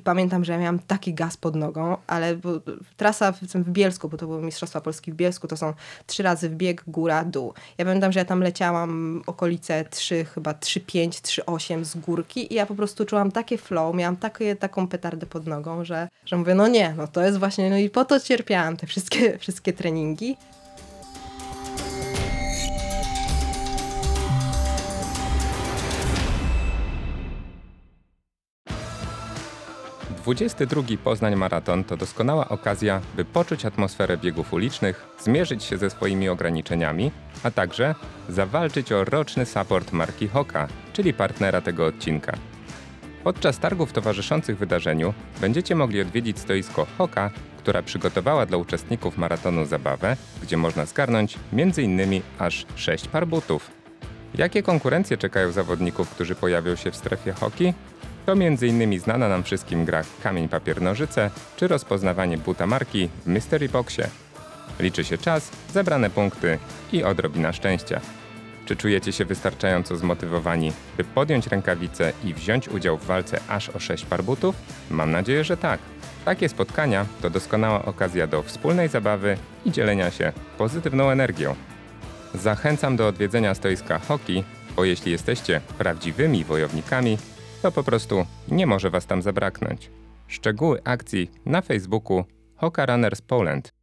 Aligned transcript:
I 0.00 0.02
pamiętam, 0.02 0.44
że 0.44 0.52
ja 0.52 0.58
miałam 0.58 0.78
taki 0.78 1.14
gaz 1.14 1.36
pod 1.36 1.56
nogą, 1.56 1.96
ale 2.06 2.36
bo, 2.36 2.50
trasa 2.96 3.32
w, 3.32 3.40
w 3.40 3.70
Bielsku, 3.70 4.08
bo 4.08 4.16
to 4.16 4.26
były 4.26 4.42
Mistrzostwa 4.42 4.80
Polski 4.80 5.12
w 5.12 5.14
Bielsku, 5.14 5.48
to 5.48 5.56
są 5.56 5.72
trzy 6.06 6.22
razy 6.22 6.50
bieg, 6.50 6.84
góra, 6.86 7.24
dół. 7.24 7.54
Ja 7.78 7.84
pamiętam, 7.84 8.12
że 8.12 8.20
ja 8.20 8.24
tam 8.24 8.40
leciałam 8.40 9.22
okolice 9.26 9.84
3, 9.84 10.24
chyba 10.24 10.52
3,5, 10.52 11.08
3,8 11.08 11.84
z 11.84 11.96
górki 11.96 12.52
i 12.52 12.56
ja 12.56 12.66
po 12.66 12.74
prostu 12.74 13.04
czułam 13.04 13.32
takie 13.32 13.58
flow, 13.58 13.94
miałam 13.94 14.16
takie, 14.16 14.56
taką 14.56 14.88
petardę 14.88 15.26
pod 15.26 15.46
nogą, 15.46 15.84
że, 15.84 16.08
że 16.26 16.36
mówię, 16.36 16.54
no 16.54 16.68
nie, 16.68 16.94
no 16.96 17.08
to 17.08 17.22
jest 17.22 17.38
właśnie, 17.38 17.70
no 17.70 17.76
i 17.76 17.90
po 17.90 18.04
to 18.04 18.20
cierpiałam 18.20 18.76
te 18.76 18.86
wszystkie, 18.86 19.38
wszystkie 19.38 19.72
treningi. 19.72 20.36
22 30.30 30.82
Poznań 31.04 31.36
Maraton 31.36 31.84
to 31.84 31.96
doskonała 31.96 32.48
okazja, 32.48 33.00
by 33.16 33.24
poczuć 33.24 33.64
atmosferę 33.64 34.16
biegów 34.16 34.52
ulicznych, 34.52 35.06
zmierzyć 35.18 35.64
się 35.64 35.78
ze 35.78 35.90
swoimi 35.90 36.28
ograniczeniami, 36.28 37.10
a 37.42 37.50
także 37.50 37.94
zawalczyć 38.28 38.92
o 38.92 39.04
roczny 39.04 39.46
support 39.46 39.92
marki 39.92 40.28
Hoka, 40.28 40.68
czyli 40.92 41.14
partnera 41.14 41.60
tego 41.60 41.86
odcinka. 41.86 42.32
Podczas 43.24 43.58
targów 43.58 43.92
towarzyszących 43.92 44.58
wydarzeniu 44.58 45.14
będziecie 45.40 45.74
mogli 45.74 46.00
odwiedzić 46.00 46.38
stoisko 46.38 46.86
Hoka, 46.98 47.30
która 47.58 47.82
przygotowała 47.82 48.46
dla 48.46 48.56
uczestników 48.56 49.18
maratonu 49.18 49.64
zabawę, 49.64 50.16
gdzie 50.42 50.56
można 50.56 50.86
zgarnąć 50.86 51.38
m.in. 51.52 52.22
aż 52.38 52.66
6 52.76 53.08
par 53.08 53.26
butów. 53.26 53.70
Jakie 54.34 54.62
konkurencje 54.62 55.16
czekają 55.16 55.52
zawodników, 55.52 56.10
którzy 56.10 56.34
pojawią 56.34 56.76
się 56.76 56.90
w 56.90 56.96
strefie 56.96 57.32
hoki? 57.32 57.74
To 58.30 58.34
m.in. 58.34 59.00
znana 59.00 59.28
nam 59.28 59.42
wszystkim 59.42 59.84
gra 59.84 60.02
Kamień 60.22 60.48
Papier 60.48 60.82
Nożyce 60.82 61.30
czy 61.56 61.68
rozpoznawanie 61.68 62.38
buta 62.38 62.66
marki 62.66 63.08
w 63.24 63.26
Mystery 63.26 63.68
Boxie. 63.68 64.08
Liczy 64.80 65.04
się 65.04 65.18
czas, 65.18 65.50
zebrane 65.72 66.10
punkty 66.10 66.58
i 66.92 67.04
odrobina 67.04 67.52
szczęścia. 67.52 68.00
Czy 68.66 68.76
czujecie 68.76 69.12
się 69.12 69.24
wystarczająco 69.24 69.96
zmotywowani, 69.96 70.72
by 70.96 71.04
podjąć 71.04 71.46
rękawice 71.46 72.12
i 72.24 72.34
wziąć 72.34 72.68
udział 72.68 72.98
w 72.98 73.04
walce 73.04 73.40
aż 73.48 73.68
o 73.68 73.78
6 73.78 74.04
par 74.04 74.24
butów? 74.24 74.56
Mam 74.90 75.10
nadzieję, 75.10 75.44
że 75.44 75.56
tak. 75.56 75.80
Takie 76.24 76.48
spotkania 76.48 77.06
to 77.22 77.30
doskonała 77.30 77.84
okazja 77.84 78.26
do 78.26 78.42
wspólnej 78.42 78.88
zabawy 78.88 79.36
i 79.64 79.70
dzielenia 79.70 80.10
się 80.10 80.32
pozytywną 80.58 81.10
energią. 81.10 81.54
Zachęcam 82.34 82.96
do 82.96 83.08
odwiedzenia 83.08 83.54
stoiska 83.54 83.98
hoki, 83.98 84.44
bo 84.76 84.84
jeśli 84.84 85.12
jesteście 85.12 85.60
prawdziwymi 85.78 86.44
wojownikami, 86.44 87.18
to 87.62 87.72
po 87.72 87.82
prostu 87.82 88.26
nie 88.48 88.66
może 88.66 88.90
Was 88.90 89.06
tam 89.06 89.22
zabraknąć. 89.22 89.90
Szczegóły 90.28 90.80
akcji 90.84 91.30
na 91.46 91.62
Facebooku 91.62 92.24
Hoka 92.56 92.86
Runners 92.86 93.22
Poland. 93.22 93.79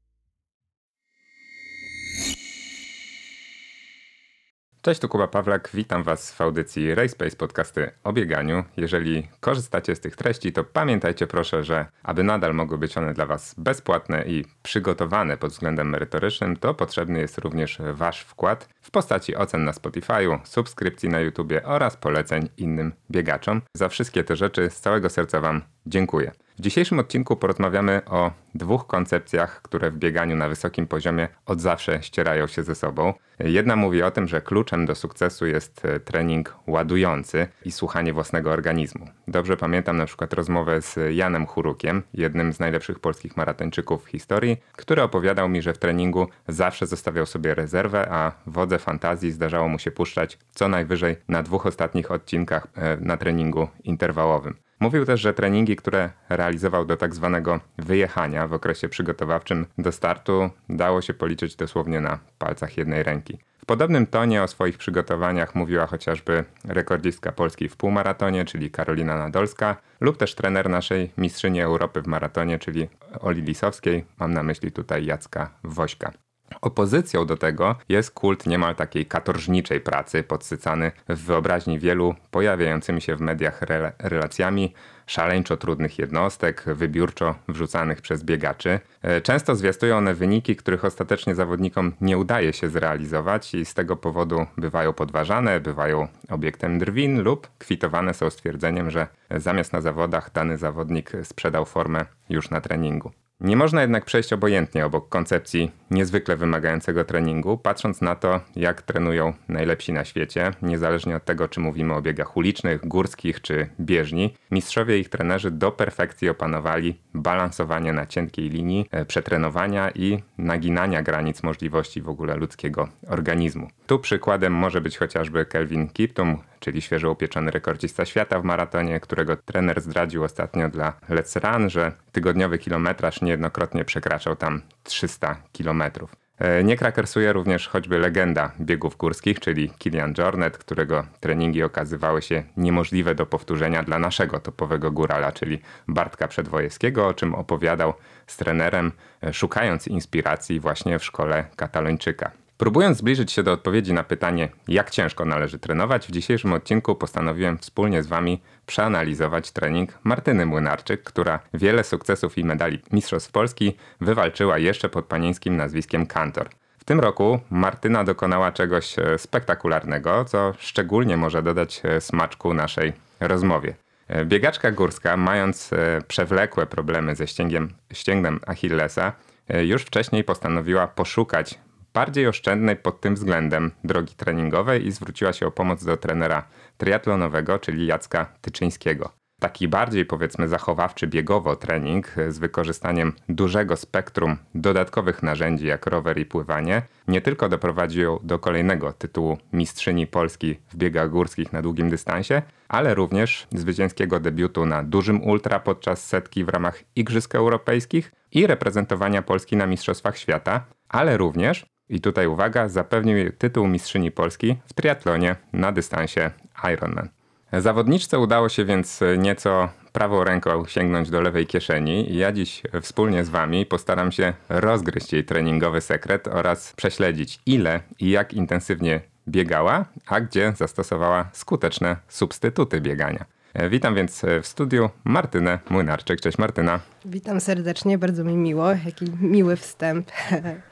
Cześć, 4.87 5.01
tu 5.01 5.09
Kuba 5.09 5.27
Pawlak, 5.27 5.69
witam 5.73 6.03
Was 6.03 6.31
w 6.31 6.41
audycji 6.41 6.95
RaceSpace 6.95 7.35
podcasty 7.35 7.91
o 8.03 8.13
bieganiu. 8.13 8.63
Jeżeli 8.77 9.27
korzystacie 9.39 9.95
z 9.95 9.99
tych 9.99 10.15
treści, 10.15 10.53
to 10.53 10.63
pamiętajcie 10.63 11.27
proszę, 11.27 11.63
że 11.63 11.85
aby 12.03 12.23
nadal 12.23 12.53
mogły 12.53 12.77
być 12.77 12.97
one 12.97 13.13
dla 13.13 13.25
Was 13.25 13.55
bezpłatne 13.57 14.23
i 14.27 14.45
przygotowane 14.63 15.37
pod 15.37 15.51
względem 15.51 15.89
merytorycznym, 15.89 16.57
to 16.57 16.73
potrzebny 16.73 17.19
jest 17.19 17.37
również 17.37 17.77
Wasz 17.93 18.21
wkład 18.21 18.69
w 18.81 18.91
postaci 18.91 19.35
ocen 19.35 19.63
na 19.63 19.71
Spotify'u, 19.71 20.39
subskrypcji 20.43 21.09
na 21.09 21.19
YouTubie 21.19 21.63
oraz 21.63 21.97
poleceń 21.97 22.49
innym 22.57 22.93
biegaczom. 23.11 23.61
Za 23.73 23.89
wszystkie 23.89 24.23
te 24.23 24.35
rzeczy 24.35 24.69
z 24.69 24.79
całego 24.79 25.09
serca 25.09 25.41
Wam 25.41 25.61
dziękuję. 25.85 26.31
W 26.57 26.61
dzisiejszym 26.61 26.99
odcinku 26.99 27.35
porozmawiamy 27.35 28.01
o 28.05 28.31
dwóch 28.55 28.87
koncepcjach, 28.87 29.61
które 29.61 29.91
w 29.91 29.97
bieganiu 29.97 30.35
na 30.35 30.49
wysokim 30.49 30.87
poziomie 30.87 31.27
od 31.45 31.61
zawsze 31.61 32.03
ścierają 32.03 32.47
się 32.47 32.63
ze 32.63 32.75
sobą. 32.75 33.13
Jedna 33.39 33.75
mówi 33.75 34.03
o 34.03 34.11
tym, 34.11 34.27
że 34.27 34.41
kluczem 34.41 34.85
do 34.85 34.95
sukcesu 34.95 35.45
jest 35.45 35.85
e, 35.85 35.99
trening 35.99 36.55
ładujący 36.67 37.47
i 37.65 37.71
słuchanie 37.71 38.13
własnego 38.13 38.51
organizmu. 38.51 39.07
Dobrze 39.27 39.57
pamiętam 39.57 39.97
na 39.97 40.05
przykład 40.05 40.33
rozmowę 40.33 40.81
z 40.81 40.95
Janem 41.15 41.45
Churukiem, 41.45 42.03
jednym 42.13 42.53
z 42.53 42.59
najlepszych 42.59 42.99
polskich 42.99 43.37
maratończyków 43.37 44.05
w 44.05 44.07
historii, 44.07 44.57
który 44.75 45.01
opowiadał 45.01 45.49
mi, 45.49 45.61
że 45.61 45.73
w 45.73 45.77
treningu 45.77 46.27
zawsze 46.47 46.87
zostawiał 46.87 47.25
sobie 47.25 47.55
rezerwę, 47.55 48.07
a 48.11 48.31
wodze 48.47 48.79
fantazji 48.79 49.31
zdarzało 49.31 49.67
mu 49.67 49.79
się 49.79 49.91
puszczać 49.91 50.37
co 50.51 50.67
najwyżej 50.67 51.15
na 51.27 51.43
dwóch 51.43 51.65
ostatnich 51.65 52.11
odcinkach 52.11 52.67
e, 52.75 52.97
na 53.01 53.17
treningu 53.17 53.67
interwałowym. 53.83 54.66
Mówił 54.79 55.05
też, 55.05 55.21
że 55.21 55.33
treningi, 55.33 55.75
które 55.75 56.09
realizował 56.29 56.85
do 56.85 56.97
tak 56.97 57.15
zwanego 57.15 57.59
wyjechania 57.77 58.47
w 58.47 58.53
okresie 58.53 58.89
przygotowawczym 58.89 59.65
do 59.77 59.91
startu, 59.91 60.49
dało 60.69 61.01
się 61.01 61.13
policzyć 61.13 61.55
dosłownie 61.55 62.01
na 62.01 62.19
palcach 62.37 62.77
jednej 62.77 63.03
ręki. 63.03 63.37
W 63.57 63.65
podobnym 63.65 64.07
tonie 64.07 64.43
o 64.43 64.47
swoich 64.47 64.77
przygotowaniach 64.77 65.55
mówiła 65.55 65.87
chociażby 65.87 66.43
rekordzistka 66.65 67.31
Polski 67.31 67.69
w 67.69 67.77
półmaratonie, 67.77 68.45
czyli 68.45 68.71
Karolina 68.71 69.17
Nadolska, 69.17 69.75
lub 70.01 70.17
też 70.17 70.35
trener 70.35 70.69
naszej 70.69 71.11
mistrzyni 71.17 71.61
Europy 71.61 72.01
w 72.01 72.07
maratonie, 72.07 72.59
czyli 72.59 72.87
Oli 73.19 73.41
Lisowskiej, 73.41 74.05
mam 74.19 74.33
na 74.33 74.43
myśli 74.43 74.71
tutaj 74.71 75.05
Jacka 75.05 75.49
Wośka. 75.63 76.26
Opozycją 76.61 77.25
do 77.25 77.37
tego 77.37 77.75
jest 77.89 78.11
kult 78.11 78.45
niemal 78.45 78.75
takiej 78.75 79.05
katorżniczej 79.05 79.81
pracy, 79.81 80.23
podsycany 80.23 80.91
w 81.09 81.25
wyobraźni 81.25 81.79
wielu 81.79 82.15
pojawiającymi 82.31 83.01
się 83.01 83.15
w 83.15 83.21
mediach 83.21 83.63
re 83.63 83.91
relacjami 83.99 84.73
szaleńczo 85.07 85.57
trudnych 85.57 85.99
jednostek, 85.99 86.63
wybiórczo 86.65 87.35
wrzucanych 87.47 88.01
przez 88.01 88.23
biegaczy. 88.23 88.79
E, 89.01 89.21
często 89.21 89.55
zwiastują 89.55 89.97
one 89.97 90.13
wyniki, 90.13 90.55
których 90.55 90.85
ostatecznie 90.85 91.35
zawodnikom 91.35 91.93
nie 92.01 92.17
udaje 92.17 92.53
się 92.53 92.69
zrealizować 92.69 93.55
i 93.55 93.65
z 93.65 93.73
tego 93.73 93.95
powodu 93.95 94.45
bywają 94.57 94.93
podważane, 94.93 95.59
bywają 95.59 96.07
obiektem 96.29 96.79
drwin 96.79 97.21
lub 97.21 97.47
kwitowane 97.57 98.13
są 98.13 98.29
stwierdzeniem, 98.29 98.91
że 98.91 99.07
zamiast 99.31 99.73
na 99.73 99.81
zawodach 99.81 100.31
dany 100.31 100.57
zawodnik 100.57 101.11
sprzedał 101.23 101.65
formę 101.65 102.05
już 102.29 102.49
na 102.49 102.61
treningu. 102.61 103.11
Nie 103.39 103.55
można 103.55 103.81
jednak 103.81 104.05
przejść 104.05 104.33
obojętnie 104.33 104.85
obok 104.85 105.09
koncepcji 105.09 105.71
niezwykle 105.91 106.35
wymagającego 106.35 107.05
treningu, 107.05 107.57
patrząc 107.57 108.01
na 108.01 108.15
to, 108.15 108.39
jak 108.55 108.81
trenują 108.81 109.33
najlepsi 109.47 109.93
na 109.93 110.05
świecie, 110.05 110.51
niezależnie 110.61 111.15
od 111.15 111.25
tego, 111.25 111.47
czy 111.47 111.59
mówimy 111.59 111.93
o 111.93 112.01
biegach 112.01 112.37
ulicznych, 112.37 112.87
górskich 112.87 113.41
czy 113.41 113.69
bieżni. 113.79 114.33
Mistrzowie 114.51 114.97
i 114.97 115.01
ich 115.01 115.09
trenerzy 115.09 115.51
do 115.51 115.71
perfekcji 115.71 116.29
opanowali 116.29 116.99
balansowanie 117.13 117.93
na 117.93 118.05
cienkiej 118.05 118.49
linii, 118.49 118.87
e, 118.91 119.05
przetrenowania 119.05 119.91
i 119.91 120.23
naginania 120.37 121.03
granic 121.03 121.43
możliwości 121.43 122.01
w 122.01 122.09
ogóle 122.09 122.35
ludzkiego 122.35 122.87
organizmu. 123.07 123.67
Tu 123.87 123.99
przykładem 123.99 124.53
może 124.53 124.81
być 124.81 124.97
chociażby 124.97 125.45
Kelvin 125.45 125.89
Kiptum, 125.89 126.37
czyli 126.59 126.81
świeżo 126.81 127.11
upieczony 127.11 127.51
rekordzista 127.51 128.05
świata 128.05 128.39
w 128.39 128.43
maratonie, 128.43 128.99
którego 128.99 129.35
trener 129.35 129.81
zdradził 129.81 130.23
ostatnio 130.23 130.69
dla 130.69 130.93
Let's 131.09 131.51
Run, 131.51 131.69
że 131.69 131.91
tygodniowy 132.11 132.57
kilometraż 132.57 133.21
niejednokrotnie 133.21 133.85
przekraczał 133.85 134.35
tam 134.35 134.61
300 134.83 135.35
kilometrów. 135.77 136.15
E, 136.39 136.63
nie 136.63 136.77
krakersuje 136.77 137.33
również 137.33 137.67
choćby 137.67 137.99
legenda 137.99 138.51
biegów 138.59 138.97
górskich, 138.97 139.39
czyli 139.39 139.69
Kilian 139.69 140.13
Jornet, 140.17 140.57
którego 140.57 141.03
treningi 141.19 141.63
okazywały 141.63 142.21
się 142.21 142.43
niemożliwe 142.57 143.15
do 143.15 143.25
powtórzenia 143.25 143.83
dla 143.83 143.99
naszego 143.99 144.39
topowego 144.39 144.91
górala, 144.91 145.31
czyli 145.31 145.59
Bartka 145.87 146.27
Przedwojewskiego, 146.27 147.07
o 147.07 147.13
czym 147.13 147.35
opowiadał 147.35 147.93
z 148.27 148.37
trenerem, 148.37 148.91
e, 149.23 149.33
szukając 149.33 149.87
inspiracji 149.87 150.59
właśnie 150.59 150.99
w 150.99 151.05
szkole 151.05 151.45
katalończyka. 151.55 152.31
Próbując 152.57 152.97
zbliżyć 152.97 153.31
się 153.31 153.43
do 153.43 153.51
odpowiedzi 153.51 153.93
na 153.93 154.03
pytanie, 154.03 154.49
jak 154.67 154.89
ciężko 154.89 155.25
należy 155.25 155.59
trenować, 155.59 156.07
w 156.07 156.11
dzisiejszym 156.11 156.53
odcinku 156.53 156.95
postanowiłem 156.95 157.57
wspólnie 157.57 158.03
z 158.03 158.07
Wami 158.07 158.41
przeanalizować 158.67 159.51
trening 159.51 159.89
Martyny 160.03 160.45
Młynarczyk, 160.45 161.03
która 161.03 161.39
wiele 161.53 161.83
sukcesów 161.83 162.37
i 162.37 162.43
medali 162.43 162.79
Mistrzostw 162.91 163.31
Polski 163.31 163.77
wywalczyła 164.01 164.57
jeszcze 164.57 164.89
pod 164.89 165.05
panieńskim 165.05 165.57
nazwiskiem 165.57 166.05
Kantor. 166.05 166.49
W 166.77 166.83
tym 166.83 166.99
roku 166.99 167.39
Martyna 167.49 168.03
dokonała 168.03 168.51
czegoś 168.51 168.99
e, 168.99 169.17
spektakularnego, 169.17 170.25
co 170.25 170.53
szczególnie 170.57 171.17
może 171.17 171.43
dodać 171.43 171.81
e, 171.83 172.01
smaczku 172.01 172.53
naszej 172.53 172.93
rozmowie. 173.19 173.75
E, 174.07 174.25
biegaczka 174.25 174.71
górska, 174.71 175.17
mając 175.17 175.69
przewlekłe 176.07 176.65
problemy 176.65 177.15
ze 177.15 177.27
ścięgiem, 177.27 177.73
ścięgnem 177.93 178.39
Achillesa, 178.47 179.13
już 179.49 179.81
wcześniej 179.81 180.23
postanowiła 180.23 180.87
poszukać 180.87 181.59
bardziej 181.93 182.27
oszczędnej 182.27 182.75
pod 182.75 183.01
tym 183.01 183.15
względem 183.15 183.71
drogi 183.83 184.15
treningowej 184.15 184.87
i 184.87 184.91
zwróciła 184.91 185.33
się 185.33 185.47
o 185.47 185.51
pomoc 185.51 185.83
do 185.83 185.97
trenera 185.97 186.43
triatlonowego, 186.77 187.59
czyli 187.59 187.85
Jacka 187.87 188.25
Tyczyńskiego. 188.41 189.11
taki 189.39 189.67
bardziej 189.67 190.05
powiedzmy 190.05 190.47
zachowawczy 190.47 191.07
biegowo 191.07 191.55
trening 191.55 192.15
z 192.29 192.39
wykorzystaniem 192.39 193.13
dużego 193.29 193.75
spektrum 193.75 194.37
dodatkowych 194.55 195.23
narzędzi 195.23 195.67
jak 195.67 195.85
rower 195.85 196.17
i 196.17 196.25
pływanie 196.25 196.81
nie 197.07 197.21
tylko 197.21 197.49
doprowadził 197.49 198.19
do 198.23 198.39
kolejnego 198.39 198.93
tytułu 198.93 199.37
mistrzyni 199.53 200.07
Polski 200.07 200.55
w 200.69 200.75
biegach 200.75 201.09
górskich 201.09 201.53
na 201.53 201.61
długim 201.61 201.89
dystansie, 201.89 202.41
ale 202.67 202.95
również 202.95 203.47
zwycięskiego 203.51 204.19
debiutu 204.19 204.65
na 204.65 204.83
dużym 204.83 205.23
ultra 205.23 205.59
podczas 205.59 206.07
setki 206.07 206.43
w 206.45 206.49
ramach 206.49 206.83
Igrzysk 206.95 207.35
Europejskich 207.35 208.11
i 208.31 208.47
reprezentowania 208.47 209.21
Polski 209.21 209.57
na 209.57 209.65
Mistrzostwach 209.67 210.17
Świata, 210.17 210.65
ale 210.89 211.17
również, 211.17 211.65
i 211.89 212.01
tutaj 212.01 212.27
uwaga, 212.27 212.69
zapewnił 212.69 213.31
tytuł 213.31 213.67
mistrzyni 213.67 214.11
Polski 214.11 214.57
w 214.65 214.73
triatlonie 214.73 215.35
na 215.53 215.71
dystansie 215.71 216.31
Ironman. 216.73 217.09
Zawodniczce 217.53 218.19
udało 218.19 218.49
się 218.49 218.65
więc 218.65 218.99
nieco 219.17 219.69
prawą 219.91 220.23
ręką 220.23 220.65
sięgnąć 220.65 221.09
do 221.09 221.21
lewej 221.21 221.47
kieszeni 221.47 222.15
ja 222.17 222.31
dziś 222.31 222.61
wspólnie 222.81 223.25
z 223.25 223.29
Wami 223.29 223.65
postaram 223.65 224.11
się 224.11 224.33
rozgryźć 224.49 225.13
jej 225.13 225.23
treningowy 225.23 225.81
sekret 225.81 226.27
oraz 226.27 226.73
prześledzić 226.73 227.39
ile 227.45 227.79
i 227.99 228.09
jak 228.09 228.33
intensywnie 228.33 229.01
biegała, 229.27 229.85
a 230.07 230.21
gdzie 230.21 230.53
zastosowała 230.55 231.29
skuteczne 231.33 231.95
substytuty 232.07 232.81
biegania. 232.81 233.25
Witam 233.69 233.95
więc 233.95 234.25
w 234.41 234.47
studiu 234.47 234.89
Martynę 235.03 235.59
Młynarczyk. 235.69 236.21
Cześć 236.21 236.37
Martyna. 236.37 236.79
Witam 237.09 237.41
serdecznie, 237.41 237.97
bardzo 237.97 238.23
mi 238.23 238.35
miło. 238.35 238.69
Jaki 238.69 239.05
miły 239.21 239.55
wstęp. 239.55 240.11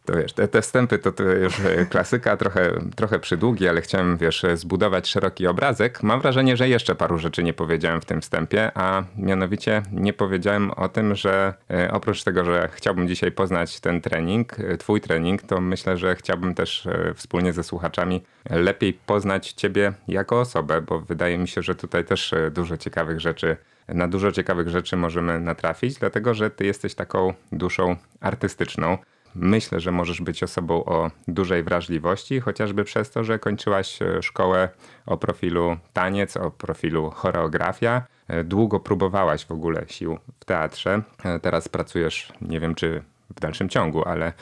To 0.05 0.13
wiesz, 0.13 0.33
te, 0.33 0.47
te 0.47 0.61
wstępy 0.61 0.99
to, 0.99 1.11
to 1.11 1.23
już 1.23 1.59
e, 1.59 1.85
klasyka, 1.85 2.37
trochę, 2.37 2.71
trochę 2.95 3.19
przydługi, 3.19 3.67
ale 3.67 3.81
chciałem, 3.81 4.17
wiesz, 4.17 4.45
zbudować 4.53 5.07
szeroki 5.07 5.47
obrazek. 5.47 6.03
Mam 6.03 6.21
wrażenie, 6.21 6.57
że 6.57 6.69
jeszcze 6.69 6.95
paru 6.95 7.17
rzeczy 7.17 7.43
nie 7.43 7.53
powiedziałem 7.53 8.01
w 8.01 8.05
tym 8.05 8.21
wstępie, 8.21 8.71
a 8.75 9.03
mianowicie 9.17 9.81
nie 9.91 10.13
powiedziałem 10.13 10.71
o 10.71 10.89
tym, 10.89 11.15
że 11.15 11.53
e, 11.69 11.91
oprócz 11.91 12.23
tego, 12.23 12.45
że 12.45 12.69
chciałbym 12.73 13.07
dzisiaj 13.07 13.31
poznać 13.31 13.79
ten 13.79 14.01
trening, 14.01 14.59
e, 14.59 14.77
twój 14.77 15.01
trening, 15.01 15.41
to 15.41 15.61
myślę, 15.61 15.97
że 15.97 16.15
chciałbym 16.15 16.55
też 16.55 16.87
wspólnie 17.15 17.53
ze 17.53 17.63
słuchaczami 17.63 18.23
lepiej 18.49 18.93
poznać 18.93 19.51
ciebie 19.51 19.93
jako 20.07 20.39
osobę, 20.39 20.81
bo 20.81 20.99
wydaje 20.99 21.37
mi 21.37 21.47
się, 21.47 21.61
że 21.61 21.75
tutaj 21.75 22.05
też 22.05 22.33
dużo 22.51 22.77
ciekawych 22.77 23.19
rzeczy 23.19 23.57
na 23.87 24.07
dużo 24.07 24.31
ciekawych 24.31 24.69
rzeczy 24.69 24.97
możemy 24.97 25.39
natrafić, 25.39 25.95
dlatego 25.95 26.33
że 26.33 26.49
ty 26.49 26.65
jesteś 26.65 26.95
taką 26.95 27.33
duszą 27.51 27.95
artystyczną. 28.21 28.97
Myślę, 29.35 29.79
że 29.79 29.91
możesz 29.91 30.21
być 30.21 30.43
osobą 30.43 30.85
o 30.85 31.11
dużej 31.27 31.63
wrażliwości, 31.63 32.39
chociażby 32.39 32.83
przez 32.83 33.11
to, 33.11 33.23
że 33.23 33.39
kończyłaś 33.39 34.01
e, 34.01 34.21
szkołę 34.21 34.69
o 35.05 35.17
profilu 35.17 35.77
taniec, 35.93 36.37
o 36.37 36.51
profilu 36.51 37.11
choreografia. 37.11 38.01
E, 38.27 38.43
długo 38.43 38.79
próbowałaś 38.79 39.45
w 39.45 39.51
ogóle 39.51 39.85
sił 39.87 40.19
w 40.39 40.45
teatrze. 40.45 41.01
E, 41.23 41.39
teraz 41.39 41.67
pracujesz, 41.67 42.33
nie 42.41 42.59
wiem 42.59 42.75
czy 42.75 43.01
w 43.35 43.39
dalszym 43.39 43.69
ciągu, 43.69 44.07
ale 44.07 44.33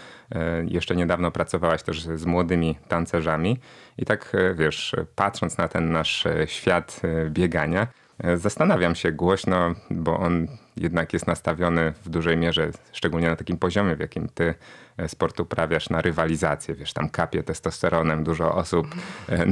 jeszcze 0.67 0.95
niedawno 0.95 1.31
pracowałaś 1.31 1.83
też 1.83 2.01
z 2.01 2.25
młodymi 2.25 2.77
tancerzami. 2.87 3.59
I 3.97 4.05
tak 4.05 4.33
wiesz, 4.55 4.95
patrząc 5.15 5.57
na 5.57 5.67
ten 5.67 5.91
nasz 5.91 6.27
świat 6.45 7.01
biegania, 7.29 7.87
Zastanawiam 8.35 8.95
się 8.95 9.11
głośno, 9.11 9.75
bo 9.91 10.19
on 10.19 10.47
jednak 10.77 11.13
jest 11.13 11.27
nastawiony 11.27 11.93
w 12.05 12.09
dużej 12.09 12.37
mierze, 12.37 12.71
szczególnie 12.91 13.27
na 13.27 13.35
takim 13.35 13.57
poziomie, 13.57 13.95
w 13.95 13.99
jakim 13.99 14.29
ty 14.29 14.53
e, 14.97 15.09
sport 15.09 15.39
uprawiasz, 15.39 15.89
na 15.89 16.01
rywalizację. 16.01 16.75
Wiesz, 16.75 16.93
tam 16.93 17.09
kapie 17.09 17.43
testosteronem, 17.43 18.23
dużo 18.23 18.55
osób 18.55 18.87
e, 19.29 19.45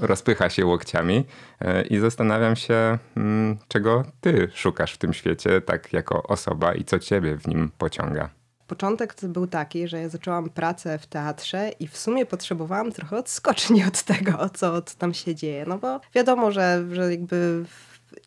rozpycha 0.00 0.50
się 0.50 0.66
łokciami 0.66 1.24
e, 1.60 1.82
i 1.82 1.98
zastanawiam 1.98 2.56
się, 2.56 2.98
mm, 3.16 3.58
czego 3.68 4.04
ty 4.20 4.48
szukasz 4.54 4.92
w 4.92 4.98
tym 4.98 5.12
świecie, 5.12 5.60
tak 5.60 5.92
jako 5.92 6.22
osoba 6.22 6.74
i 6.74 6.84
co 6.84 6.98
ciebie 6.98 7.36
w 7.36 7.48
nim 7.48 7.70
pociąga. 7.78 8.30
Początek 8.66 9.14
był 9.22 9.46
taki, 9.46 9.88
że 9.88 10.00
ja 10.00 10.08
zaczęłam 10.08 10.50
pracę 10.50 10.98
w 10.98 11.06
teatrze 11.06 11.70
i 11.80 11.88
w 11.88 11.96
sumie 11.96 12.26
potrzebowałam 12.26 12.92
trochę 12.92 13.16
odskoczni 13.16 13.84
od 13.84 14.02
tego, 14.02 14.48
co, 14.54 14.82
co 14.82 14.98
tam 14.98 15.14
się 15.14 15.34
dzieje. 15.34 15.64
No 15.68 15.78
bo 15.78 16.00
wiadomo, 16.14 16.52
że, 16.52 16.84
że 16.92 17.10
jakby 17.10 17.64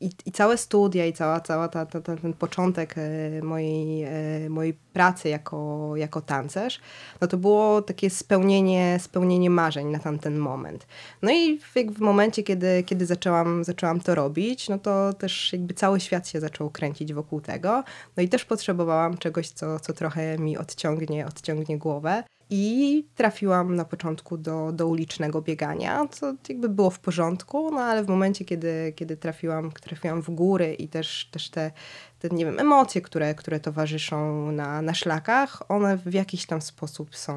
i, 0.01 0.09
i 0.25 0.31
całe 0.31 0.57
studia 0.57 1.05
i 1.05 1.13
cała, 1.13 1.39
cała 1.39 1.67
ta, 1.67 1.85
ta, 1.85 2.01
ten 2.01 2.33
początek 2.33 2.95
e, 2.97 3.41
mojej, 3.43 4.03
e, 4.03 4.49
mojej 4.49 4.73
pracy 4.73 5.29
jako, 5.29 5.91
jako 5.95 6.21
tancerz, 6.21 6.79
no 7.21 7.27
to 7.27 7.37
było 7.37 7.81
takie 7.81 8.09
spełnienie, 8.09 8.97
spełnienie 9.01 9.49
marzeń 9.49 9.87
na 9.87 9.99
tamten 9.99 10.37
moment. 10.37 10.87
No 11.21 11.31
i 11.31 11.59
w, 11.59 11.73
w 11.95 11.99
momencie, 11.99 12.43
kiedy, 12.43 12.83
kiedy 12.83 13.05
zaczęłam, 13.05 13.63
zaczęłam 13.63 13.99
to 13.99 14.15
robić, 14.15 14.69
no 14.69 14.79
to 14.79 15.13
też 15.13 15.53
jakby 15.53 15.73
cały 15.73 15.99
świat 15.99 16.27
się 16.27 16.39
zaczął 16.39 16.69
kręcić 16.69 17.13
wokół 17.13 17.41
tego. 17.41 17.83
No 18.17 18.23
i 18.23 18.29
też 18.29 18.45
potrzebowałam 18.45 19.17
czegoś, 19.17 19.49
co, 19.49 19.79
co 19.79 19.93
trochę 19.93 20.37
mi 20.37 20.57
odciągnie, 20.57 21.27
odciągnie 21.27 21.77
głowę. 21.77 22.23
I 22.49 23.05
trafiłam 23.15 23.75
na 23.75 23.85
początku 23.85 24.37
do, 24.37 24.71
do 24.71 24.87
ulicznego 24.87 25.41
biegania, 25.41 26.07
co 26.11 26.33
jakby 26.49 26.69
było 26.69 26.89
w 26.89 26.99
porządku, 26.99 27.71
no 27.71 27.81
ale 27.81 28.03
w 28.03 28.07
momencie, 28.07 28.45
kiedy, 28.45 28.93
kiedy 28.95 29.17
trafiłam, 29.17 29.71
trafiłam 29.71 30.21
w 30.21 30.29
góry 30.29 30.73
i 30.73 30.87
też, 30.87 31.29
też 31.31 31.49
te, 31.49 31.71
te, 32.19 32.29
nie 32.29 32.45
wiem, 32.45 32.59
emocje, 32.59 33.01
które, 33.01 33.35
które 33.35 33.59
towarzyszą 33.59 34.51
na, 34.51 34.81
na 34.81 34.93
szlakach, 34.93 35.71
one 35.71 35.97
w 35.97 36.13
jakiś 36.13 36.45
tam 36.45 36.61
sposób 36.61 37.15
są, 37.15 37.35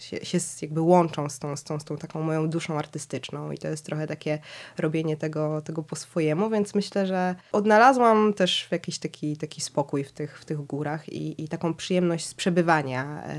się, 0.00 0.24
się 0.24 0.38
jakby 0.62 0.80
łączą 0.80 1.28
z 1.28 1.38
tą, 1.38 1.56
z, 1.56 1.64
tą, 1.64 1.80
z 1.80 1.84
tą 1.84 1.96
taką 1.96 2.22
moją 2.22 2.50
duszą 2.50 2.78
artystyczną 2.78 3.52
i 3.52 3.58
to 3.58 3.68
jest 3.68 3.86
trochę 3.86 4.06
takie 4.06 4.38
robienie 4.78 5.16
tego, 5.16 5.62
tego 5.62 5.82
po 5.82 5.96
swojemu, 5.96 6.50
więc 6.50 6.74
myślę, 6.74 7.06
że 7.06 7.34
odnalazłam 7.52 8.34
też 8.34 8.68
jakiś 8.70 8.98
taki, 8.98 9.36
taki 9.36 9.60
spokój 9.60 10.04
w 10.04 10.12
tych, 10.12 10.40
w 10.40 10.44
tych 10.44 10.58
górach 10.58 11.08
i, 11.08 11.44
i 11.44 11.48
taką 11.48 11.74
przyjemność 11.74 12.26
z 12.26 12.34
przebywania 12.34 13.22
e, 13.22 13.34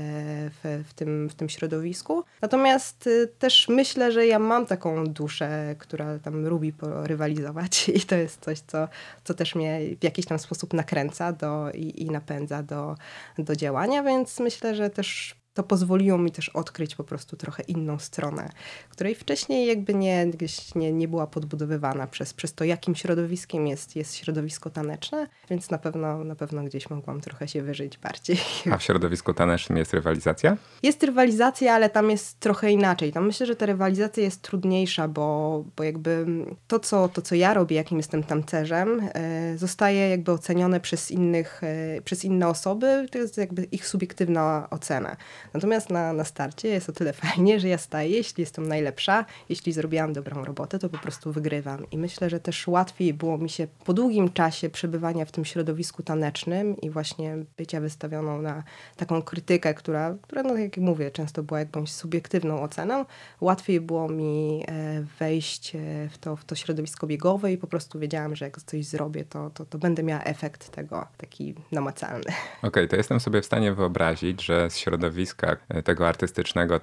w, 0.50 0.84
w, 0.88 0.94
tym, 0.94 1.28
w 1.28 1.34
tym 1.34 1.48
środowisku. 1.48 2.24
Natomiast 2.42 3.06
y, 3.06 3.28
też 3.38 3.68
myślę, 3.68 4.12
że 4.12 4.26
ja 4.26 4.38
mam 4.38 4.66
taką 4.66 5.04
duszę, 5.04 5.74
która 5.78 6.18
tam 6.18 6.46
lubi 6.46 6.72
rywalizować 7.02 7.88
i 7.98 8.00
to 8.00 8.16
jest 8.16 8.44
coś, 8.44 8.60
co, 8.60 8.88
co 9.24 9.34
też 9.34 9.54
mnie 9.54 9.80
w 10.00 10.04
jakiś 10.04 10.26
tam 10.26 10.38
sposób 10.38 10.72
nakręca 10.80 11.32
do, 11.32 11.70
i, 11.70 12.02
i 12.02 12.10
napędza 12.10 12.62
do, 12.62 12.94
do 13.38 13.56
działania, 13.56 14.02
więc 14.02 14.40
myślę, 14.40 14.74
że 14.74 14.90
też 14.90 15.39
to 15.54 15.62
pozwoliło 15.62 16.18
mi 16.18 16.30
też 16.30 16.48
odkryć 16.48 16.94
po 16.94 17.04
prostu 17.04 17.36
trochę 17.36 17.62
inną 17.62 17.98
stronę, 17.98 18.48
której 18.88 19.14
wcześniej 19.14 19.66
jakby 19.66 19.94
nie, 19.94 20.26
nie, 20.74 20.92
nie 20.92 21.08
była 21.08 21.26
podbudowywana 21.26 22.06
przez, 22.06 22.34
przez 22.34 22.54
to, 22.54 22.64
jakim 22.64 22.94
środowiskiem 22.94 23.66
jest, 23.66 23.96
jest 23.96 24.14
środowisko 24.16 24.70
taneczne, 24.70 25.26
więc 25.50 25.70
na 25.70 25.78
pewno, 25.78 26.24
na 26.24 26.34
pewno 26.34 26.64
gdzieś 26.64 26.90
mogłam 26.90 27.20
trochę 27.20 27.48
się 27.48 27.62
wyżyć 27.62 27.98
bardziej. 27.98 28.36
A 28.72 28.76
w 28.76 28.82
środowisku 28.82 29.34
tanecznym 29.34 29.78
jest 29.78 29.94
rywalizacja? 29.94 30.56
Jest 30.82 31.02
rywalizacja, 31.02 31.74
ale 31.74 31.90
tam 31.90 32.10
jest 32.10 32.40
trochę 32.40 32.70
inaczej. 32.70 33.12
Tam 33.12 33.26
myślę, 33.26 33.46
że 33.46 33.56
ta 33.56 33.66
rywalizacja 33.66 34.22
jest 34.22 34.42
trudniejsza, 34.42 35.08
bo, 35.08 35.64
bo 35.76 35.84
jakby 35.84 36.26
to 36.66 36.80
co, 36.80 37.08
to, 37.08 37.22
co 37.22 37.34
ja 37.34 37.54
robię, 37.54 37.76
jakim 37.76 37.96
jestem 37.98 38.22
tancerzem, 38.22 39.08
e, 39.14 39.58
zostaje 39.58 40.08
jakby 40.08 40.32
ocenione 40.32 40.80
przez 40.80 41.10
innych, 41.10 41.60
e, 41.64 42.00
przez 42.02 42.24
inne 42.24 42.48
osoby, 42.48 43.06
to 43.10 43.18
jest 43.18 43.36
jakby 43.36 43.64
ich 43.64 43.86
subiektywna 43.86 44.68
ocena. 44.70 45.16
Natomiast 45.54 45.90
na, 45.90 46.12
na 46.12 46.24
starcie 46.24 46.68
jest 46.68 46.88
o 46.88 46.92
tyle 46.92 47.12
fajnie, 47.22 47.60
że 47.60 47.68
ja 47.68 47.78
staję, 47.78 48.10
jeśli 48.10 48.40
jestem 48.40 48.68
najlepsza, 48.68 49.24
jeśli 49.48 49.72
zrobiłam 49.72 50.12
dobrą 50.12 50.44
robotę, 50.44 50.78
to 50.78 50.88
po 50.88 50.98
prostu 50.98 51.32
wygrywam. 51.32 51.90
I 51.90 51.98
myślę, 51.98 52.30
że 52.30 52.40
też 52.40 52.68
łatwiej 52.68 53.14
było 53.14 53.38
mi 53.38 53.50
się 53.50 53.66
po 53.84 53.92
długim 53.92 54.32
czasie 54.32 54.70
przebywania 54.70 55.24
w 55.24 55.32
tym 55.32 55.44
środowisku 55.44 56.02
tanecznym 56.02 56.80
i 56.80 56.90
właśnie 56.90 57.36
bycia 57.56 57.80
wystawioną 57.80 58.42
na 58.42 58.62
taką 58.96 59.22
krytykę, 59.22 59.74
która, 59.74 60.14
która 60.22 60.42
no, 60.42 60.56
jak 60.56 60.76
mówię, 60.76 61.10
często 61.10 61.42
była 61.42 61.60
jakąś 61.60 61.92
subiektywną 61.92 62.62
oceną, 62.62 63.04
łatwiej 63.40 63.80
było 63.80 64.08
mi 64.08 64.64
e, 64.68 65.04
wejść 65.18 65.76
e, 65.76 65.78
w 66.10 66.18
to, 66.18 66.36
w 66.36 66.44
to 66.44 66.54
środowisko 66.54 67.06
biegowe 67.06 67.52
i 67.52 67.58
po 67.58 67.66
prostu 67.66 67.98
wiedziałam, 67.98 68.36
że 68.36 68.44
jak 68.44 68.62
coś 68.62 68.86
zrobię, 68.86 69.24
to, 69.24 69.50
to, 69.50 69.64
to 69.64 69.78
będę 69.78 70.02
miała 70.02 70.22
efekt 70.22 70.70
tego 70.70 71.06
taki 71.16 71.54
namacalny. 71.72 72.24
Okej, 72.58 72.68
okay, 72.68 72.88
to 72.88 72.96
jestem 72.96 73.20
sobie 73.20 73.42
w 73.42 73.46
stanie 73.46 73.72
wyobrazić, 73.72 74.44
że 74.44 74.70
z 74.70 74.76
środowiska 74.76 75.29
środowiska 75.30 75.82
tego 75.84 76.08
artystycznego, 76.08 76.80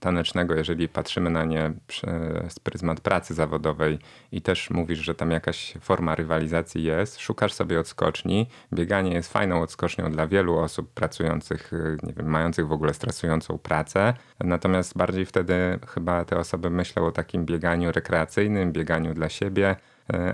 tanecznego, 0.00 0.54
jeżeli 0.54 0.88
patrzymy 0.88 1.30
na 1.30 1.44
nie 1.44 1.72
przez 1.86 2.58
pryzmat 2.58 3.00
pracy 3.00 3.34
zawodowej 3.34 3.98
i 4.32 4.42
też 4.42 4.70
mówisz, 4.70 4.98
że 4.98 5.14
tam 5.14 5.30
jakaś 5.30 5.74
forma 5.80 6.14
rywalizacji 6.14 6.82
jest, 6.82 7.18
szukasz 7.18 7.52
sobie 7.52 7.80
odskoczni. 7.80 8.46
Bieganie 8.72 9.12
jest 9.12 9.32
fajną 9.32 9.62
odskocznią 9.62 10.10
dla 10.10 10.26
wielu 10.26 10.58
osób 10.58 10.92
pracujących, 10.94 11.70
nie 12.02 12.12
wiem, 12.12 12.26
mających 12.26 12.68
w 12.68 12.72
ogóle 12.72 12.94
stresującą 12.94 13.58
pracę. 13.58 14.14
Natomiast 14.40 14.96
bardziej 14.96 15.26
wtedy 15.26 15.78
chyba 15.88 16.24
te 16.24 16.38
osoby 16.38 16.70
myślą 16.70 17.06
o 17.06 17.12
takim 17.12 17.44
bieganiu 17.44 17.92
rekreacyjnym, 17.92 18.72
bieganiu 18.72 19.14
dla 19.14 19.28
siebie, 19.28 19.68
e, 19.70 19.76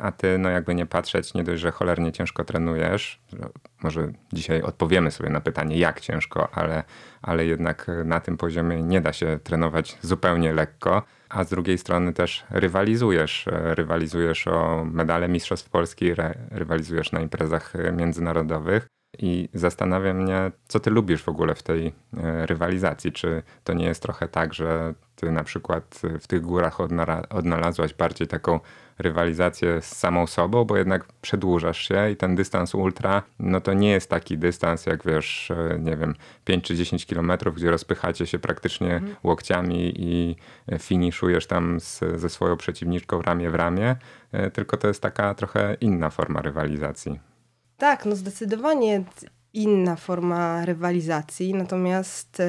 a 0.03 0.13
ty, 0.13 0.39
no 0.39 0.51
jakby 0.51 0.75
nie 0.75 0.87
patrzeć, 0.87 1.35
nie 1.35 1.45
dość, 1.45 1.63
że 1.63 1.71
cholernie 1.71 2.13
ciężko 2.13 2.45
trenujesz. 2.45 3.21
Może 3.83 4.13
dzisiaj 4.33 4.63
odpowiemy 4.63 5.11
sobie 5.11 5.31
na 5.31 5.41
pytanie, 5.41 5.79
jak 5.79 6.01
ciężko, 6.01 6.49
ale, 6.53 6.85
ale 7.23 7.47
jednak 7.47 7.91
na 8.05 8.21
tym 8.21 8.37
poziomie 8.37 8.83
nie 8.83 9.01
da 9.01 9.13
się 9.13 9.39
trenować 9.45 9.99
zupełnie 10.03 10.53
lekko. 10.53 11.03
A 11.29 11.45
z 11.45 11.49
drugiej 11.49 11.79
strony 11.79 12.13
też 12.13 12.45
rywalizujesz. 12.51 13.49
E, 13.49 13.75
rywalizujesz 13.75 14.49
o 14.49 14.85
medale 14.85 15.29
Mistrzostw 15.29 15.71
Polski, 15.71 16.15
rywalizujesz 16.51 17.13
na 17.13 17.21
imprezach 17.21 17.73
międzynarodowych. 17.93 18.87
I 19.19 19.49
zastanawia 19.55 20.15
mnie, 20.15 20.51
co 20.69 20.81
ty 20.81 20.91
lubisz 20.91 21.23
w 21.23 21.29
ogóle 21.29 21.55
w 21.55 21.63
tej 21.63 21.87
e, 21.87 22.47
rywalizacji. 22.47 23.13
Czy 23.13 23.43
to 23.65 23.73
nie 23.73 23.85
jest 23.85 24.03
trochę 24.03 24.29
tak, 24.29 24.55
że 24.55 24.95
ty 25.17 25.33
na 25.33 25.45
przykład 25.45 26.01
w 26.21 26.27
tych 26.27 26.41
górach 26.41 26.81
odnalazłaś 27.31 27.95
bardziej 27.95 28.29
taką 28.29 28.61
rywalizację 28.99 29.81
z 29.81 29.97
samą 29.97 30.27
sobą, 30.27 30.65
bo 30.65 30.77
jednak 30.77 31.05
przedłużasz 31.21 31.89
się 31.89 32.11
i 32.11 32.17
ten 32.17 32.35
dystans 32.35 32.75
ultra, 32.75 33.23
no 33.39 33.61
to 33.61 33.73
nie 33.73 33.91
jest 33.91 34.11
taki 34.11 34.39
dystans 34.39 34.87
jak 34.87 35.05
wiesz, 35.05 35.51
e, 35.51 35.79
nie 35.79 35.97
wiem, 35.97 36.15
5 36.45 36.65
czy 36.65 36.77
10 36.77 37.07
kilometrów, 37.07 37.55
gdzie 37.55 37.71
rozpychacie 37.71 38.27
się 38.27 38.39
praktycznie 38.39 38.95
mhm. 38.95 39.17
łokciami 39.25 39.95
i 39.97 40.37
finiszujesz 40.79 41.47
tam 41.47 41.81
z, 41.81 42.01
ze 42.17 42.29
swoją 42.29 42.57
przeciwniczką 42.57 43.23
ramię 43.23 43.51
w 43.51 43.55
ramię, 43.55 43.97
e, 44.33 44.51
tylko 44.51 44.77
to 44.77 44.89
jest 44.89 45.03
taka 45.03 45.35
trochę 45.35 45.77
inna 45.81 46.11
forma 46.11 46.43
rywalizacji. 46.43 47.21
Tak, 47.77 48.07
no 48.07 48.17
zdecydowanie 48.17 49.05
inna 49.53 49.97
forma 49.97 50.65
rywalizacji, 50.65 51.55
natomiast 51.55 52.41
e, 52.41 52.47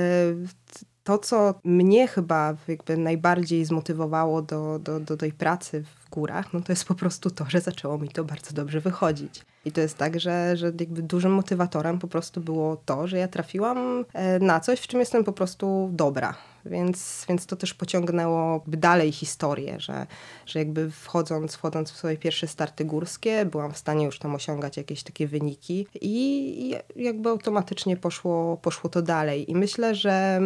to, 1.05 1.17
co 1.17 1.53
mnie 1.63 2.07
chyba 2.07 2.55
jakby 2.67 2.97
najbardziej 2.97 3.65
zmotywowało 3.65 4.41
do, 4.41 4.79
do, 4.79 4.99
do 4.99 5.17
tej 5.17 5.31
pracy 5.31 5.83
w 5.83 6.09
górach, 6.09 6.53
no 6.53 6.61
to 6.61 6.71
jest 6.71 6.85
po 6.85 6.95
prostu 6.95 7.29
to, 7.29 7.45
że 7.47 7.61
zaczęło 7.61 7.97
mi 7.97 8.09
to 8.09 8.23
bardzo 8.23 8.53
dobrze 8.53 8.79
wychodzić. 8.81 9.45
I 9.65 9.71
to 9.71 9.81
jest 9.81 9.97
tak, 9.97 10.19
że, 10.19 10.57
że 10.57 10.65
jakby 10.65 11.01
dużym 11.01 11.31
motywatorem 11.31 11.99
po 11.99 12.07
prostu 12.07 12.41
było 12.41 12.77
to, 12.85 13.07
że 13.07 13.17
ja 13.17 13.27
trafiłam 13.27 14.05
e, 14.13 14.39
na 14.39 14.59
coś, 14.59 14.79
w 14.79 14.87
czym 14.87 14.99
jestem 14.99 15.23
po 15.23 15.33
prostu 15.33 15.89
dobra. 15.93 16.35
Więc, 16.65 17.25
więc 17.29 17.45
to 17.45 17.55
też 17.55 17.73
pociągnęło 17.73 18.63
dalej 18.67 19.11
historię, 19.11 19.79
że, 19.79 20.07
że 20.45 20.59
jakby 20.59 20.91
wchodząc, 20.91 21.55
wchodząc 21.55 21.91
w 21.91 21.97
swoje 21.97 22.17
pierwsze 22.17 22.47
starty 22.47 22.85
górskie, 22.85 23.45
byłam 23.45 23.73
w 23.73 23.77
stanie 23.77 24.05
już 24.05 24.19
tam 24.19 24.35
osiągać 24.35 24.77
jakieś 24.77 25.03
takie 25.03 25.27
wyniki 25.27 25.87
i, 26.01 26.75
i 26.95 27.03
jakby 27.03 27.29
automatycznie 27.29 27.97
poszło, 27.97 28.57
poszło 28.57 28.89
to 28.89 29.01
dalej. 29.01 29.51
I 29.51 29.55
myślę, 29.55 29.95
że 29.95 30.41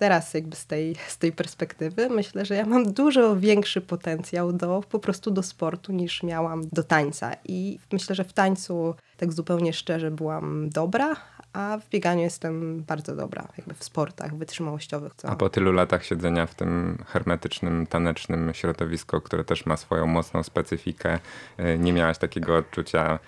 teraz 0.00 0.34
jakby 0.34 0.56
z 0.56 0.66
tej, 0.66 0.96
z 1.08 1.18
tej 1.18 1.32
perspektywy 1.32 2.08
myślę, 2.08 2.44
że 2.44 2.54
ja 2.54 2.66
mam 2.66 2.92
dużo 2.92 3.36
większy 3.36 3.80
potencjał 3.80 4.52
do 4.52 4.82
po 4.90 4.98
prostu 4.98 5.30
do 5.30 5.42
sportu 5.42 5.92
niż 5.92 6.22
miałam 6.22 6.68
do 6.72 6.82
tańca. 6.82 7.32
I 7.44 7.78
myślę, 7.92 8.14
że 8.14 8.24
w 8.24 8.32
tańcu 8.32 8.94
tak 9.16 9.32
zupełnie 9.32 9.72
szczerze 9.72 10.10
byłam 10.10 10.70
dobra, 10.70 11.16
a 11.52 11.78
w 11.78 11.88
bieganiu 11.88 12.22
jestem 12.22 12.82
bardzo 12.82 13.16
dobra, 13.16 13.48
jakby 13.58 13.74
w 13.74 13.84
sportach 13.84 14.36
wytrzymałościowych. 14.36 15.14
Co... 15.14 15.28
A 15.28 15.36
po 15.36 15.48
tylu 15.48 15.72
latach 15.72 16.04
siedzenia 16.04 16.46
w 16.46 16.54
tym 16.54 16.98
hermetycznym, 17.06 17.86
tanecznym 17.86 18.54
środowisku, 18.54 19.20
które 19.20 19.44
też 19.44 19.66
ma 19.66 19.76
swoją 19.76 20.06
mocną 20.06 20.42
specyfikę, 20.42 21.18
y, 21.60 21.78
nie 21.78 21.92
miałaś 21.92 22.18
takiego 22.18 22.56
odczucia 22.56 23.18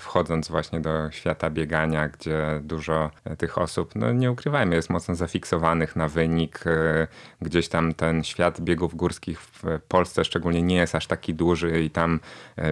wchodząc 0.00 0.48
właśnie 0.48 0.80
do 0.80 1.10
świata 1.10 1.50
biegania, 1.50 2.08
gdzie 2.08 2.60
dużo 2.62 3.10
e, 3.24 3.36
tych 3.36 3.58
osób, 3.58 3.94
no 3.94 4.12
nie 4.12 4.30
ukrywajmy, 4.30 4.74
jest 4.74 4.90
mocno 4.90 5.14
zafiksowanych 5.14 5.96
na 5.96 6.08
wynik. 6.08 6.66
E, 6.66 7.06
gdzieś 7.40 7.68
tam 7.68 7.94
ten 7.94 8.24
świat 8.24 8.60
biegów 8.60 8.94
górskich 8.94 9.40
w 9.40 9.80
Polsce 9.88 10.24
szczególnie 10.24 10.62
nie 10.62 10.76
jest 10.76 10.94
aż 10.94 11.06
taki 11.06 11.34
duży 11.34 11.82
i 11.82 11.90
tam, 11.90 12.20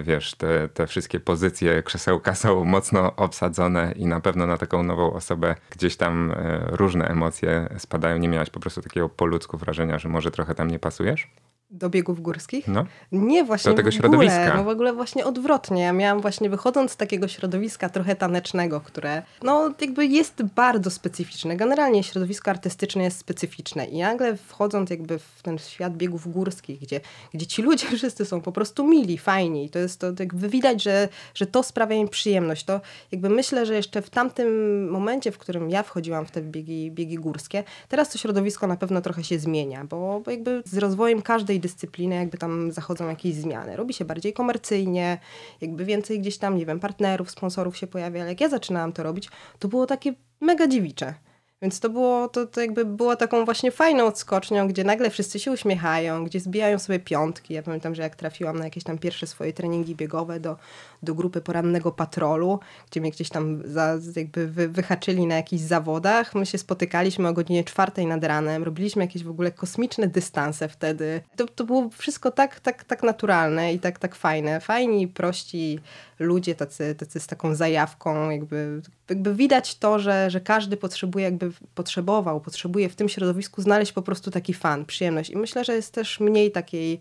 wiesz, 0.03 0.35
te, 0.35 0.69
te 0.69 0.87
wszystkie 0.87 1.21
pozycje 1.21 1.83
krzesełka 1.83 2.35
są 2.35 2.65
mocno 2.65 3.17
obsadzone 3.17 3.93
i 3.97 4.07
na 4.07 4.21
pewno 4.21 4.47
na 4.47 4.57
taką 4.57 4.83
nową 4.83 5.13
osobę 5.13 5.55
gdzieś 5.71 5.97
tam 5.97 6.35
różne 6.67 7.09
emocje 7.09 7.69
spadają. 7.79 8.19
Nie 8.19 8.29
miałaś 8.29 8.51
po 8.51 8.61
prostu 8.61 8.83
takiego 8.83 9.09
po 9.09 9.27
ludzku 9.27 9.59
wrażenia, 9.59 9.99
że 9.99 10.09
może 10.09 10.31
trochę 10.31 10.55
tam 10.55 10.71
nie 10.71 10.79
pasujesz? 10.79 11.31
Do 11.71 11.91
biegów 11.91 12.21
górskich? 12.21 12.69
No. 12.69 12.87
Nie, 13.13 13.45
właśnie 13.45 13.71
Do 13.71 13.77
tego 13.77 13.91
w 13.91 13.95
środowiska. 13.95 14.43
Ogóle, 14.43 14.57
no 14.57 14.65
w 14.65 14.69
ogóle 14.69 14.93
właśnie 14.93 15.25
odwrotnie. 15.25 15.83
Ja 15.83 15.93
miałam 15.93 16.21
właśnie 16.21 16.51
wychodząc 16.51 16.91
z 16.91 16.97
takiego 16.97 17.29
środowiska 17.29 17.89
trochę 17.89 18.17
tanecznego, 18.17 18.81
które 18.81 19.23
no 19.43 19.75
jakby 19.81 20.07
jest 20.07 20.43
bardzo 20.43 20.91
specyficzne. 20.91 21.57
Generalnie 21.57 22.03
środowisko 22.03 22.51
artystyczne 22.51 23.03
jest 23.05 23.19
specyficzne 23.19 23.87
i 23.87 23.99
nagle 23.99 24.37
wchodząc 24.37 24.91
jakby 24.91 25.19
w 25.19 25.43
ten 25.43 25.59
świat 25.59 25.97
biegów 25.97 26.33
górskich, 26.33 26.81
gdzie, 26.81 27.01
gdzie 27.35 27.47
ci 27.47 27.63
ludzie 27.63 27.87
wszyscy 27.97 28.25
są 28.25 28.41
po 28.41 28.53
prostu 28.53 28.87
mili, 28.87 29.19
fajni 29.19 29.65
i 29.65 29.71
to 29.71 29.79
jest 29.79 30.01
to 30.01 30.07
jakby 30.19 30.49
widać, 30.49 30.83
że, 30.83 31.09
że 31.35 31.47
to 31.47 31.63
sprawia 31.63 31.97
im 31.97 32.09
przyjemność. 32.09 32.65
To 32.65 32.81
jakby 33.13 33.29
myślę, 33.29 33.67
że 33.67 33.75
jeszcze 33.75 34.03
w 34.03 34.11
tamtym 34.11 34.51
momencie, 34.91 35.33
w 35.33 35.39
którym 35.39 35.71
ja 35.71 35.83
wchodziłam 35.83 36.27
w 36.27 36.31
te 36.31 36.43
biegi, 36.43 36.91
biegi 36.91 37.17
górskie, 37.17 37.65
teraz 37.89 38.11
to 38.11 38.19
środowisko 38.19 38.67
na 38.67 38.77
pewno 38.77 39.01
trochę 39.01 39.25
się 39.25 39.39
zmienia, 39.39 39.85
bo, 39.85 40.21
bo 40.25 40.31
jakby 40.31 40.63
z 40.65 40.79
rozwojem 40.79 41.23
każdej 41.23 41.60
dyscypliny 41.61 42.15
jakby 42.15 42.39
tam 42.39 42.73
zachodzą 42.73 43.09
jakieś 43.09 43.35
zmiany. 43.35 43.77
Robi 43.77 43.95
się 43.95 44.05
bardziej 44.05 44.33
komercyjnie, 44.33 45.19
jakby 45.61 45.85
więcej 45.85 46.21
gdzieś 46.21 46.39
tam, 46.39 46.57
nie 46.57 46.67
wiem, 46.67 46.81
partnerów, 46.81 47.31
sponsorów 47.31 47.77
się 47.77 47.87
pojawia, 47.87 48.21
ale 48.21 48.31
jak 48.31 48.41
ja 48.41 48.49
zaczynałam 48.49 48.93
to 48.93 49.03
robić, 49.03 49.29
to 49.59 49.69
było 49.69 49.87
takie 49.87 50.15
mega 50.41 50.67
dziewicze. 50.67 51.15
Więc 51.63 51.81
to 51.81 51.91
było, 51.91 52.29
to, 52.29 52.47
to 52.47 52.61
jakby 52.61 52.85
było 52.85 53.17
taką 53.17 53.45
właśnie 53.45 53.71
fajną 53.71 54.07
odskocznią, 54.07 54.69
gdzie 54.69 54.85
nagle 54.85 55.11
wszyscy 55.11 55.39
się 55.39 55.53
uśmiechają, 55.53 56.25
gdzie 56.25 56.41
zbijają 56.41 56.79
sobie 56.79 56.99
piątki. 56.99 57.55
Ja 57.55 57.63
pamiętam, 57.63 57.95
że 57.95 58.03
jak 58.03 58.17
trafiłam 58.17 58.59
na 58.59 58.65
jakieś 58.65 58.85
tam 58.85 58.99
pierwsze 58.99 59.27
swoje 59.27 59.53
treningi 59.53 59.95
biegowe 59.95 60.41
do, 60.41 60.57
do 61.03 61.15
grupy 61.15 61.41
porannego 61.41 61.93
patrolu, 61.93 62.61
gdzie 62.91 63.01
mnie 63.01 63.11
gdzieś 63.11 63.29
tam 63.29 63.63
za, 63.65 63.99
jakby 64.17 64.49
wy, 64.49 64.69
wyhaczyli 64.69 65.27
na 65.27 65.35
jakichś 65.35 65.63
zawodach. 65.63 66.35
My 66.35 66.47
się 66.47 66.59
spotykaliśmy 66.59 67.29
o 67.29 67.33
godzinie 67.33 67.65
czwartej 67.65 68.07
nad 68.07 68.25
ranem, 68.25 68.63
robiliśmy 68.63 69.05
jakieś 69.05 69.25
w 69.25 69.31
ogóle 69.31 69.53
kosmiczne 69.53 70.09
dystanse 70.09 70.69
wtedy. 70.69 71.21
To, 71.37 71.47
to 71.47 71.65
było 71.65 71.89
wszystko 71.89 72.31
tak, 72.31 72.61
tak, 72.61 72.85
tak 72.85 73.03
naturalne 73.03 73.73
i 73.73 73.79
tak, 73.79 73.99
tak 73.99 74.15
fajne. 74.15 74.61
Fajni, 74.61 75.09
prości 75.09 75.81
ludzie, 76.19 76.55
tacy, 76.55 76.95
tacy 76.95 77.21
z 77.21 77.27
taką 77.27 77.55
zajawką, 77.55 78.31
jakby, 78.31 78.83
jakby 79.09 79.35
widać 79.35 79.79
to, 79.79 79.99
że, 79.99 80.31
że 80.31 80.41
każdy 80.41 80.77
potrzebuje, 80.77 81.25
jakby 81.25 81.53
potrzebował, 81.75 82.41
potrzebuje 82.41 82.89
w 82.89 82.97
tym 82.97 83.09
środowisku 83.09 83.63
znaleźć 83.63 83.93
po 83.93 84.03
prostu 84.03 84.31
taki 84.31 84.55
fan, 84.55 84.85
przyjemność. 84.85 85.31
I 85.31 85.37
myślę, 85.37 85.65
że 85.65 85.75
jest 85.75 85.95
też 85.95 86.21
mniej 86.21 86.51
takiej 86.51 87.01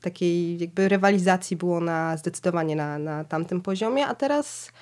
takiej 0.00 0.58
jakby 0.58 0.88
rywalizacji 0.88 1.56
było 1.56 1.80
na 1.80 2.16
zdecydowanie 2.16 2.76
na, 2.76 2.98
na 2.98 3.24
tamtym 3.24 3.60
poziomie, 3.60 4.06
a 4.06 4.14
teraz 4.14 4.72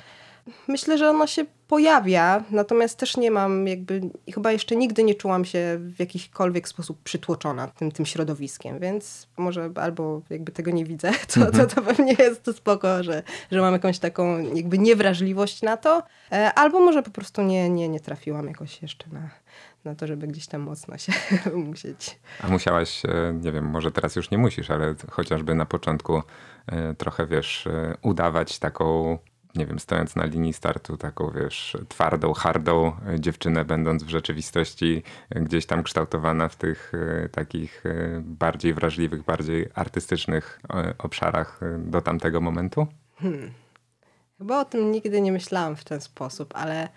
myślę, 0.69 0.99
że 0.99 1.11
ona 1.11 1.27
się 1.27 1.45
pojawia, 1.69 2.45
natomiast 2.51 2.99
też 2.99 3.17
nie 3.17 3.31
mam 3.31 3.67
jakby, 3.67 4.01
chyba 4.35 4.53
jeszcze 4.53 4.77
nigdy 4.77 5.05
nie 5.05 5.15
czułam 5.15 5.45
się 5.45 5.79
w 5.81 6.01
jakikolwiek 6.01 6.69
sposób 6.69 7.03
przytłoczona 7.03 7.67
tym, 7.67 7.93
tym 7.93 8.07
środowiskiem, 8.07 8.79
więc 8.79 9.29
może 9.37 9.71
albo 9.75 10.23
jakby 10.31 10.53
tego 10.53 10.71
nie 10.71 10.85
widzę, 10.85 11.11
to, 11.35 11.51
to, 11.51 11.67
to 11.67 11.83
pewnie 11.83 12.15
jest 12.19 12.43
to 12.43 12.53
spoko, 12.53 13.03
że, 13.03 13.23
że 13.53 13.61
mam 13.61 13.73
jakąś 13.73 13.99
taką 13.99 14.39
jakby 14.55 14.79
niewrażliwość 14.79 15.63
na 15.63 15.77
to, 15.77 16.03
e, 16.33 16.53
albo 16.55 16.81
może 16.81 17.03
po 17.03 17.11
prostu 17.11 17.43
nie, 17.43 17.71
nie, 17.71 17.89
nie 17.89 18.01
trafiłam 18.01 18.47
jakoś 18.47 18.83
jeszcze 18.83 19.11
na, 19.13 19.31
na 19.85 19.95
to, 19.95 20.07
żeby 20.07 20.27
gdzieś 20.27 20.47
tam 20.47 20.61
mocno 20.61 20.99
się 20.99 21.13
musieć. 21.69 22.19
A 22.43 22.49
musiałaś, 22.49 23.03
e, 23.05 23.35
nie 23.41 23.53
wiem, 23.53 23.65
może 23.65 23.93
teraz 23.93 24.17
już 24.17 24.31
nie 24.31 24.39
musisz, 24.39 24.71
ale 24.71 24.95
chociażby 25.11 25.55
na 25.55 25.67
początku 25.67 26.23
e, 26.67 26.95
trochę, 26.95 27.27
wiesz, 27.27 27.69
udawać 28.03 28.59
taką 28.59 29.19
nie 29.55 29.67
wiem, 29.67 29.79
stojąc 29.79 30.17
na 30.17 30.25
linii 30.25 30.53
startu, 30.53 30.97
taką 30.97 31.31
wiesz, 31.31 31.77
twardą, 31.89 32.33
hardą 32.33 32.93
dziewczynę, 33.19 33.65
będąc 33.65 34.05
w 34.05 34.09
rzeczywistości 34.09 35.03
gdzieś 35.31 35.67
tam 35.67 35.83
kształtowana 35.83 36.49
w 36.49 36.57
tych 36.57 36.93
e, 36.95 37.29
takich 37.29 37.87
e, 37.87 38.21
bardziej 38.25 38.75
wrażliwych, 38.75 39.23
bardziej 39.23 39.69
artystycznych 39.75 40.61
e, 40.75 40.95
obszarach 40.99 41.61
do 41.79 42.01
tamtego 42.01 42.41
momentu? 42.41 42.87
Hmm. 43.17 43.53
Chyba 44.39 44.61
o 44.61 44.65
tym 44.65 44.93
nigdy 44.93 45.21
nie 45.21 45.33
myślałam 45.33 45.77
w 45.77 45.85
ten 45.85 46.01
sposób, 46.01 46.55
ale 46.57 46.89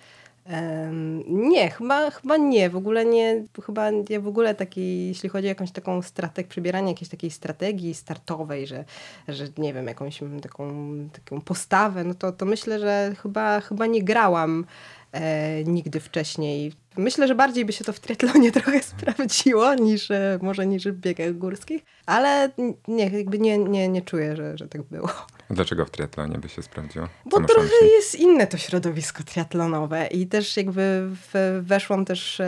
nie, 1.27 1.69
chyba, 1.69 2.11
chyba 2.11 2.37
nie. 2.37 2.69
W 2.69 2.75
ogóle 2.75 3.05
nie, 3.05 3.43
chyba 3.65 3.89
nie 3.89 4.19
w 4.19 4.27
ogóle 4.27 4.55
takiej, 4.55 5.07
jeśli 5.07 5.29
chodzi 5.29 5.47
o 5.47 5.49
jakąś 5.49 5.71
taką 5.71 6.01
strategię, 6.01 6.49
przybieranie 6.49 6.91
jakiejś 6.91 7.09
takiej 7.09 7.31
strategii 7.31 7.93
startowej, 7.93 8.67
że, 8.67 8.85
że 9.27 9.47
nie 9.57 9.73
wiem, 9.73 9.87
jakąś 9.87 10.19
taką, 10.41 10.89
taką 11.13 11.41
postawę, 11.41 12.03
no 12.03 12.13
to, 12.13 12.31
to 12.31 12.45
myślę, 12.45 12.79
że 12.79 13.15
chyba, 13.21 13.61
chyba 13.61 13.85
nie 13.85 14.03
grałam 14.03 14.65
e, 15.11 15.63
nigdy 15.63 15.99
wcześniej. 15.99 16.73
Myślę, 16.97 17.27
że 17.27 17.35
bardziej 17.35 17.65
by 17.65 17.73
się 17.73 17.83
to 17.83 17.93
w 17.93 17.99
triatlonie 17.99 18.51
trochę 18.61 18.83
sprawdziło 18.83 19.75
niż 19.75 20.11
e, 20.11 20.39
może 20.41 20.67
niż 20.67 20.87
w 20.87 20.99
biegach 20.99 21.37
górskich, 21.37 21.83
ale 22.05 22.49
nie, 22.87 23.09
jakby 23.09 23.39
nie, 23.39 23.57
nie, 23.57 23.87
nie 23.87 24.01
czuję, 24.01 24.35
że, 24.35 24.57
że 24.57 24.67
tak 24.67 24.81
było. 24.81 25.09
Dlaczego 25.51 25.85
w 25.85 25.89
triatlonie 25.89 26.37
by 26.37 26.49
się 26.49 26.61
sprawdziło? 26.61 27.07
Co 27.31 27.39
Bo 27.39 27.47
trochę 27.47 27.85
jest 27.85 28.15
inne 28.15 28.47
to 28.47 28.57
środowisko 28.57 29.23
triatlonowe 29.23 30.07
i 30.07 30.27
też 30.27 30.57
jakby 30.57 31.09
w, 31.11 31.61
weszłam 31.63 32.05
też 32.05 32.39
e, 32.39 32.47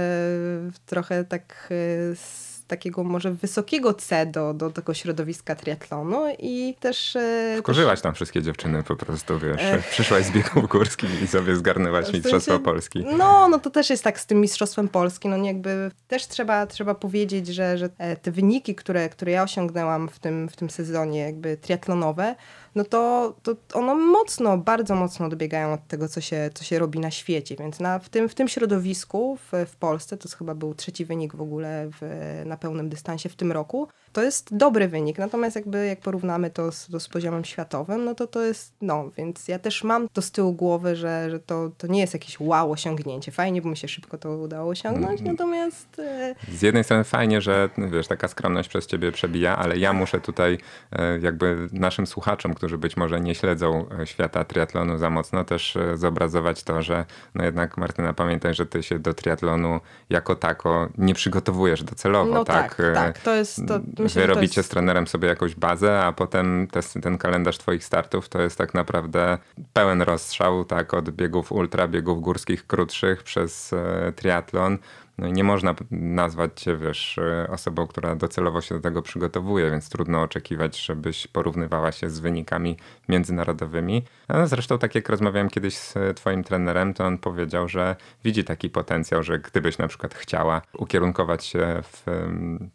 trochę 0.86 1.24
tak 1.24 1.70
e, 1.72 2.16
z 2.16 2.53
takiego 2.74 3.04
może 3.04 3.32
wysokiego 3.32 3.94
C 3.94 4.26
do, 4.26 4.54
do 4.54 4.70
tego 4.70 4.94
środowiska 4.94 5.56
triatlonu 5.56 6.22
i 6.40 6.76
też... 6.80 7.16
E, 7.16 7.56
Wkorzyłaś 7.60 8.02
tam 8.02 8.14
wszystkie 8.14 8.42
dziewczyny 8.42 8.84
po 8.84 8.96
prostu, 8.96 9.40
wiesz, 9.40 9.62
e... 9.62 9.82
przyszłaś 9.92 10.26
z 10.26 10.32
biegów 10.32 10.68
górskich 10.70 11.22
i 11.22 11.28
sobie 11.28 11.56
zgarnęłaś 11.56 12.06
w 12.06 12.14
Mistrzostwo 12.14 12.52
sensie, 12.52 12.66
Polski. 12.66 13.06
No, 13.18 13.48
no 13.48 13.60
to 13.60 13.70
też 13.70 13.90
jest 13.90 14.04
tak 14.04 14.20
z 14.20 14.26
tym 14.26 14.42
Mistrzostwem 14.42 14.88
Polski, 14.88 15.30
no 15.30 15.38
jakby 15.38 15.92
też 16.08 16.28
trzeba, 16.28 16.68
trzeba 16.68 16.96
powiedzieć, 16.96 17.48
że, 17.48 17.78
że 17.78 17.90
e, 17.98 18.16
te 18.16 18.32
wyniki, 18.32 18.76
które, 18.76 19.10
które 19.10 19.32
ja 19.32 19.44
osiągnęłam 19.44 20.10
w 20.10 20.20
tym, 20.20 20.50
w 20.50 20.56
tym 20.56 20.70
sezonie 20.70 21.20
jakby 21.20 21.58
triatlonowe, 21.58 22.36
no 22.76 22.84
to, 22.84 23.34
to 23.44 23.56
ono 23.74 23.96
mocno, 23.96 24.58
bardzo 24.58 24.96
mocno 24.96 25.30
dobiegają 25.30 25.74
od 25.74 25.88
tego, 25.88 26.08
co 26.08 26.22
się, 26.22 26.50
co 26.54 26.64
się 26.64 26.80
robi 26.80 27.00
na 27.00 27.12
świecie. 27.12 27.56
Więc 27.56 27.80
na, 27.80 28.00
w, 28.00 28.10
tym, 28.10 28.30
w 28.30 28.36
tym 28.36 28.48
środowisku 28.48 29.38
w, 29.38 29.66
w 29.70 29.76
Polsce, 29.76 30.18
to 30.18 30.30
chyba 30.38 30.56
był 30.56 30.76
trzeci 30.76 31.06
wynik 31.06 31.36
w 31.36 31.42
ogóle 31.42 31.90
w, 32.02 32.42
na 32.46 32.58
pełnym 32.64 32.90
dystansie 32.90 33.30
w 33.30 33.36
tym 33.36 33.52
roku, 33.52 33.88
to 34.14 34.24
jest 34.24 34.58
dobry 34.58 34.88
wynik. 34.88 35.18
Natomiast 35.18 35.56
jakby 35.56 35.86
jak 35.86 36.00
porównamy 36.00 36.50
to 36.50 36.72
z, 36.72 36.88
to 36.88 37.00
z 37.00 37.10
poziomem 37.10 37.46
światowym, 37.46 38.06
no 38.06 38.16
to 38.16 38.28
to 38.28 38.42
jest, 38.42 38.74
no, 38.82 39.10
więc 39.18 39.48
ja 39.48 39.60
też 39.60 39.84
mam 39.84 40.08
to 40.14 40.22
z 40.22 40.32
tyłu 40.32 40.54
głowy, 40.54 40.96
że, 40.96 41.32
że 41.32 41.40
to, 41.40 41.72
to 41.78 41.88
nie 41.88 42.00
jest 42.00 42.14
jakieś 42.14 42.40
wow 42.40 42.72
osiągnięcie. 42.72 43.32
Fajnie, 43.32 43.62
bo 43.62 43.70
mi 43.70 43.78
się 43.78 43.88
szybko 43.88 44.18
to 44.18 44.38
udało 44.38 44.70
osiągnąć, 44.70 45.22
mm. 45.22 45.32
natomiast... 45.32 46.00
E... 46.00 46.36
Z 46.52 46.62
jednej 46.62 46.84
strony 46.84 47.04
fajnie, 47.04 47.42
że 47.42 47.70
wiesz, 47.78 48.08
taka 48.08 48.28
skromność 48.28 48.70
przez 48.70 48.88
ciebie 48.88 49.12
przebija, 49.12 49.58
ale 49.58 49.78
ja 49.78 49.94
muszę 49.94 50.22
tutaj 50.22 50.58
e, 50.92 51.20
jakby 51.20 51.70
naszym 51.72 52.08
słuchaczom, 52.08 52.54
którzy 52.54 52.78
być 52.78 52.98
może 52.98 53.22
nie 53.22 53.36
śledzą 53.36 53.86
e, 54.00 54.08
świata 54.08 54.44
triatlonu 54.44 54.98
za 54.98 55.10
mocno, 55.10 55.44
też 55.44 55.78
zobrazować 55.96 56.64
to, 56.64 56.82
że 56.82 57.06
no 57.36 57.44
jednak 57.44 57.78
Martyna, 57.78 58.14
pamiętaj, 58.14 58.54
że 58.54 58.66
ty 58.66 58.84
się 58.84 59.00
do 59.00 59.14
triatlonu 59.14 59.80
jako 60.10 60.36
tako 60.36 60.90
nie 60.98 61.14
przygotowujesz 61.14 61.84
docelowo, 61.84 62.34
no 62.34 62.43
tak? 62.46 62.76
Tak, 62.76 62.94
tak. 62.94 63.20
To 63.20 63.34
jest, 63.36 63.62
to, 63.68 63.80
myślę, 64.00 64.22
Wy 64.22 64.28
robicie 64.28 64.60
jest... 64.60 64.70
z 64.70 64.72
trenerem 64.72 65.08
sobie 65.08 65.28
jakąś 65.28 65.56
bazę, 65.56 66.00
a 66.00 66.12
potem 66.12 66.68
te, 66.72 66.82
ten 67.02 67.18
kalendarz 67.18 67.58
twoich 67.58 67.84
startów 67.84 68.30
to 68.30 68.42
jest 68.42 68.58
tak 68.58 68.74
naprawdę 68.74 69.38
pełen 69.74 70.02
rozstrzał, 70.02 70.66
tak? 70.66 70.94
Od 70.94 71.10
biegów 71.10 71.52
ultra, 71.52 71.88
biegów 71.88 72.22
górskich 72.22 72.68
krótszych 72.68 73.24
przez 73.24 73.74
e, 73.74 74.14
triatlon 74.16 74.78
no 75.18 75.28
i 75.28 75.34
nie 75.34 75.44
można 75.44 75.76
nazwać 75.92 76.62
cię, 76.62 76.78
wiesz, 76.78 77.20
osobą, 77.50 77.88
która 77.88 78.16
docelowo 78.16 78.62
się 78.62 78.76
do 78.76 78.82
tego 78.82 79.02
przygotowuje, 79.02 79.72
więc 79.72 79.90
trudno 79.90 80.22
oczekiwać, 80.22 80.86
żebyś 80.86 81.28
porównywała 81.28 81.92
się 81.92 82.10
z 82.10 82.20
wynikami 82.20 82.78
międzynarodowymi. 83.10 84.04
No 84.30 84.48
zresztą 84.48 84.78
tak 84.78 84.96
jak 84.96 85.10
rozmawiałem 85.10 85.50
kiedyś 85.50 85.78
z 85.78 85.96
twoim 86.16 86.44
trenerem, 86.44 86.94
to 86.94 87.06
on 87.06 87.18
powiedział, 87.18 87.68
że 87.68 87.96
widzi 88.24 88.44
taki 88.44 88.70
potencjał, 88.70 89.24
że 89.24 89.40
gdybyś 89.40 89.78
na 89.78 89.88
przykład 89.88 90.16
chciała 90.16 90.62
ukierunkować 90.78 91.46
się 91.46 91.82
w 91.84 92.06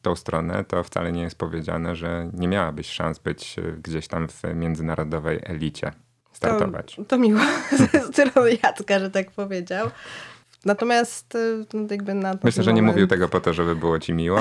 tą 0.02 0.16
stronę, 0.16 0.64
to 0.64 0.84
wcale 0.84 1.12
nie 1.12 1.22
jest 1.22 1.38
powiedziane, 1.38 1.96
że 1.96 2.30
nie 2.32 2.48
miałabyś 2.48 2.86
szans 2.86 3.18
być 3.18 3.56
gdzieś 3.82 4.08
tam 4.08 4.28
w 4.28 4.42
międzynarodowej 4.54 5.40
elicie 5.42 5.92
startować. 6.32 6.96
To, 6.96 7.04
to 7.04 7.18
miło 7.18 7.40
ze 7.92 8.00
strony 8.00 8.58
Jacka, 8.62 8.98
że 8.98 9.10
tak 9.10 9.30
powiedział. 9.30 9.90
Natomiast 10.64 11.34
y, 11.34 11.66
no, 11.72 11.86
jakby 11.90 12.14
na 12.14 12.34
Myślę, 12.44 12.62
że 12.62 12.72
nie 12.72 12.82
mówił 12.82 13.06
tego 13.06 13.28
po 13.28 13.40
to, 13.40 13.54
żeby 13.54 13.76
było 13.76 13.98
ci 13.98 14.14
miło, 14.14 14.40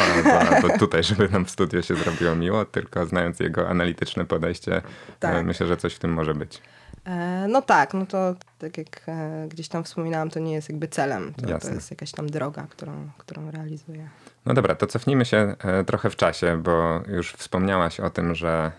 albo, 0.50 0.78
tutaj, 0.80 1.04
żeby 1.04 1.30
nam 1.30 1.46
w 1.46 1.50
studio 1.50 1.82
się 1.82 1.96
zrobiło 1.96 2.36
miło, 2.36 2.66
tylko 2.66 3.06
znając 3.06 3.40
jego 3.40 3.70
analityczne 3.70 4.26
podejście, 4.26 4.82
tak. 5.20 5.36
E, 5.36 5.44
myślę, 5.44 5.68
że 5.68 5.78
coś 5.78 5.94
w 5.94 6.00
tym 6.00 6.14
może 6.14 6.36
być. 6.36 6.62
E, 7.06 7.46
no 7.50 7.62
tak, 7.62 7.94
no 7.94 8.06
to 8.06 8.36
tak 8.60 8.78
jak 8.78 9.02
e, 9.08 9.48
gdzieś 9.50 9.68
tam 9.68 9.84
wspominałam, 9.84 10.30
to 10.30 10.40
nie 10.40 10.54
jest 10.54 10.70
jakby 10.70 10.88
celem. 10.88 11.34
To, 11.34 11.60
to 11.60 11.70
jest 11.70 11.92
jakaś 11.92 12.12
tam 12.12 12.30
droga, 12.30 12.68
którą, 12.70 13.10
którą 13.18 13.52
realizuję. 13.52 14.10
No 14.48 14.54
dobra, 14.54 14.76
to 14.76 14.88
cofnijmy 14.88 15.26
się 15.26 15.56
e, 15.60 15.84
trochę 15.84 16.10
w 16.10 16.16
czasie, 16.16 16.62
bo 16.64 17.02
już 17.08 17.34
wspomniałaś 17.34 18.00
o 18.00 18.10
tym, 18.10 18.36
że 18.36 18.72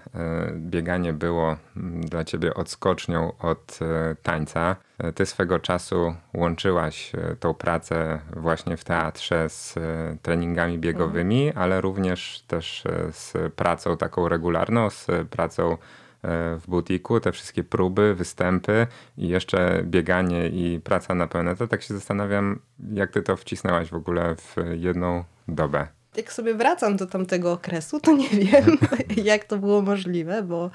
bieganie 0.52 1.12
było 1.12 1.56
mm, 1.76 2.00
dla 2.00 2.24
ciebie 2.24 2.54
odskocznią 2.54 3.32
od 3.38 3.78
tańca. 4.22 4.76
Ty 5.14 5.26
swego 5.26 5.58
czasu 5.58 6.14
łączyłaś 6.34 7.12
tą 7.40 7.54
pracę 7.54 8.20
właśnie 8.36 8.76
w 8.76 8.84
teatrze 8.84 9.48
z 9.48 9.74
treningami 10.22 10.78
biegowymi, 10.78 11.46
mhm. 11.46 11.62
ale 11.62 11.80
również 11.80 12.42
też 12.46 12.84
z 13.12 13.52
pracą 13.54 13.96
taką 13.96 14.28
regularną, 14.28 14.90
z 14.90 15.06
pracą 15.30 15.76
w 16.58 16.62
butiku, 16.68 17.20
te 17.20 17.32
wszystkie 17.32 17.64
próby, 17.64 18.14
występy 18.14 18.86
i 19.18 19.28
jeszcze 19.28 19.80
bieganie 19.84 20.48
i 20.48 20.80
praca 20.80 21.14
na 21.14 21.26
pełne, 21.26 21.56
to 21.56 21.66
tak 21.66 21.82
się 21.82 21.94
zastanawiam, 21.94 22.58
jak 22.92 23.10
ty 23.10 23.22
to 23.22 23.36
wcisnęłaś 23.36 23.90
w 23.90 23.94
ogóle 23.94 24.36
w 24.36 24.56
jedną 24.72 25.24
dobę. 25.48 25.88
Jak 26.16 26.32
sobie 26.32 26.54
wracam 26.54 26.96
do 26.96 27.06
tamtego 27.06 27.52
okresu, 27.52 28.00
to 28.00 28.12
nie 28.12 28.28
wiem, 28.28 28.78
jak 29.24 29.44
to 29.44 29.58
było 29.58 29.82
możliwe, 29.82 30.42
bo, 30.42 30.70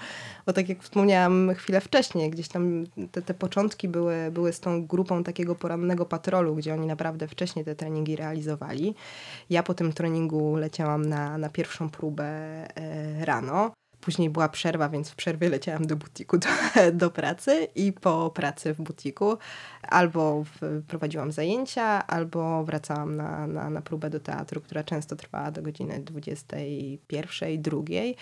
bo 0.45 0.53
tak 0.53 0.69
jak 0.69 0.83
wspomniałam 0.83 1.55
chwilę 1.55 1.81
wcześniej, 1.81 2.29
gdzieś 2.29 2.47
tam 2.47 2.83
te, 3.11 3.21
te 3.21 3.33
początki 3.33 3.87
były, 3.87 4.31
były 4.31 4.53
z 4.53 4.59
tą 4.59 4.87
grupą 4.87 5.23
takiego 5.23 5.55
porannego 5.55 6.05
patrolu, 6.05 6.55
gdzie 6.55 6.73
oni 6.73 6.87
naprawdę 6.87 7.27
wcześniej 7.27 7.65
te 7.65 7.75
treningi 7.75 8.15
realizowali. 8.15 8.95
Ja 9.49 9.63
po 9.63 9.73
tym 9.73 9.93
treningu 9.93 10.55
leciałam 10.55 11.05
na, 11.05 11.37
na 11.37 11.49
pierwszą 11.49 11.89
próbę 11.89 12.25
e, 12.25 13.25
rano. 13.25 13.71
Później 14.05 14.29
była 14.29 14.49
przerwa, 14.49 14.89
więc 14.89 15.09
w 15.09 15.15
przerwie 15.15 15.49
leciałam 15.49 15.87
do 15.87 15.95
butiku 15.95 16.37
do, 16.37 16.47
do 17.01 17.09
pracy 17.11 17.67
i 17.75 17.93
po 17.93 18.29
pracy 18.29 18.73
w 18.73 18.81
butiku 18.81 19.37
albo 19.89 20.43
w, 20.43 20.81
prowadziłam 20.87 21.31
zajęcia, 21.31 22.07
albo 22.07 22.63
wracałam 22.63 23.15
na, 23.15 23.47
na, 23.47 23.69
na 23.69 23.81
próbę 23.81 24.09
do 24.09 24.19
teatru, 24.19 24.61
która 24.61 24.83
często 24.83 25.15
trwała 25.15 25.51
do 25.51 25.61
godziny 25.61 25.99
21, 25.99 27.61
drugiej. 27.61 28.15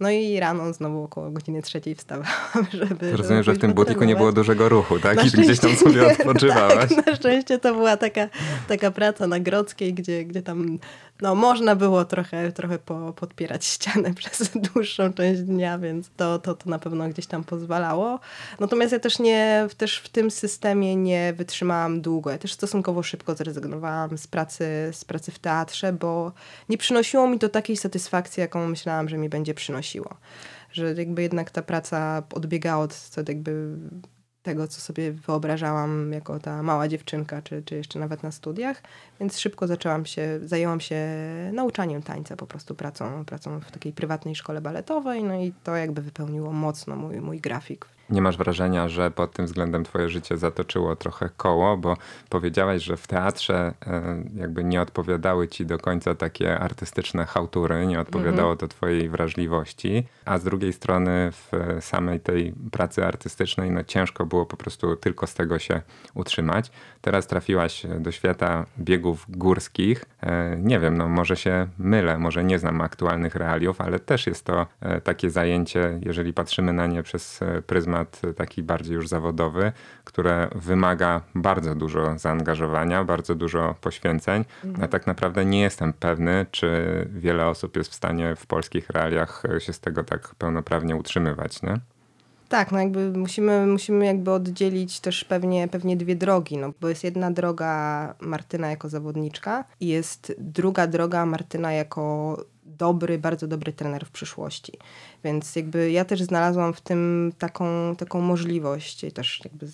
No 0.00 0.10
i 0.10 0.40
rano 0.40 0.72
znowu 0.72 1.02
około 1.02 1.30
godziny 1.30 1.62
trzeciej 1.62 1.94
wstawałam, 1.94 2.66
żeby... 2.72 3.16
Rozumiem, 3.16 3.42
że 3.42 3.52
w 3.52 3.58
tym 3.58 3.74
butiku 3.74 4.04
nie 4.04 4.16
było 4.16 4.32
dużego 4.32 4.68
ruchu, 4.68 4.98
tak? 4.98 5.24
I 5.24 5.30
gdzieś 5.30 5.60
tam 5.60 5.76
sobie 5.76 6.06
odpoczywałaś. 6.12 6.94
Tak, 6.94 7.06
na 7.06 7.16
szczęście 7.16 7.58
to 7.58 7.74
była 7.74 7.96
taka, 7.96 8.28
taka 8.68 8.90
praca 8.90 9.26
na 9.26 9.40
Grodzkiej, 9.40 9.94
gdzie, 9.94 10.24
gdzie 10.24 10.42
tam 10.42 10.78
no, 11.22 11.34
można 11.34 11.76
było 11.76 12.04
trochę, 12.04 12.52
trochę 12.52 12.78
po, 12.78 13.12
podpierać 13.12 13.64
ścianę 13.64 14.14
przez 14.20 14.50
dłuższą 14.54 15.12
część 15.12 15.40
dnia, 15.40 15.78
więc 15.78 16.10
to, 16.16 16.38
to, 16.38 16.54
to 16.54 16.70
na 16.70 16.78
pewno 16.78 17.08
gdzieś 17.08 17.26
tam 17.26 17.44
pozwalało. 17.44 18.20
Natomiast 18.60 18.92
ja 18.92 18.98
też 18.98 19.18
nie, 19.18 19.66
też 19.76 19.98
w 19.98 20.08
tym 20.08 20.30
systemie 20.30 20.96
nie 20.96 21.32
wytrzymałam 21.32 22.00
długo. 22.00 22.30
Ja 22.30 22.38
też 22.38 22.52
stosunkowo 22.52 23.02
szybko 23.02 23.34
zrezygnowałam 23.34 24.18
z 24.18 24.26
pracy, 24.26 24.90
z 24.92 25.04
pracy 25.04 25.32
w 25.32 25.38
teatrze, 25.38 25.92
bo 25.92 26.32
nie 26.68 26.78
przynosiło 26.78 27.28
mi 27.28 27.38
to 27.38 27.48
takiej 27.48 27.76
satysfakcji, 27.76 28.40
jaką 28.40 28.68
myślałam, 28.68 29.08
że 29.08 29.18
mi 29.18 29.28
będzie 29.28 29.54
przynosiło. 29.54 30.16
Że 30.72 30.94
jakby 30.94 31.22
jednak 31.22 31.50
ta 31.50 31.62
praca 31.62 32.22
odbiegała 32.34 32.84
od 32.84 33.28
jakby 33.28 33.76
tego, 34.42 34.68
co 34.68 34.80
sobie 34.80 35.12
wyobrażałam 35.12 36.12
jako 36.12 36.38
ta 36.38 36.62
mała 36.62 36.88
dziewczynka, 36.88 37.42
czy, 37.42 37.62
czy 37.62 37.74
jeszcze 37.74 37.98
nawet 37.98 38.22
na 38.22 38.32
studiach, 38.32 38.82
więc 39.20 39.38
szybko 39.38 39.66
zaczęłam 39.66 40.06
się, 40.06 40.40
zajęłam 40.42 40.80
się 40.80 41.06
nauczaniem 41.52 42.02
tańca, 42.02 42.36
po 42.36 42.46
prostu 42.46 42.74
pracą, 42.74 43.24
pracą 43.24 43.60
w 43.60 43.72
takiej 43.72 43.92
prywatnej 43.92 44.34
szkole 44.34 44.60
baletowej, 44.60 45.24
no 45.24 45.34
i 45.34 45.52
to 45.64 45.76
jakby 45.76 46.02
wypełniło 46.02 46.52
mocno 46.52 46.96
mój, 46.96 47.20
mój 47.20 47.40
grafik 47.40 47.86
nie 48.10 48.22
masz 48.22 48.36
wrażenia, 48.36 48.88
że 48.88 49.10
pod 49.10 49.32
tym 49.32 49.46
względem 49.46 49.84
twoje 49.84 50.08
życie 50.08 50.36
zatoczyło 50.36 50.96
trochę 50.96 51.28
koło, 51.36 51.76
bo 51.76 51.96
powiedziałaś, 52.28 52.82
że 52.82 52.96
w 52.96 53.06
teatrze 53.06 53.74
e, 53.86 54.24
jakby 54.34 54.64
nie 54.64 54.82
odpowiadały 54.82 55.48
ci 55.48 55.66
do 55.66 55.78
końca 55.78 56.14
takie 56.14 56.58
artystyczne 56.58 57.26
hałtury, 57.26 57.86
nie 57.86 58.00
odpowiadało 58.00 58.56
to 58.56 58.68
twojej 58.68 59.08
wrażliwości, 59.08 60.06
a 60.24 60.38
z 60.38 60.44
drugiej 60.44 60.72
strony 60.72 61.32
w 61.32 61.50
samej 61.80 62.20
tej 62.20 62.54
pracy 62.72 63.06
artystycznej 63.06 63.70
no 63.70 63.84
ciężko 63.84 64.26
było 64.26 64.46
po 64.46 64.56
prostu 64.56 64.96
tylko 64.96 65.26
z 65.26 65.34
tego 65.34 65.58
się 65.58 65.82
utrzymać. 66.14 66.70
Teraz 67.00 67.26
trafiłaś 67.26 67.86
do 68.00 68.12
świata 68.12 68.66
biegów 68.78 69.26
górskich. 69.28 70.04
E, 70.20 70.56
nie 70.56 70.80
wiem, 70.80 70.96
no 70.96 71.08
może 71.08 71.36
się 71.36 71.66
mylę, 71.78 72.18
może 72.18 72.44
nie 72.44 72.58
znam 72.58 72.80
aktualnych 72.80 73.34
realiów, 73.34 73.80
ale 73.80 73.98
też 73.98 74.26
jest 74.26 74.44
to 74.44 74.66
e, 74.80 75.00
takie 75.00 75.30
zajęcie, 75.30 76.00
jeżeli 76.02 76.32
patrzymy 76.32 76.72
na 76.72 76.86
nie 76.86 77.02
przez 77.02 77.40
pryzmat 77.66 77.97
taki 78.36 78.62
bardziej 78.62 78.94
już 78.94 79.08
zawodowy, 79.08 79.72
które 80.04 80.48
wymaga 80.54 81.20
bardzo 81.34 81.74
dużo 81.74 82.18
zaangażowania, 82.18 83.04
bardzo 83.04 83.34
dużo 83.34 83.74
poświęceń. 83.80 84.44
Mhm. 84.64 84.84
A 84.84 84.88
tak 84.88 85.06
naprawdę 85.06 85.44
nie 85.44 85.60
jestem 85.60 85.92
pewny, 85.92 86.46
czy 86.50 86.68
wiele 87.12 87.46
osób 87.46 87.76
jest 87.76 87.90
w 87.90 87.94
stanie 87.94 88.36
w 88.36 88.46
polskich 88.46 88.90
realiach 88.90 89.42
się 89.58 89.72
z 89.72 89.80
tego 89.80 90.04
tak 90.04 90.34
pełnoprawnie 90.34 90.96
utrzymywać, 90.96 91.62
nie? 91.62 91.80
Tak, 92.48 92.72
no 92.72 92.78
jakby 92.78 93.10
musimy, 93.10 93.66
musimy 93.66 94.06
jakby 94.06 94.32
oddzielić 94.32 95.00
też 95.00 95.24
pewnie, 95.24 95.68
pewnie 95.68 95.96
dwie 95.96 96.16
drogi, 96.16 96.56
no 96.56 96.72
bo 96.80 96.88
jest 96.88 97.04
jedna 97.04 97.30
droga 97.30 98.14
Martyna 98.20 98.70
jako 98.70 98.88
zawodniczka 98.88 99.64
i 99.80 99.86
jest 99.86 100.34
druga 100.38 100.86
droga 100.86 101.26
Martyna 101.26 101.72
jako 101.72 102.36
dobry, 102.64 103.18
bardzo 103.18 103.46
dobry 103.46 103.72
trener 103.72 104.06
w 104.06 104.10
przyszłości. 104.10 104.72
Więc 105.24 105.56
jakby 105.56 105.90
ja 105.90 106.04
też 106.04 106.22
znalazłam 106.22 106.74
w 106.74 106.80
tym 106.80 107.32
taką, 107.38 107.96
taką 107.96 108.20
możliwość, 108.20 109.12
też 109.14 109.40
jakby 109.44 109.66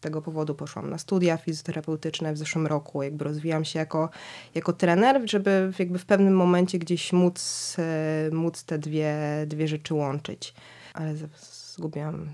tego 0.00 0.22
powodu 0.22 0.54
poszłam 0.54 0.90
na 0.90 0.98
studia 0.98 1.36
fizjoterapeutyczne 1.36 2.32
w 2.32 2.38
zeszłym 2.38 2.66
roku. 2.66 3.02
Jakby 3.02 3.24
rozwijam 3.24 3.64
się 3.64 3.78
jako, 3.78 4.08
jako 4.54 4.72
trener, 4.72 5.30
żeby 5.30 5.72
jakby 5.78 5.98
w 5.98 6.06
pewnym 6.06 6.36
momencie 6.36 6.78
gdzieś 6.78 7.12
móc, 7.12 7.76
e, 7.78 8.30
móc 8.32 8.64
te 8.64 8.78
dwie, 8.78 9.14
dwie 9.46 9.68
rzeczy 9.68 9.94
łączyć. 9.94 10.54
Ale 10.94 11.14
zgubiłam 11.72 12.28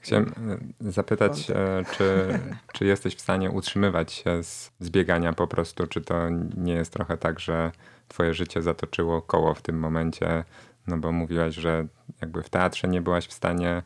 Chciałem 0.00 0.32
e, 0.80 0.92
zapytać, 0.92 1.50
e, 1.50 1.84
czy, 1.92 2.38
czy 2.74 2.84
jesteś 2.84 3.16
w 3.16 3.20
stanie 3.20 3.50
utrzymywać 3.50 4.12
się 4.12 4.42
z, 4.42 4.72
z 4.80 4.90
biegania 4.90 5.32
po 5.32 5.46
prostu? 5.46 5.86
Czy 5.86 6.00
to 6.00 6.28
nie 6.56 6.72
jest 6.72 6.92
trochę 6.92 7.16
tak, 7.16 7.40
że 7.40 7.72
twoje 8.08 8.34
życie 8.34 8.62
zatoczyło 8.62 9.22
koło 9.22 9.54
w 9.54 9.62
tym 9.62 9.78
momencie? 9.78 10.44
No 10.86 10.98
bo 10.98 11.12
mówiłaś, 11.12 11.54
że 11.54 11.86
jakby 12.20 12.42
w 12.42 12.48
teatrze 12.48 12.88
nie 12.88 13.00
byłaś 13.00 13.26
w 13.26 13.32
stanie 13.32 13.82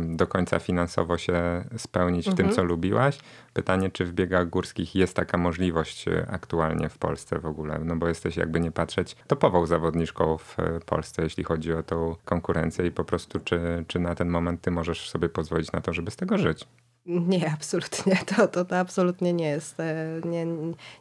do 0.00 0.26
końca 0.26 0.58
finansowo 0.58 1.18
się 1.18 1.64
spełnić 1.76 2.26
mhm. 2.26 2.34
w 2.34 2.36
tym, 2.36 2.46
mhm. 2.46 2.56
co 2.56 2.64
lubiłaś. 2.64 3.18
Pytanie, 3.52 3.90
czy 3.90 4.04
w 4.04 4.12
biegach 4.12 4.48
górskich 4.48 4.94
jest 4.94 5.16
taka 5.16 5.38
możliwość 5.38 6.08
e, 6.08 6.26
aktualnie 6.30 6.88
w 6.88 6.98
Polsce 6.98 7.38
w 7.38 7.46
ogóle? 7.46 7.78
No 7.84 7.96
bo 7.96 8.08
jesteś, 8.08 8.36
jakby 8.36 8.60
nie 8.60 8.70
patrzeć, 8.70 9.16
topową 9.26 9.66
zawodniczką 9.66 10.38
w 10.38 10.58
e, 10.58 10.80
Polsce, 10.80 11.22
jeśli 11.22 11.44
chodzi 11.44 11.72
o 11.72 11.82
tą 11.82 12.16
konkurencję 12.24 12.86
i 12.86 12.90
po 12.90 13.04
prostu, 13.04 13.40
czy, 13.40 13.84
czy 13.88 13.98
na 13.98 14.14
ten 14.14 14.28
moment 14.28 14.60
ty 14.60 14.70
możesz 14.70 15.10
sobie 15.10 15.28
pozwolić 15.28 15.72
na 15.72 15.80
to, 15.80 15.92
żeby 15.92 16.10
z 16.10 16.16
tego 16.16 16.38
żyć? 16.38 16.66
Nie, 17.06 17.52
absolutnie. 17.52 18.16
To, 18.36 18.48
to, 18.48 18.64
to 18.64 18.78
absolutnie 18.78 19.32
nie 19.32 19.48
jest. 19.48 19.80
E, 19.80 20.20
nie, 20.24 20.46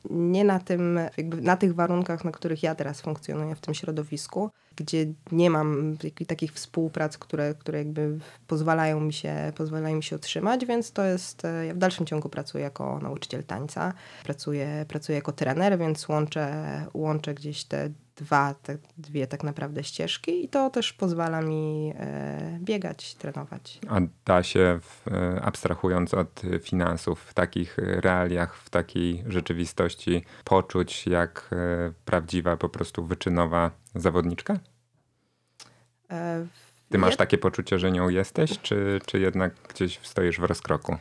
nie 0.10 0.44
na, 0.44 0.60
tym, 0.60 1.00
na 1.42 1.58
tych 1.58 1.76
warunkach, 1.76 2.26
na 2.26 2.32
których 2.32 2.64
ja 2.64 2.76
teraz 2.76 3.02
funkcjonuję 3.02 3.56
w 3.56 3.62
tym 3.62 3.74
środowisku, 3.74 4.52
gdzie 4.84 5.06
nie 5.32 5.50
mam 5.50 5.98
takich 6.28 6.54
współprac, 6.54 7.18
które, 7.18 7.56
które 7.56 7.78
jakby 7.78 8.20
pozwalają 8.48 9.00
mi, 9.00 9.14
się, 9.14 9.52
pozwalają 9.56 9.96
mi 9.96 10.04
się 10.04 10.16
utrzymać, 10.16 10.66
więc 10.66 10.92
to 10.92 11.04
jest, 11.04 11.46
e, 11.46 11.66
ja 11.66 11.74
w 11.74 11.78
dalszym 11.78 12.06
ciągu 12.06 12.30
pracuję 12.30 12.64
jako 12.64 13.00
nauczyciel 13.00 13.44
tańca, 13.44 13.94
pracuję, 14.24 14.86
pracuję 14.88 15.16
jako 15.16 15.32
trener, 15.32 15.78
więc 15.78 16.10
łączę, 16.10 16.86
łączę 16.94 17.34
gdzieś 17.34 17.64
te 17.64 17.90
dwa, 18.16 18.54
te 18.54 18.78
dwie 18.98 19.28
tak 19.28 19.44
naprawdę 19.44 19.84
ścieżki 19.84 20.46
i 20.46 20.50
to 20.50 20.70
też 20.70 20.94
pozwala 20.94 21.42
mi 21.42 21.94
e, 21.96 22.60
biegać, 22.62 23.16
trenować. 23.16 23.80
A 23.90 24.00
da 24.26 24.44
się, 24.44 24.80
w, 24.82 25.08
e, 25.08 25.42
abstrahując 25.42 26.14
od 26.14 26.42
finansów, 26.62 27.22
w 27.24 27.34
takich 27.34 27.78
realiach, 27.78 28.56
w 28.56 28.70
takiej 28.70 29.24
rzeczywistości 29.28 30.26
poczuć 30.44 31.08
jak 31.08 31.50
prawdziwa, 32.06 32.58
po 32.58 32.70
prostu 32.70 33.06
wyczynowa 33.06 33.72
zawodniczka? 33.96 34.60
E, 36.12 36.48
Ty 36.90 36.98
masz 36.98 37.16
takie 37.16 37.38
poczucie, 37.38 37.80
że 37.80 37.92
nią 37.92 38.10
jesteś, 38.10 38.60
czy, 38.60 39.00
czy 39.06 39.20
jednak 39.20 39.54
gdzieś 39.70 40.00
stoisz 40.04 40.40
w 40.40 40.44
rozkroku? 40.44 40.98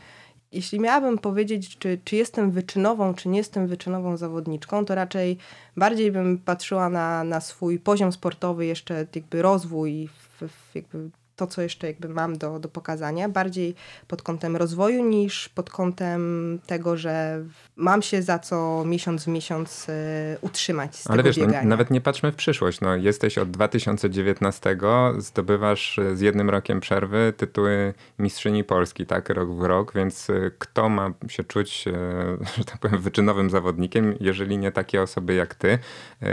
jeśli 0.53 0.81
miałabym 0.81 1.19
powiedzieć, 1.19 1.79
czy, 1.79 1.99
czy 2.05 2.17
jestem 2.17 2.51
wyczynową, 2.51 3.15
czy 3.15 3.29
nie 3.29 3.39
jestem 3.39 3.67
wyczynową 3.67 4.17
zawodniczką, 4.17 4.85
to 4.85 4.95
raczej 4.95 5.39
bardziej 5.77 6.13
bym 6.13 6.39
patrzyła 6.39 6.89
na, 6.89 7.25
na 7.25 7.41
swój 7.41 7.79
poziom 7.79 8.13
sportowy, 8.13 8.67
jeszcze 8.67 9.07
jakby 9.15 9.43
rozwój 9.43 10.09
w, 10.09 10.49
w 10.49 10.75
jakby 10.75 11.11
to, 11.41 11.47
co 11.47 11.63
jeszcze 11.63 11.87
jakby 11.87 12.09
mam 12.09 12.39
do, 12.39 12.59
do 12.59 12.69
pokazania, 12.69 13.29
bardziej 13.29 13.75
pod 14.09 14.23
kątem 14.23 14.57
rozwoju 14.57 15.05
niż 15.05 15.49
pod 15.49 15.71
kątem 15.71 16.59
tego, 16.67 16.97
że 16.97 17.45
mam 17.77 18.03
się 18.03 18.23
za 18.23 18.39
co 18.39 18.85
miesiąc 18.87 19.25
w 19.25 19.27
miesiąc 19.27 19.89
y, 19.89 19.93
utrzymać 20.41 20.97
z 20.97 21.11
Ale 21.11 21.23
wiesz, 21.23 21.37
no, 21.37 21.47
nawet 21.65 21.91
nie 21.91 22.01
patrzmy 22.01 22.33
w 22.33 22.35
przyszłość. 22.35 22.81
No, 22.81 22.97
jesteś 22.97 23.39
od 23.39 23.51
2019, 23.51 24.77
zdobywasz 25.19 25.99
e, 25.99 26.17
z 26.17 26.21
jednym 26.21 26.51
rokiem 26.51 26.81
przerwy 26.81 27.33
tytuły 27.37 27.95
mistrzyni 28.19 28.65
Polski, 28.65 29.07
tak, 29.07 29.29
rok 29.29 29.51
w 29.51 29.63
rok, 29.63 29.95
więc 29.95 30.31
e, 30.31 30.51
kto 30.59 30.89
ma 30.89 31.11
się 31.29 31.45
czuć, 31.45 31.85
że 32.59 32.65
tak 32.65 32.79
powiem, 32.79 32.99
wyczynowym 32.99 33.51
zawodnikiem, 33.51 34.15
jeżeli 34.21 34.59
nie 34.59 34.73
takie 34.73 35.03
osoby 35.03 35.35
jak 35.35 35.55
ty? 35.55 35.79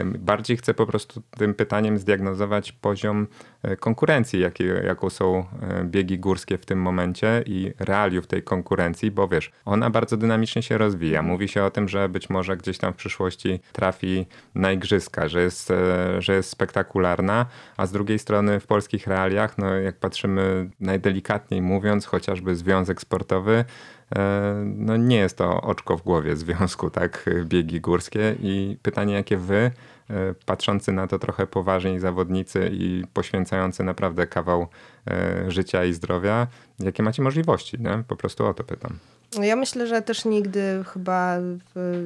Bardziej 0.05 0.57
chcę 0.57 0.73
po 0.73 0.85
prostu 0.85 1.21
tym 1.37 1.53
pytaniem 1.53 1.97
zdiagnozować 1.97 2.71
poziom 2.71 3.27
konkurencji, 3.79 4.39
jaki, 4.39 4.63
jaką 4.97 5.09
są 5.09 5.45
biegi 5.83 6.19
górskie 6.19 6.57
w 6.57 6.65
tym 6.65 6.81
momencie 6.81 7.43
i 7.45 7.73
realiów 7.79 8.27
tej 8.27 8.43
konkurencji, 8.43 9.11
bo 9.11 9.27
wiesz, 9.27 9.51
ona 9.65 9.89
bardzo 9.89 10.17
dynamicznie 10.17 10.61
się 10.61 10.77
rozwija. 10.77 11.21
Mówi 11.21 11.47
się 11.47 11.63
o 11.63 11.71
tym, 11.71 11.87
że 11.87 12.09
być 12.09 12.29
może 12.29 12.57
gdzieś 12.57 12.77
tam 12.77 12.93
w 12.93 12.95
przyszłości 12.95 13.59
trafi 13.71 14.25
na 14.55 14.71
igrzyska, 14.71 15.27
że 15.27 15.41
jest, 15.41 15.71
e, 15.71 16.21
że 16.21 16.35
jest 16.35 16.49
spektakularna, 16.49 17.45
a 17.77 17.85
z 17.85 17.91
drugiej 17.91 18.19
strony 18.19 18.59
w 18.59 18.67
polskich 18.67 19.07
realiach, 19.07 19.57
no 19.57 19.73
jak 19.75 19.95
patrzymy 19.95 20.69
najdelikatniej 20.79 21.61
mówiąc, 21.61 22.05
chociażby 22.05 22.55
związek 22.55 23.01
sportowy, 23.01 23.65
e, 24.15 24.63
no 24.65 24.97
nie 24.97 25.17
jest 25.17 25.37
to 25.37 25.61
oczko 25.61 25.97
w 25.97 26.03
głowie 26.03 26.35
związku, 26.35 26.89
tak, 26.89 27.29
biegi 27.45 27.81
górskie. 27.81 28.35
I 28.39 28.77
pytanie, 28.81 29.13
jakie 29.13 29.37
wy, 29.37 29.55
e, 29.55 29.71
patrzący 30.45 30.91
na 30.91 31.07
to 31.07 31.19
trochę 31.19 31.47
poważniej 31.47 31.99
zawodnicy 31.99 32.69
i 32.73 33.03
poświęcający 33.13 33.83
naprawdę 33.83 34.27
kawał 34.27 34.67
życia 35.47 35.85
i 35.85 35.93
zdrowia, 35.93 36.47
jakie 36.79 37.03
macie 37.03 37.21
możliwości, 37.21 37.77
nie? 37.79 38.03
Po 38.07 38.15
prostu 38.15 38.45
o 38.45 38.53
to 38.53 38.63
pytam. 38.63 38.99
Ja 39.41 39.55
myślę, 39.55 39.87
że 39.87 40.01
też 40.01 40.25
nigdy 40.25 40.83
chyba 40.93 41.37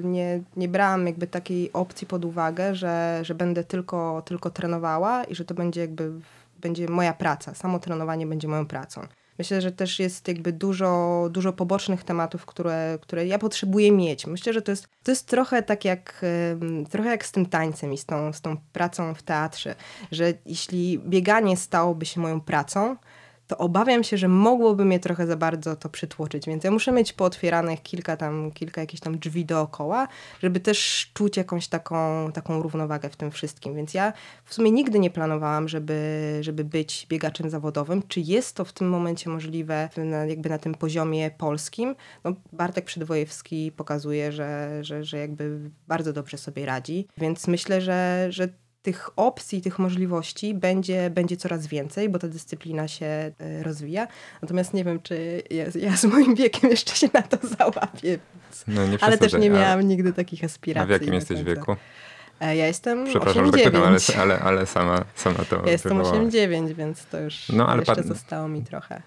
nie, 0.04 0.42
nie 0.58 0.68
brałam 0.68 1.08
jakby 1.08 1.28
takiej 1.28 1.74
opcji 1.74 2.08
pod 2.08 2.26
uwagę, 2.26 2.76
że, 2.76 3.20
że 3.22 3.36
będę 3.36 3.64
tylko, 3.64 4.22
tylko 4.26 4.50
trenowała 4.50 5.24
i 5.24 5.36
że 5.36 5.46
to 5.46 5.54
będzie 5.54 5.82
jakby 5.82 6.12
będzie 6.62 6.88
moja 6.88 7.14
praca. 7.14 7.54
Samo 7.54 7.80
trenowanie 7.80 8.28
będzie 8.28 8.48
moją 8.48 8.66
pracą. 8.66 9.02
Myślę, 9.42 9.62
że 9.62 9.72
też 9.72 10.00
jest 10.00 10.28
jakby 10.28 10.54
dużo, 10.54 11.28
dużo 11.32 11.54
pobocznych 11.54 12.04
tematów, 12.04 12.46
które, 12.46 12.98
które 13.02 13.28
ja 13.28 13.40
potrzebuję 13.40 13.92
mieć. 13.92 14.28
Myślę, 14.28 14.54
że 14.54 14.62
to 14.62 14.72
jest, 14.72 14.88
to 15.04 15.12
jest 15.12 15.28
trochę 15.28 15.64
tak 15.64 15.86
jak, 15.86 16.26
trochę 16.90 17.10
jak 17.10 17.26
z 17.26 17.32
tym 17.32 17.46
tańcem 17.46 17.94
i 17.94 17.98
z 17.98 18.06
tą, 18.06 18.34
z 18.34 18.42
tą 18.42 18.58
pracą 18.74 19.14
w 19.14 19.24
teatrze, 19.24 19.76
że 20.12 20.34
jeśli 20.46 21.00
bieganie 21.00 21.58
stałoby 21.58 22.06
się 22.06 22.22
moją 22.22 22.42
pracą, 22.42 22.96
to 23.52 23.58
obawiam 23.58 24.04
się, 24.04 24.18
że 24.18 24.28
mogłoby 24.28 24.86
mnie 24.86 25.00
trochę 25.00 25.28
za 25.28 25.36
bardzo 25.36 25.76
to 25.76 25.90
przytłoczyć, 25.90 26.46
więc 26.46 26.64
ja 26.64 26.72
muszę 26.72 26.92
mieć 26.92 27.14
pootwieranych 27.14 27.82
kilka 27.84 28.18
tam, 28.18 28.52
kilka 28.52 28.82
jakichś 28.82 29.02
tam 29.02 29.18
drzwi 29.18 29.46
dookoła, 29.46 30.08
żeby 30.40 30.60
też 30.60 31.12
czuć 31.14 31.38
jakąś 31.38 31.68
taką, 31.68 32.32
taką 32.32 32.62
równowagę 32.62 33.10
w 33.10 33.16
tym 33.16 33.32
wszystkim, 33.32 33.76
więc 33.76 33.94
ja 33.94 34.14
w 34.46 34.54
sumie 34.54 34.72
nigdy 34.72 35.00
nie 35.00 35.10
planowałam, 35.10 35.68
żeby, 35.68 36.38
żeby 36.42 36.64
być 36.64 37.08
biegaczem 37.10 37.50
zawodowym. 37.50 38.04
Czy 38.08 38.20
jest 38.20 38.56
to 38.56 38.66
w 38.66 38.74
tym 38.74 38.90
momencie 38.90 39.30
możliwe 39.30 39.90
na, 39.98 40.26
jakby 40.26 40.50
na 40.50 40.58
tym 40.58 40.76
poziomie 40.76 41.32
polskim? 41.32 41.96
No, 42.24 42.34
Bartek 42.54 42.86
Przedwojewski 42.86 43.72
pokazuje, 43.72 44.32
że, 44.32 44.80
że, 44.82 45.04
że 45.04 45.18
jakby 45.18 45.72
bardzo 45.88 46.14
dobrze 46.14 46.38
sobie 46.38 46.66
radzi, 46.66 47.08
więc 47.18 47.48
myślę, 47.48 47.82
że, 47.82 48.28
że 48.30 48.62
tych 48.82 49.10
opcji, 49.16 49.62
tych 49.62 49.80
możliwości 49.80 50.54
będzie, 50.54 51.10
będzie 51.10 51.38
coraz 51.38 51.68
więcej, 51.68 52.10
bo 52.10 52.20
ta 52.20 52.28
dyscyplina 52.28 52.88
się 52.88 53.06
e, 53.06 53.34
rozwija. 53.64 54.08
Natomiast 54.42 54.74
nie 54.74 54.84
wiem, 54.84 55.02
czy 55.02 55.44
ja, 55.50 55.66
ja 55.80 55.98
z 55.98 56.06
moim 56.06 56.36
wiekiem 56.36 56.70
jeszcze 56.70 56.96
się 56.96 57.10
na 57.14 57.22
to 57.22 57.48
załapię. 57.48 58.20
No, 58.68 58.82
ale 59.02 59.18
też 59.18 59.34
nie 59.34 59.50
miałam 59.50 59.80
a, 59.80 59.82
nigdy 59.82 60.14
takich 60.14 60.44
aspiracji. 60.44 60.84
A 60.84 60.98
w 60.98 61.02
jakim 61.02 61.14
jesteś 61.14 61.44
wieku? 61.44 61.76
E, 62.40 62.56
ja 62.56 62.68
jestem 62.68 63.06
Przepraszam, 63.06 63.44
8, 63.44 63.46
że 63.46 63.52
tak 63.52 63.74
pytam, 63.74 63.84
ale, 63.84 64.00
ale, 64.22 64.40
ale 64.40 64.66
sama, 64.66 65.06
sama 65.16 65.46
to 65.50 65.62
Ja 65.66 65.72
jestem 65.72 65.98
8-9, 65.98 66.74
więc 66.74 67.06
to 67.06 67.20
już 67.20 67.50
no, 67.50 67.68
ale 67.68 67.80
jeszcze 67.80 68.04
zostało 68.04 68.48
mi 68.48 68.64
trochę. 68.64 69.02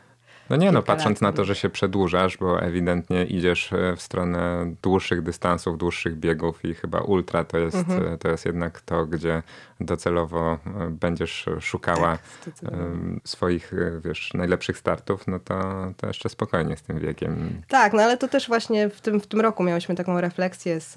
No 0.51 0.57
nie, 0.57 0.73
no 0.73 0.83
patrząc 0.83 1.21
na 1.21 1.33
to, 1.33 1.45
że 1.45 1.55
się 1.55 1.71
przedłużasz, 1.71 2.37
bo 2.37 2.63
ewidentnie 2.63 3.25
idziesz 3.25 3.73
e, 3.73 3.97
w 3.97 4.03
stronę 4.03 4.73
dłuższych 4.83 5.23
dystansów, 5.23 5.79
dłuższych 5.79 6.19
biegów 6.19 6.65
i 6.65 6.75
chyba 6.75 7.01
ultra 7.01 7.45
to 7.45 7.59
jest, 7.59 7.77
mhm. 7.77 8.13
E, 8.15 8.19
to 8.19 8.29
jest 8.29 8.47
jednak 8.47 8.81
to, 8.81 9.07
gdzie 9.07 9.43
docelowo 9.81 10.53
e, 10.53 10.91
będziesz 10.91 11.47
szukała 11.61 12.19
tak, 12.45 12.55
swoich, 13.25 13.73
wiesz, 14.05 14.35
najlepszych 14.35 14.79
startów, 14.79 15.27
no 15.27 15.39
to, 15.39 15.87
to 15.97 16.07
jeszcze 16.07 16.29
spokojnie 16.29 16.77
z 16.77 16.83
tym 16.83 16.99
wiekiem. 16.99 17.63
Tak, 17.69 17.93
no 17.93 18.03
ale 18.03 18.17
to 18.17 18.29
też 18.29 18.49
właśnie 18.49 18.89
w 18.89 19.01
tym, 19.01 19.21
w 19.21 19.27
tym 19.27 19.41
roku 19.41 19.63
miałyśmy 19.63 19.95
taką 19.95 20.21
refleksję 20.21 20.81
z, 20.81 20.95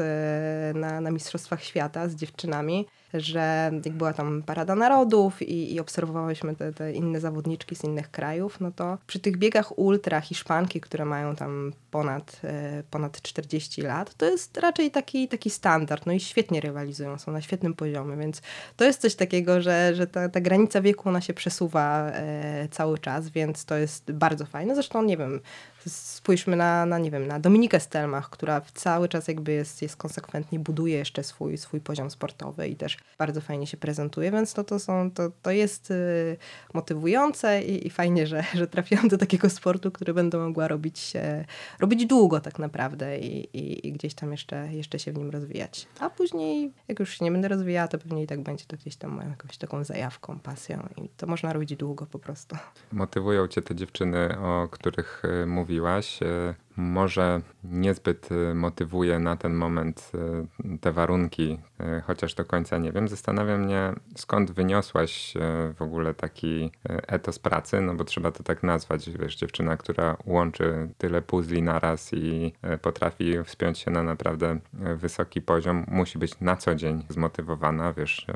na, 0.77 1.01
na 1.01 1.11
Mistrzostwach 1.11 1.63
Świata 1.63 2.09
z 2.09 2.15
dziewczynami, 2.15 2.87
że 3.13 3.71
jak 3.85 3.93
była 3.93 4.13
tam 4.13 4.43
Parada 4.43 4.75
Narodów 4.75 5.41
i, 5.41 5.73
i 5.73 5.79
obserwowałyśmy 5.79 6.55
te, 6.55 6.73
te, 6.73 6.93
inne 6.93 7.19
zawodniczki 7.19 7.75
z 7.75 7.83
innych 7.83 8.11
krajów, 8.11 8.59
no 8.59 8.71
to 8.71 8.97
przy 9.07 9.19
tych 9.19 9.37
biegach 9.37 9.79
ultra 9.79 10.21
Hiszpanki, 10.21 10.81
które 10.81 11.05
mają 11.05 11.35
tam 11.35 11.73
ponad, 11.91 12.41
e, 12.43 12.83
ponad 12.91 13.21
40 13.21 13.81
lat, 13.81 14.15
to 14.15 14.25
jest 14.25 14.57
raczej 14.57 14.91
taki, 14.91 15.27
taki 15.27 15.49
standard. 15.49 16.05
No 16.05 16.13
i 16.13 16.19
świetnie 16.19 16.61
rywalizują, 16.61 17.17
są 17.17 17.31
na 17.31 17.41
świetnym 17.41 17.73
poziomie, 17.73 18.17
więc 18.17 18.41
to 18.75 18.85
jest 18.85 19.01
coś 19.01 19.15
takiego, 19.15 19.61
że, 19.61 19.95
że 19.95 20.07
ta, 20.07 20.29
ta 20.29 20.41
granica 20.41 20.81
wieku 20.81 21.09
ona 21.09 21.21
się 21.21 21.33
przesuwa 21.33 22.09
e, 22.09 22.67
cały 22.71 22.97
czas, 22.97 23.29
więc 23.29 23.65
to 23.65 23.75
jest 23.75 24.11
bardzo 24.11 24.45
fajne. 24.45 24.75
Zresztą 24.75 25.03
nie 25.03 25.17
wiem, 25.17 25.39
spójrzmy 25.87 26.55
na, 26.55 26.85
na, 26.85 26.97
nie 26.97 27.11
wiem, 27.11 27.27
na 27.27 27.39
Dominikę 27.39 27.79
Stelmach, 27.79 28.29
która 28.29 28.61
cały 28.73 29.09
czas 29.09 29.27
jakby 29.27 29.51
jest, 29.51 29.81
jest 29.81 29.95
konsekwentnie, 29.95 30.59
buduje 30.59 30.97
jeszcze 30.97 31.23
swój, 31.23 31.57
swój 31.57 31.81
poziom 31.81 32.11
sportowy 32.11 32.67
i 32.67 32.75
też 32.75 32.97
bardzo 33.17 33.41
fajnie 33.41 33.67
się 33.67 33.77
prezentuje, 33.77 34.31
więc 34.31 34.53
to, 34.53 34.63
to, 34.63 34.79
są, 34.79 35.11
to, 35.11 35.31
to 35.41 35.51
jest 35.51 35.91
y, 35.91 36.37
motywujące 36.73 37.63
i, 37.63 37.87
i 37.87 37.89
fajnie, 37.89 38.27
że, 38.27 38.43
że 38.53 38.67
trafiłam 38.67 39.07
do 39.07 39.17
takiego 39.17 39.49
sportu, 39.49 39.91
który 39.91 40.13
będę 40.13 40.37
mogła 40.37 40.67
robić, 40.67 41.13
e, 41.15 41.45
robić 41.79 42.05
długo 42.05 42.39
tak 42.39 42.59
naprawdę 42.59 43.19
i, 43.19 43.57
i, 43.57 43.87
i, 43.87 43.91
gdzieś 43.91 44.13
tam 44.13 44.31
jeszcze, 44.31 44.73
jeszcze 44.73 44.99
się 44.99 45.11
w 45.11 45.17
nim 45.17 45.29
rozwijać. 45.29 45.87
A 45.99 46.09
później, 46.09 46.71
jak 46.87 46.99
już 46.99 47.17
się 47.17 47.25
nie 47.25 47.31
będę 47.31 47.47
rozwijała, 47.47 47.87
to 47.87 47.97
pewnie 47.97 48.23
i 48.23 48.27
tak 48.27 48.43
będzie 48.43 48.65
to 48.65 48.77
gdzieś 48.77 48.95
tam 48.95 49.11
moją 49.11 49.29
jakąś 49.29 49.57
taką 49.57 49.83
zajawką, 49.83 50.39
pasją 50.39 50.87
i 50.97 51.09
to 51.09 51.27
można 51.27 51.53
robić 51.53 51.75
długo 51.75 52.05
po 52.05 52.19
prostu. 52.19 52.57
Motywują 52.91 53.47
cię 53.47 53.61
te 53.61 53.75
dziewczyny, 53.75 54.39
o 54.39 54.67
których 54.71 55.23
e, 55.25 55.45
mówiłaś. 55.77 56.23
E, 56.23 56.55
może 56.77 57.41
niezbyt 57.63 58.31
y, 58.31 58.55
motywuje 58.55 59.19
na 59.19 59.35
ten 59.35 59.53
moment 59.53 60.11
y, 60.15 60.77
te 60.77 60.91
warunki, 60.91 61.59
chociaż 62.03 62.33
do 62.33 62.45
końca 62.45 62.77
nie 62.77 62.91
wiem. 62.91 63.07
Zastanawia 63.07 63.57
mnie, 63.57 63.93
skąd 64.15 64.51
wyniosłaś 64.51 65.33
w 65.75 65.81
ogóle 65.81 66.13
taki 66.13 66.71
etos 67.07 67.39
pracy, 67.39 67.81
no 67.81 67.93
bo 67.93 68.03
trzeba 68.03 68.31
to 68.31 68.43
tak 68.43 68.63
nazwać, 68.63 69.09
wiesz, 69.09 69.35
dziewczyna, 69.35 69.77
która 69.77 70.17
łączy 70.25 70.89
tyle 70.97 71.21
puzli 71.21 71.61
naraz 71.61 72.13
i 72.13 72.53
potrafi 72.81 73.43
wspiąć 73.43 73.79
się 73.79 73.91
na 73.91 74.03
naprawdę 74.03 74.59
wysoki 74.95 75.41
poziom, 75.41 75.85
musi 75.87 76.19
być 76.19 76.39
na 76.39 76.55
co 76.55 76.75
dzień 76.75 77.03
zmotywowana, 77.09 77.93
wiesz, 77.93 78.27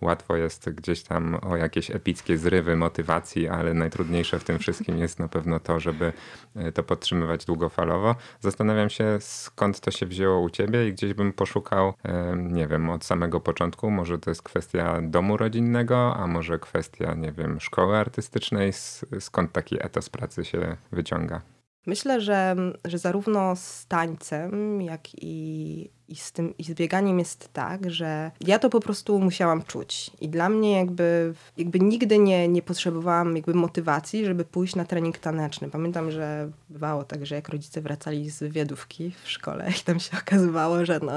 łatwo 0.00 0.36
jest 0.36 0.70
gdzieś 0.70 1.02
tam 1.02 1.38
o 1.42 1.56
jakieś 1.56 1.90
epickie 1.90 2.38
zrywy 2.38 2.76
motywacji, 2.76 3.48
ale 3.48 3.74
najtrudniejsze 3.74 4.38
w 4.38 4.44
tym 4.44 4.58
wszystkim 4.58 4.98
jest 4.98 5.18
na 5.18 5.28
pewno 5.28 5.60
to, 5.60 5.80
żeby 5.80 6.12
e, 6.56 6.72
to 6.72 6.82
podtrzymywać 6.82 7.44
długofalowo. 7.44 8.14
Zastanawiam 8.40 8.90
się, 8.90 9.18
skąd 9.20 9.80
to 9.80 9.90
się 9.90 10.06
wzięło 10.06 10.40
u 10.40 10.50
ciebie 10.50 10.88
i 10.88 10.92
gdzieś 10.92 11.14
bym 11.14 11.32
poszukał, 11.32 11.94
e, 12.02 12.36
nie 12.36 12.66
wiem, 12.66 12.90
od 12.90 13.04
samego 13.04 13.40
początku. 13.40 13.90
Może 13.90 14.18
to 14.18 14.30
jest 14.30 14.42
kwestia 14.42 15.00
domu 15.02 15.36
rodzinnego, 15.36 16.16
a 16.16 16.26
może 16.26 16.58
kwestia, 16.58 17.14
nie 17.14 17.32
wiem, 17.32 17.60
szkoły 17.60 17.96
artystycznej. 17.96 18.72
Skąd 19.20 19.52
taki 19.52 19.86
etos 19.86 20.08
pracy 20.08 20.44
się 20.44 20.76
wyciąga? 20.92 21.59
Myślę, 21.86 22.20
że, 22.20 22.56
że 22.84 22.98
zarówno 22.98 23.56
z 23.56 23.86
tańcem, 23.86 24.82
jak 24.82 25.00
i, 25.14 25.90
i, 26.08 26.16
z 26.16 26.32
tym, 26.32 26.54
i 26.58 26.64
z 26.64 26.74
bieganiem 26.74 27.18
jest 27.18 27.52
tak, 27.52 27.90
że 27.90 28.30
ja 28.40 28.58
to 28.58 28.70
po 28.70 28.80
prostu 28.80 29.18
musiałam 29.18 29.62
czuć. 29.62 30.10
I 30.20 30.28
dla 30.28 30.48
mnie 30.48 30.72
jakby, 30.72 31.34
jakby 31.56 31.80
nigdy 31.80 32.18
nie, 32.18 32.48
nie 32.48 32.62
potrzebowałam 32.62 33.36
jakby 33.36 33.54
motywacji, 33.54 34.24
żeby 34.24 34.44
pójść 34.44 34.76
na 34.76 34.84
trening 34.84 35.18
taneczny. 35.18 35.70
Pamiętam, 35.70 36.10
że 36.10 36.50
bywało 36.70 37.04
tak, 37.04 37.26
że 37.26 37.34
jak 37.34 37.48
rodzice 37.48 37.80
wracali 37.80 38.30
z 38.30 38.38
wywiadówki 38.38 39.12
w 39.24 39.30
szkole 39.30 39.70
i 39.80 39.84
tam 39.84 40.00
się 40.00 40.16
okazywało, 40.26 40.84
że, 40.84 41.00
no, 41.02 41.12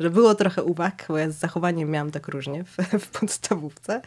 że 0.00 0.10
było 0.10 0.34
trochę 0.34 0.62
uwag, 0.62 1.04
bo 1.08 1.18
ja 1.18 1.30
z 1.30 1.36
zachowaniem 1.36 1.90
miałam 1.90 2.10
tak 2.10 2.28
różnie 2.28 2.64
w, 2.64 2.76
w 3.00 3.10
podstawówce, 3.20 4.02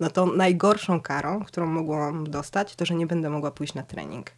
no 0.00 0.10
to 0.10 0.26
najgorszą 0.26 1.00
karą, 1.00 1.44
którą 1.44 1.66
mogłam 1.66 2.30
dostać, 2.30 2.76
to, 2.76 2.84
że 2.84 2.94
nie 2.94 3.06
będę 3.06 3.30
mogła 3.30 3.50
pójść 3.50 3.74
na 3.74 3.82
trening. 3.82 4.30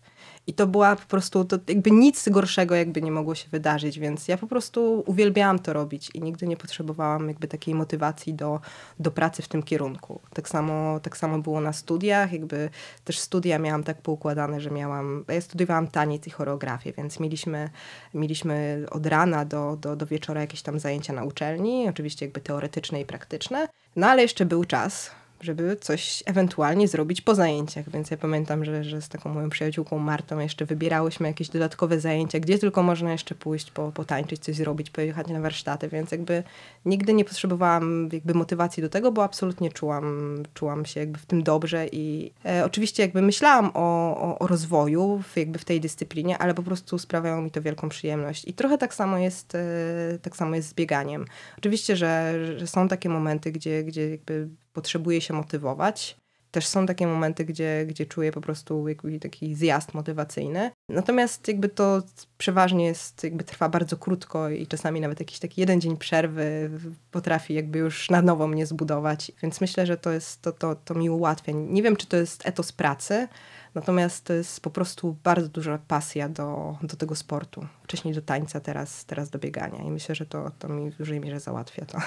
I 0.46 0.54
to 0.54 0.66
była 0.66 0.96
po 0.96 1.06
prostu, 1.06 1.44
to 1.44 1.58
jakby 1.68 1.90
nic 1.90 2.28
gorszego 2.28 2.74
jakby 2.74 3.02
nie 3.02 3.12
mogło 3.12 3.34
się 3.34 3.48
wydarzyć, 3.48 3.98
więc 3.98 4.28
ja 4.28 4.38
po 4.38 4.46
prostu 4.46 5.02
uwielbiałam 5.06 5.58
to 5.58 5.72
robić 5.72 6.10
i 6.14 6.22
nigdy 6.22 6.46
nie 6.46 6.56
potrzebowałam 6.56 7.28
jakby 7.28 7.48
takiej 7.48 7.74
motywacji 7.74 8.34
do, 8.34 8.60
do 9.00 9.10
pracy 9.10 9.42
w 9.42 9.48
tym 9.48 9.62
kierunku. 9.62 10.20
Tak 10.34 10.48
samo, 10.48 11.00
tak 11.00 11.16
samo 11.16 11.38
było 11.38 11.60
na 11.60 11.72
studiach, 11.72 12.32
jakby 12.32 12.70
też 13.04 13.18
studia 13.18 13.58
miałam 13.58 13.84
tak 13.84 14.02
poukładane, 14.02 14.60
że 14.60 14.70
miałam, 14.70 15.24
ja 15.28 15.40
studiowałam 15.40 15.86
taniec 15.86 16.26
i 16.26 16.30
choreografię, 16.30 16.92
więc 16.92 17.20
mieliśmy, 17.20 17.70
mieliśmy 18.14 18.86
od 18.90 19.06
rana 19.06 19.44
do, 19.44 19.76
do, 19.76 19.96
do 19.96 20.06
wieczora 20.06 20.40
jakieś 20.40 20.62
tam 20.62 20.78
zajęcia 20.78 21.12
na 21.12 21.24
uczelni, 21.24 21.88
oczywiście 21.88 22.26
jakby 22.26 22.40
teoretyczne 22.40 23.00
i 23.00 23.04
praktyczne, 23.04 23.68
no 23.96 24.06
ale 24.06 24.22
jeszcze 24.22 24.46
był 24.46 24.64
czas, 24.64 25.10
żeby 25.42 25.76
coś 25.80 26.22
ewentualnie 26.26 26.88
zrobić 26.88 27.20
po 27.20 27.34
zajęciach. 27.34 27.90
Więc 27.90 28.10
ja 28.10 28.16
pamiętam, 28.16 28.64
że, 28.64 28.84
że 28.84 29.02
z 29.02 29.08
taką 29.08 29.34
moją 29.34 29.50
przyjaciółką 29.50 29.98
Martą 29.98 30.38
jeszcze 30.38 30.66
wybierałyśmy 30.66 31.28
jakieś 31.28 31.48
dodatkowe 31.48 32.00
zajęcia, 32.00 32.40
gdzie 32.40 32.58
tylko 32.58 32.82
można 32.82 33.12
jeszcze 33.12 33.34
pójść, 33.34 33.70
po, 33.70 33.92
potańczyć, 33.92 34.42
coś 34.42 34.56
zrobić, 34.56 34.90
pojechać 34.90 35.26
na 35.26 35.40
warsztaty, 35.40 35.88
więc 35.88 36.12
jakby 36.12 36.42
nigdy 36.84 37.14
nie 37.14 37.24
potrzebowałam 37.24 38.08
jakby 38.12 38.34
motywacji 38.34 38.82
do 38.82 38.88
tego, 38.88 39.12
bo 39.12 39.24
absolutnie 39.24 39.72
czułam, 39.72 40.36
czułam 40.54 40.86
się 40.86 41.00
jakby 41.00 41.18
w 41.18 41.26
tym 41.26 41.42
dobrze 41.42 41.86
i 41.92 42.32
e, 42.44 42.64
oczywiście 42.64 43.02
jakby 43.02 43.22
myślałam 43.22 43.70
o, 43.74 44.16
o, 44.16 44.38
o 44.38 44.46
rozwoju 44.46 45.22
w, 45.32 45.36
jakby 45.36 45.58
w 45.58 45.64
tej 45.64 45.80
dyscyplinie, 45.80 46.38
ale 46.38 46.54
po 46.54 46.62
prostu 46.62 46.98
sprawiało 46.98 47.42
mi 47.42 47.50
to 47.50 47.62
wielką 47.62 47.88
przyjemność. 47.88 48.48
I 48.48 48.52
trochę 48.52 48.78
tak 48.78 48.94
samo 48.94 49.18
jest, 49.18 49.54
e, 49.54 50.18
tak 50.22 50.36
samo 50.36 50.56
jest 50.56 50.68
z 50.68 50.74
bieganiem. 50.74 51.24
Oczywiście, 51.58 51.96
że, 51.96 52.34
że 52.58 52.66
są 52.66 52.88
takie 52.88 53.08
momenty, 53.08 53.52
gdzie, 53.52 53.84
gdzie 53.84 54.10
jakby 54.10 54.48
potrzebuje 54.72 55.20
się 55.20 55.34
motywować. 55.34 56.16
Też 56.52 56.66
są 56.66 56.86
takie 56.86 57.06
momenty, 57.06 57.44
gdzie, 57.44 57.86
gdzie 57.86 58.06
czuję 58.06 58.32
po 58.32 58.40
prostu 58.40 58.88
jakby 58.88 59.18
taki 59.18 59.54
zjazd 59.54 59.94
motywacyjny. 59.94 60.70
Natomiast 60.88 61.48
jakby 61.48 61.68
to 61.68 62.02
przeważnie 62.38 62.84
jest, 62.84 63.24
jakby 63.24 63.44
trwa 63.44 63.68
bardzo 63.68 63.96
krótko 63.96 64.50
i 64.50 64.66
czasami 64.66 65.00
nawet 65.00 65.20
jakiś 65.20 65.38
taki 65.38 65.60
jeden 65.60 65.80
dzień 65.80 65.96
przerwy 65.96 66.70
potrafi 67.10 67.54
jakby 67.54 67.78
już 67.78 68.10
na 68.10 68.22
nowo 68.22 68.46
mnie 68.46 68.66
zbudować. 68.66 69.32
Więc 69.42 69.60
myślę, 69.60 69.86
że 69.86 69.96
to 69.96 70.10
jest, 70.10 70.42
to, 70.42 70.52
to, 70.52 70.74
to 70.74 70.94
mi 70.94 71.10
ułatwia. 71.10 71.52
Nie 71.52 71.82
wiem, 71.82 71.96
czy 71.96 72.06
to 72.06 72.16
jest 72.16 72.46
etos 72.46 72.72
pracy, 72.72 73.28
natomiast 73.74 74.24
to 74.24 74.32
jest 74.32 74.60
po 74.60 74.70
prostu 74.70 75.16
bardzo 75.24 75.48
duża 75.48 75.78
pasja 75.88 76.28
do, 76.28 76.76
do 76.82 76.96
tego 76.96 77.14
sportu. 77.14 77.66
Wcześniej 77.84 78.14
do 78.14 78.22
tańca, 78.22 78.60
teraz, 78.60 79.04
teraz 79.04 79.30
do 79.30 79.38
biegania 79.38 79.82
i 79.84 79.90
myślę, 79.90 80.14
że 80.14 80.26
to, 80.26 80.50
to 80.58 80.68
mi 80.68 80.90
w 80.90 80.96
dużej 80.96 81.20
mierze 81.20 81.40
załatwia 81.40 81.84
to. 81.84 81.98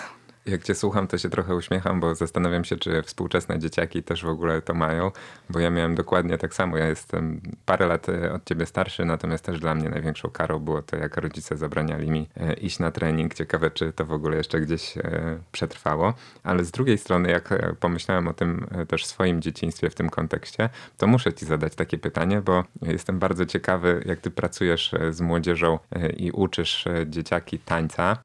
Jak 0.46 0.64
cię 0.64 0.76
słucham, 0.76 1.08
to 1.08 1.18
się 1.18 1.30
trochę 1.30 1.56
uśmiecham, 1.56 2.00
bo 2.00 2.16
zastanawiam 2.16 2.64
się, 2.64 2.78
czy 2.78 3.02
współczesne 3.02 3.60
dzieciaki 3.60 4.04
też 4.04 4.24
w 4.24 4.28
ogóle 4.28 4.62
to 4.62 4.74
mają, 4.74 5.12
bo 5.50 5.60
ja 5.60 5.70
miałem 5.70 5.96
dokładnie 5.96 6.38
tak 6.38 6.54
samo. 6.54 6.78
Ja 6.78 6.88
jestem 6.88 7.42
parę 7.66 7.88
lat 7.88 8.10
e, 8.10 8.34
od 8.34 8.46
ciebie 8.46 8.66
starszy, 8.66 9.06
natomiast 9.06 9.46
też 9.46 9.60
dla 9.60 9.76
mnie 9.76 9.90
największą 9.90 10.30
karą 10.30 10.60
było 10.60 10.82
to, 10.82 10.98
jak 10.98 11.18
rodzice 11.18 11.58
zabraniali 11.58 12.12
mi 12.12 12.30
e, 12.38 12.54
iść 12.54 12.80
na 12.80 12.92
trening. 12.92 13.34
Ciekawe, 13.34 13.72
czy 13.72 13.94
to 13.94 14.06
w 14.06 14.12
ogóle 14.12 14.38
jeszcze 14.38 14.62
gdzieś 14.62 14.98
e, 14.98 15.40
przetrwało. 15.52 16.14
Ale 16.44 16.66
z 16.66 16.72
drugiej 16.72 16.98
strony, 16.98 17.30
jak 17.30 17.50
pomyślałem 17.80 18.28
o 18.28 18.34
tym 18.34 18.68
też 18.88 19.06
swoim 19.06 19.42
dzieciństwie 19.42 19.90
w 19.90 19.96
tym 19.96 20.10
kontekście, 20.10 20.70
to 20.98 21.08
muszę 21.08 21.34
ci 21.34 21.46
zadać 21.46 21.76
takie 21.76 21.98
pytanie, 21.98 22.42
bo 22.42 22.64
jestem 22.82 23.20
bardzo 23.20 23.46
ciekawy, 23.46 24.04
jak 24.06 24.20
ty 24.20 24.32
pracujesz 24.32 24.96
z 25.12 25.22
młodzieżą 25.22 25.80
i 26.18 26.32
uczysz 26.32 26.86
dzieciaki 27.06 27.60
tańca. 27.60 28.18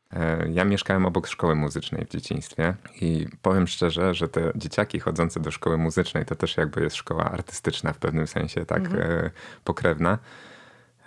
Ja 0.53 0.65
mieszkałem 0.65 1.07
obok 1.07 1.27
szkoły 1.27 1.55
muzycznej 1.55 2.07
dzieciństwie 2.11 2.75
i 3.01 3.27
powiem 3.43 3.67
szczerze, 3.67 4.15
że 4.15 4.29
te 4.29 4.53
dzieciaki 4.57 5.01
chodzące 5.01 5.41
do 5.41 5.51
szkoły 5.51 5.79
muzycznej 5.79 6.25
to 6.25 6.35
też 6.35 6.57
jakby 6.57 6.83
jest 6.83 6.97
szkoła 6.97 7.25
artystyczna 7.25 7.93
w 7.93 7.99
pewnym 7.99 8.27
sensie, 8.27 8.67
tak 8.67 8.85
mhm. 8.85 9.31
pokrewna. 9.65 10.19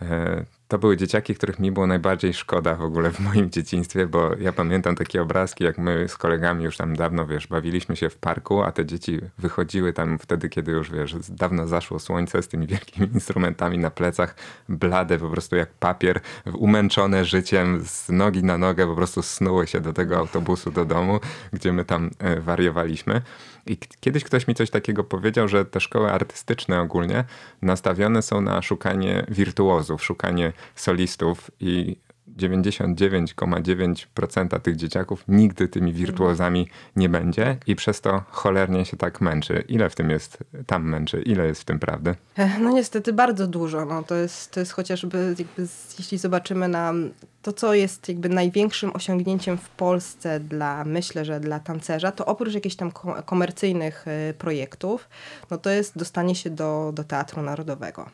E, 0.10 0.46
to 0.68 0.78
były 0.80 0.98
dzieciaki, 0.98 1.36
których 1.36 1.60
mi 1.60 1.72
było 1.72 1.88
najbardziej 1.88 2.34
szkoda 2.34 2.76
w 2.76 2.82
ogóle 2.82 3.12
w 3.12 3.20
moim 3.20 3.50
dzieciństwie, 3.50 4.08
bo 4.08 4.36
ja 4.39 4.54
pamiętam 4.54 4.96
takie 4.96 5.22
obrazki, 5.22 5.63
jak 5.63 5.78
my 5.78 6.08
z 6.08 6.18
kolegami 6.18 6.63
już 6.63 6.78
tam 6.78 6.96
dawno, 6.96 7.28
wiesz, 7.28 7.48
bawiliśmy 7.48 7.96
się 7.96 8.10
w 8.10 8.18
parku, 8.18 8.63
a 8.63 8.72
te 8.72 8.86
dzieci 8.86 9.20
wychodziły 9.38 9.94
tam 9.94 10.20
wtedy, 10.20 10.50
kiedy 10.50 10.72
już, 10.72 10.92
wiesz, 10.92 11.16
dawno 11.30 11.68
zaszło 11.68 12.00
słońce 12.00 12.42
z 12.42 12.48
tymi 12.48 12.68
wielkimi 12.74 13.08
instrumentami 13.13 13.78
na 13.78 13.92
plecach, 13.92 14.36
blade 14.70 15.20
po 15.20 15.30
prostu 15.30 15.56
jak 15.56 15.70
papier, 15.74 16.20
umęczone 16.54 17.26
życiem, 17.26 17.82
z 17.86 18.10
nogi 18.10 18.44
na 18.44 18.58
nogę 18.58 18.88
po 18.88 18.96
prostu 18.96 19.22
snuły 19.22 19.68
się 19.68 19.80
do 19.80 19.94
tego 19.94 20.18
autobusu 20.18 20.72
do 20.72 20.86
domu, 20.86 21.20
gdzie 21.54 21.74
my 21.74 21.86
tam 21.86 22.10
e, 22.20 22.39
wariowaliśmy. 22.39 23.22
I 23.65 23.78
kiedyś 23.99 24.23
ktoś 24.23 24.47
mi 24.47 24.56
coś 24.56 24.69
takiego 24.69 25.04
powiedział, 25.04 25.47
że 25.47 25.65
te 25.65 25.80
szkoły 25.80 26.12
artystyczne 26.12 26.82
ogólnie 26.82 27.23
nastawione 27.62 28.21
są 28.21 28.41
na 28.41 28.62
szukanie 28.62 29.26
wirtuozów, 29.28 30.04
szukanie 30.04 30.54
solistów 30.76 31.52
i 31.60 31.97
99,9% 32.38 34.60
tych 34.60 34.76
dzieciaków 34.76 35.24
nigdy 35.28 35.67
tymi 35.67 35.93
wirtuozami 35.93 36.67
nie 36.96 37.10
będzie 37.10 37.58
i 37.67 37.76
przez 37.76 38.02
to 38.02 38.24
cholernie 38.30 38.86
się 38.86 38.98
tak 38.98 39.22
męczy. 39.22 39.63
Ile 39.67 39.89
w 39.89 39.96
tym 39.96 40.10
jest, 40.10 40.38
tam 40.67 40.89
męczy, 40.89 41.22
ile 41.22 41.48
jest 41.48 41.62
w 41.62 41.65
tym 41.65 41.80
prawdy? 41.80 42.15
No 42.60 42.69
niestety 42.69 43.13
bardzo 43.13 43.48
dużo. 43.48 43.86
No, 43.86 44.04
to, 44.04 44.15
jest, 44.15 44.52
to 44.52 44.60
jest 44.60 44.72
chociażby, 44.72 45.36
jakby, 45.39 45.67
jeśli 46.00 46.17
zobaczymy 46.17 46.67
na 46.67 46.93
to, 47.41 47.54
co 47.54 47.74
jest 47.74 48.10
jakby 48.10 48.30
największym 48.30 48.96
osiągnięciem 48.96 49.58
w 49.58 49.69
Polsce 49.69 50.39
dla, 50.39 50.84
myślę, 50.84 51.26
że 51.26 51.39
dla 51.39 51.60
tancerza, 51.60 52.12
to 52.12 52.26
oprócz 52.26 52.54
jakichś 52.54 52.76
tam 52.76 52.91
komercyjnych 53.26 54.06
y, 54.30 54.34
projektów, 54.34 55.10
no 55.52 55.58
to 55.58 55.69
jest 55.69 55.98
dostanie 55.98 56.36
się 56.36 56.50
do, 56.50 56.91
do 56.93 57.04
Teatru 57.04 57.41
Narodowego. 57.41 58.10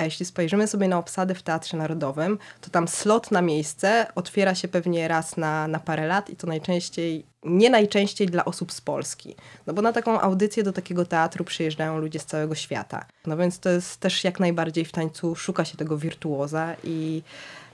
A 0.00 0.04
jeśli 0.04 0.26
spojrzymy 0.26 0.66
sobie 0.66 0.88
na 0.88 0.98
obsadę 0.98 1.34
w 1.34 1.42
Teatrze 1.42 1.76
Narodowym, 1.76 2.38
to 2.60 2.70
tam 2.70 2.88
slot 2.88 3.30
na 3.30 3.42
miejsce 3.42 4.06
otwiera 4.14 4.54
się 4.54 4.68
pewnie 4.68 5.08
raz 5.08 5.36
na, 5.36 5.68
na 5.68 5.80
parę 5.80 6.06
lat 6.06 6.30
i 6.30 6.36
to 6.36 6.46
najczęściej, 6.46 7.24
nie 7.44 7.70
najczęściej 7.70 8.26
dla 8.26 8.44
osób 8.44 8.72
z 8.72 8.80
Polski. 8.80 9.36
No 9.66 9.74
bo 9.74 9.82
na 9.82 9.92
taką 9.92 10.20
audycję 10.20 10.62
do 10.62 10.72
takiego 10.72 11.04
teatru 11.04 11.44
przyjeżdżają 11.44 11.98
ludzie 11.98 12.18
z 12.18 12.26
całego 12.26 12.54
świata. 12.54 13.04
No 13.26 13.36
więc 13.36 13.58
to 13.58 13.70
jest 13.70 14.00
też 14.00 14.24
jak 14.24 14.40
najbardziej 14.40 14.84
w 14.84 14.92
tańcu 14.92 15.36
szuka 15.36 15.64
się 15.64 15.76
tego 15.76 15.98
wirtuoza 15.98 16.76
i 16.84 17.22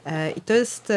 e, 0.06 0.30
i 0.30 0.40
to 0.40 0.54
jest 0.54 0.92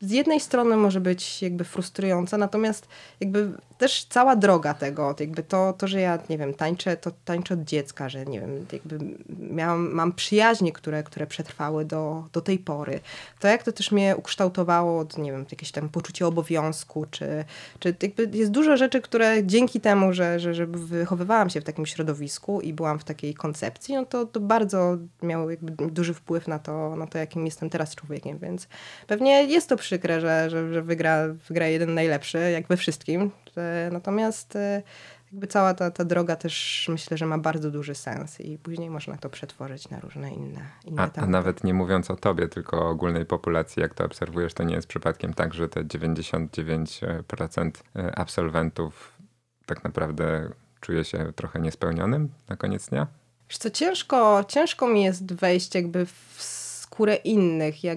z 0.00 0.10
jednej 0.10 0.40
strony 0.40 0.76
może 0.76 1.00
być 1.00 1.42
jakby 1.42 1.64
frustrujące, 1.64 2.38
natomiast 2.38 2.88
jakby 3.20 3.52
też 3.80 4.04
cała 4.04 4.36
droga 4.36 4.74
tego, 4.74 5.16
jakby 5.20 5.42
to, 5.42 5.72
to, 5.72 5.88
że 5.88 6.00
ja, 6.00 6.18
nie 6.30 6.38
wiem, 6.38 6.54
tańczę, 6.54 6.96
to 6.96 7.10
tańczę 7.24 7.54
od 7.54 7.64
dziecka, 7.64 8.08
że 8.08 8.26
nie 8.26 8.40
wiem, 8.40 8.66
jakby 8.72 8.98
miałam, 9.38 9.92
mam 9.92 10.12
przyjaźnie, 10.12 10.72
które, 10.72 11.02
które 11.02 11.26
przetrwały 11.26 11.84
do, 11.84 12.24
do 12.32 12.40
tej 12.40 12.58
pory. 12.58 13.00
To 13.38 13.48
jak 13.48 13.62
to 13.62 13.72
też 13.72 13.92
mnie 13.92 14.16
ukształtowało, 14.16 15.06
nie 15.18 15.32
wiem, 15.32 15.46
jakieś 15.50 15.72
tam 15.72 15.88
poczucie 15.88 16.26
obowiązku, 16.26 17.06
czy, 17.10 17.44
czy 17.78 17.94
jakby 18.02 18.38
jest 18.38 18.50
dużo 18.50 18.76
rzeczy, 18.76 19.00
które 19.00 19.44
dzięki 19.44 19.80
temu, 19.80 20.12
że, 20.12 20.40
że, 20.40 20.54
że 20.54 20.66
wychowywałam 20.66 21.50
się 21.50 21.60
w 21.60 21.64
takim 21.64 21.86
środowisku 21.86 22.60
i 22.60 22.72
byłam 22.72 22.98
w 22.98 23.04
takiej 23.04 23.34
koncepcji, 23.34 23.94
no 23.94 24.06
to, 24.06 24.26
to 24.26 24.40
bardzo 24.40 24.96
miało 25.22 25.50
jakby 25.50 25.86
duży 25.86 26.14
wpływ 26.14 26.48
na 26.48 26.58
to, 26.58 26.96
na 26.96 27.06
to, 27.06 27.18
jakim 27.18 27.44
jestem 27.46 27.70
teraz 27.70 27.94
człowiekiem, 27.94 28.38
więc 28.38 28.68
pewnie 29.06 29.44
jest 29.44 29.68
to 29.68 29.76
przykre, 29.76 30.20
że, 30.20 30.50
że, 30.50 30.72
że 30.72 30.82
wygra, 30.82 31.28
wygra 31.48 31.66
jeden 31.66 31.94
najlepszy, 31.94 32.38
jak 32.38 32.68
we 32.68 32.76
wszystkim, 32.76 33.30
natomiast 33.92 34.56
e, 34.56 34.82
jakby 35.32 35.46
cała 35.46 35.74
ta, 35.74 35.90
ta 35.90 36.04
droga 36.04 36.36
też 36.36 36.86
myślę, 36.88 37.16
że 37.16 37.26
ma 37.26 37.38
bardzo 37.38 37.70
duży 37.70 37.94
sens 37.94 38.40
i 38.40 38.58
później 38.58 38.90
można 38.90 39.16
to 39.16 39.30
przetworzyć 39.30 39.88
na 39.88 40.00
różne 40.00 40.34
inne, 40.34 40.60
inne 40.84 41.02
a, 41.02 41.20
a 41.20 41.26
nawet 41.26 41.64
nie 41.64 41.74
mówiąc 41.74 42.10
o 42.10 42.16
tobie, 42.16 42.48
tylko 42.48 42.78
o 42.78 42.88
ogólnej 42.88 43.26
populacji, 43.26 43.82
jak 43.82 43.94
to 43.94 44.04
obserwujesz, 44.04 44.54
to 44.54 44.62
nie 44.62 44.74
jest 44.74 44.88
przypadkiem 44.88 45.34
tak, 45.34 45.54
że 45.54 45.68
te 45.68 45.84
99% 45.84 47.70
e, 47.96 48.18
absolwentów 48.18 49.12
tak 49.66 49.84
naprawdę 49.84 50.50
czuje 50.80 51.04
się 51.04 51.32
trochę 51.36 51.60
niespełnionym 51.60 52.28
na 52.48 52.56
koniec 52.56 52.88
dnia? 52.88 53.06
Wiesz 53.48 53.58
co, 53.58 53.70
ciężko, 53.70 54.44
ciężko 54.48 54.88
mi 54.88 55.02
jest 55.02 55.34
wejść 55.34 55.74
jakby 55.74 56.06
w 56.06 56.42
skórę 56.90 57.14
innych. 57.14 57.84
Ja 57.84 57.94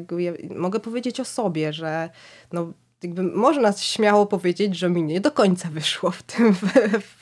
mogę 0.55 0.79
powiedzieć 0.79 1.19
o 1.19 1.25
sobie, 1.25 1.73
że 1.73 2.09
no, 2.51 2.73
jakby 3.03 3.23
można 3.23 3.73
śmiało 3.73 4.25
powiedzieć, 4.25 4.77
że 4.77 4.89
mi 4.89 5.03
nie 5.03 5.21
do 5.21 5.31
końca 5.31 5.69
wyszło 5.69 6.11
w 6.11 6.23
tym 6.23 6.53
w, 6.53 6.61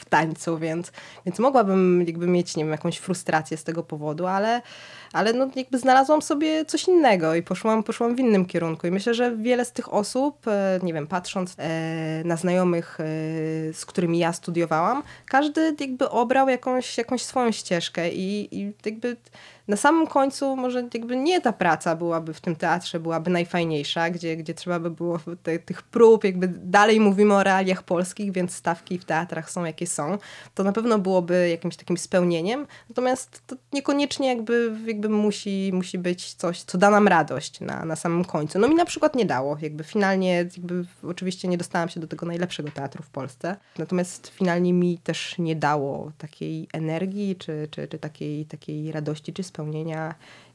w 0.02 0.06
tańcu, 0.06 0.58
więc, 0.58 0.92
więc 1.26 1.40
mogłabym 1.40 2.04
jakby 2.08 2.28
mieć, 2.28 2.56
nie 2.56 2.64
wiem, 2.64 2.72
jakąś 2.72 2.98
frustrację 2.98 3.58
z 3.58 3.64
tego 3.64 3.84
powodu, 3.84 4.28
ale, 4.28 4.62
ale 5.14 5.34
no 5.34 5.48
jakby 5.56 5.78
znalazłam 5.80 6.22
sobie 6.22 6.66
coś 6.66 6.88
innego 6.88 7.36
i 7.36 7.44
poszłam, 7.44 7.84
poszłam 7.84 8.16
w 8.16 8.20
innym 8.20 8.46
kierunku. 8.46 8.88
I 8.88 8.92
myślę, 8.92 9.14
że 9.14 9.36
wiele 9.36 9.66
z 9.66 9.72
tych 9.72 9.94
osób, 9.94 10.48
e, 10.48 10.80
nie 10.84 10.94
wiem, 10.94 11.08
patrząc 11.08 11.56
e, 11.58 12.24
na 12.26 12.36
znajomych, 12.36 13.00
e, 13.00 13.04
z 13.74 13.86
którymi 13.86 14.20
ja 14.20 14.34
studiowałam, 14.34 15.04
każdy 15.26 15.76
jakby 15.80 16.10
obrał 16.10 16.50
jakąś, 16.50 16.98
jakąś 16.98 17.22
swoją 17.22 17.52
ścieżkę 17.52 18.10
i, 18.10 18.58
i 18.60 18.74
jakby 18.86 19.18
na 19.72 19.78
samym 19.78 20.08
końcu 20.08 20.56
może 20.56 20.88
jakby 20.94 21.18
nie 21.18 21.42
ta 21.42 21.54
praca 21.54 21.96
byłaby 21.96 22.34
w 22.34 22.42
tym 22.42 22.56
teatrze, 22.56 23.00
byłaby 23.00 23.32
najfajniejsza, 23.32 24.10
gdzie, 24.10 24.38
gdzie 24.38 24.54
trzeba 24.54 24.80
by 24.80 24.92
było 24.92 25.20
te, 25.44 25.60
tych 25.60 25.82
prób, 25.82 26.24
jakby 26.24 26.48
dalej 26.48 27.00
mówimy 27.00 27.34
o 27.34 27.44
realiach 27.44 27.84
polskich, 27.84 28.32
więc 28.32 28.56
stawki 28.56 29.00
w 29.00 29.06
teatrach 29.06 29.52
są 29.52 29.66
jakie 29.66 29.88
są. 29.88 30.18
To 30.56 30.64
na 30.64 30.72
pewno 30.72 31.00
byłoby 31.00 31.50
jakimś 31.50 31.76
takim 31.76 31.98
spełnieniem, 31.98 32.68
natomiast 32.90 33.42
to 33.48 33.56
niekoniecznie 33.74 34.28
jakby, 34.28 34.76
jakby 34.86 35.10
musi, 35.10 35.72
musi 35.74 35.98
być 35.98 36.34
coś, 36.34 36.64
co 36.64 36.78
da 36.78 36.90
nam 36.90 37.08
radość 37.08 37.60
na, 37.60 37.86
na 37.86 37.96
samym 37.96 38.26
końcu. 38.26 38.60
No 38.60 38.68
mi 38.68 38.76
na 38.76 38.86
przykład 38.86 39.16
nie 39.16 39.26
dało, 39.26 39.58
jakby 39.62 39.84
finalnie, 39.84 40.36
jakby 40.36 40.86
oczywiście 41.04 41.48
nie 41.48 41.58
dostałam 41.58 41.90
się 41.90 42.00
do 42.00 42.08
tego 42.08 42.26
najlepszego 42.26 42.72
teatru 42.72 43.04
w 43.04 43.10
Polsce, 43.10 43.56
natomiast 43.78 44.28
finalnie 44.28 44.74
mi 44.74 44.98
też 44.98 45.36
nie 45.38 45.56
dało 45.56 46.12
takiej 46.18 46.68
energii, 46.74 47.36
czy, 47.36 47.68
czy, 47.72 47.88
czy 47.88 48.00
takiej, 48.00 48.46
takiej 48.46 48.92
radości, 48.92 49.34
czy 49.34 49.44
spełnienia, 49.44 49.61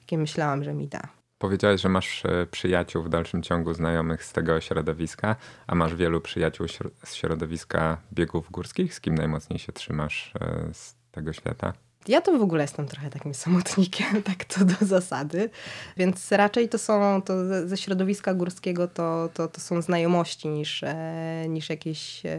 jakie 0.00 0.18
myślałam, 0.18 0.64
że 0.64 0.74
mi 0.74 0.88
da. 0.88 1.00
Powiedziałeś, 1.38 1.80
że 1.80 1.88
masz 1.88 2.24
e, 2.26 2.46
przyjaciół 2.46 3.02
w 3.02 3.08
dalszym 3.08 3.42
ciągu 3.42 3.74
znajomych 3.74 4.24
z 4.24 4.32
tego 4.32 4.60
środowiska, 4.60 5.36
a 5.66 5.74
masz 5.74 5.94
wielu 5.94 6.20
przyjaciół 6.20 6.66
z 7.04 7.14
środowiska 7.14 8.00
biegów 8.12 8.50
górskich. 8.50 8.94
Z 8.94 9.00
kim 9.00 9.14
najmocniej 9.14 9.58
się 9.58 9.72
trzymasz 9.72 10.32
e, 10.40 10.74
z 10.74 10.96
tego 11.10 11.32
świata? 11.32 11.72
Ja 12.08 12.20
to 12.20 12.38
w 12.38 12.42
ogóle 12.42 12.62
jestem 12.62 12.86
trochę 12.86 13.10
takim 13.10 13.34
samotnikiem, 13.34 14.22
tak 14.32 14.44
to 14.44 14.64
do 14.64 14.74
zasady, 14.86 15.50
więc 15.96 16.32
raczej 16.32 16.68
to 16.68 16.78
są, 16.78 17.22
to 17.22 17.66
ze 17.68 17.76
środowiska 17.76 18.34
górskiego 18.34 18.88
to, 18.88 19.28
to, 19.34 19.48
to 19.48 19.60
są 19.60 19.82
znajomości 19.82 20.48
niż, 20.48 20.82
e, 20.82 21.44
niż 21.48 21.70
jakieś 21.70 22.26
e, 22.26 22.38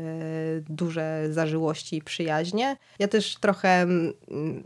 duże 0.69 1.27
zażyłości 1.30 1.97
i 1.97 2.01
przyjaźnie. 2.01 2.77
Ja 2.99 3.08
też 3.08 3.36
trochę, 3.36 3.88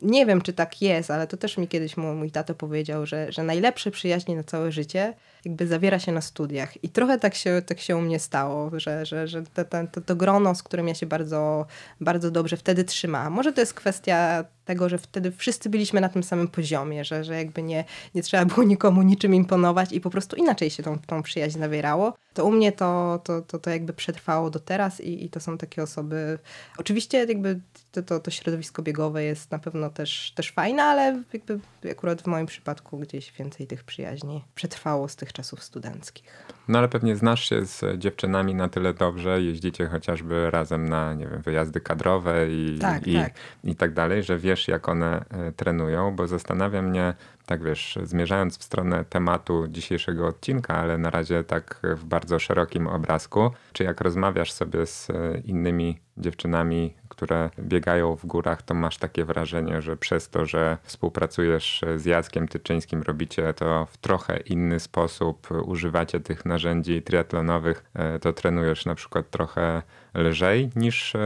nie 0.01 0.25
wiem 0.25 0.41
czy 0.41 0.53
tak 0.53 0.81
jest, 0.81 1.11
ale 1.11 1.27
to 1.27 1.37
też 1.37 1.57
mi 1.57 1.67
kiedyś 1.67 1.97
mój, 1.97 2.15
mój 2.15 2.31
tato 2.31 2.55
powiedział, 2.55 3.05
że, 3.05 3.31
że 3.31 3.43
najlepsze 3.43 3.91
przyjaźnie 3.91 4.35
na 4.35 4.43
całe 4.43 4.71
życie 4.71 5.13
jakby 5.45 5.67
zawiera 5.67 5.99
się 5.99 6.11
na 6.11 6.21
studiach. 6.21 6.83
I 6.83 6.89
trochę 6.89 7.19
tak 7.19 7.35
się, 7.35 7.61
tak 7.65 7.79
się 7.79 7.97
u 7.97 8.01
mnie 8.01 8.19
stało, 8.19 8.79
że, 8.79 9.05
że, 9.05 9.27
że 9.27 9.43
to, 9.43 9.65
to, 9.91 10.01
to 10.01 10.15
grono, 10.15 10.55
z 10.55 10.63
którym 10.63 10.87
ja 10.87 10.95
się 10.95 11.05
bardzo, 11.05 11.65
bardzo 12.01 12.31
dobrze 12.31 12.57
wtedy 12.57 12.83
trzymałam. 12.83 13.33
Może 13.33 13.53
to 13.53 13.61
jest 13.61 13.73
kwestia 13.73 14.43
tego, 14.65 14.89
że 14.89 14.97
wtedy 14.97 15.31
wszyscy 15.31 15.69
byliśmy 15.69 16.01
na 16.01 16.09
tym 16.09 16.23
samym 16.23 16.47
poziomie, 16.47 17.05
że, 17.05 17.23
że 17.23 17.35
jakby 17.35 17.63
nie, 17.63 17.83
nie 18.15 18.23
trzeba 18.23 18.45
było 18.45 18.63
nikomu 18.63 19.01
niczym 19.01 19.35
imponować 19.35 19.91
i 19.91 20.01
po 20.01 20.09
prostu 20.09 20.35
inaczej 20.35 20.69
się 20.69 20.83
tą, 20.83 20.99
tą 20.99 21.23
przyjaźń 21.23 21.59
zawierało. 21.59 22.13
To 22.33 22.45
u 22.45 22.51
mnie 22.51 22.71
to, 22.71 23.21
to, 23.23 23.41
to, 23.41 23.59
to 23.59 23.69
jakby 23.69 23.93
przetrwało 23.93 24.49
do 24.49 24.59
teraz 24.59 25.01
i, 25.01 25.25
i 25.25 25.29
to 25.29 25.39
są 25.39 25.57
takie 25.57 25.83
osoby. 25.83 26.39
Oczywiście 26.77 27.17
jakby 27.17 27.59
to, 27.91 28.03
to, 28.03 28.19
to 28.19 28.31
środowisko 28.31 28.81
biegowe 28.81 29.23
jest 29.23 29.51
na 29.51 29.59
pewno 29.59 29.89
też, 29.89 30.31
też 30.35 30.51
fajne, 30.51 30.83
ale 30.83 31.23
jakby 31.33 31.59
akurat 31.91 32.21
w 32.21 32.27
moim 32.27 32.45
przypadku 32.45 32.97
gdzieś 32.97 33.31
więcej 33.31 33.67
tych 33.67 33.83
przyjaźni 33.83 34.43
przetrwało 34.55 35.07
z 35.07 35.15
tych 35.15 35.33
czasów 35.33 35.63
studenckich. 35.63 36.25
No 36.67 36.79
ale 36.79 36.89
pewnie 36.89 37.15
znasz 37.15 37.49
się 37.49 37.65
z 37.65 37.99
dziewczynami 37.99 38.55
na 38.55 38.69
tyle 38.69 38.93
dobrze, 38.93 39.41
jeździcie 39.41 39.87
chociażby 39.87 40.51
razem 40.51 40.89
na, 40.89 41.13
nie 41.13 41.27
wiem, 41.27 41.41
wyjazdy 41.41 41.81
kadrowe 41.81 42.51
i 42.51 42.77
tak, 42.81 43.07
i, 43.07 43.13
tak. 43.13 43.33
i 43.63 43.75
tak 43.75 43.93
dalej, 43.93 44.23
że 44.23 44.37
wiesz 44.37 44.67
jak 44.67 44.89
one 44.89 45.25
e, 45.29 45.51
trenują, 45.51 46.15
bo 46.15 46.27
zastanawia 46.27 46.81
mnie, 46.81 47.13
tak 47.51 47.63
wiesz, 47.63 47.97
zmierzając 48.03 48.57
w 48.57 48.63
stronę 48.63 49.05
tematu 49.05 49.67
dzisiejszego 49.67 50.27
odcinka, 50.27 50.75
ale 50.75 50.97
na 50.97 51.09
razie 51.09 51.43
tak 51.43 51.81
w 51.95 52.05
bardzo 52.05 52.39
szerokim 52.39 52.87
obrazku, 52.87 53.51
czy 53.73 53.83
jak 53.83 54.01
rozmawiasz 54.01 54.51
sobie 54.51 54.85
z 54.85 55.09
e, 55.09 55.13
innymi 55.45 55.99
dziewczynami, 56.17 56.93
które 57.09 57.49
biegają 57.59 58.15
w 58.15 58.25
górach, 58.25 58.61
to 58.61 58.73
masz 58.73 58.97
takie 58.97 59.25
wrażenie, 59.25 59.81
że 59.81 59.97
przez 59.97 60.29
to, 60.29 60.45
że 60.45 60.77
współpracujesz 60.83 61.81
z 61.95 62.05
Jackiem 62.05 62.47
Tyczyńskim, 62.47 63.01
robicie 63.01 63.53
to 63.53 63.87
w 63.91 63.97
trochę 63.97 64.37
inny 64.37 64.79
sposób, 64.79 65.47
używacie 65.65 66.19
tych 66.19 66.45
narzędzi 66.45 67.01
triatlonowych, 67.01 67.83
e, 67.93 68.19
to 68.19 68.33
trenujesz 68.33 68.85
na 68.85 68.95
przykład 68.95 69.29
trochę 69.29 69.81
lżej 70.13 70.69
niż 70.75 71.15
e, 71.15 71.19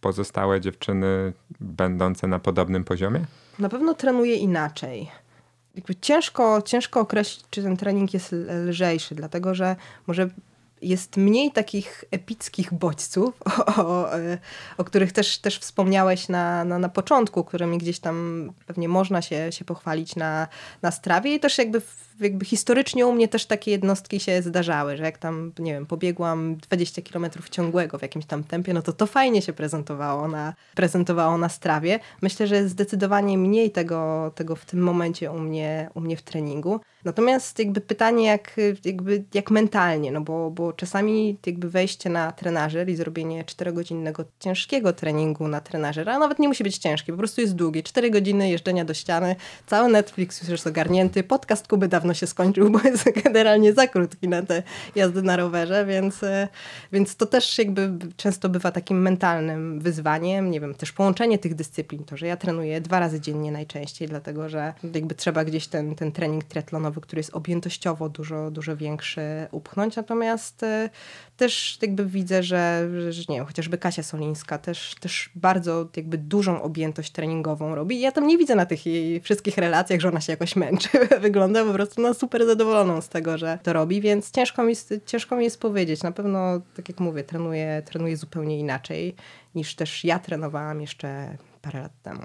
pozostałe 0.00 0.60
dziewczyny 0.60 1.32
będące 1.60 2.26
na 2.26 2.38
podobnym 2.38 2.84
poziomie? 2.84 3.20
Na 3.58 3.68
pewno 3.68 3.94
trenuję 3.94 4.36
inaczej 4.36 5.10
jakby 5.78 5.94
ciężko, 5.96 6.62
ciężko 6.62 7.00
określić, 7.00 7.44
czy 7.50 7.62
ten 7.62 7.76
trening 7.76 8.14
jest 8.14 8.34
lżejszy, 8.66 9.14
dlatego 9.14 9.54
że 9.54 9.76
może 10.06 10.28
jest 10.82 11.16
mniej 11.16 11.52
takich 11.52 12.04
epickich 12.10 12.74
bodźców, 12.74 13.34
o, 13.76 13.86
o, 13.86 14.08
o, 14.78 14.84
których 14.84 15.12
też, 15.12 15.38
też 15.38 15.58
wspomniałeś 15.58 16.28
na, 16.28 16.64
na, 16.64 16.78
na 16.78 16.88
początku, 16.88 17.44
którymi 17.44 17.78
gdzieś 17.78 17.98
tam 17.98 18.52
pewnie 18.66 18.88
można 18.88 19.22
się, 19.22 19.52
się 19.52 19.64
pochwalić 19.64 20.16
na, 20.16 20.48
na 20.82 20.90
strawie 20.90 21.34
i 21.34 21.40
też 21.40 21.58
jakby, 21.58 21.82
jakby 22.20 22.44
historycznie 22.44 23.06
u 23.06 23.12
mnie 23.12 23.28
też 23.28 23.46
takie 23.46 23.70
jednostki 23.70 24.20
się 24.20 24.42
zdarzały, 24.42 24.96
że 24.96 25.04
jak 25.04 25.18
tam, 25.18 25.52
nie 25.58 25.72
wiem, 25.72 25.86
pobiegłam 25.86 26.56
20 26.56 27.02
km 27.02 27.26
ciągłego 27.50 27.98
w 27.98 28.02
jakimś 28.02 28.26
tam 28.26 28.44
tempie, 28.44 28.74
no 28.74 28.82
to 28.82 28.92
to 28.92 29.06
fajnie 29.06 29.42
się 29.42 29.52
prezentowało 29.52 30.28
na, 30.28 30.54
prezentowało 30.74 31.38
na 31.38 31.48
strawie. 31.48 32.00
Myślę, 32.22 32.46
że 32.46 32.68
zdecydowanie 32.68 33.38
mniej 33.38 33.70
tego, 33.70 34.32
tego 34.34 34.56
w 34.56 34.64
tym 34.64 34.80
momencie 34.80 35.30
u 35.30 35.38
mnie, 35.38 35.90
u 35.94 36.00
mnie 36.00 36.16
w 36.16 36.22
treningu. 36.22 36.80
Natomiast 37.04 37.58
jakby 37.58 37.80
pytanie 37.80 38.26
jak, 38.26 38.56
jakby 38.84 39.24
jak 39.34 39.50
mentalnie, 39.50 40.12
no 40.12 40.20
bo, 40.20 40.50
bo 40.50 40.72
czasami 40.72 41.38
jakby 41.46 41.70
wejście 41.70 42.10
na 42.10 42.32
trenażer 42.32 42.88
i 42.88 42.96
zrobienie 42.96 43.44
4-godzinnego 43.44 44.24
ciężkiego 44.40 44.92
treningu 44.92 45.48
na 45.48 45.60
trenażer, 45.60 46.10
a 46.10 46.18
nawet 46.18 46.38
nie 46.38 46.48
musi 46.48 46.64
być 46.64 46.78
ciężki, 46.78 47.12
po 47.12 47.18
prostu 47.18 47.40
jest 47.40 47.54
długi. 47.54 47.82
4 47.82 48.10
godziny 48.10 48.50
jeżdżenia 48.50 48.84
do 48.84 48.94
ściany, 48.94 49.36
cały 49.66 49.88
Netflix 49.88 50.40
już 50.40 50.50
jest 50.50 50.66
ogarnięty, 50.66 51.22
podcast 51.22 51.68
Kuby 51.68 51.88
dawno 51.88 52.07
się 52.14 52.26
skończył, 52.26 52.70
bo 52.70 52.80
jest 52.84 53.04
generalnie 53.24 53.72
za 53.72 53.86
krótki 53.86 54.28
na 54.28 54.42
te 54.42 54.62
jazdy 54.94 55.22
na 55.22 55.36
rowerze, 55.36 55.86
więc, 55.86 56.20
więc 56.92 57.16
to 57.16 57.26
też 57.26 57.58
jakby 57.58 57.90
często 58.16 58.48
bywa 58.48 58.70
takim 58.70 59.02
mentalnym 59.02 59.80
wyzwaniem, 59.80 60.50
nie 60.50 60.60
wiem, 60.60 60.74
też 60.74 60.92
połączenie 60.92 61.38
tych 61.38 61.54
dyscyplin, 61.54 62.04
to, 62.04 62.16
że 62.16 62.26
ja 62.26 62.36
trenuję 62.36 62.80
dwa 62.80 63.00
razy 63.00 63.20
dziennie 63.20 63.52
najczęściej, 63.52 64.08
dlatego, 64.08 64.48
że 64.48 64.72
jakby 64.94 65.14
trzeba 65.14 65.44
gdzieś 65.44 65.66
ten, 65.66 65.94
ten 65.94 66.12
trening 66.12 66.44
triatlonowy 66.44 67.00
który 67.00 67.20
jest 67.20 67.34
objętościowo 67.34 68.08
dużo, 68.08 68.50
dużo 68.50 68.76
większy, 68.76 69.20
upchnąć. 69.50 69.96
Natomiast 69.96 70.18
Natomiast 70.28 70.62
e, 70.62 70.90
też 71.38 71.78
jakby 71.82 72.06
widzę, 72.06 72.42
że, 72.42 72.88
że 73.10 73.22
nie 73.28 73.36
wiem, 73.36 73.46
chociażby 73.46 73.78
Kasia 73.78 74.02
Solińska 74.02 74.58
też, 74.58 74.94
też 75.00 75.30
bardzo 75.34 75.88
jakby 75.96 76.18
dużą 76.18 76.62
objętość 76.62 77.10
treningową 77.12 77.74
robi. 77.74 78.00
Ja 78.00 78.12
tam 78.12 78.26
nie 78.26 78.38
widzę 78.38 78.54
na 78.54 78.66
tych 78.66 78.86
jej 78.86 79.20
wszystkich 79.20 79.58
relacjach, 79.58 80.00
że 80.00 80.08
ona 80.08 80.20
się 80.20 80.32
jakoś 80.32 80.56
męczy. 80.56 80.88
Wygląda 81.20 81.64
po 81.64 81.72
prostu 81.72 82.02
na 82.02 82.14
super 82.14 82.46
zadowoloną 82.46 83.00
z 83.00 83.08
tego, 83.08 83.38
że 83.38 83.58
to 83.62 83.72
robi, 83.72 84.00
więc 84.00 84.30
ciężko 84.30 84.64
mi, 84.64 84.74
ciężko 85.06 85.36
mi 85.36 85.44
jest 85.44 85.60
powiedzieć. 85.60 86.02
Na 86.02 86.12
pewno, 86.12 86.60
tak 86.76 86.88
jak 86.88 87.00
mówię, 87.00 87.24
trenuję, 87.24 87.82
trenuję 87.86 88.16
zupełnie 88.16 88.58
inaczej 88.58 89.14
niż 89.54 89.74
też 89.74 90.04
ja 90.04 90.18
trenowałam 90.18 90.80
jeszcze 90.80 91.36
parę 91.62 91.80
lat 91.80 91.92
temu. 92.02 92.22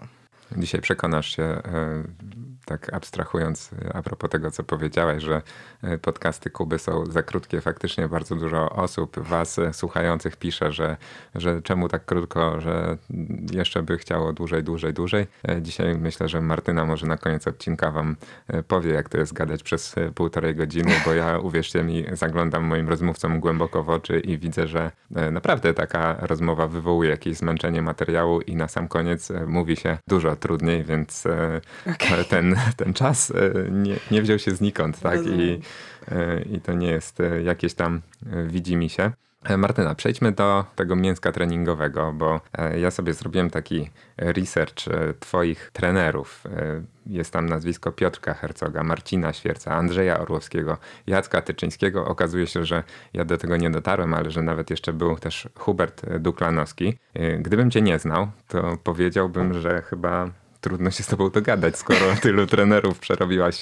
Dzisiaj 0.57 0.81
przekonasz 0.81 1.35
się, 1.35 1.43
e, 1.43 2.03
tak 2.65 2.93
abstrahując 2.93 3.71
a 3.93 4.01
propos 4.01 4.29
tego, 4.29 4.51
co 4.51 4.63
powiedziałeś, 4.63 5.23
że 5.23 5.41
e, 5.81 5.97
podcasty 5.97 6.49
Kuby 6.49 6.79
są 6.79 7.05
za 7.05 7.23
krótkie. 7.23 7.61
Faktycznie 7.61 8.07
bardzo 8.07 8.35
dużo 8.35 8.69
osób, 8.69 9.19
was 9.19 9.59
słuchających 9.71 10.35
pisze, 10.35 10.71
że, 10.71 10.97
że 11.35 11.61
czemu 11.61 11.89
tak 11.89 12.05
krótko, 12.05 12.61
że 12.61 12.97
jeszcze 13.51 13.83
by 13.83 13.97
chciało 13.97 14.33
dłużej, 14.33 14.63
dłużej, 14.63 14.93
dłużej. 14.93 15.27
E, 15.47 15.61
dzisiaj 15.61 15.97
myślę, 15.97 16.29
że 16.29 16.41
Martyna 16.41 16.85
może 16.85 17.07
na 17.07 17.17
koniec 17.17 17.47
odcinka 17.47 17.91
wam 17.91 18.15
powie, 18.67 18.93
jak 18.93 19.09
to 19.09 19.17
jest 19.17 19.33
gadać 19.33 19.63
przez 19.63 19.95
półtorej 20.15 20.55
godziny, 20.55 20.91
bo 21.05 21.13
ja, 21.13 21.39
uwierzcie 21.47 21.83
mi, 21.83 22.05
zaglądam 22.11 22.63
moim 22.63 22.89
rozmówcom 22.89 23.39
głęboko 23.39 23.83
w 23.83 23.89
oczy 23.89 24.19
i 24.19 24.37
widzę, 24.37 24.67
że 24.67 24.91
naprawdę 25.31 25.73
taka 25.73 26.17
rozmowa 26.19 26.67
wywołuje 26.67 27.09
jakieś 27.09 27.37
zmęczenie 27.37 27.81
materiału 27.81 28.41
i 28.41 28.55
na 28.55 28.67
sam 28.67 28.87
koniec 28.87 29.31
mówi 29.47 29.75
się 29.75 29.97
dużo 30.07 30.35
trudniej, 30.43 30.83
więc 30.83 31.25
e, 31.25 31.61
okay. 31.95 32.23
ten, 32.23 32.55
ten 32.77 32.93
czas 32.93 33.31
e, 33.31 33.71
nie, 33.71 33.95
nie 34.11 34.21
wziął 34.21 34.39
się 34.39 34.51
znikąd, 34.51 34.99
tak? 34.99 35.19
I, 35.25 35.61
e, 36.11 36.41
I 36.41 36.61
to 36.61 36.73
nie 36.73 36.87
jest 36.87 37.17
jakieś 37.43 37.73
tam 37.73 38.01
widzi 38.47 38.75
mi 38.75 38.89
się. 38.89 39.11
Martyna, 39.57 39.95
przejdźmy 39.95 40.31
do 40.31 40.65
tego 40.75 40.95
mięska 40.95 41.31
treningowego, 41.31 42.13
bo 42.13 42.41
ja 42.77 42.91
sobie 42.91 43.13
zrobiłem 43.13 43.49
taki 43.49 43.89
research 44.17 44.85
Twoich 45.19 45.71
trenerów. 45.73 46.43
Jest 47.05 47.33
tam 47.33 47.49
nazwisko 47.49 47.91
Piotrka 47.91 48.33
Hercoga, 48.33 48.83
Marcina 48.83 49.33
Świerca, 49.33 49.75
Andrzeja 49.75 50.19
Orłowskiego, 50.19 50.77
Jacka 51.07 51.41
Tyczyńskiego. 51.41 52.05
Okazuje 52.05 52.47
się, 52.47 52.65
że 52.65 52.83
ja 53.13 53.25
do 53.25 53.37
tego 53.37 53.57
nie 53.57 53.69
dotarłem, 53.69 54.13
ale 54.13 54.31
że 54.31 54.41
nawet 54.41 54.69
jeszcze 54.69 54.93
był 54.93 55.15
też 55.15 55.49
Hubert 55.55 56.05
Duklanowski. 56.19 56.97
Gdybym 57.39 57.71
Cię 57.71 57.81
nie 57.81 57.99
znał, 57.99 58.27
to 58.47 58.77
powiedziałbym, 58.83 59.61
że 59.61 59.81
chyba 59.81 60.29
trudno 60.61 60.91
się 60.91 61.03
z 61.03 61.07
tobą 61.07 61.29
dogadać, 61.29 61.77
skoro 61.77 62.15
tylu 62.21 62.47
trenerów 62.53 62.99
przerobiłaś 62.99 63.59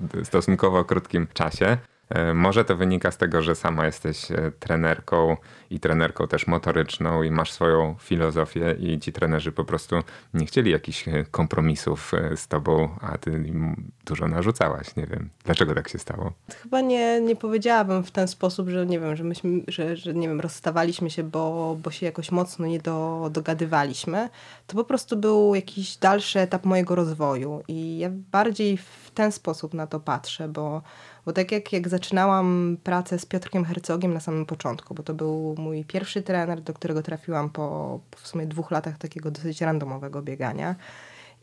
w 0.00 0.26
stosunkowo 0.26 0.84
krótkim 0.84 1.26
czasie. 1.34 1.76
E, 2.08 2.34
może 2.34 2.64
to 2.64 2.76
wynika 2.76 3.10
z 3.10 3.16
tego, 3.16 3.42
że 3.42 3.54
sama 3.54 3.86
jesteś 3.86 4.30
e, 4.30 4.52
trenerką 4.58 5.36
i 5.70 5.80
trenerką 5.80 6.26
też 6.26 6.46
motoryczną 6.46 7.22
i 7.22 7.30
masz 7.30 7.52
swoją 7.52 7.96
filozofię 8.00 8.76
i 8.80 8.98
ci 8.98 9.12
trenerzy 9.12 9.52
po 9.52 9.64
prostu 9.64 9.96
nie 10.34 10.46
chcieli 10.46 10.70
jakichś 10.70 11.08
e, 11.08 11.24
kompromisów 11.30 12.12
z 12.36 12.48
tobą, 12.48 12.88
a 13.00 13.18
ty 13.18 13.30
im 13.30 13.90
dużo 14.06 14.28
narzucałaś. 14.28 14.96
Nie 14.96 15.06
wiem, 15.06 15.30
dlaczego 15.44 15.74
tak 15.74 15.88
się 15.88 15.98
stało? 15.98 16.32
Chyba 16.62 16.80
nie, 16.80 17.20
nie 17.20 17.36
powiedziałabym 17.36 18.04
w 18.04 18.10
ten 18.10 18.28
sposób, 18.28 18.68
że 18.68 18.86
nie 18.86 19.00
wiem, 19.00 19.16
że 19.16 19.24
myśmy, 19.24 19.60
że, 19.68 19.96
że 19.96 20.14
nie 20.14 20.28
wiem, 20.28 20.40
rozstawaliśmy 20.40 21.10
się, 21.10 21.22
bo, 21.22 21.76
bo 21.82 21.90
się 21.90 22.06
jakoś 22.06 22.30
mocno 22.30 22.66
nie 22.66 22.78
do, 22.78 23.28
dogadywaliśmy. 23.32 24.28
To 24.66 24.76
po 24.76 24.84
prostu 24.84 25.16
był 25.16 25.54
jakiś 25.54 25.96
dalszy 25.96 26.40
etap 26.40 26.64
mojego 26.64 26.94
rozwoju 26.94 27.62
i 27.68 27.98
ja 27.98 28.08
bardziej 28.10 28.76
w 28.76 29.10
ten 29.14 29.32
sposób 29.32 29.74
na 29.74 29.86
to 29.86 30.00
patrzę, 30.00 30.48
bo 30.48 30.82
bo 31.26 31.32
tak 31.32 31.52
jak, 31.52 31.72
jak 31.72 31.88
zaczynałam 31.88 32.76
pracę 32.82 33.18
z 33.18 33.26
Piotrkiem 33.26 33.64
Hercogiem 33.64 34.14
na 34.14 34.20
samym 34.20 34.46
początku, 34.46 34.94
bo 34.94 35.02
to 35.02 35.14
był 35.14 35.54
mój 35.58 35.84
pierwszy 35.84 36.22
trener, 36.22 36.60
do 36.60 36.74
którego 36.74 37.02
trafiłam 37.02 37.50
po, 37.50 38.00
po 38.10 38.18
w 38.18 38.28
sumie 38.28 38.46
dwóch 38.46 38.70
latach 38.70 38.98
takiego 38.98 39.30
dosyć 39.30 39.60
randomowego 39.60 40.22
biegania. 40.22 40.76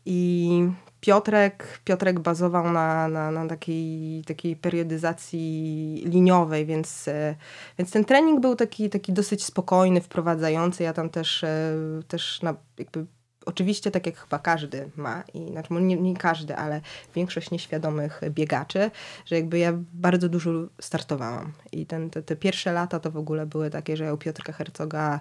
I 0.05 0.69
Piotrek, 0.99 1.79
Piotrek 1.83 2.19
bazował 2.19 2.71
na, 2.71 3.07
na, 3.07 3.31
na 3.31 3.47
takiej, 3.47 4.23
takiej 4.27 4.55
periodyzacji 4.55 6.03
liniowej, 6.05 6.65
więc, 6.65 7.07
e, 7.07 7.35
więc 7.77 7.91
ten 7.91 8.05
trening 8.05 8.39
był 8.39 8.55
taki, 8.55 8.89
taki 8.89 9.13
dosyć 9.13 9.43
spokojny, 9.43 10.01
wprowadzający. 10.01 10.83
Ja 10.83 10.93
tam 10.93 11.09
też, 11.09 11.43
e, 11.43 11.75
też 12.07 12.41
na, 12.41 12.55
jakby 12.77 13.05
Oczywiście, 13.45 13.91
tak 13.91 14.05
jak 14.05 14.17
chyba 14.17 14.39
każdy 14.39 14.89
ma, 14.95 15.23
i 15.33 15.51
znaczy 15.51 15.73
nie, 15.73 15.95
nie, 15.95 16.17
każdy, 16.17 16.55
ale 16.55 16.81
większość 17.15 17.51
nieświadomych 17.51 18.21
biegaczy, 18.29 18.91
że 19.25 19.35
jakby 19.35 19.59
ja 19.59 19.73
bardzo 19.93 20.29
dużo 20.29 20.51
startowałam. 20.81 21.53
I 21.71 21.85
ten, 21.85 22.09
te, 22.09 22.23
te 22.23 22.35
pierwsze 22.35 22.73
lata 22.73 22.99
to 22.99 23.11
w 23.11 23.17
ogóle 23.17 23.45
były 23.45 23.69
takie, 23.69 23.97
że 23.97 24.03
ja 24.03 24.13
u 24.13 24.17
Piotrka 24.17 24.53
Hercoga 24.53 25.19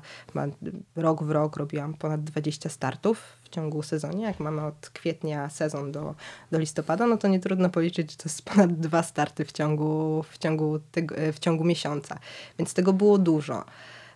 rok 0.96 1.22
w 1.22 1.30
rok 1.30 1.56
robiłam 1.56 1.94
ponad 1.94 2.24
20 2.24 2.68
startów 2.68 3.22
w 3.44 3.48
ciągu 3.48 3.82
sezonie. 3.82 4.24
Jak 4.24 4.40
mamy 4.40 4.62
od 4.62 4.90
kwietnia 4.90 5.50
sezon 5.50 5.92
do, 5.92 6.14
do 6.50 6.58
listopada, 6.58 7.06
no 7.06 7.16
to 7.16 7.28
nie 7.28 7.40
trudno 7.40 7.70
policzyć, 7.70 8.10
że 8.10 8.16
to 8.16 8.24
jest 8.24 8.42
ponad 8.42 8.72
dwa 8.72 9.02
starty 9.02 9.44
w 9.44 9.52
ciągu, 9.52 10.22
w 10.30 10.38
ciągu, 10.38 10.80
w 11.32 11.38
ciągu 11.38 11.64
miesiąca. 11.64 12.18
Więc 12.58 12.74
tego 12.74 12.92
było 12.92 13.18
dużo. 13.18 13.64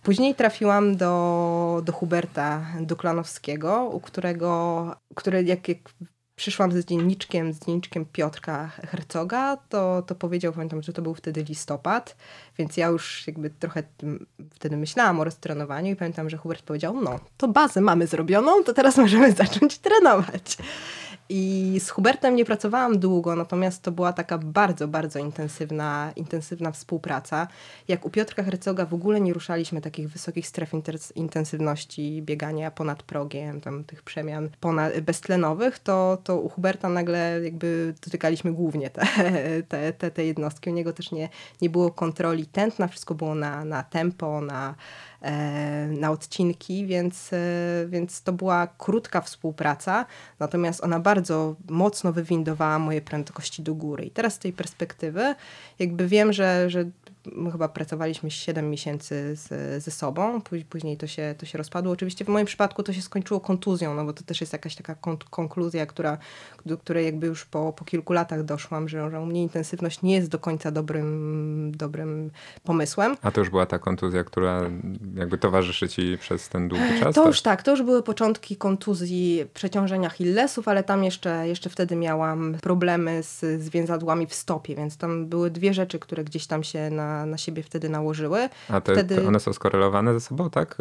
Później 0.05 0.35
trafiłam 0.35 0.97
do, 0.97 1.81
do 1.85 1.93
Huberta 1.93 2.65
Duklanowskiego, 2.81 3.89
u 3.93 3.99
którego, 3.99 4.95
który 5.15 5.43
jak, 5.43 5.67
jak 5.67 5.77
przyszłam 6.35 6.71
z 6.71 6.85
dzienniczkiem, 6.85 7.53
z 7.53 7.59
dzienniczkiem 7.59 8.05
Piotrka 8.05 8.67
Hercoga, 8.67 9.57
to, 9.57 10.01
to 10.07 10.15
powiedział, 10.15 10.53
pamiętam, 10.53 10.81
że 10.81 10.93
to 10.93 11.01
był 11.01 11.13
wtedy 11.13 11.43
listopad, 11.43 12.15
więc 12.57 12.77
ja 12.77 12.87
już 12.87 13.27
jakby 13.27 13.49
trochę 13.49 13.83
wtedy 14.51 14.77
myślałam 14.77 15.19
o 15.19 15.23
roztrenowaniu 15.23 15.91
i 15.91 15.95
pamiętam, 15.95 16.29
że 16.29 16.37
Hubert 16.37 16.65
powiedział, 16.65 17.01
no 17.01 17.19
to 17.37 17.47
bazę 17.47 17.81
mamy 17.81 18.07
zrobioną, 18.07 18.63
to 18.63 18.73
teraz 18.73 18.97
możemy 18.97 19.31
zacząć 19.31 19.77
trenować. 19.77 20.57
I 21.29 21.75
z 21.79 21.89
Hubertem 21.89 22.35
nie 22.35 22.45
pracowałam 22.45 22.99
długo, 22.99 23.35
natomiast 23.35 23.81
to 23.81 23.91
była 23.91 24.13
taka 24.13 24.37
bardzo, 24.37 24.87
bardzo 24.87 25.19
intensywna, 25.19 26.11
intensywna 26.15 26.71
współpraca. 26.71 27.47
Jak 27.87 28.05
u 28.05 28.09
Piotrka 28.09 28.43
Hercoga 28.43 28.85
w 28.85 28.93
ogóle 28.93 29.21
nie 29.21 29.33
ruszaliśmy 29.33 29.81
takich 29.81 30.09
wysokich 30.09 30.47
stref 30.47 30.71
intensywności 31.15 32.21
biegania 32.21 32.71
ponad 32.71 33.03
progiem, 33.03 33.61
tam 33.61 33.83
tych 33.83 34.03
przemian 34.03 34.49
ponad, 34.59 34.99
beztlenowych, 34.99 35.79
to, 35.79 36.17
to 36.23 36.39
u 36.39 36.49
Huberta 36.49 36.89
nagle 36.89 37.39
jakby 37.43 37.93
dotykaliśmy 38.05 38.53
głównie 38.53 38.89
te, 38.89 39.05
te, 39.69 39.93
te, 39.93 40.11
te 40.11 40.25
jednostki. 40.25 40.69
U 40.69 40.73
niego 40.73 40.93
też 40.93 41.11
nie, 41.11 41.29
nie 41.61 41.69
było 41.69 41.91
kontroli 41.91 42.45
tętna, 42.45 42.87
wszystko 42.87 43.15
było 43.15 43.35
na, 43.35 43.65
na 43.65 43.83
tempo, 43.83 44.41
na 44.41 44.75
na 45.87 46.11
odcinki, 46.11 46.85
więc, 46.85 47.33
e, 47.33 47.37
więc 47.87 48.21
to 48.21 48.33
była 48.33 48.67
krótka 48.67 49.21
współpraca, 49.21 50.05
natomiast 50.39 50.83
ona 50.83 50.99
bardzo 50.99 51.55
mocno 51.69 52.13
wywindowała 52.13 52.79
moje 52.79 53.01
prędkości 53.01 53.63
do 53.63 53.75
góry. 53.75 54.05
I 54.05 54.11
teraz 54.11 54.33
z 54.33 54.39
tej 54.39 54.53
perspektywy 54.53 55.35
jakby 55.79 56.07
wiem, 56.07 56.33
że, 56.33 56.69
że 56.69 56.85
my 57.31 57.51
chyba 57.51 57.69
pracowaliśmy 57.69 58.31
7 58.31 58.69
miesięcy 58.69 59.35
z, 59.35 59.83
ze 59.83 59.91
sobą, 59.91 60.41
później 60.69 60.97
to 60.97 61.07
się, 61.07 61.35
to 61.37 61.45
się 61.45 61.57
rozpadło. 61.57 61.93
Oczywiście 61.93 62.25
w 62.25 62.27
moim 62.27 62.45
przypadku 62.45 62.83
to 62.83 62.93
się 62.93 63.01
skończyło 63.01 63.39
kontuzją, 63.39 63.93
no 63.95 64.05
bo 64.05 64.13
to 64.13 64.23
też 64.23 64.41
jest 64.41 64.53
jakaś 64.53 64.75
taka 64.75 64.95
konkluzja, 65.29 65.85
która, 65.85 66.17
do 66.65 66.77
której 66.77 67.05
jakby 67.05 67.27
już 67.27 67.45
po, 67.45 67.73
po 67.73 67.85
kilku 67.85 68.13
latach 68.13 68.43
doszłam, 68.43 68.89
że, 68.89 69.11
że 69.11 69.21
u 69.21 69.25
mnie 69.25 69.43
intensywność 69.43 70.01
nie 70.01 70.15
jest 70.15 70.29
do 70.29 70.39
końca 70.39 70.71
dobrym, 70.71 71.71
dobrym 71.75 72.31
pomysłem. 72.63 73.17
A 73.21 73.31
to 73.31 73.41
już 73.41 73.49
była 73.49 73.65
ta 73.65 73.79
kontuzja, 73.79 74.23
która 74.23 74.61
jakby 75.15 75.37
towarzyszy 75.37 75.89
ci 75.89 76.17
przez 76.17 76.49
ten 76.49 76.67
długi 76.67 76.99
czas? 76.99 77.15
To 77.15 77.27
już 77.27 77.41
tak, 77.41 77.63
to 77.63 77.71
już 77.71 77.81
były 77.81 78.03
początki 78.03 78.55
kontuzji 78.55 79.45
przeciążenia 79.53 80.09
Hillesów, 80.09 80.67
ale 80.67 80.83
tam 80.83 81.03
jeszcze, 81.03 81.47
jeszcze 81.47 81.69
wtedy 81.69 81.95
miałam 81.95 82.55
problemy 82.61 83.23
z, 83.23 83.39
z 83.39 83.69
więzadłami 83.69 84.27
w 84.27 84.33
stopie, 84.33 84.75
więc 84.75 84.97
tam 84.97 85.25
były 85.25 85.51
dwie 85.51 85.73
rzeczy, 85.73 85.99
które 85.99 86.23
gdzieś 86.23 86.47
tam 86.47 86.63
się 86.63 86.89
na 86.89 87.14
na, 87.25 87.37
siebie 87.37 87.63
wtedy 87.63 87.89
nałożyły. 87.89 88.49
A 88.69 88.81
te, 88.81 88.93
wtedy... 88.93 89.27
one 89.27 89.39
są 89.39 89.53
skorelowane 89.53 90.13
ze 90.13 90.19
sobą, 90.19 90.49
tak? 90.49 90.77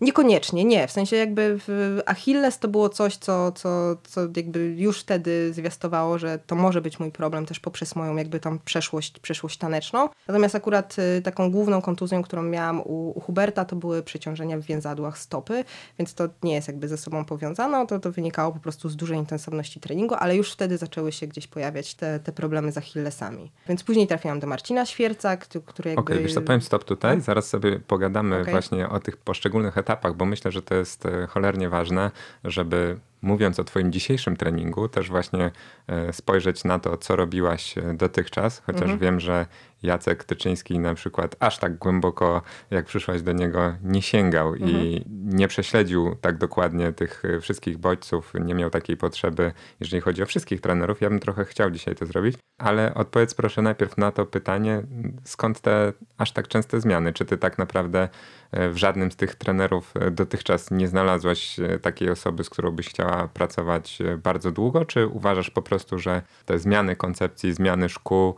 Niekoniecznie, 0.00 0.64
nie. 0.64 0.88
W 0.88 0.90
sensie 0.90 1.16
jakby 1.16 1.58
w 1.66 2.00
Achilles 2.06 2.58
to 2.58 2.68
było 2.68 2.88
coś, 2.88 3.16
co, 3.16 3.52
co, 3.52 3.96
co 4.04 4.20
jakby 4.36 4.74
już 4.76 5.00
wtedy 5.00 5.52
zwiastowało, 5.52 6.18
że 6.18 6.38
to 6.46 6.54
może 6.56 6.80
być 6.80 7.00
mój 7.00 7.12
problem 7.12 7.46
też 7.46 7.60
poprzez 7.60 7.96
moją 7.96 8.16
jakby 8.16 8.40
tam 8.40 8.58
przeszłość, 8.64 9.18
przeszłość 9.18 9.58
taneczną. 9.58 10.08
Natomiast 10.28 10.54
akurat 10.54 10.96
y, 11.18 11.22
taką 11.22 11.50
główną 11.50 11.82
kontuzją, 11.82 12.22
którą 12.22 12.42
miałam 12.42 12.80
u, 12.80 13.18
u 13.18 13.20
Huberta, 13.20 13.64
to 13.64 13.76
były 13.76 14.02
przeciążenia 14.02 14.58
w 14.58 14.62
więzadłach 14.62 15.18
stopy, 15.18 15.64
więc 15.98 16.14
to 16.14 16.28
nie 16.42 16.54
jest 16.54 16.68
jakby 16.68 16.88
ze 16.88 16.98
sobą 16.98 17.24
powiązane. 17.24 17.86
To, 17.86 17.98
to 18.00 18.12
wynikało 18.12 18.52
po 18.52 18.60
prostu 18.60 18.88
z 18.88 18.96
dużej 18.96 19.18
intensywności 19.18 19.80
treningu, 19.80 20.14
ale 20.14 20.36
już 20.36 20.52
wtedy 20.52 20.78
zaczęły 20.78 21.12
się 21.12 21.26
gdzieś 21.26 21.46
pojawiać 21.46 21.94
te, 21.94 22.20
te 22.20 22.32
problemy 22.32 22.72
z 22.72 22.78
Achillesami. 22.78 23.52
Więc 23.68 23.82
później 23.82 24.06
trafiłam 24.06 24.40
do 24.40 24.46
Marcina 24.46 24.86
Świerca, 24.86 25.36
który 25.66 25.90
jakby... 25.90 26.00
Okej, 26.00 26.16
okay, 26.16 26.24
wiesz 26.24 26.34
co, 26.34 26.42
powiem 26.42 26.60
stop 26.60 26.84
tutaj. 26.84 27.16
No. 27.16 27.22
Zaraz 27.22 27.48
sobie 27.48 27.80
pogadamy 27.80 28.40
okay. 28.40 28.52
właśnie 28.52 28.88
o 28.88 29.00
tych 29.00 29.16
poszczególnych 29.16 29.78
etapach 29.78 29.88
etapach, 29.98 30.16
bo 30.16 30.24
myślę, 30.24 30.52
że 30.52 30.62
to 30.62 30.74
jest 30.74 31.06
e, 31.06 31.26
cholernie 31.26 31.68
ważne, 31.68 32.10
żeby 32.44 32.98
mówiąc 33.22 33.60
o 33.60 33.64
Twoim 33.64 33.92
dzisiejszym 33.92 34.36
treningu, 34.36 34.88
też 34.88 35.08
właśnie 35.08 35.50
e, 35.86 36.12
spojrzeć 36.12 36.64
na 36.64 36.78
to, 36.78 36.96
co 36.96 37.16
robiłaś 37.16 37.78
e, 37.78 37.94
dotychczas, 37.94 38.62
chociaż 38.66 38.82
mhm. 38.82 38.98
wiem, 38.98 39.20
że 39.20 39.46
Jacek 39.82 40.24
Tyczyński 40.24 40.78
na 40.78 40.94
przykład 40.94 41.36
aż 41.40 41.58
tak 41.58 41.78
głęboko, 41.78 42.42
jak 42.70 42.86
przyszłaś 42.86 43.22
do 43.22 43.32
niego, 43.32 43.74
nie 43.82 44.02
sięgał 44.02 44.48
mhm. 44.52 44.70
i 44.70 45.04
nie 45.24 45.48
prześledził 45.48 46.14
tak 46.20 46.38
dokładnie 46.38 46.92
tych 46.92 47.24
y, 47.24 47.40
wszystkich 47.40 47.78
bodźców, 47.78 48.32
nie 48.40 48.54
miał 48.54 48.70
takiej 48.70 48.96
potrzeby, 48.96 49.52
jeżeli 49.80 50.00
chodzi 50.00 50.22
o 50.22 50.26
wszystkich 50.26 50.60
trenerów. 50.60 51.00
Ja 51.00 51.10
bym 51.10 51.20
trochę 51.20 51.44
chciał 51.44 51.70
dzisiaj 51.70 51.94
to 51.94 52.06
zrobić, 52.06 52.36
ale 52.58 52.94
odpowiedz 52.94 53.34
proszę 53.34 53.62
najpierw 53.62 53.98
na 53.98 54.12
to 54.12 54.26
pytanie, 54.26 54.82
skąd 55.24 55.60
te 55.60 55.92
aż 56.18 56.32
tak 56.32 56.48
częste 56.48 56.80
zmiany? 56.80 57.12
Czy 57.12 57.24
ty 57.24 57.36
tak 57.36 57.58
naprawdę 57.58 58.08
y, 58.56 58.70
w 58.70 58.76
żadnym 58.76 59.12
z 59.12 59.16
tych 59.16 59.34
trenerów 59.34 59.94
y, 60.06 60.10
dotychczas 60.10 60.70
nie 60.70 60.88
znalazłaś 60.88 61.56
takiej 61.82 62.10
osoby, 62.10 62.44
z 62.44 62.50
którą 62.50 62.70
byś 62.70 62.88
chciała 62.88 63.28
pracować 63.28 63.98
bardzo 64.22 64.52
długo, 64.52 64.84
czy 64.84 65.06
uważasz 65.06 65.50
po 65.50 65.62
prostu, 65.62 65.98
że 65.98 66.22
te 66.44 66.58
zmiany 66.58 66.96
koncepcji, 66.96 67.52
zmiany 67.52 67.88
szkół, 67.88 68.34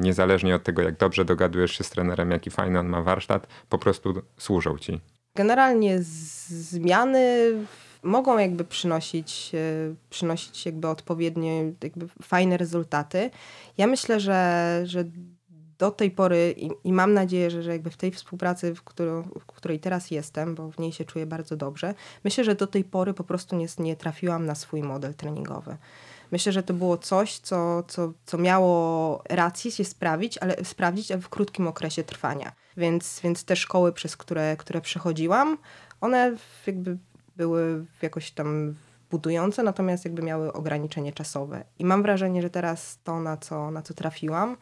niezależnie 0.00 0.54
od 0.54 0.62
tego, 0.62 0.82
jak 0.82 0.96
dobrze 0.96 1.24
dogadujesz 1.24 1.72
się 1.72 1.84
z 1.84 1.90
trenerem, 1.90 2.30
jaki 2.30 2.50
fajny 2.50 2.78
on 2.78 2.88
ma 2.88 3.02
warsztat, 3.02 3.46
po 3.68 3.78
prostu 3.78 4.22
służą 4.38 4.78
ci. 4.78 5.00
Generalnie 5.34 5.98
zmiany 6.02 7.52
mogą 8.02 8.38
jakby 8.38 8.64
przynosić, 8.64 9.50
e, 9.54 9.94
przynosić 10.10 10.66
jakby 10.66 10.88
odpowiednie, 10.88 11.72
jakby 11.82 12.08
fajne 12.22 12.56
rezultaty. 12.56 13.30
Ja 13.78 13.86
myślę, 13.86 14.20
że, 14.20 14.80
że 14.84 15.04
do 15.78 15.90
tej 15.90 16.10
pory 16.10 16.54
i, 16.56 16.70
i 16.84 16.92
mam 16.92 17.14
nadzieję, 17.14 17.50
że, 17.50 17.62
że 17.62 17.72
jakby 17.72 17.90
w 17.90 17.96
tej 17.96 18.10
współpracy, 18.10 18.74
w, 18.74 18.82
którą, 18.82 19.22
w 19.22 19.46
której 19.46 19.80
teraz 19.80 20.10
jestem, 20.10 20.54
bo 20.54 20.70
w 20.70 20.78
niej 20.78 20.92
się 20.92 21.04
czuję 21.04 21.26
bardzo 21.26 21.56
dobrze, 21.56 21.94
myślę, 22.24 22.44
że 22.44 22.54
do 22.54 22.66
tej 22.66 22.84
pory 22.84 23.14
po 23.14 23.24
prostu 23.24 23.56
nie, 23.56 23.66
nie 23.78 23.96
trafiłam 23.96 24.46
na 24.46 24.54
swój 24.54 24.82
model 24.82 25.14
treningowy. 25.14 25.76
Myślę, 26.32 26.52
że 26.52 26.62
to 26.62 26.74
było 26.74 26.98
coś, 26.98 27.38
co, 27.38 27.82
co, 27.82 28.12
co 28.26 28.38
miało 28.38 29.22
rację 29.28 29.70
się 29.70 29.84
sprawić, 29.84 30.38
ale 30.38 30.64
sprawdzić, 30.64 31.12
w 31.12 31.28
krótkim 31.28 31.68
okresie 31.68 32.04
trwania. 32.04 32.52
Więc, 32.76 33.20
więc 33.24 33.44
te 33.44 33.56
szkoły, 33.56 33.92
przez 33.92 34.16
które, 34.16 34.56
które 34.56 34.80
przechodziłam, 34.80 35.58
one 36.00 36.36
jakby 36.66 36.98
były 37.36 37.84
jakoś 38.02 38.30
tam 38.30 38.74
budujące, 39.10 39.62
natomiast 39.62 40.04
jakby 40.04 40.22
miały 40.22 40.52
ograniczenie 40.52 41.12
czasowe. 41.12 41.64
I 41.78 41.84
mam 41.84 42.02
wrażenie, 42.02 42.42
że 42.42 42.50
teraz 42.50 42.98
to, 43.04 43.20
na 43.20 43.36
co, 43.36 43.70
na 43.70 43.82
co 43.82 43.94
trafiłam, 43.94 44.56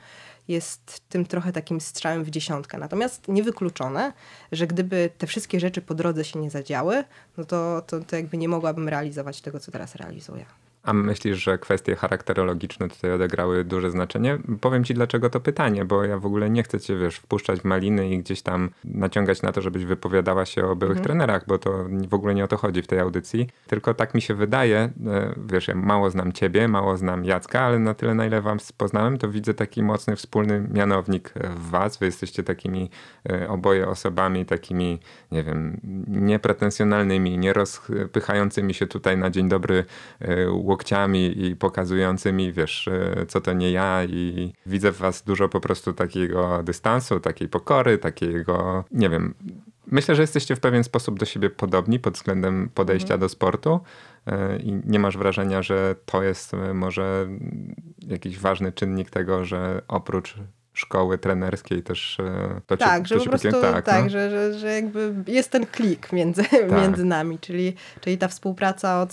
jest 0.49 1.01
tym 1.09 1.27
trochę 1.27 1.53
takim 1.53 1.81
strzałem 1.81 2.25
w 2.25 2.31
dziesiątkę. 2.31 2.79
Natomiast 2.79 3.29
niewykluczone, 3.29 4.13
że 4.53 4.67
gdyby 4.67 5.11
te 5.19 5.27
wszystkie 5.27 5.61
rzeczy 5.61 5.83
po 5.83 5.95
drodze 5.95 6.25
się 6.25 6.39
nie 6.39 6.51
zadziały, 6.51 7.05
no 7.37 7.45
to, 7.45 7.83
to, 7.87 8.01
to 8.01 8.17
jakby 8.17 8.37
nie 8.37 8.49
mogłabym 8.49 8.89
realizować 8.89 9.41
tego, 9.41 9.61
co 9.61 9.73
teraz 9.73 9.95
realizuję. 9.95 10.45
A 10.83 10.93
myślisz, 10.93 11.45
że 11.45 11.59
kwestie 11.59 11.97
charakterologiczne 11.97 12.89
tutaj 12.89 13.13
odegrały 13.13 13.65
duże 13.65 13.91
znaczenie? 13.91 14.39
Powiem 14.61 14.85
ci 14.85 14.95
dlaczego 14.95 15.31
to 15.31 15.41
pytanie, 15.41 15.85
bo 15.85 16.05
ja 16.05 16.19
w 16.19 16.27
ogóle 16.27 16.51
nie 16.51 16.63
chcę 16.63 16.81
cię, 16.81 16.97
wiesz, 16.97 17.17
wpuszczać 17.17 17.61
w 17.61 17.65
maliny 17.65 18.11
i 18.11 18.19
gdzieś 18.19 18.43
tam 18.43 18.71
naciągać 18.85 19.43
na 19.43 19.53
to, 19.53 19.61
żebyś 19.61 19.85
wypowiadała 19.85 20.47
się 20.47 20.65
o 20.67 20.77
byłych 20.77 20.99
mhm. 20.99 21.05
trenerach, 21.05 21.47
bo 21.47 21.59
to 21.59 21.85
w 22.09 22.15
ogóle 22.15 22.35
nie 22.35 22.45
o 22.45 22.49
to 22.49 22.57
chodzi 22.57 22.83
w 22.83 22.87
tej 22.87 22.99
audycji. 22.99 23.49
Tylko 23.67 23.95
tak 23.95 24.15
mi 24.15 24.23
się 24.23 24.35
wydaje, 24.35 24.79
e, 25.07 25.35
wiesz, 25.47 25.69
ja 25.69 25.75
mało 25.75 26.11
znam 26.11 26.33
ciebie, 26.33 26.69
mało 26.69 26.97
znam 26.97 27.25
Jacka, 27.25 27.61
ale 27.61 27.79
na 27.79 27.95
tyle, 27.95 28.15
na 28.15 28.27
ile 28.27 28.43
wam 28.43 28.59
poznałem, 28.77 29.19
to 29.19 29.29
widzę 29.29 29.55
taki 29.55 29.83
mocny 29.83 30.17
wspólny 30.17 30.69
mianownik 30.73 31.33
w 31.57 31.71
was. 31.71 31.99
Wy 31.99 32.07
jesteście 32.07 32.43
takimi 32.43 32.91
e, 33.31 33.49
oboje 33.49 33.89
osobami, 33.89 34.47
takimi, 34.47 34.99
nie 35.33 35.43
wiem, 35.43 35.81
niepretensjonalnymi, 36.09 37.39
nie 37.39 37.53
rozpychającymi 37.53 38.75
się 38.75 38.87
tutaj 38.87 39.17
na 39.17 39.31
dzień 39.31 39.49
dobry 39.49 39.85
e, 40.21 40.51
łokciami 40.71 41.47
i 41.47 41.57
pokazującymi, 41.57 42.53
wiesz, 42.53 42.89
e, 42.89 43.27
co 43.27 43.41
to 43.41 43.53
nie 43.53 43.71
ja 43.71 44.05
i 44.05 44.53
widzę 44.67 44.93
w 44.93 44.99
was 44.99 45.23
dużo 45.23 45.49
po 45.49 45.61
prostu 45.61 45.93
takiego 45.93 46.63
dystansu, 46.63 47.21
takiej 47.21 47.49
pokory, 47.49 47.99
takiego, 47.99 48.85
nie 48.91 49.09
wiem, 49.11 49.35
myślę, 49.87 50.15
że 50.15 50.23
jesteście 50.23 50.57
w 50.57 50.61
pewien 50.61 50.85
sposób 50.85 51.19
do 51.19 51.27
siebie 51.27 51.51
podobni 51.51 51.99
pod 51.99 52.15
względem 52.15 52.71
podejścia 52.75 53.15
mhm. 53.15 53.21
do 53.21 53.29
sportu 53.29 53.81
e, 54.27 54.59
i 54.59 54.81
nie 54.85 54.99
masz 54.99 55.19
wrażenia, 55.19 55.63
że 55.63 55.95
to 56.05 56.23
jest 56.23 56.55
e, 56.55 56.75
może 56.75 57.29
jakiś 58.07 58.39
ważny 58.39 58.73
czynnik 58.73 59.11
tego, 59.11 59.45
że 59.45 59.83
oprócz 59.89 60.37
szkoły 60.81 61.19
trenerskiej 61.19 61.83
też 61.83 62.21
e, 62.21 62.61
to 62.67 62.77
Tak, 62.77 63.07
że 63.07 63.17
po 63.17 63.25
prostu 63.25 63.53
tak, 63.61 63.85
tak 63.85 64.05
no? 64.05 64.11
że, 64.11 64.31
że, 64.31 64.59
że 64.59 64.73
jakby 64.73 65.15
jest 65.27 65.51
ten 65.51 65.67
klik 65.67 66.13
między, 66.13 66.45
tak. 66.69 66.73
między 66.73 67.05
nami, 67.05 67.39
czyli, 67.39 67.75
czyli 68.01 68.19
ta 68.19 68.29
współpraca 68.29 69.03
od, 69.03 69.11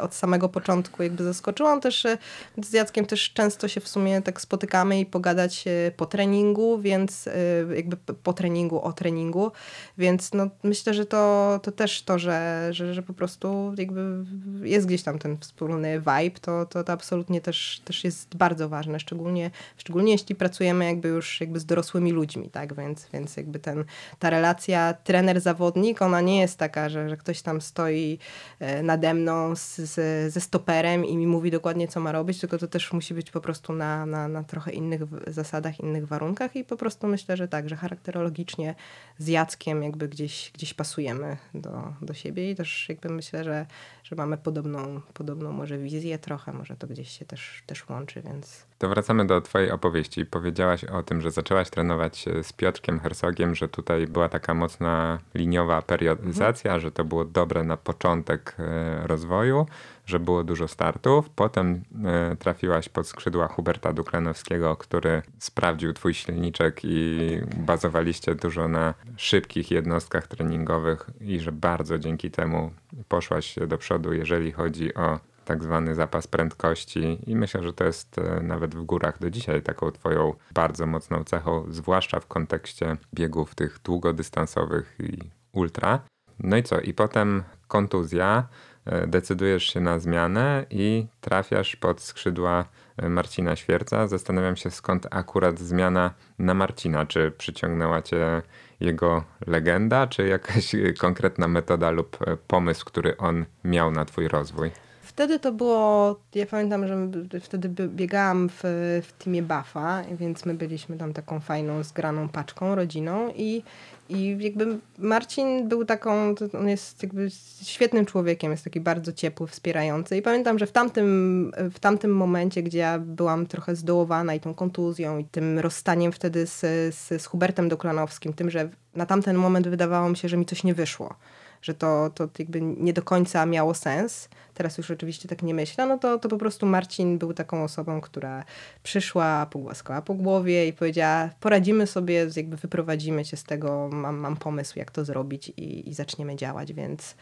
od 0.00 0.14
samego 0.14 0.48
początku 0.48 1.02
jakby 1.02 1.24
zaskoczyła. 1.24 1.80
Też 1.80 2.06
e, 2.06 2.18
z 2.62 2.72
Jackiem 2.72 3.06
też 3.06 3.32
często 3.32 3.68
się 3.68 3.80
w 3.80 3.88
sumie 3.88 4.22
tak 4.22 4.40
spotykamy 4.40 5.00
i 5.00 5.06
pogadać 5.06 5.64
e, 5.66 5.90
po 5.96 6.06
treningu, 6.06 6.78
więc 6.78 7.28
jakby 7.76 7.96
po 7.96 8.32
treningu, 8.32 8.82
o 8.82 8.92
treningu, 8.92 9.52
więc 9.98 10.32
no 10.32 10.48
myślę, 10.62 10.94
że 10.94 11.06
to, 11.06 11.60
to 11.62 11.72
też 11.72 12.02
to, 12.02 12.18
że, 12.18 12.68
że, 12.70 12.94
że 12.94 13.02
po 13.02 13.14
prostu 13.14 13.74
jakby 13.78 14.24
jest 14.62 14.86
gdzieś 14.86 15.02
tam 15.02 15.18
ten 15.18 15.38
wspólny 15.38 15.98
vibe, 15.98 16.40
to, 16.40 16.66
to, 16.66 16.84
to 16.84 16.92
absolutnie 16.92 17.40
też, 17.40 17.80
też 17.84 18.04
jest 18.04 18.36
bardzo 18.36 18.68
ważne, 18.68 19.00
szczególnie, 19.00 19.50
szczególnie 19.76 20.12
jeśli 20.12 20.34
pracujemy 20.34 20.84
jak 20.84 20.97
jakby 20.98 21.08
już 21.08 21.40
jakby 21.40 21.60
z 21.60 21.64
dorosłymi 21.64 22.12
ludźmi, 22.12 22.50
tak? 22.50 22.74
Więc, 22.74 23.08
więc 23.12 23.36
jakby 23.36 23.58
ten, 23.58 23.84
ta 24.18 24.30
relacja 24.30 24.94
trener-zawodnik, 25.04 26.02
ona 26.02 26.20
nie 26.20 26.40
jest 26.40 26.58
taka, 26.58 26.88
że, 26.88 27.08
że 27.08 27.16
ktoś 27.16 27.42
tam 27.42 27.60
stoi 27.60 28.18
e, 28.60 28.82
nade 28.82 29.14
mną 29.14 29.56
z, 29.56 29.76
z, 29.76 30.32
ze 30.32 30.40
stoperem 30.40 31.04
i 31.04 31.16
mi 31.16 31.26
mówi 31.26 31.50
dokładnie, 31.50 31.88
co 31.88 32.00
ma 32.00 32.12
robić, 32.12 32.40
tylko 32.40 32.58
to 32.58 32.66
też 32.68 32.92
musi 32.92 33.14
być 33.14 33.30
po 33.30 33.40
prostu 33.40 33.72
na, 33.72 34.06
na, 34.06 34.28
na 34.28 34.44
trochę 34.44 34.72
innych 34.72 35.00
zasadach, 35.26 35.80
innych 35.80 36.06
warunkach 36.06 36.56
i 36.56 36.64
po 36.64 36.76
prostu 36.76 37.06
myślę, 37.06 37.36
że 37.36 37.48
tak, 37.48 37.68
że 37.68 37.76
charakterologicznie 37.76 38.74
z 39.18 39.28
Jackiem 39.28 39.82
jakby 39.82 40.08
gdzieś, 40.08 40.50
gdzieś 40.54 40.74
pasujemy 40.74 41.36
do, 41.54 41.94
do 42.02 42.14
siebie 42.14 42.50
i 42.50 42.56
też 42.56 42.88
jakby 42.88 43.08
myślę, 43.08 43.44
że, 43.44 43.66
że 44.04 44.16
mamy 44.16 44.38
podobną, 44.38 45.00
podobną 45.14 45.52
może 45.52 45.78
wizję 45.78 46.18
trochę, 46.18 46.52
może 46.52 46.76
to 46.76 46.86
gdzieś 46.86 47.18
się 47.18 47.24
też, 47.24 47.62
też 47.66 47.88
łączy, 47.88 48.22
więc... 48.22 48.67
To 48.78 48.88
wracamy 48.88 49.26
do 49.26 49.40
twojej 49.40 49.70
opowieści. 49.70 50.26
Powiedziałaś 50.26 50.84
o 50.84 51.02
tym, 51.02 51.20
że 51.20 51.30
zaczęłaś 51.30 51.70
trenować 51.70 52.24
z 52.42 52.52
Piotrkiem 52.52 53.00
Hersogiem, 53.00 53.54
że 53.54 53.68
tutaj 53.68 54.06
była 54.06 54.28
taka 54.28 54.54
mocna 54.54 55.18
liniowa 55.34 55.82
periodyzacja, 55.82 56.70
mhm. 56.70 56.80
że 56.80 56.90
to 56.90 57.04
było 57.04 57.24
dobre 57.24 57.64
na 57.64 57.76
początek 57.76 58.56
e, 58.58 59.06
rozwoju, 59.06 59.66
że 60.06 60.20
było 60.20 60.44
dużo 60.44 60.68
startów. 60.68 61.30
Potem 61.30 61.82
e, 62.04 62.36
trafiłaś 62.36 62.88
pod 62.88 63.06
skrzydła 63.06 63.48
Huberta 63.48 63.92
Duklanowskiego, 63.92 64.76
który 64.76 65.22
sprawdził 65.38 65.92
twój 65.92 66.14
silniczek 66.14 66.80
i 66.84 67.18
bazowaliście 67.56 68.34
dużo 68.34 68.68
na 68.68 68.94
szybkich 69.16 69.70
jednostkach 69.70 70.26
treningowych 70.26 71.10
i 71.20 71.40
że 71.40 71.52
bardzo 71.52 71.98
dzięki 71.98 72.30
temu 72.30 72.70
poszłaś 73.08 73.54
do 73.66 73.78
przodu, 73.78 74.12
jeżeli 74.12 74.52
chodzi 74.52 74.94
o 74.94 75.18
tak 75.48 75.64
zwany 75.64 75.94
zapas 75.94 76.26
prędkości 76.26 77.18
i 77.26 77.36
myślę, 77.36 77.62
że 77.62 77.72
to 77.72 77.84
jest 77.84 78.18
e, 78.18 78.40
nawet 78.42 78.74
w 78.74 78.82
górach 78.82 79.18
do 79.18 79.30
dzisiaj 79.30 79.62
taką 79.62 79.90
twoją 79.90 80.34
bardzo 80.54 80.86
mocną 80.86 81.24
cechą, 81.24 81.64
zwłaszcza 81.68 82.20
w 82.20 82.26
kontekście 82.26 82.96
biegów 83.14 83.54
tych 83.54 83.78
długodystansowych 83.84 84.96
i 85.00 85.18
ultra. 85.52 86.00
No 86.38 86.56
i 86.56 86.62
co? 86.62 86.80
I 86.80 86.94
potem 86.94 87.42
kontuzja, 87.68 88.48
e, 88.84 89.06
decydujesz 89.06 89.64
się 89.64 89.80
na 89.80 89.98
zmianę 89.98 90.66
i 90.70 91.06
trafiasz 91.20 91.76
pod 91.76 92.00
skrzydła 92.00 92.64
e, 92.96 93.08
Marcina 93.08 93.56
Świerca. 93.56 94.06
Zastanawiam 94.06 94.56
się 94.56 94.70
skąd 94.70 95.06
akurat 95.10 95.58
zmiana 95.58 96.14
na 96.38 96.54
Marcina. 96.54 97.06
Czy 97.06 97.30
przyciągnęła 97.38 98.02
cię 98.02 98.42
jego 98.80 99.24
legenda, 99.46 100.06
czy 100.06 100.28
jakaś 100.28 100.72
konkretna 100.98 101.48
metoda 101.48 101.90
lub 101.90 102.18
pomysł, 102.46 102.84
który 102.84 103.16
on 103.16 103.44
miał 103.64 103.90
na 103.90 104.04
twój 104.04 104.28
rozwój? 104.28 104.70
Wtedy 105.18 105.38
to 105.38 105.52
było, 105.52 106.16
ja 106.34 106.46
pamiętam, 106.46 106.88
że 106.88 107.08
wtedy 107.40 107.68
biegałam 107.88 108.48
w, 108.48 108.60
w 109.02 109.12
teamie 109.24 109.42
Buffa, 109.42 110.02
więc 110.10 110.46
my 110.46 110.54
byliśmy 110.54 110.96
tam 110.96 111.12
taką 111.12 111.40
fajną, 111.40 111.82
zgraną 111.82 112.28
paczką, 112.28 112.74
rodziną 112.74 113.32
i, 113.36 113.62
i 114.08 114.36
jakby 114.40 114.78
Marcin 114.98 115.68
był 115.68 115.84
taką, 115.84 116.34
on 116.58 116.68
jest 116.68 117.02
jakby 117.02 117.28
świetnym 117.62 118.06
człowiekiem, 118.06 118.50
jest 118.50 118.64
taki 118.64 118.80
bardzo 118.80 119.12
ciepły, 119.12 119.46
wspierający. 119.46 120.16
I 120.16 120.22
pamiętam, 120.22 120.58
że 120.58 120.66
w 120.66 120.72
tamtym, 120.72 121.52
w 121.56 121.78
tamtym 121.78 122.16
momencie, 122.16 122.62
gdzie 122.62 122.78
ja 122.78 122.98
byłam 122.98 123.46
trochę 123.46 123.76
zdołowana 123.76 124.34
i 124.34 124.40
tą 124.40 124.54
kontuzją 124.54 125.18
i 125.18 125.24
tym 125.24 125.58
rozstaniem 125.58 126.12
wtedy 126.12 126.46
z, 126.46 126.60
z, 126.94 127.22
z 127.22 127.26
Hubertem 127.26 127.68
Doklanowskim, 127.68 128.32
tym, 128.32 128.50
że 128.50 128.68
na 128.94 129.06
tamten 129.06 129.36
moment 129.36 129.68
wydawało 129.68 130.08
mi 130.08 130.16
się, 130.16 130.28
że 130.28 130.36
mi 130.36 130.46
coś 130.46 130.64
nie 130.64 130.74
wyszło, 130.74 131.14
że 131.62 131.74
to, 131.74 132.10
to 132.14 132.28
jakby 132.38 132.60
nie 132.60 132.92
do 132.92 133.02
końca 133.02 133.46
miało 133.46 133.74
sens, 133.74 134.28
teraz 134.54 134.78
już 134.78 134.90
oczywiście 134.90 135.28
tak 135.28 135.42
nie 135.42 135.54
myślę, 135.54 135.86
no 135.86 135.98
to, 135.98 136.18
to 136.18 136.28
po 136.28 136.38
prostu 136.38 136.66
Marcin 136.66 137.18
był 137.18 137.34
taką 137.34 137.64
osobą, 137.64 138.00
która 138.00 138.44
przyszła, 138.82 139.46
pogłaskała 139.46 140.02
po 140.02 140.14
głowie 140.14 140.68
i 140.68 140.72
powiedziała, 140.72 141.30
poradzimy 141.40 141.86
sobie, 141.86 142.26
jakby 142.36 142.56
wyprowadzimy 142.56 143.24
cię 143.24 143.36
z 143.36 143.44
tego, 143.44 143.88
mam, 143.92 144.16
mam 144.16 144.36
pomysł, 144.36 144.78
jak 144.78 144.90
to 144.90 145.04
zrobić 145.04 145.48
i, 145.48 145.88
i 145.88 145.94
zaczniemy 145.94 146.36
działać, 146.36 146.72
więc 146.72 147.14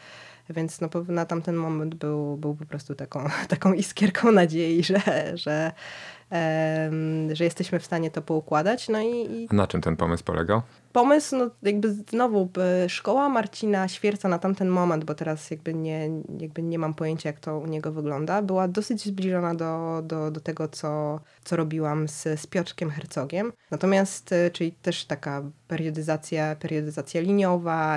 więc 0.50 0.80
no, 0.80 0.88
na 1.08 1.26
tamten 1.26 1.56
moment 1.56 1.94
był, 1.94 2.36
był 2.36 2.54
po 2.54 2.66
prostu 2.66 2.94
taką, 2.94 3.24
taką 3.48 3.72
iskierką 3.72 4.32
nadziei, 4.32 4.84
że, 4.84 5.00
że, 5.34 5.72
że 7.32 7.44
jesteśmy 7.44 7.80
w 7.80 7.84
stanie 7.84 8.10
to 8.10 8.22
poukładać. 8.22 8.88
No 8.88 9.00
i, 9.00 9.32
i... 9.32 9.48
Na 9.52 9.66
czym 9.66 9.80
ten 9.80 9.96
pomysł 9.96 10.24
polegał? 10.24 10.62
Pomysł, 10.96 11.36
no 11.36 11.50
jakby 11.62 11.92
znowu 11.92 12.48
szkoła 12.88 13.28
Marcina 13.28 13.88
Świerca 13.88 14.28
na 14.28 14.38
tamten 14.38 14.68
moment, 14.68 15.04
bo 15.04 15.14
teraz 15.14 15.50
jakby 15.50 15.74
nie, 15.74 16.10
jakby 16.40 16.62
nie 16.62 16.78
mam 16.78 16.94
pojęcia 16.94 17.28
jak 17.28 17.40
to 17.40 17.58
u 17.58 17.66
niego 17.66 17.92
wygląda, 17.92 18.42
była 18.42 18.68
dosyć 18.68 19.04
zbliżona 19.04 19.54
do, 19.54 20.02
do, 20.04 20.30
do 20.30 20.40
tego, 20.40 20.68
co, 20.68 21.20
co 21.44 21.56
robiłam 21.56 22.08
z, 22.08 22.40
z 22.40 22.46
Piotrkiem 22.46 22.90
Hercogiem. 22.90 23.52
Natomiast, 23.70 24.32
e, 24.32 24.50
czyli 24.50 24.72
też 24.72 25.04
taka 25.04 25.42
periodyzacja, 25.68 26.56
periodyzacja 26.56 27.20
liniowa, 27.20 27.96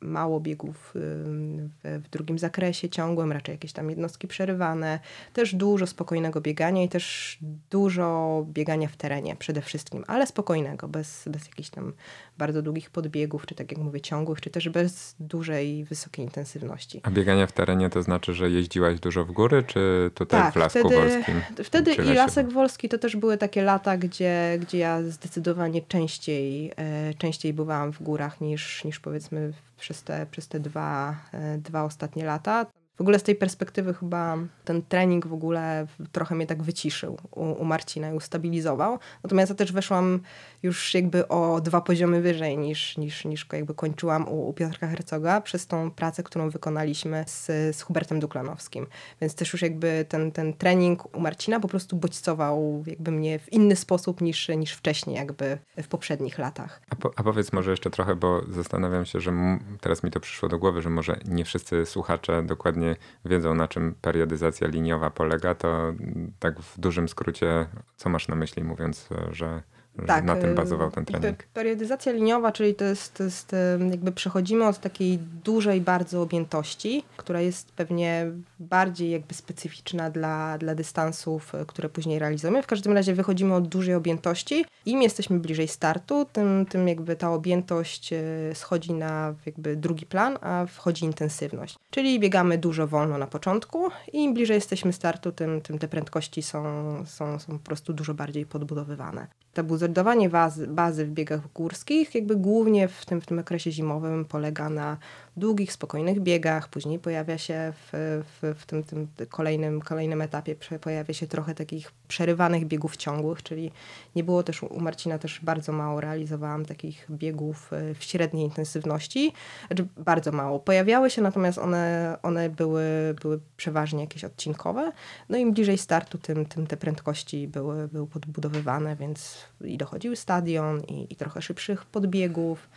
mało 0.00 0.40
biegów 0.40 0.92
w, 0.94 2.02
w 2.04 2.08
drugim 2.10 2.38
zakresie 2.38 2.88
ciągłym, 2.88 3.32
raczej 3.32 3.52
jakieś 3.52 3.72
tam 3.72 3.90
jednostki 3.90 4.28
przerywane, 4.28 5.00
też 5.32 5.54
dużo 5.54 5.86
spokojnego 5.86 6.40
biegania 6.40 6.82
i 6.82 6.88
też 6.88 7.38
dużo 7.70 8.46
biegania 8.48 8.88
w 8.88 8.96
terenie 8.96 9.36
przede 9.36 9.62
wszystkim, 9.62 10.04
ale 10.06 10.26
spokojnego, 10.26 10.88
bez, 10.88 11.24
bez 11.28 11.46
jakichś 11.46 11.70
tam 11.70 11.92
bardzo 12.38 12.62
długich 12.62 12.90
podbiegów, 12.90 13.46
czy 13.46 13.54
tak 13.54 13.72
jak 13.72 13.80
mówię, 13.80 14.00
ciągłych, 14.00 14.40
czy 14.40 14.50
też 14.50 14.68
bez 14.68 15.14
dużej, 15.20 15.84
wysokiej 15.84 16.24
intensywności. 16.24 17.00
A 17.02 17.10
bieganie 17.10 17.46
w 17.46 17.52
terenie 17.52 17.90
to 17.90 18.02
znaczy, 18.02 18.34
że 18.34 18.50
jeździłaś 18.50 19.00
dużo 19.00 19.24
w 19.24 19.32
góry, 19.32 19.62
czy 19.62 20.10
tutaj 20.14 20.40
tak, 20.40 20.54
w 20.54 20.56
Lasku 20.56 20.78
wtedy, 20.78 20.94
Wolskim? 20.94 21.40
Wtedy 21.64 21.94
i 21.94 22.14
Lasek 22.14 22.52
Wolski 22.52 22.88
to 22.88 22.98
też 22.98 23.16
były 23.16 23.38
takie 23.38 23.62
lata, 23.62 23.96
gdzie, 23.96 24.58
gdzie 24.60 24.78
ja 24.78 25.02
zdecydowanie 25.02 25.82
częściej, 25.82 26.72
e, 26.76 27.14
częściej 27.14 27.52
bywałam 27.52 27.92
w 27.92 28.02
górach 28.02 28.40
niż, 28.40 28.84
niż 28.84 29.00
powiedzmy 29.00 29.52
przez 29.78 30.02
te, 30.02 30.26
przez 30.30 30.48
te 30.48 30.60
dwa, 30.60 31.16
e, 31.32 31.58
dwa 31.58 31.84
ostatnie 31.84 32.24
lata. 32.24 32.66
W 33.00 33.02
ogóle 33.02 33.18
z 33.18 33.22
tej 33.22 33.34
perspektywy 33.34 33.94
chyba 33.94 34.38
ten 34.64 34.82
trening 34.82 35.26
w 35.26 35.32
ogóle 35.32 35.86
trochę 36.12 36.34
mnie 36.34 36.46
tak 36.46 36.62
wyciszył 36.62 37.18
u, 37.30 37.44
u 37.44 37.64
Marcina 37.64 38.10
i 38.10 38.14
ustabilizował. 38.14 38.98
Natomiast 39.22 39.50
ja 39.50 39.56
też 39.56 39.72
weszłam 39.72 40.20
już 40.62 40.94
jakby 40.94 41.28
o 41.28 41.60
dwa 41.60 41.80
poziomy 41.80 42.20
wyżej 42.20 42.58
niż, 42.58 42.96
niż, 42.96 43.24
niż 43.24 43.46
jakby 43.52 43.74
kończyłam 43.74 44.28
u, 44.28 44.48
u 44.48 44.52
Piotrka 44.52 44.88
Hercoga 44.88 45.40
przez 45.40 45.66
tą 45.66 45.90
pracę, 45.90 46.22
którą 46.22 46.50
wykonaliśmy 46.50 47.24
z, 47.26 47.46
z 47.76 47.82
Hubertem 47.82 48.20
Duklanowskim. 48.20 48.86
Więc 49.20 49.34
też 49.34 49.52
już 49.52 49.62
jakby 49.62 50.04
ten, 50.08 50.32
ten 50.32 50.52
trening 50.54 51.16
u 51.16 51.20
Marcina 51.20 51.60
po 51.60 51.68
prostu 51.68 51.96
bodźcował 51.96 52.84
jakby 52.86 53.10
mnie 53.10 53.38
w 53.38 53.52
inny 53.52 53.76
sposób 53.76 54.20
niż, 54.20 54.48
niż 54.48 54.72
wcześniej 54.72 55.16
jakby 55.16 55.58
w 55.82 55.88
poprzednich 55.88 56.38
latach. 56.38 56.80
A, 56.90 56.96
po, 56.96 57.10
a 57.16 57.22
powiedz 57.22 57.52
może 57.52 57.70
jeszcze 57.70 57.90
trochę, 57.90 58.16
bo 58.16 58.42
zastanawiam 58.50 59.04
się, 59.04 59.20
że 59.20 59.32
teraz 59.80 60.02
mi 60.02 60.10
to 60.10 60.20
przyszło 60.20 60.48
do 60.48 60.58
głowy, 60.58 60.82
że 60.82 60.90
może 60.90 61.16
nie 61.24 61.44
wszyscy 61.44 61.86
słuchacze 61.86 62.42
dokładnie 62.42 62.89
wiedzą 63.24 63.54
na 63.54 63.68
czym 63.68 63.94
periodyzacja 64.00 64.68
liniowa 64.68 65.10
polega, 65.10 65.54
to 65.54 65.92
tak 66.38 66.60
w 66.60 66.80
dużym 66.80 67.08
skrócie 67.08 67.66
co 67.96 68.08
masz 68.08 68.28
na 68.28 68.34
myśli 68.34 68.64
mówiąc, 68.64 69.08
że 69.30 69.62
tak, 70.06 70.24
na 70.24 70.36
tym 70.36 70.54
bazował 70.54 70.90
ten 70.90 71.04
trening. 71.04 71.42
Periodyzacja 71.42 72.12
liniowa, 72.12 72.52
czyli 72.52 72.74
to 72.74 72.84
jest, 72.84 73.14
to 73.14 73.24
jest 73.24 73.54
jakby 73.90 74.12
przechodzimy 74.12 74.66
od 74.66 74.78
takiej 74.78 75.18
dużej 75.44 75.80
bardzo 75.80 76.22
objętości, 76.22 77.04
która 77.16 77.40
jest 77.40 77.72
pewnie 77.72 78.26
bardziej 78.60 79.10
jakby 79.10 79.34
specyficzna 79.34 80.10
dla, 80.10 80.58
dla 80.58 80.74
dystansów, 80.74 81.54
e, 81.54 81.64
które 81.66 81.88
później 81.88 82.18
realizujemy. 82.18 82.62
W 82.62 82.66
każdym 82.66 82.92
razie 82.92 83.14
wychodzimy 83.14 83.54
od 83.54 83.68
dużej 83.68 83.94
objętości. 83.94 84.64
Im 84.86 85.02
jesteśmy 85.02 85.38
bliżej 85.38 85.68
startu, 85.68 86.26
tym, 86.32 86.66
tym 86.66 86.88
jakby 86.88 87.16
ta 87.16 87.32
objętość 87.32 88.10
schodzi 88.54 88.92
na 88.92 89.34
jakby 89.46 89.76
drugi 89.76 90.06
plan, 90.06 90.38
a 90.40 90.66
wchodzi 90.66 91.04
intensywność. 91.04 91.78
Czyli 91.90 92.20
biegamy 92.20 92.58
dużo 92.58 92.86
wolno 92.86 93.18
na 93.18 93.26
początku 93.26 93.88
i 94.12 94.24
im 94.24 94.34
bliżej 94.34 94.54
jesteśmy 94.54 94.92
startu, 94.92 95.32
tym, 95.32 95.60
tym 95.60 95.78
te 95.78 95.88
prędkości 95.88 96.42
są, 96.42 96.62
są, 97.06 97.38
są 97.38 97.58
po 97.58 97.64
prostu 97.64 97.92
dużo 97.92 98.14
bardziej 98.14 98.46
podbudowywane 98.46 99.26
to 99.54 99.64
budowanie 99.88 100.28
bazy, 100.28 100.66
bazy 100.66 101.06
w 101.06 101.10
biegach 101.10 101.52
górskich 101.52 102.14
jakby 102.14 102.36
głównie 102.36 102.88
w 102.88 103.06
tym, 103.06 103.20
w 103.20 103.26
tym 103.26 103.38
okresie 103.38 103.72
zimowym 103.72 104.24
polega 104.24 104.68
na 104.68 104.96
długich, 105.40 105.72
spokojnych 105.72 106.20
biegach, 106.20 106.68
później 106.68 106.98
pojawia 106.98 107.38
się 107.38 107.72
w, 107.72 108.22
w, 108.42 108.54
w 108.60 108.66
tym, 108.66 108.82
tym 108.82 109.08
kolejnym, 109.28 109.80
kolejnym 109.80 110.22
etapie 110.22 110.56
pojawia 110.80 111.14
się 111.14 111.26
trochę 111.26 111.54
takich 111.54 111.92
przerywanych 112.08 112.66
biegów 112.66 112.96
ciągłych, 112.96 113.42
czyli 113.42 113.72
nie 114.16 114.24
było 114.24 114.42
też 114.42 114.62
u 114.62 114.80
Marcina 114.80 115.18
też 115.18 115.40
bardzo 115.42 115.72
mało 115.72 116.00
realizowałam 116.00 116.66
takich 116.66 117.06
biegów 117.10 117.72
e, 117.72 117.94
w 117.94 118.04
średniej 118.04 118.44
intensywności, 118.44 119.32
znaczy 119.66 119.86
bardzo 119.96 120.32
mało. 120.32 120.58
Pojawiały 120.58 121.10
się, 121.10 121.22
natomiast 121.22 121.58
one, 121.58 122.16
one 122.22 122.50
były, 122.50 122.84
były 123.22 123.40
przeważnie 123.56 124.00
jakieś 124.00 124.24
odcinkowe. 124.24 124.92
No 125.28 125.38
im 125.38 125.52
bliżej 125.52 125.78
startu, 125.78 126.18
tym, 126.18 126.46
tym 126.46 126.66
te 126.66 126.76
prędkości 126.76 127.48
były, 127.48 127.88
były 127.88 128.06
podbudowywane, 128.06 128.96
więc 128.96 129.36
i 129.64 129.78
dochodził 129.78 130.16
stadion, 130.16 130.80
i, 130.80 131.12
i 131.12 131.16
trochę 131.16 131.42
szybszych 131.42 131.84
podbiegów, 131.84 132.68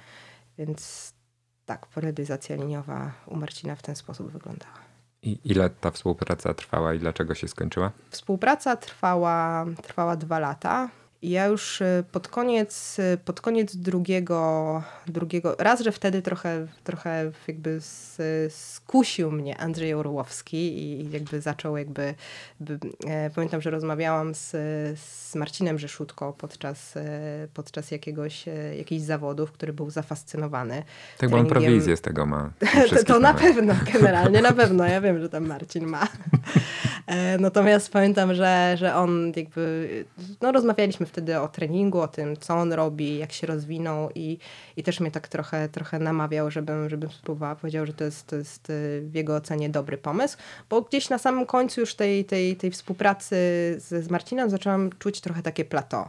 więc 0.58 1.13
tak, 1.66 1.88
periodyzacja 1.88 2.56
liniowa 2.56 3.12
u 3.26 3.36
Marcina 3.36 3.76
w 3.76 3.82
ten 3.82 3.96
sposób 3.96 4.32
wyglądała. 4.32 4.74
I 5.22 5.40
ile 5.44 5.70
ta 5.70 5.92
współpraca 5.92 6.54
trwała 6.54 6.94
i 6.94 7.00
dlaczego 7.00 7.36
się 7.36 7.48
skończyła? 7.48 7.92
Współpraca 8.10 8.76
trwała, 8.76 9.66
trwała 9.84 10.16
dwa 10.16 10.40
lata. 10.40 10.90
Ja 11.24 11.46
już 11.46 11.82
y, 11.82 12.04
pod 12.12 12.28
koniec, 12.28 13.00
y, 13.00 13.18
pod 13.26 13.42
koniec 13.42 13.76
drugiego, 13.76 14.84
drugiego, 15.08 15.56
raz, 15.60 15.82
że 15.82 15.92
wtedy 15.92 16.22
trochę, 16.22 16.68
trochę 16.84 17.32
jakby 17.48 17.80
skusił 18.50 19.32
mnie 19.32 19.58
Andrzej 19.58 19.94
Orłowski 19.94 20.58
i 20.58 21.12
jakby 21.12 21.42
zaczął 21.42 21.78
jakby, 21.78 22.16
by, 22.60 22.80
e, 23.08 23.30
pamiętam, 23.30 23.62
że 23.62 23.70
rozmawiałam 23.70 24.36
z, 24.36 24.52
z 25.00 25.36
Marcinem 25.36 25.80
Rzeszutko 25.80 26.34
podczas, 26.38 26.98
e, 26.98 27.48
podczas 27.54 27.92
jakiegoś, 27.92 28.48
e, 28.48 28.78
jakichś 28.78 29.02
zawodów, 29.02 29.52
który 29.52 29.74
był 29.74 29.90
zafascynowany. 29.90 30.84
Tak, 31.18 31.30
bo 31.30 31.38
on 31.38 31.48
prowizję 31.48 31.98
z 31.98 32.02
tego 32.02 32.26
ma. 32.26 32.50
to, 32.90 33.04
to 33.04 33.20
na 33.20 33.34
pewno, 33.34 33.74
generalnie 33.94 34.42
na 34.42 34.52
pewno. 34.52 34.86
Ja 34.86 35.02
wiem, 35.02 35.20
że 35.20 35.30
tam 35.30 35.48
Marcin 35.48 35.86
ma. 35.86 36.08
E, 37.08 37.38
natomiast 37.38 37.92
pamiętam, 37.92 38.34
że, 38.34 38.76
że 38.78 38.96
on 38.96 39.32
jakby, 39.36 40.06
no 40.42 40.52
rozmawialiśmy 40.52 41.06
wtedy 41.06 41.40
o 41.40 41.48
treningu, 41.48 42.02
o 42.02 42.08
tym, 42.08 42.38
co 42.38 42.56
on 42.56 42.74
robi, 42.74 43.18
jak 43.18 43.32
się 43.32 43.48
rozwinął 43.48 44.10
i, 44.16 44.38
i 44.78 44.84
też 44.84 45.00
mnie 45.00 45.12
tak 45.12 45.28
trochę, 45.28 45.70
trochę 45.70 46.00
namawiał, 46.00 46.52
żebym, 46.52 46.90
żebym 46.90 47.12
spróbowała. 47.12 47.56
Powiedział, 47.56 47.86
że 47.86 47.94
to 47.94 48.04
jest, 48.04 48.28
to 48.28 48.36
jest 48.36 48.70
e, 48.70 48.74
w 49.02 49.16
jego 49.16 49.36
ocenie 49.36 49.70
dobry 49.70 49.98
pomysł, 49.98 50.38
bo 50.70 50.82
gdzieś 50.82 51.10
na 51.10 51.18
samym 51.18 51.46
końcu 51.46 51.82
już 51.82 51.96
tej, 51.96 52.26
tej, 52.26 52.56
tej 52.56 52.72
współpracy 52.72 53.36
z, 53.78 54.06
z 54.06 54.10
Marcinem 54.10 54.50
zaczęłam 54.50 54.90
czuć 55.00 55.22
trochę 55.22 55.42
takie 55.42 55.66
plateau 55.66 56.06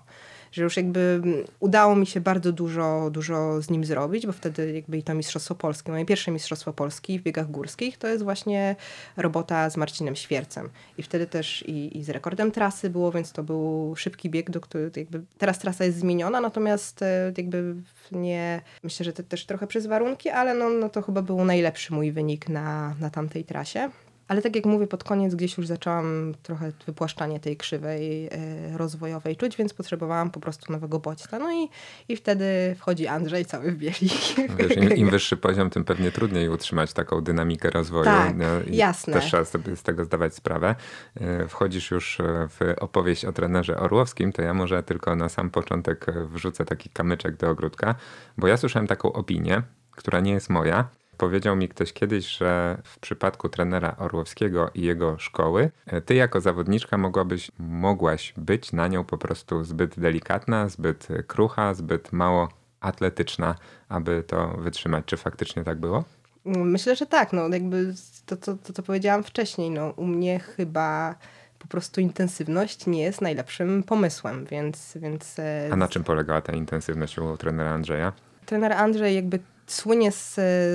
że 0.55 0.63
już 0.63 0.77
jakby 0.77 1.23
udało 1.61 1.97
mi 1.97 2.07
się 2.07 2.21
bardzo 2.21 2.53
dużo, 2.53 3.11
dużo 3.11 3.63
z 3.63 3.71
nim 3.71 3.85
zrobić, 3.85 4.27
bo 4.27 4.33
wtedy 4.33 4.73
jakby 4.73 4.99
i 4.99 5.03
to 5.03 5.15
Mistrzostwo 5.15 5.55
Polskie, 5.55 5.93
moje 5.93 6.05
pierwsze 6.05 6.31
Mistrzostwo 6.31 6.73
Polski 6.73 7.19
w 7.19 7.23
biegach 7.23 7.51
górskich, 7.51 7.99
to 7.99 8.09
jest 8.09 8.25
właśnie 8.25 8.77
robota 9.17 9.71
z 9.71 9.77
Marcinem 9.77 10.17
Świercem. 10.17 10.69
I 10.99 11.03
wtedy 11.03 11.27
też 11.27 11.63
i, 11.63 11.99
i 11.99 12.05
z 12.05 12.11
rekordem 12.11 12.51
trasy 12.51 12.91
było, 12.91 13.13
więc 13.13 13.33
to 13.33 13.43
był 13.43 13.95
szybki 13.97 14.31
bieg, 14.31 14.51
do 14.51 14.61
którego 14.61 15.01
jakby 15.01 15.23
teraz 15.39 15.59
trasa 15.59 15.85
jest 15.85 15.99
zmieniona, 15.99 16.41
natomiast 16.41 17.03
e, 17.03 17.33
jakby 17.37 17.75
nie, 18.13 18.63
myślę, 18.83 19.05
że 19.05 19.13
to 19.13 19.23
też 19.23 19.47
trochę 19.47 19.67
przez 19.67 19.87
warunki, 19.87 20.29
ale 20.29 20.55
no, 20.55 20.71
no 20.71 20.89
to 20.89 21.03
chyba 21.03 21.23
był 21.23 21.45
najlepszy 21.45 21.95
mój 21.95 22.13
wynik 22.13 22.49
na, 22.49 22.95
na 23.01 23.11
tamtej 23.11 23.45
trasie. 23.45 23.91
Ale 24.29 24.43
tak 24.43 24.57
jak 24.57 24.67
mówię, 24.67 24.87
pod 24.87 25.05
koniec 25.05 25.35
gdzieś 25.35 25.59
już 25.59 25.67
zaczęłam 25.67 26.35
trochę 26.43 26.73
wypłaszczanie 26.87 27.41
tej 27.41 27.57
krzywej 27.57 28.27
e, 28.27 28.79
rozwojowej 28.79 29.37
czuć, 29.37 29.57
więc 29.57 29.75
potrzebowałam 29.75 30.31
po 30.31 30.41
prostu 30.41 30.73
nowego 30.73 30.99
bodźca. 30.99 31.39
No 31.39 31.53
i, 31.53 31.69
i 32.09 32.17
wtedy 32.17 32.75
wchodzi 32.79 33.07
Andrzej 33.07 33.45
cały 33.45 33.73
w 33.73 33.77
bieli. 33.77 34.11
Wiesz, 34.59 34.77
im, 34.77 34.97
im, 34.97 35.11
wyższy 35.17 35.37
poziom, 35.37 35.71
tym 35.71 35.85
pewnie 35.85 36.13
trudniej 36.13 36.49
utrzymać 36.49 36.93
taką 36.93 37.21
dynamikę 37.21 37.71
rozwoju. 37.71 38.05
Tak, 38.05 38.37
no, 38.37 38.45
jasne. 38.71 39.13
Też 39.13 39.25
trzeba 39.25 39.45
sobie 39.45 39.77
z 39.77 39.83
tego 39.83 40.05
zdawać 40.05 40.35
sprawę. 40.35 40.75
E, 41.21 41.49
wchodzisz 41.49 41.91
już 41.91 42.21
e, 42.21 42.49
w 42.49 42.61
opowieść 42.81 43.25
o 43.25 43.33
trenerze 43.33 43.77
Orłowskim, 43.77 44.33
to 44.33 44.43
ja 44.43 44.55
może 44.55 44.83
tylko 44.83 45.17
na 45.17 45.29
sam 45.29 45.51
początek 45.51 46.07
wrzucę 46.29 46.65
taki 46.65 46.91
kamyczek 46.91 47.37
do 47.37 47.51
ogródka, 47.51 47.95
bo 48.39 48.47
ja 48.47 48.57
słyszałem 48.57 48.87
taką 48.87 49.13
opinię, 49.13 49.63
która 49.91 50.21
nie 50.21 50.33
jest 50.33 50.51
moja, 50.51 50.89
Powiedział 51.19 51.57
mi 51.57 51.69
ktoś 51.69 51.93
kiedyś, 51.93 52.27
że 52.27 52.79
w 52.85 52.99
przypadku 52.99 53.49
trenera 53.49 53.97
Orłowskiego 53.99 54.71
i 54.75 54.83
jego 54.83 55.19
szkoły, 55.19 55.71
e, 55.87 56.01
ty 56.01 56.15
jako 56.15 56.41
zawodniczka 56.41 56.99
mogłabyś, 56.99 57.51
mogłaś 57.59 58.35
być 58.37 58.73
na 58.73 58.89
nią 58.89 59.05
po 59.05 59.19
prostu 59.19 59.65
zbyt 59.65 60.01
delikatna, 60.01 60.69
zbyt 60.69 61.09
krucha, 61.27 61.75
zbyt 61.75 62.13
mało 62.13 62.49
atletyczna, 62.81 63.55
aby 63.89 64.25
to 64.27 64.49
wytrzymać. 64.49 65.05
Czy 65.07 65.17
faktycznie 65.17 65.65
tak 65.65 65.79
było? 65.79 66.05
Myślę, 66.45 66.97
że 66.97 67.07
tak. 67.07 67.33
No, 67.33 67.49
jakby 67.49 67.95
to, 68.27 68.37
to, 68.37 68.55
to, 68.57 68.73
co 68.73 68.83
powiedziałam 68.83 69.23
wcześniej, 69.23 69.71
no, 69.71 69.91
u 69.91 70.07
mnie 70.07 70.39
chyba 70.39 71.15
po 71.59 71.69
prostu 71.69 72.01
intensywność 72.01 72.87
nie 72.87 73.03
jest 73.03 73.21
najlepszym 73.21 73.83
pomysłem, 73.83 74.45
więc... 74.45 74.99
więc 75.01 75.39
e, 75.39 75.69
A 75.73 75.77
na 75.77 75.89
czym 75.89 76.05
polegała 76.05 76.41
ta 76.41 76.53
intensywność 76.53 77.19
u 77.19 77.37
trenera 77.37 77.71
Andrzeja? 77.71 78.13
Trener 78.47 78.73
Andrzej 78.73 79.15
jakby 79.15 79.39
słynie 79.67 80.13
z, 80.13 80.35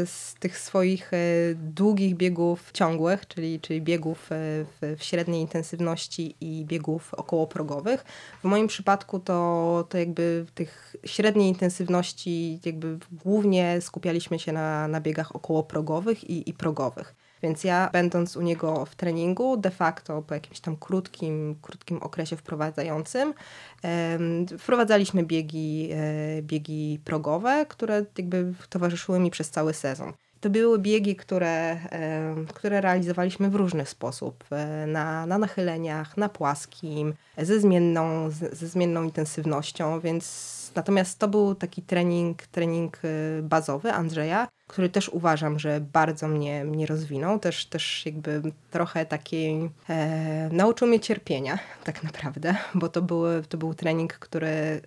z 0.10 0.36
tych 0.40 0.58
swoich 0.58 1.14
e, 1.14 1.18
długich 1.56 2.16
biegów 2.16 2.72
ciągłych, 2.72 3.28
czyli, 3.28 3.60
czyli 3.60 3.82
biegów 3.82 4.32
e, 4.32 4.36
w, 4.66 4.96
w 4.98 5.04
średniej 5.04 5.42
intensywności 5.42 6.36
i 6.42 6.66
biegów 6.66 7.14
okołoprogowych. 7.14 8.06
W 8.42 8.44
moim 8.44 8.68
przypadku 8.68 9.20
to, 9.20 9.88
to 9.90 9.98
jakby 9.98 10.46
tych 10.56 10.96
średniej 11.06 11.50
intensywności 11.50 12.60
jakby 12.66 12.98
głównie 13.12 13.82
skupialiśmy 13.82 14.40
się 14.40 14.52
na, 14.52 14.88
na 14.88 15.02
biegach 15.02 15.36
okołoprogowych 15.36 16.30
i, 16.30 16.50
i 16.50 16.54
progowych. 16.54 17.16
Więc 17.44 17.64
ja, 17.64 17.90
będąc 17.94 18.38
u 18.38 18.42
niego 18.42 18.86
w 18.86 18.96
treningu, 18.96 19.58
de 19.58 19.70
facto 19.70 20.22
po 20.22 20.34
jakimś 20.34 20.60
tam 20.60 20.78
krótkim, 20.78 21.56
krótkim 21.62 21.98
okresie 21.98 22.36
wprowadzającym, 22.36 23.34
wprowadzaliśmy 24.60 25.24
biegi, 25.24 25.90
e, 25.92 26.42
biegi 26.42 27.00
progowe, 27.06 27.66
które 27.70 28.06
jakby 28.18 28.54
towarzyszyły 28.70 29.20
mi 29.20 29.32
przez 29.32 29.50
cały 29.50 29.74
sezon. 29.74 30.14
To 30.42 30.50
były 30.50 30.80
biegi, 30.80 31.16
które, 31.16 31.78
które 32.54 32.82
realizowaliśmy 32.82 33.50
w 33.50 33.56
różny 33.56 33.86
sposób. 33.86 34.44
E, 34.52 34.88
na, 34.88 35.26
na 35.26 35.38
nachyleniach, 35.38 36.18
na 36.18 36.30
płaskim, 36.30 37.14
ze 37.38 37.60
zmienną, 37.60 38.30
ze 38.30 38.68
zmienną 38.68 39.04
intensywnością, 39.04 40.00
więc 40.00 40.59
natomiast 40.76 41.20
to 41.20 41.28
był 41.28 41.56
taki 41.56 41.82
trening, 41.82 42.48
trening 42.48 42.98
e, 43.04 43.42
bazowy 43.42 43.94
Andrzeja, 43.94 44.48
który 44.68 44.90
też 44.90 45.10
uważam, 45.10 45.60
że 45.60 45.82
bardzo 45.94 46.28
mnie, 46.28 46.66
mnie 46.66 46.86
rozwinął. 46.86 47.40
Też, 47.40 47.66
też 47.66 48.06
jakby 48.06 48.42
trochę 48.72 49.06
takiej 49.06 49.70
e, 49.90 50.50
nauczył 50.52 50.88
mnie 50.88 51.00
cierpienia 51.00 51.60
tak 51.84 52.04
naprawdę, 52.04 52.56
bo 52.74 52.90
to, 52.90 53.02
to 53.50 53.58
był 53.58 53.74
trening, 53.74 54.14
który, 54.14 54.48
e, 54.48 54.82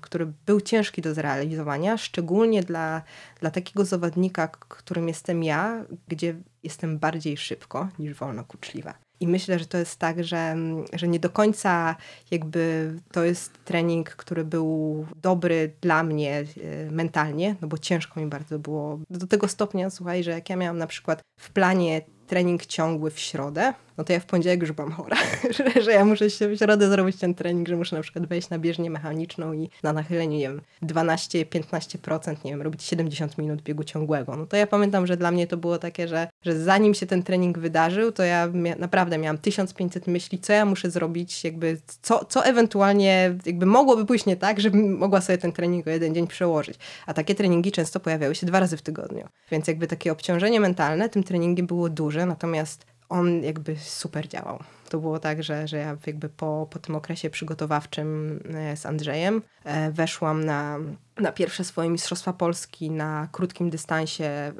który 0.00 0.32
był 0.46 0.60
ciężki 0.60 1.02
do 1.02 1.14
zrealizowania, 1.14 1.96
szczególnie 1.96 2.62
dla, 2.62 3.02
dla 3.40 3.50
takiego 3.50 3.84
zawodnika, 3.84 4.48
którym 4.48 5.08
jestem 5.08 5.44
ja, 5.44 5.84
gdzie 6.08 6.34
jestem 6.62 6.98
bardziej 6.98 7.36
szybko 7.36 7.88
niż 7.98 8.14
wolno 8.14 8.44
kuczliwa. 8.44 9.03
I 9.20 9.28
myślę, 9.28 9.58
że 9.58 9.66
to 9.66 9.78
jest 9.78 9.98
tak, 9.98 10.24
że, 10.24 10.56
że 10.92 11.08
nie 11.08 11.20
do 11.20 11.30
końca 11.30 11.96
jakby 12.30 12.94
to 13.12 13.24
jest 13.24 13.64
trening, 13.64 14.10
który 14.10 14.44
był 14.44 15.06
dobry 15.22 15.72
dla 15.80 16.02
mnie 16.02 16.44
e, 16.86 16.90
mentalnie, 16.90 17.56
no 17.60 17.68
bo 17.68 17.78
ciężko 17.78 18.20
mi 18.20 18.26
bardzo 18.26 18.58
było 18.58 18.98
do 19.10 19.26
tego 19.26 19.48
stopnia, 19.48 19.90
słuchaj, 19.90 20.24
że 20.24 20.30
jak 20.30 20.50
ja 20.50 20.56
miałam 20.56 20.78
na 20.78 20.86
przykład 20.86 21.20
w 21.40 21.50
planie 21.50 22.02
trening 22.26 22.66
ciągły 22.66 23.10
w 23.10 23.18
środę, 23.18 23.74
no 23.98 24.04
to 24.04 24.12
ja 24.12 24.20
w 24.20 24.26
poniedziałek 24.26 24.60
już 24.60 24.72
byłam 24.72 24.92
chora, 24.92 25.16
że, 25.56 25.82
że 25.82 25.92
ja 25.92 26.04
muszę 26.04 26.30
się 26.30 26.48
w 26.48 26.56
środę 26.58 26.88
zrobić 26.88 27.16
ten 27.16 27.34
trening, 27.34 27.68
że 27.68 27.76
muszę 27.76 27.96
na 27.96 28.02
przykład 28.02 28.26
wejść 28.26 28.50
na 28.50 28.58
bieżnię 28.58 28.90
mechaniczną 28.90 29.52
i 29.52 29.70
na 29.82 29.92
nachyleniu, 29.92 30.38
nie 30.38 30.48
wiem, 30.48 30.60
12-15%, 30.82 32.44
nie 32.44 32.50
wiem, 32.50 32.62
robić 32.62 32.82
70 32.82 33.38
minut 33.38 33.62
biegu 33.62 33.84
ciągłego. 33.84 34.36
No 34.36 34.46
to 34.46 34.56
ja 34.56 34.66
pamiętam, 34.66 35.06
że 35.06 35.16
dla 35.16 35.30
mnie 35.30 35.46
to 35.46 35.56
było 35.56 35.78
takie, 35.78 36.08
że, 36.08 36.28
że 36.42 36.60
zanim 36.60 36.94
się 36.94 37.06
ten 37.06 37.22
trening 37.22 37.58
wydarzył, 37.58 38.12
to 38.12 38.22
ja 38.22 38.46
mia 38.46 38.76
naprawdę 38.76 39.18
miałam 39.18 39.38
1500 39.38 40.06
myśli, 40.06 40.38
co 40.38 40.52
ja 40.52 40.64
muszę 40.64 40.90
zrobić, 40.90 41.44
jakby 41.44 41.80
co, 42.02 42.24
co 42.24 42.44
ewentualnie 42.44 43.34
jakby 43.46 43.66
mogłoby 43.66 44.06
pójść 44.06 44.26
nie 44.26 44.36
tak, 44.36 44.60
żebym 44.60 44.98
mogła 44.98 45.20
sobie 45.20 45.38
ten 45.38 45.52
trening 45.52 45.86
o 45.86 45.90
jeden 45.90 46.14
dzień 46.14 46.26
przełożyć. 46.26 46.78
A 47.06 47.14
takie 47.14 47.34
treningi 47.34 47.72
często 47.72 48.00
pojawiały 48.00 48.34
się 48.34 48.46
dwa 48.46 48.60
razy 48.60 48.76
w 48.76 48.82
tygodniu. 48.82 49.28
Więc 49.50 49.68
jakby 49.68 49.86
takie 49.86 50.12
obciążenie 50.12 50.60
mentalne 50.60 51.08
tym 51.08 51.22
treningiem 51.22 51.66
było 51.66 51.88
duże, 51.88 52.26
natomiast 52.26 52.86
on 53.08 53.42
jakby 53.42 53.76
super 53.76 54.28
działał. 54.28 54.58
To 54.88 54.98
było 54.98 55.18
tak, 55.18 55.42
że, 55.42 55.68
że 55.68 55.76
ja 55.76 55.96
jakby 56.06 56.28
po, 56.28 56.68
po 56.70 56.78
tym 56.78 56.96
okresie 56.96 57.30
przygotowawczym 57.30 58.40
e, 58.54 58.76
z 58.76 58.86
Andrzejem 58.86 59.42
e, 59.64 59.90
weszłam 59.90 60.44
na, 60.44 60.78
na 61.16 61.32
pierwsze 61.32 61.64
swoje 61.64 61.90
Mistrzostwa 61.90 62.32
Polski 62.32 62.90
na 62.90 63.28
krótkim 63.32 63.70
dystansie, 63.70 64.24
e, 64.24 64.52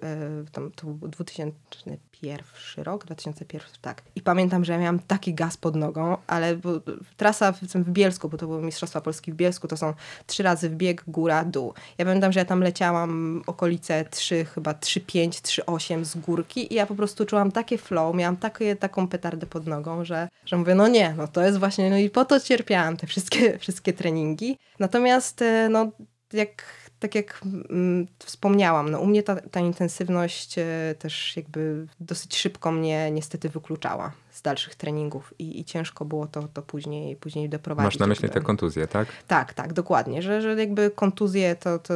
to, 0.53 0.86
był 0.86 1.09
2001 2.24 2.84
rok, 2.84 3.04
2001, 3.04 3.68
tak. 3.80 4.02
I 4.14 4.20
pamiętam, 4.20 4.64
że 4.64 4.72
ja 4.72 4.78
miałam 4.78 4.98
taki 4.98 5.34
gaz 5.34 5.56
pod 5.56 5.76
nogą, 5.76 6.16
ale 6.26 6.56
bo, 6.56 6.70
trasa 7.16 7.52
w, 7.52 7.60
w 7.60 7.90
Bielsku, 7.90 8.28
bo 8.28 8.38
to 8.38 8.46
były 8.46 8.62
Mistrzostwa 8.62 9.00
Polski 9.00 9.32
w 9.32 9.34
Bielsku, 9.34 9.68
to 9.68 9.76
są 9.76 9.94
trzy 10.26 10.42
razy 10.42 10.70
w 10.70 10.74
bieg, 10.74 11.04
góra, 11.06 11.44
dół. 11.44 11.74
Ja 11.98 12.04
pamiętam, 12.04 12.32
że 12.32 12.40
ja 12.40 12.44
tam 12.44 12.60
leciałam 12.60 13.42
okolice 13.46 14.04
3, 14.04 14.44
chyba 14.44 14.72
3,5, 14.72 15.28
3,8 15.28 16.04
z 16.04 16.16
górki 16.16 16.72
i 16.72 16.76
ja 16.76 16.86
po 16.86 16.94
prostu 16.94 17.26
czułam 17.26 17.52
takie 17.52 17.78
flow, 17.78 18.14
miałam 18.16 18.36
takie, 18.36 18.76
taką 18.76 19.08
petardę 19.08 19.46
pod 19.46 19.66
nogą, 19.66 20.04
że, 20.04 20.28
że 20.46 20.56
mówię, 20.56 20.74
no 20.74 20.88
nie, 20.88 21.14
no 21.16 21.28
to 21.28 21.42
jest 21.42 21.58
właśnie, 21.58 21.90
no 21.90 21.96
i 21.96 22.10
po 22.10 22.24
to 22.24 22.40
cierpiałam 22.40 22.96
te 22.96 23.06
wszystkie, 23.06 23.58
wszystkie 23.58 23.92
treningi. 23.92 24.58
Natomiast 24.78 25.42
e, 25.42 25.68
no 25.68 25.90
jak 26.32 26.64
tak 27.05 27.14
jak 27.14 27.40
mm, 27.70 28.07
wspomniałam, 28.18 28.90
no 28.90 29.00
u 29.00 29.07
mnie 29.07 29.22
ta, 29.22 29.36
ta 29.36 29.61
intensywność 29.61 30.59
e, 30.59 30.94
też 30.98 31.36
jakby 31.36 31.86
dosyć 32.00 32.36
szybko 32.36 32.72
mnie 32.72 33.11
niestety 33.11 33.48
wykluczała 33.48 34.12
z 34.30 34.42
dalszych 34.42 34.74
treningów 34.74 35.34
i, 35.38 35.61
i 35.61 35.64
ciężko 35.64 36.05
było 36.05 36.26
to, 36.26 36.42
to 36.42 36.62
później, 36.62 37.16
później 37.16 37.48
doprowadzić. 37.48 37.86
Masz 37.86 37.98
na 37.98 38.07
myśli 38.07 38.28
te 38.28 38.40
kontuzje, 38.40 38.86
tak? 38.86 39.09
Tak, 39.28 39.55
tak, 39.55 39.72
dokładnie, 39.72 40.22
że, 40.22 40.42
że 40.42 40.55
jakby 40.55 40.90
kontuzje 40.90 41.57
to, 41.57 41.78
to, 41.78 41.94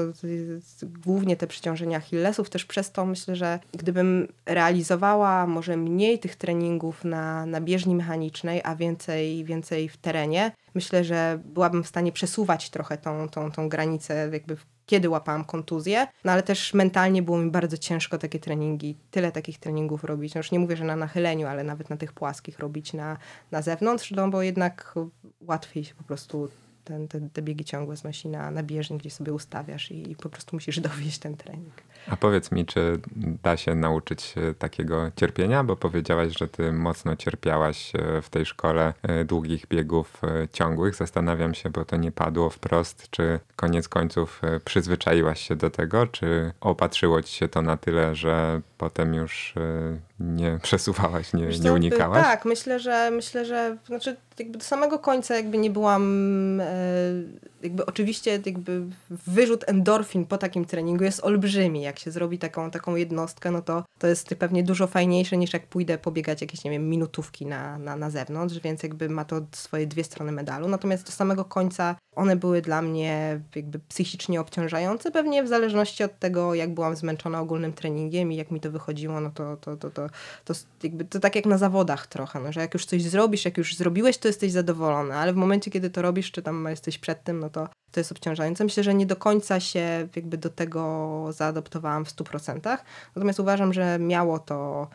to 0.80 0.86
głównie 1.04 1.36
te 1.36 1.46
przeciążenia 1.46 1.98
Achillesów, 1.98 2.50
też 2.50 2.64
przez 2.64 2.92
to 2.92 3.06
myślę, 3.06 3.36
że 3.36 3.58
gdybym 3.72 4.28
realizowała 4.46 5.46
może 5.46 5.76
mniej 5.76 6.18
tych 6.18 6.36
treningów 6.36 7.04
na, 7.04 7.46
na 7.46 7.60
bieżni 7.60 7.94
mechanicznej, 7.94 8.60
a 8.64 8.76
więcej, 8.76 9.44
więcej 9.44 9.88
w 9.88 9.96
terenie, 9.96 10.52
myślę, 10.74 11.04
że 11.04 11.38
byłabym 11.44 11.84
w 11.84 11.88
stanie 11.88 12.12
przesuwać 12.12 12.70
trochę 12.70 12.98
tą, 12.98 13.28
tą, 13.28 13.52
tą 13.52 13.68
granicę 13.68 14.30
jakby 14.32 14.56
kiedy 14.88 15.08
łapałam 15.08 15.44
kontuzję, 15.44 16.06
no 16.24 16.32
ale 16.32 16.42
też 16.42 16.74
mentalnie 16.74 17.22
było 17.22 17.38
mi 17.38 17.50
bardzo 17.50 17.78
ciężko 17.78 18.18
takie 18.18 18.38
treningi, 18.38 18.96
tyle 19.10 19.32
takich 19.32 19.58
treningów 19.58 20.04
robić. 20.04 20.34
No 20.34 20.38
już 20.38 20.50
nie 20.50 20.58
mówię, 20.58 20.76
że 20.76 20.84
na 20.84 20.96
nachyleniu, 20.96 21.46
ale 21.46 21.64
nawet 21.64 21.90
na 21.90 21.96
tych 21.96 22.12
płaskich 22.12 22.58
robić 22.58 22.92
na, 22.92 23.16
na 23.50 23.62
zewnątrz, 23.62 24.10
no 24.10 24.28
bo 24.28 24.42
jednak 24.42 24.94
łatwiej 25.40 25.84
się 25.84 25.94
po 25.94 26.04
prostu 26.04 26.48
ten, 26.84 27.08
te, 27.08 27.20
te 27.20 27.42
biegi 27.42 27.64
ciągłe 27.64 27.96
znosi 27.96 28.28
na, 28.28 28.50
na 28.50 28.62
bieżni, 28.62 28.98
gdzie 28.98 29.10
sobie 29.10 29.32
ustawiasz 29.32 29.90
i, 29.90 30.10
i 30.10 30.16
po 30.16 30.28
prostu 30.28 30.56
musisz 30.56 30.80
dowieść 30.88 31.18
ten 31.18 31.36
trening. 31.36 31.74
A 32.06 32.16
powiedz 32.16 32.52
mi, 32.52 32.66
czy 32.66 32.98
da 33.42 33.56
się 33.56 33.74
nauczyć 33.74 34.34
takiego 34.58 35.10
cierpienia? 35.16 35.64
Bo 35.64 35.76
powiedziałaś, 35.76 36.38
że 36.38 36.48
ty 36.48 36.72
mocno 36.72 37.16
cierpiałaś 37.16 37.92
e, 37.94 38.22
w 38.22 38.30
tej 38.30 38.46
szkole 38.46 38.94
e, 39.02 39.24
długich 39.24 39.66
biegów 39.66 40.22
e, 40.24 40.48
ciągłych. 40.48 40.94
Zastanawiam 40.94 41.54
się, 41.54 41.70
bo 41.70 41.84
to 41.84 41.96
nie 41.96 42.12
padło 42.12 42.50
wprost, 42.50 43.10
czy 43.10 43.40
koniec 43.56 43.88
końców 43.88 44.42
przyzwyczaiłaś 44.64 45.48
się 45.48 45.56
do 45.56 45.70
tego, 45.70 46.06
czy 46.06 46.52
opatrzyło 46.60 47.22
ci 47.22 47.34
się 47.34 47.48
to 47.48 47.62
na 47.62 47.76
tyle, 47.76 48.14
że 48.14 48.60
potem 48.78 49.14
już 49.14 49.54
nie 50.20 50.58
przesuwałaś, 50.62 51.32
nie, 51.32 51.46
nie 51.46 51.72
unikałaś? 51.72 52.24
Tak, 52.24 52.44
myślę, 52.44 52.80
że 52.80 53.10
myślę, 53.10 53.44
że 53.44 53.76
znaczy 53.86 54.16
jakby 54.38 54.58
do 54.58 54.64
samego 54.64 54.98
końca 54.98 55.36
jakby 55.36 55.58
nie 55.58 55.70
byłam 55.70 56.02
jakby 57.62 57.86
oczywiście 57.86 58.40
jakby 58.46 58.82
wyrzut 59.10 59.64
endorfin 59.66 60.26
po 60.26 60.38
takim 60.38 60.64
treningu 60.64 61.04
jest 61.04 61.24
olbrzymi. 61.24 61.82
Jak 61.82 61.98
się 61.98 62.10
zrobi 62.10 62.38
taką, 62.38 62.70
taką 62.70 62.96
jednostkę, 62.96 63.50
no 63.50 63.62
to 63.62 63.84
to 63.98 64.06
jest 64.06 64.28
pewnie 64.38 64.62
dużo 64.62 64.86
fajniejsze 64.86 65.36
niż 65.36 65.52
jak 65.52 65.66
pójdę 65.66 65.98
pobiegać 65.98 66.40
jakieś, 66.40 66.64
nie 66.64 66.70
wiem, 66.70 66.88
minutówki 66.88 67.46
na, 67.46 67.78
na, 67.78 67.96
na 67.96 68.10
zewnątrz, 68.10 68.58
więc 68.58 68.82
jakby 68.82 69.08
ma 69.08 69.24
to 69.24 69.40
swoje 69.52 69.86
dwie 69.86 70.04
strony 70.04 70.32
medalu. 70.32 70.68
Natomiast 70.68 71.06
do 71.06 71.12
samego 71.12 71.44
końca 71.44 71.96
one 72.16 72.36
były 72.36 72.62
dla 72.62 72.82
mnie 72.82 73.40
jakby 73.56 73.78
psychicznie 73.78 74.40
obciążające, 74.40 75.10
pewnie 75.10 75.42
w 75.42 75.48
zależności 75.48 76.04
od 76.04 76.18
tego, 76.18 76.54
jak 76.54 76.74
byłam 76.74 76.96
zmęczona 76.96 77.40
ogólnym 77.40 77.72
treningiem 77.72 78.32
i 78.32 78.36
jak 78.36 78.50
mi 78.50 78.60
to 78.60 78.70
wychodziło, 78.70 79.20
no 79.20 79.30
to, 79.30 79.56
to, 79.56 79.76
to, 79.76 79.90
to, 79.90 80.08
to, 80.44 80.54
jakby 80.82 81.04
to 81.04 81.20
tak 81.20 81.36
jak 81.36 81.46
na 81.46 81.58
zawodach 81.58 82.06
trochę, 82.06 82.40
no, 82.40 82.52
że 82.52 82.60
jak 82.60 82.74
już 82.74 82.86
coś 82.86 83.02
zrobisz, 83.02 83.44
jak 83.44 83.58
już 83.58 83.76
zrobiłeś, 83.76 84.18
to 84.18 84.28
jesteś 84.28 84.52
zadowolony, 84.52 85.14
ale 85.14 85.32
w 85.32 85.36
momencie, 85.36 85.70
kiedy 85.70 85.90
to 85.90 86.02
robisz, 86.02 86.30
czy 86.32 86.42
tam 86.42 86.66
jesteś 86.70 86.98
przed 86.98 87.24
tym, 87.24 87.40
no 87.40 87.50
to, 87.50 87.68
to 87.92 88.00
jest 88.00 88.12
obciążające. 88.12 88.64
Myślę, 88.64 88.82
że 88.82 88.94
nie 88.94 89.06
do 89.06 89.16
końca 89.16 89.60
się 89.60 90.08
jakby 90.16 90.38
do 90.38 90.50
tego 90.50 91.26
zaadoptowałam 91.30 92.04
w 92.04 92.08
100%, 92.08 92.78
natomiast 93.16 93.40
uważam, 93.40 93.72
że 93.72 93.98
miało 93.98 94.38
to 94.38 94.88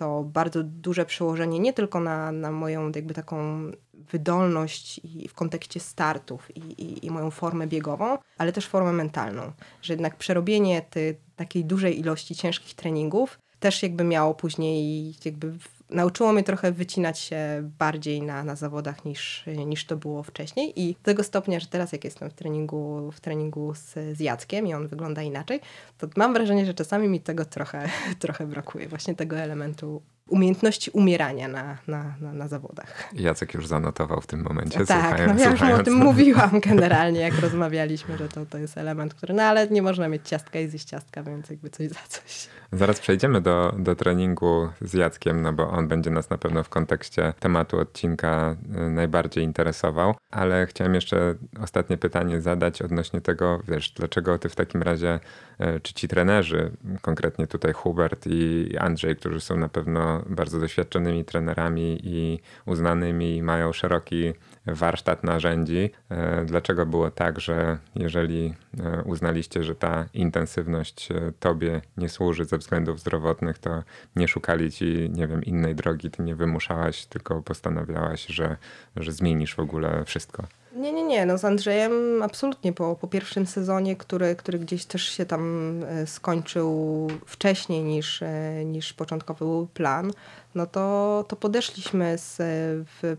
to 0.00 0.24
bardzo 0.24 0.62
duże 0.62 1.06
przełożenie 1.06 1.58
nie 1.58 1.72
tylko 1.72 2.00
na, 2.00 2.32
na 2.32 2.50
moją 2.50 2.92
jakby 2.94 3.14
taką 3.14 3.64
wydolność 3.94 5.00
i 5.04 5.28
w 5.28 5.34
kontekście 5.34 5.80
startów 5.80 6.56
i, 6.56 6.60
i, 6.60 7.06
i, 7.06 7.10
moją 7.10 7.30
formę 7.30 7.66
biegową, 7.66 8.18
ale 8.38 8.52
też 8.52 8.66
formę 8.66 8.92
mentalną. 8.92 9.52
Że 9.82 9.92
jednak 9.92 10.16
przerobienie 10.16 10.82
tej 10.82 11.16
takiej 11.36 11.64
dużej 11.64 12.00
ilości 12.00 12.34
ciężkich 12.34 12.74
treningów 12.74 13.38
też 13.58 13.82
jakby 13.82 14.04
miało 14.04 14.34
później 14.34 15.14
jakby 15.24 15.52
nauczyło 15.90 16.32
mnie 16.32 16.42
trochę 16.42 16.72
wycinać 16.72 17.18
się 17.18 17.70
bardziej 17.78 18.22
na, 18.22 18.44
na 18.44 18.56
zawodach 18.56 19.04
niż, 19.04 19.44
niż 19.66 19.84
to 19.84 19.96
było 19.96 20.22
wcześniej 20.22 20.80
i 20.80 20.94
do 20.94 21.00
tego 21.02 21.24
stopnia, 21.24 21.60
że 21.60 21.66
teraz 21.66 21.92
jak 21.92 22.04
jestem 22.04 22.30
w 22.30 22.34
treningu, 22.34 23.10
w 23.12 23.20
treningu 23.20 23.74
z, 23.74 23.94
z 24.16 24.20
Jackiem 24.20 24.66
i 24.66 24.74
on 24.74 24.88
wygląda 24.88 25.22
inaczej, 25.22 25.60
to 25.98 26.08
mam 26.16 26.32
wrażenie, 26.32 26.66
że 26.66 26.74
czasami 26.74 27.08
mi 27.08 27.20
tego 27.20 27.44
trochę, 27.44 27.88
trochę 28.18 28.46
brakuje, 28.46 28.88
właśnie 28.88 29.14
tego 29.14 29.36
elementu 29.36 30.02
umiejętności 30.28 30.90
umierania 30.90 31.48
na, 31.48 31.78
na, 31.86 32.14
na, 32.20 32.32
na 32.32 32.48
zawodach. 32.48 33.08
Jacek 33.12 33.54
już 33.54 33.66
zanotował 33.66 34.20
w 34.20 34.26
tym 34.26 34.42
momencie. 34.42 34.86
Tak, 34.86 35.26
no 35.26 35.42
ja 35.42 35.50
już 35.50 35.62
o 35.62 35.82
tym 35.82 35.94
mówiłam 35.94 36.60
generalnie, 36.60 37.20
jak 37.20 37.38
rozmawialiśmy, 37.38 38.18
że 38.18 38.28
to, 38.28 38.46
to 38.46 38.58
jest 38.58 38.78
element, 38.78 39.14
który, 39.14 39.34
no 39.34 39.42
ale 39.42 39.68
nie 39.68 39.82
można 39.82 40.08
mieć 40.08 40.28
ciastka 40.28 40.60
i 40.60 40.68
zjeść 40.68 40.84
ciastka, 40.84 41.22
więc 41.22 41.50
jakby 41.50 41.70
coś 41.70 41.88
za 41.88 42.00
coś. 42.08 42.48
Zaraz 42.72 43.00
przejdziemy 43.00 43.40
do, 43.40 43.74
do 43.78 43.96
treningu 43.96 44.68
z 44.80 44.94
Jackiem, 44.94 45.42
no 45.42 45.52
bo 45.52 45.70
on 45.70 45.88
będzie 45.88 46.10
nas 46.10 46.30
na 46.30 46.38
pewno 46.38 46.62
w 46.62 46.68
kontekście 46.68 47.32
tematu 47.40 47.78
odcinka 47.78 48.56
y, 48.86 48.90
najbardziej 48.90 49.44
interesował, 49.44 50.14
ale 50.30 50.66
chciałem 50.66 50.94
jeszcze 50.94 51.34
ostatnie 51.60 51.98
pytanie 51.98 52.40
zadać 52.40 52.82
odnośnie 52.82 53.20
tego, 53.20 53.62
wiesz, 53.68 53.90
dlaczego 53.90 54.38
ty 54.38 54.48
w 54.48 54.56
takim 54.56 54.82
razie, 54.82 55.20
y, 55.60 55.80
czy 55.80 55.94
ci 55.94 56.08
trenerzy, 56.08 56.70
konkretnie 57.02 57.46
tutaj 57.46 57.72
Hubert 57.72 58.26
i 58.26 58.76
Andrzej, 58.78 59.16
którzy 59.16 59.40
są 59.40 59.56
na 59.56 59.68
pewno 59.68 60.22
bardzo 60.26 60.60
doświadczonymi 60.60 61.24
trenerami 61.24 62.00
i 62.02 62.40
uznanymi 62.66 63.36
i 63.36 63.42
mają 63.42 63.72
szeroki 63.72 64.32
warsztat 64.66 65.24
narzędzi. 65.24 65.90
E, 66.10 66.44
dlaczego 66.44 66.86
było 66.86 67.10
tak, 67.10 67.40
że 67.40 67.78
jeżeli 67.94 68.54
e, 68.80 69.02
uznaliście, 69.02 69.64
że 69.64 69.74
ta 69.74 70.06
intensywność 70.14 71.12
e, 71.12 71.32
tobie 71.40 71.80
nie 71.96 72.08
służy 72.08 72.44
ze 72.44 72.58
względów 72.58 73.00
zdrowotnych, 73.00 73.58
to 73.58 73.82
nie 74.16 74.28
szukali 74.28 74.72
ci, 74.72 75.10
nie 75.12 75.26
wiem, 75.26 75.44
innej 75.44 75.74
drogi, 75.74 76.10
ty 76.10 76.22
nie 76.22 76.34
wymuszałaś, 76.34 77.06
tylko 77.06 77.42
postanawiałaś, 77.42 78.26
że, 78.26 78.56
że 78.96 79.12
zmienisz 79.12 79.54
w 79.54 79.60
ogóle 79.60 80.04
wszystko? 80.04 80.44
Nie, 80.76 80.92
nie, 80.92 81.02
nie. 81.02 81.26
No 81.26 81.38
z 81.38 81.44
Andrzejem 81.44 82.22
absolutnie 82.22 82.72
po, 82.72 82.96
po 82.96 83.08
pierwszym 83.08 83.46
sezonie, 83.46 83.96
który, 83.96 84.36
który 84.36 84.58
gdzieś 84.58 84.84
też 84.84 85.02
się 85.08 85.26
tam 85.26 85.74
skończył 86.06 87.08
wcześniej 87.26 87.82
niż, 87.82 88.22
niż 88.64 88.92
początkowy 88.92 89.44
był 89.44 89.66
plan, 89.66 90.12
no 90.54 90.66
to, 90.66 91.24
to 91.28 91.36
podeszliśmy, 91.36 92.18
z, 92.18 92.38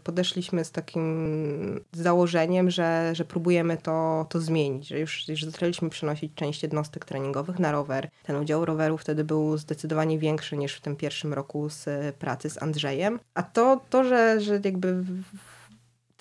podeszliśmy 0.04 0.66
z 0.66 0.72
takim 0.72 1.82
założeniem, 1.92 2.70
że, 2.70 3.12
że 3.16 3.26
próbujemy 3.26 3.78
to, 3.78 4.26
to 4.30 4.40
zmienić, 4.40 4.88
że 4.88 5.00
już, 5.00 5.28
już 5.28 5.44
zaczęliśmy 5.44 5.90
przenosić 5.90 6.32
część 6.36 6.64
jednostek 6.64 7.06
treningowych 7.06 7.60
na 7.60 7.72
rower. 7.72 8.10
Ten 8.24 8.36
udział 8.36 8.66
roweru 8.66 8.98
wtedy 8.98 9.24
był 9.24 9.58
zdecydowanie 9.58 10.20
większy 10.20 10.58
niż 10.58 10.76
w 10.76 10.82
tym 10.82 10.96
pierwszym 10.96 11.34
roku 11.34 11.70
z 11.70 12.16
pracy 12.16 12.50
z 12.50 12.64
Andrzejem. 12.64 13.20
A 13.34 13.44
to, 13.44 13.82
to 13.90 14.04
że, 14.04 14.42
że 14.42 14.60
jakby 14.64 15.04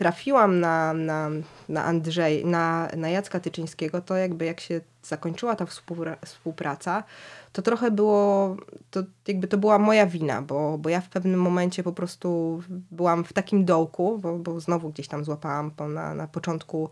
trafiłam 0.01 0.61
na, 0.61 0.93
na, 0.93 1.31
na 1.69 1.85
Andrzej, 1.85 2.45
na, 2.47 2.89
na 2.97 3.09
Jacka 3.09 3.41
Tyczyńskiego, 3.41 4.01
to 4.01 4.17
jakby 4.17 4.45
jak 4.45 4.61
się 4.61 4.81
zakończyła 5.03 5.57
ta 5.57 5.67
współpraca, 6.25 7.05
to 7.53 7.63
trochę 7.63 7.91
było, 7.91 8.57
to 8.91 9.03
jakby 9.29 9.49
to 9.49 9.59
była 9.59 9.79
moja 9.79 10.07
wina, 10.07 10.43
bo, 10.43 10.79
bo 10.79 10.89
ja 10.89 11.01
w 11.01 11.09
pewnym 11.09 11.41
momencie 11.41 11.83
po 11.83 11.93
prostu 11.93 12.61
byłam 12.91 13.25
w 13.25 13.33
takim 13.33 13.65
dołku, 13.65 14.19
bo, 14.19 14.39
bo 14.39 14.61
znowu 14.61 14.91
gdzieś 14.91 15.09
tam 15.09 15.25
złapałam 15.25 15.73
na, 15.89 16.15
na 16.15 16.29
początku 16.29 16.91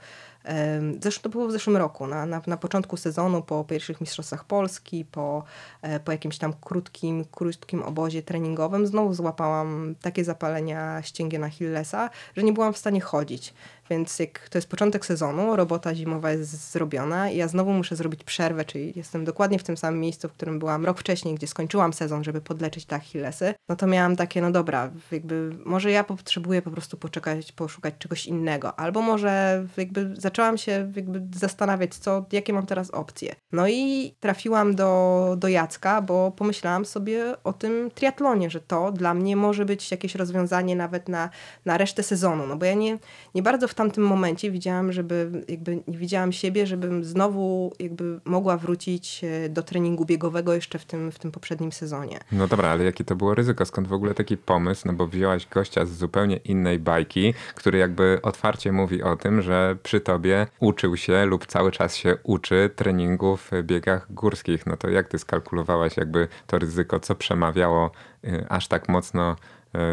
Zresztą 1.01 1.23
to 1.23 1.29
było 1.29 1.49
w 1.49 1.53
zeszłym 1.53 1.77
roku, 1.77 2.07
na, 2.07 2.27
na, 2.27 2.43
na 2.47 2.57
początku 2.57 2.97
sezonu, 2.97 3.43
po 3.43 3.65
pierwszych 3.65 4.01
Mistrzostwach 4.01 4.45
Polski, 4.45 5.05
po, 5.05 5.45
e, 5.83 6.01
po 6.01 6.13
jakimś 6.13 6.39
tam 6.39 6.53
krótkim, 6.61 7.25
krótkim 7.25 7.83
obozie 7.83 8.23
treningowym, 8.23 8.87
znowu 8.87 9.15
złapałam 9.15 9.95
takie 10.03 10.25
zapalenia 10.25 11.03
ścięgien 11.03 11.45
Achillesa, 11.45 12.11
że 12.37 12.43
nie 12.43 12.53
byłam 12.53 12.73
w 12.73 12.79
stanie 12.79 13.01
chodzić. 13.01 13.55
Więc 13.91 14.19
jak 14.19 14.49
to 14.49 14.59
jest 14.59 14.69
początek 14.69 15.07
sezonu, 15.07 15.57
robota 15.57 15.95
zimowa 15.95 16.31
jest 16.31 16.71
zrobiona 16.73 17.31
i 17.31 17.37
ja 17.37 17.49
znowu 17.49 17.73
muszę 17.73 17.97
zrobić 17.97 18.25
przerwę, 18.25 18.65
czyli 18.65 18.93
jestem 18.97 19.25
dokładnie 19.25 19.59
w 19.59 19.65
tym 19.65 19.77
samym 19.77 20.01
miejscu, 20.01 20.29
w 20.29 20.33
którym 20.33 20.48
byłam 20.53 20.87
rok 20.87 21.01
wcześniej, 21.01 21.35
gdzie 21.35 21.47
skończyłam 21.47 21.93
sezon, 21.93 22.25
żeby 22.25 22.41
podleczyć 22.41 22.85
te 22.85 22.97
Achillesy, 22.97 23.55
no 23.69 23.77
to 23.77 23.87
miałam 23.87 24.17
takie, 24.17 24.43
no 24.43 24.51
dobra, 24.51 24.91
jakby 25.13 25.51
może 25.65 25.91
ja 25.91 26.05
potrzebuję 26.05 26.63
po 26.63 26.71
prostu 26.71 26.97
poczekać, 26.97 27.53
poszukać 27.53 27.95
czegoś 27.99 28.27
innego, 28.27 28.79
albo 28.81 29.03
może 29.03 29.65
jakby 29.77 30.15
zaczęłam 30.17 30.59
się 30.59 30.93
jakby 30.97 31.23
zastanawiać, 31.35 31.95
co, 31.95 32.25
jakie 32.33 32.53
mam 32.53 32.67
teraz 32.67 32.91
opcje. 32.91 33.35
No 33.53 33.69
i 33.69 34.15
trafiłam 34.21 34.75
do, 34.75 35.35
do 35.39 35.49
Jacka, 35.49 36.03
bo 36.03 36.31
pomyślałam 36.31 36.85
sobie 36.85 37.35
o 37.45 37.53
tym 37.53 37.91
triatlonie, 37.95 38.51
że 38.51 38.61
to 38.61 38.93
dla 38.93 39.15
mnie 39.15 39.37
może 39.37 39.65
być 39.65 39.91
jakieś 39.91 40.15
rozwiązanie 40.15 40.77
nawet 40.77 41.09
na, 41.09 41.31
na 41.65 41.79
resztę 41.79 42.03
sezonu, 42.03 42.47
no 42.47 42.57
bo 42.57 42.65
ja 42.65 42.75
nie, 42.75 42.99
nie 43.35 43.43
bardzo 43.43 43.69
w 43.69 43.75
tamtym 43.75 44.05
momencie 44.05 44.51
widziałam, 44.51 44.93
żeby 44.93 45.45
jakby 45.49 45.83
nie 45.89 45.99
widziałam 45.99 46.33
siebie, 46.33 46.67
żebym 46.67 47.05
znowu 47.05 47.73
jakby 47.79 48.21
mogła 48.25 48.57
wrócić 48.57 49.25
e, 49.25 49.49
do 49.49 49.63
treningu 49.63 50.05
biegowego 50.05 50.38
jeszcze 50.55 50.79
w 50.79 50.85
tym, 50.85 51.13
w 51.13 51.19
tym 51.19 51.33
poprzednim 51.33 51.73
sezonie. 51.73 52.19
No 52.33 52.49
dobra, 52.49 52.69
ale 52.69 52.85
jakie 52.85 53.05
to 53.05 53.17
było 53.17 53.35
ryzyko? 53.35 53.65
Skąd 53.65 53.89
w 53.89 53.93
ogóle 53.93 54.15
taki 54.15 54.37
pomysł? 54.37 54.83
No 54.87 54.93
bo 54.93 55.07
wzięłaś 55.07 55.47
gościa 55.47 55.87
z 55.87 55.91
zupełnie 55.91 56.37
innej 56.37 56.79
bajki, 56.79 57.35
który 57.55 57.79
jakby 57.79 58.19
otwarcie 58.23 58.73
mówi 58.73 59.03
o 59.03 59.17
tym, 59.17 59.43
że 59.43 59.77
przy 59.83 60.01
tobie 60.01 60.47
uczył 60.61 60.97
się 60.97 61.25
lub 61.27 61.47
cały 61.47 61.71
czas 61.71 61.97
się 61.97 62.17
uczy 62.23 62.71
treningu 62.77 63.37
w 63.37 63.51
biegach 63.63 64.13
górskich. 64.13 64.67
No 64.67 64.77
to 64.77 64.91
jak 64.91 65.09
ty 65.09 65.19
skalkulowałaś 65.19 65.97
jakby 65.97 66.29
to 66.47 66.59
ryzyko, 66.59 67.01
co 67.01 67.15
przemawiało 67.15 67.91
y, 68.25 68.47
aż 68.49 68.69
tak 68.69 68.89
mocno 68.89 69.37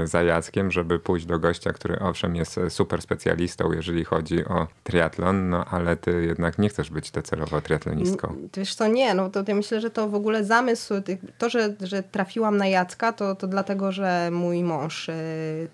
za 0.06 0.24
Jackiem, 0.24 0.72
żeby 0.72 1.00
pójść 1.00 1.26
do 1.26 1.40
gościa, 1.40 1.74
który 1.74 2.00
owszem 2.00 2.36
jest 2.36 2.60
super 2.70 3.02
specjalistą, 3.02 3.72
jeżeli 3.72 4.04
chodzi 4.04 4.46
o 4.46 4.68
triatlon, 4.84 5.50
no 5.50 5.66
ale 5.66 5.96
ty 5.96 6.26
jednak 6.26 6.60
nie 6.60 6.70
chcesz 6.70 6.90
być 6.90 7.12
docelowo 7.12 7.62
triatlonistką. 7.62 8.36
Wiesz 8.58 8.76
co, 8.76 8.88
nie, 8.88 9.14
no 9.14 9.30
to 9.30 9.44
ja 9.48 9.56
myślę, 9.56 9.82
że 9.82 9.90
to 9.90 10.10
w 10.10 10.16
ogóle 10.16 10.44
zamysł, 10.44 10.94
to, 11.38 11.50
że, 11.50 11.74
że 11.82 12.04
trafiłam 12.04 12.58
na 12.58 12.68
Jacka, 12.68 13.14
to, 13.14 13.36
to 13.36 13.48
dlatego, 13.48 13.92
że 13.92 14.30
mój 14.32 14.64
mąż 14.64 15.10
y, 15.10 15.14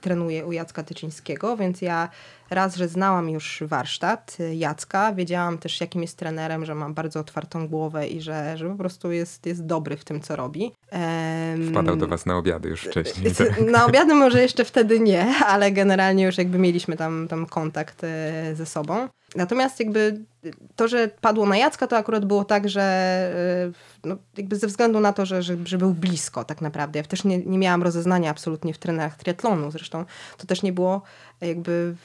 trenuje 0.02 0.46
u 0.46 0.52
Jacka 0.52 0.84
Tyczyńskiego, 0.84 1.58
więc 1.58 1.82
ja 1.82 2.10
raz, 2.52 2.76
że 2.76 2.88
znałam 2.88 3.30
już 3.30 3.64
warsztat 3.66 4.38
y, 4.40 4.56
Jacka, 4.56 5.14
wiedziałam 5.14 5.58
też 5.58 5.82
jakim 5.82 6.02
jest 6.02 6.18
trenerem, 6.18 6.66
że 6.66 6.76
ma 6.76 6.90
bardzo 6.90 7.20
otwartą 7.20 7.68
głowę 7.68 8.08
i 8.08 8.22
że, 8.22 8.58
że 8.58 8.70
po 8.70 8.76
prostu 8.76 9.12
jest, 9.12 9.46
jest 9.46 9.66
dobry 9.66 9.98
w 9.98 10.04
tym, 10.04 10.22
co 10.22 10.36
robi. 10.36 10.72
Wpadał 11.72 11.96
do 11.96 12.08
was 12.08 12.26
na 12.26 12.38
obiady 12.38 12.70
już 12.70 12.82
wcześniej. 12.82 13.36
Tak? 13.36 13.62
Na 13.72 13.86
obiady 13.86 14.14
może 14.14 14.42
jeszcze 14.42 14.66
wtedy 14.66 15.00
nie, 15.00 15.36
ale 15.48 15.72
generalnie 15.72 16.24
już 16.24 16.38
jakby 16.38 16.58
mieliśmy 16.58 16.98
tam, 16.98 17.28
tam 17.28 17.46
kontakt 17.46 18.04
y, 18.04 18.56
ze 18.56 18.66
sobą. 18.66 19.08
Natomiast 19.36 19.80
jakby 19.80 20.22
to, 20.76 20.88
że 20.88 21.10
padło 21.22 21.46
na 21.46 21.58
Jacka, 21.58 21.88
to 21.88 21.98
akurat 21.98 22.26
było 22.26 22.46
tak, 22.46 22.70
że 22.70 23.72
y, 24.04 24.08
no, 24.08 24.16
jakby 24.38 24.56
ze 24.56 24.68
względu 24.68 25.00
na 25.00 25.14
to, 25.14 25.26
że, 25.26 25.44
że, 25.44 25.58
że, 25.66 25.78
był 25.78 25.94
blisko 25.94 26.44
tak 26.44 26.62
naprawdę. 26.62 27.00
Ja 27.00 27.04
też 27.04 27.24
nie, 27.24 27.38
nie 27.38 27.58
miałam 27.58 27.84
rozeznania 27.84 28.30
absolutnie 28.30 28.74
w 28.74 28.78
trenerach 28.78 29.18
triatlonu. 29.18 29.72
Zresztą 29.72 30.06
to 30.38 30.48
też 30.48 30.64
nie 30.64 30.74
było 30.74 31.02
jakby 31.42 31.96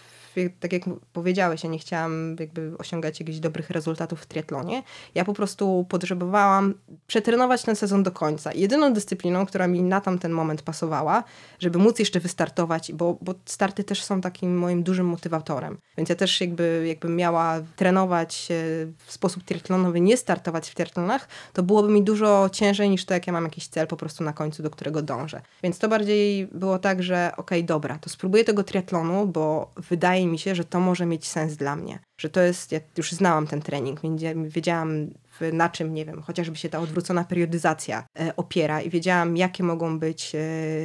tak 0.61 0.72
jak 0.72 0.82
powiedziałeś, 1.12 1.64
ja 1.64 1.70
nie 1.70 1.78
chciałam 1.78 2.37
jakby 2.41 2.72
osiągać 2.78 3.20
jakichś 3.20 3.39
dobrych 3.39 3.70
rezultatów 3.70 4.20
w 4.20 4.26
triatlonie. 4.26 4.82
Ja 5.14 5.24
po 5.24 5.34
prostu 5.34 5.87
potrzebowałam 5.89 6.74
przetrenować 7.07 7.62
ten 7.62 7.76
sezon 7.76 8.03
do 8.03 8.11
końca. 8.11 8.53
Jedyną 8.53 8.93
dyscypliną, 8.93 9.47
która 9.47 9.66
mi 9.66 9.82
na 9.82 10.01
tamten 10.01 10.32
moment 10.32 10.62
pasowała, 10.62 11.24
żeby 11.59 11.78
móc 11.78 11.99
jeszcze 11.99 12.20
wystartować, 12.20 12.93
bo, 12.93 13.18
bo 13.20 13.34
starty 13.45 13.84
też 13.84 14.05
są 14.05 14.20
takim 14.20 14.59
moim 14.59 14.82
dużym 14.82 15.07
motywatorem. 15.07 15.78
Więc 15.97 16.09
ja 16.09 16.14
też 16.16 16.41
jakby, 16.41 16.84
jakbym 16.89 17.16
miała 17.16 17.61
trenować 17.76 18.49
w 19.07 19.12
sposób 19.12 19.45
triatlonowy, 19.45 20.01
nie 20.01 20.16
startować 20.16 20.68
w 20.68 20.74
triatlonach, 20.74 21.28
to 21.53 21.62
byłoby 21.62 21.89
mi 21.89 22.03
dużo 22.03 22.51
ciężej 22.53 22.91
niż 22.91 23.05
to, 23.05 23.14
jak 23.14 23.26
ja 23.26 23.32
mam 23.32 23.45
jakiś 23.45 23.68
cel 23.68 23.87
po 23.87 23.97
prostu 23.97 24.24
na 24.24 24.32
końcu, 24.32 24.62
do 24.62 24.70
którego 24.70 25.03
dążę. 25.03 25.43
Więc 25.62 25.78
to 25.78 25.89
bardziej 25.89 26.47
było 26.47 26.78
tak, 26.78 27.03
że 27.03 27.32
okej, 27.37 27.59
okay, 27.59 27.66
dobra, 27.66 27.99
to 27.99 28.11
spróbuję 28.11 28.45
tego 28.45 28.64
triatlonu, 28.64 29.26
bo 29.26 29.70
wydaje 29.76 30.26
mi 30.27 30.39
się, 30.39 30.55
że 30.55 30.64
to 30.64 30.81
może 30.81 31.07
mieć 31.07 31.27
sens 31.27 31.57
dla 31.57 31.77
mnie. 31.77 31.99
Że 32.20 32.29
to 32.29 32.41
jest, 32.41 32.72
ja 32.72 32.81
już 32.97 33.12
znałam 33.12 33.47
ten 33.47 33.62
trening, 33.62 34.01
wiedziałam 34.47 35.11
na 35.53 35.68
czym, 35.68 35.95
nie 35.95 36.05
wiem, 36.05 36.22
chociażby 36.22 36.57
się 36.57 36.68
ta 36.68 36.78
odwrócona 36.78 37.24
periodyzacja 37.24 38.07
e, 38.20 38.37
opiera 38.37 38.82
i 38.82 38.91
wiedziałam, 38.91 39.37
jakie 39.37 39.64
mogą 39.64 39.99
być 39.99 40.32
e, 40.34 40.39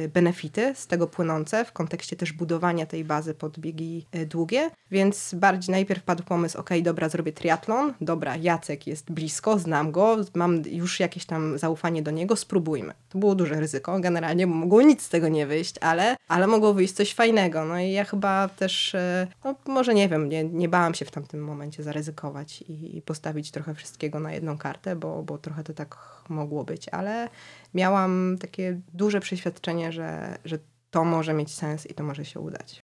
benefity 0.08 0.74
z 0.74 0.86
tego 0.86 1.06
płynące 1.06 1.64
w 1.64 1.72
kontekście 1.72 2.16
też 2.16 2.32
budowania 2.32 2.86
tej 2.86 3.04
bazy 3.04 3.34
pod 3.34 3.58
biegi 3.58 4.06
e, 4.12 4.26
długie, 4.26 4.70
więc 4.90 5.34
bardziej 5.34 5.72
najpierw 5.72 6.02
padł 6.02 6.22
pomysł, 6.22 6.58
ok, 6.58 6.70
dobra, 6.82 7.08
zrobię 7.08 7.32
triatlon, 7.32 7.94
dobra, 8.00 8.36
Jacek 8.36 8.86
jest 8.86 9.12
blisko, 9.12 9.58
znam 9.58 9.92
go, 9.92 10.16
mam 10.34 10.62
już 10.70 11.00
jakieś 11.00 11.24
tam 11.24 11.58
zaufanie 11.58 12.02
do 12.02 12.10
niego, 12.10 12.36
spróbujmy. 12.36 12.94
To 13.08 13.18
było 13.18 13.34
duże 13.34 13.60
ryzyko 13.60 14.00
generalnie, 14.00 14.46
bo 14.46 14.54
mogło 14.54 14.82
nic 14.82 15.02
z 15.02 15.08
tego 15.08 15.28
nie 15.28 15.46
wyjść, 15.46 15.74
ale, 15.80 16.16
ale 16.28 16.46
mogło 16.46 16.74
wyjść 16.74 16.94
coś 16.94 17.14
fajnego. 17.14 17.64
No 17.64 17.78
i 17.78 17.92
ja 17.92 18.04
chyba 18.04 18.48
też, 18.48 18.96
no 19.44 19.54
może 19.66 19.94
nie 19.94 20.08
wiem, 20.08 20.28
nie, 20.28 20.44
nie 20.44 20.68
bałam 20.68 20.94
się 20.94 21.04
w 21.04 21.10
tamtym 21.10 21.44
momencie 21.44 21.82
zaryzykować 21.82 22.62
i, 22.62 22.96
i 22.96 23.02
postawić 23.02 23.50
trochę 23.50 23.74
wszystkiego 23.74 24.20
na 24.20 24.32
jedno 24.32 24.41
jedną 24.42 24.58
kartę, 24.58 24.96
bo, 24.96 25.22
bo 25.22 25.38
trochę 25.38 25.64
to 25.64 25.74
tak 25.74 25.96
mogło 26.28 26.64
być, 26.64 26.88
ale 26.88 27.28
miałam 27.74 28.36
takie 28.40 28.80
duże 28.94 29.20
przeświadczenie, 29.20 29.92
że, 29.92 30.38
że 30.44 30.58
to 30.90 31.04
może 31.04 31.34
mieć 31.34 31.54
sens 31.54 31.86
i 31.86 31.94
to 31.94 32.04
może 32.04 32.24
się 32.24 32.40
udać. 32.40 32.82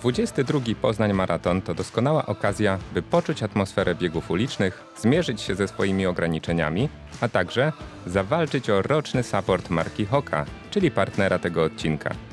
22 0.00 0.60
Poznań 0.82 1.12
Maraton 1.12 1.62
to 1.62 1.74
doskonała 1.74 2.26
okazja, 2.26 2.78
by 2.94 3.02
poczuć 3.02 3.42
atmosferę 3.42 3.94
biegów 3.94 4.30
ulicznych, 4.30 4.84
zmierzyć 4.96 5.40
się 5.40 5.54
ze 5.54 5.68
swoimi 5.68 6.06
ograniczeniami, 6.06 6.88
a 7.20 7.28
także 7.28 7.72
zawalczyć 8.06 8.70
o 8.70 8.82
roczny 8.82 9.22
support 9.22 9.70
marki 9.70 10.06
Hoka, 10.06 10.46
czyli 10.70 10.90
partnera 10.90 11.38
tego 11.38 11.64
odcinka. 11.64 12.25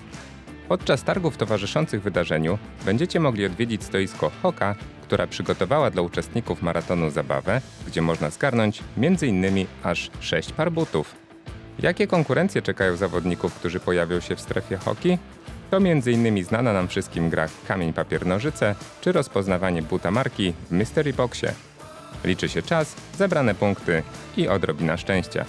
Podczas 0.73 1.03
targów 1.03 1.37
towarzyszących 1.37 2.01
wydarzeniu 2.01 2.57
będziecie 2.85 3.19
mogli 3.19 3.45
odwiedzić 3.45 3.83
stoisko 3.83 4.31
Hoka, 4.41 4.75
która 5.01 5.27
przygotowała 5.27 5.91
dla 5.91 6.01
uczestników 6.01 6.61
maratonu 6.61 7.09
zabawę, 7.09 7.61
gdzie 7.87 8.01
można 8.01 8.29
zgarnąć 8.29 8.83
m.in. 8.97 9.67
aż 9.83 10.11
6 10.19 10.51
par 10.51 10.71
butów. 10.71 11.15
Jakie 11.79 12.07
konkurencje 12.07 12.61
czekają 12.61 12.95
zawodników, 12.95 13.53
którzy 13.53 13.79
pojawią 13.79 14.19
się 14.19 14.35
w 14.35 14.41
strefie 14.41 14.77
hoki? 14.77 15.17
To 15.71 15.77
m.in. 15.77 16.43
znana 16.43 16.73
nam 16.73 16.87
wszystkim 16.87 17.29
gra 17.29 17.47
Kamień 17.67 17.93
Papier 17.93 18.25
Nożyce 18.25 18.75
czy 19.01 19.11
rozpoznawanie 19.11 19.81
buta 19.81 20.11
marki 20.11 20.53
w 20.69 20.71
Mystery 20.71 21.13
Boxie. 21.13 21.53
Liczy 22.23 22.49
się 22.49 22.61
czas, 22.61 22.95
zebrane 23.17 23.55
punkty 23.55 24.03
i 24.37 24.47
odrobina 24.47 24.97
szczęścia. 24.97 25.45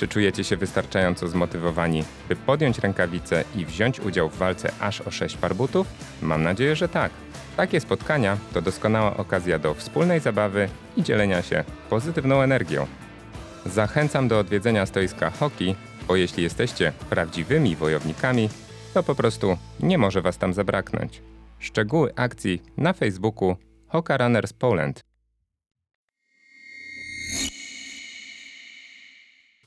Czy 0.00 0.08
czujecie 0.08 0.44
się 0.44 0.56
wystarczająco 0.56 1.28
zmotywowani, 1.28 2.04
by 2.28 2.36
podjąć 2.36 2.78
rękawice 2.78 3.44
i 3.56 3.66
wziąć 3.66 4.00
udział 4.00 4.28
w 4.28 4.36
walce 4.36 4.72
aż 4.80 5.00
o 5.00 5.10
6 5.10 5.36
par 5.36 5.54
butów? 5.54 5.86
Mam 6.22 6.42
nadzieję, 6.42 6.76
że 6.76 6.88
tak. 6.88 7.12
Takie 7.56 7.80
spotkania 7.80 8.38
to 8.52 8.62
doskonała 8.62 9.16
okazja 9.16 9.58
do 9.58 9.74
wspólnej 9.74 10.20
zabawy 10.20 10.68
i 10.96 11.02
dzielenia 11.02 11.42
się 11.42 11.64
pozytywną 11.90 12.42
energią. 12.42 12.86
Zachęcam 13.66 14.28
do 14.28 14.38
odwiedzenia 14.38 14.86
stoiska 14.86 15.30
hoki, 15.30 15.74
bo 16.08 16.16
jeśli 16.16 16.42
jesteście 16.42 16.92
prawdziwymi 17.10 17.76
wojownikami, 17.76 18.48
to 18.94 19.02
po 19.02 19.14
prostu 19.14 19.58
nie 19.80 19.98
może 19.98 20.22
Was 20.22 20.38
tam 20.38 20.54
zabraknąć. 20.54 21.22
Szczegóły 21.58 22.12
akcji 22.16 22.62
na 22.76 22.92
Facebooku 22.92 23.56
Hoka 23.88 24.16
Runners 24.16 24.52
Poland. 24.52 25.10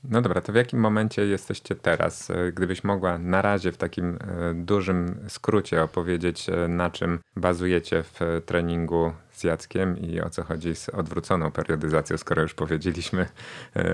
No 0.08 0.22
dobra, 0.22 0.40
to 0.40 0.52
w 0.52 0.56
jakim 0.56 0.80
momencie 0.80 1.26
jesteście 1.26 1.74
teraz? 1.74 2.30
E, 2.30 2.52
gdybyś 2.52 2.84
mogła 2.84 3.18
na 3.18 3.42
razie 3.42 3.72
w 3.72 3.76
takim 3.76 4.18
e, 4.20 4.54
dużym 4.54 5.24
skrócie 5.28 5.82
opowiedzieć, 5.82 6.48
e, 6.48 6.68
na 6.68 6.90
czym 6.90 7.18
bazujecie 7.36 8.02
w 8.02 8.42
treningu 8.46 9.12
z 9.32 9.44
Jackiem 9.44 9.98
i 9.98 10.20
o 10.20 10.30
co 10.30 10.44
chodzi 10.44 10.74
z 10.74 10.88
odwróconą 10.88 11.50
periodyzacją, 11.50 12.18
skoro 12.18 12.42
już 12.42 12.54
powiedzieliśmy 12.54 13.26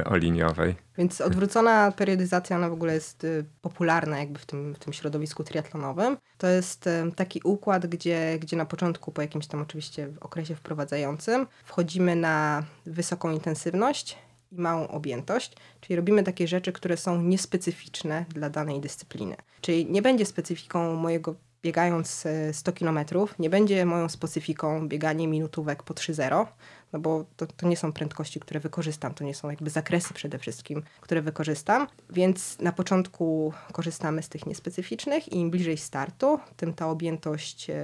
o 0.05 0.17
liniowej. 0.17 0.77
Więc 0.99 1.21
odwrócona 1.21 1.93
periodyzacja, 1.93 2.57
ona 2.57 2.69
w 2.69 2.73
ogóle 2.73 2.95
jest 2.95 3.27
popularna 3.63 4.19
jakby 4.19 4.39
w 4.39 4.47
tym, 4.47 4.75
w 4.75 4.79
tym 4.79 4.93
środowisku 4.93 5.45
triatlonowym. 5.45 6.17
To 6.39 6.47
jest 6.47 6.89
taki 7.17 7.41
układ, 7.45 7.87
gdzie, 7.87 8.39
gdzie 8.41 8.57
na 8.57 8.67
początku, 8.67 9.13
po 9.13 9.23
jakimś 9.23 9.47
tam 9.47 9.63
oczywiście 9.63 10.09
okresie 10.21 10.55
wprowadzającym, 10.55 11.47
wchodzimy 11.65 12.17
na 12.17 12.63
wysoką 12.87 13.31
intensywność 13.31 14.19
i 14.53 14.61
małą 14.61 14.89
objętość, 14.89 15.53
czyli 15.81 15.97
robimy 15.97 16.23
takie 16.23 16.49
rzeczy, 16.49 16.73
które 16.73 16.97
są 16.97 17.23
niespecyficzne 17.23 18.25
dla 18.29 18.51
danej 18.51 18.81
dyscypliny. 18.81 19.37
Czyli 19.61 19.87
nie 19.91 20.03
będzie 20.03 20.27
specyfiką 20.27 20.95
mojego 20.95 21.35
biegając 21.63 22.27
100 22.53 22.71
e, 22.71 22.75
km, 22.75 22.99
nie 23.39 23.51
będzie 23.51 23.87
moją 23.87 24.09
specyfiką 24.09 24.89
bieganie 24.89 25.29
minutówek 25.29 25.83
po 25.83 25.95
3.0, 25.95 26.47
no 26.93 26.99
bo 26.99 27.25
to, 27.37 27.47
to 27.47 27.69
nie 27.69 27.77
są 27.77 27.93
prędkości, 27.93 28.41
które 28.41 28.61
wykorzystam, 28.61 29.15
to 29.15 29.25
nie 29.25 29.35
są 29.35 29.51
jakby 29.51 29.71
zakresy 29.71 30.15
przede 30.15 30.39
wszystkim, 30.39 30.83
które 31.01 31.23
wykorzystam, 31.23 31.87
więc 32.11 32.59
na 32.59 32.73
początku 32.73 33.53
korzystamy 33.73 34.23
z 34.23 34.29
tych 34.29 34.47
niespecyficznych 34.47 35.33
i 35.33 35.37
im 35.37 35.51
bliżej 35.51 35.79
startu, 35.79 36.39
tym 36.57 36.75
ta 36.75 36.89
objętość 36.89 37.71
e, 37.71 37.75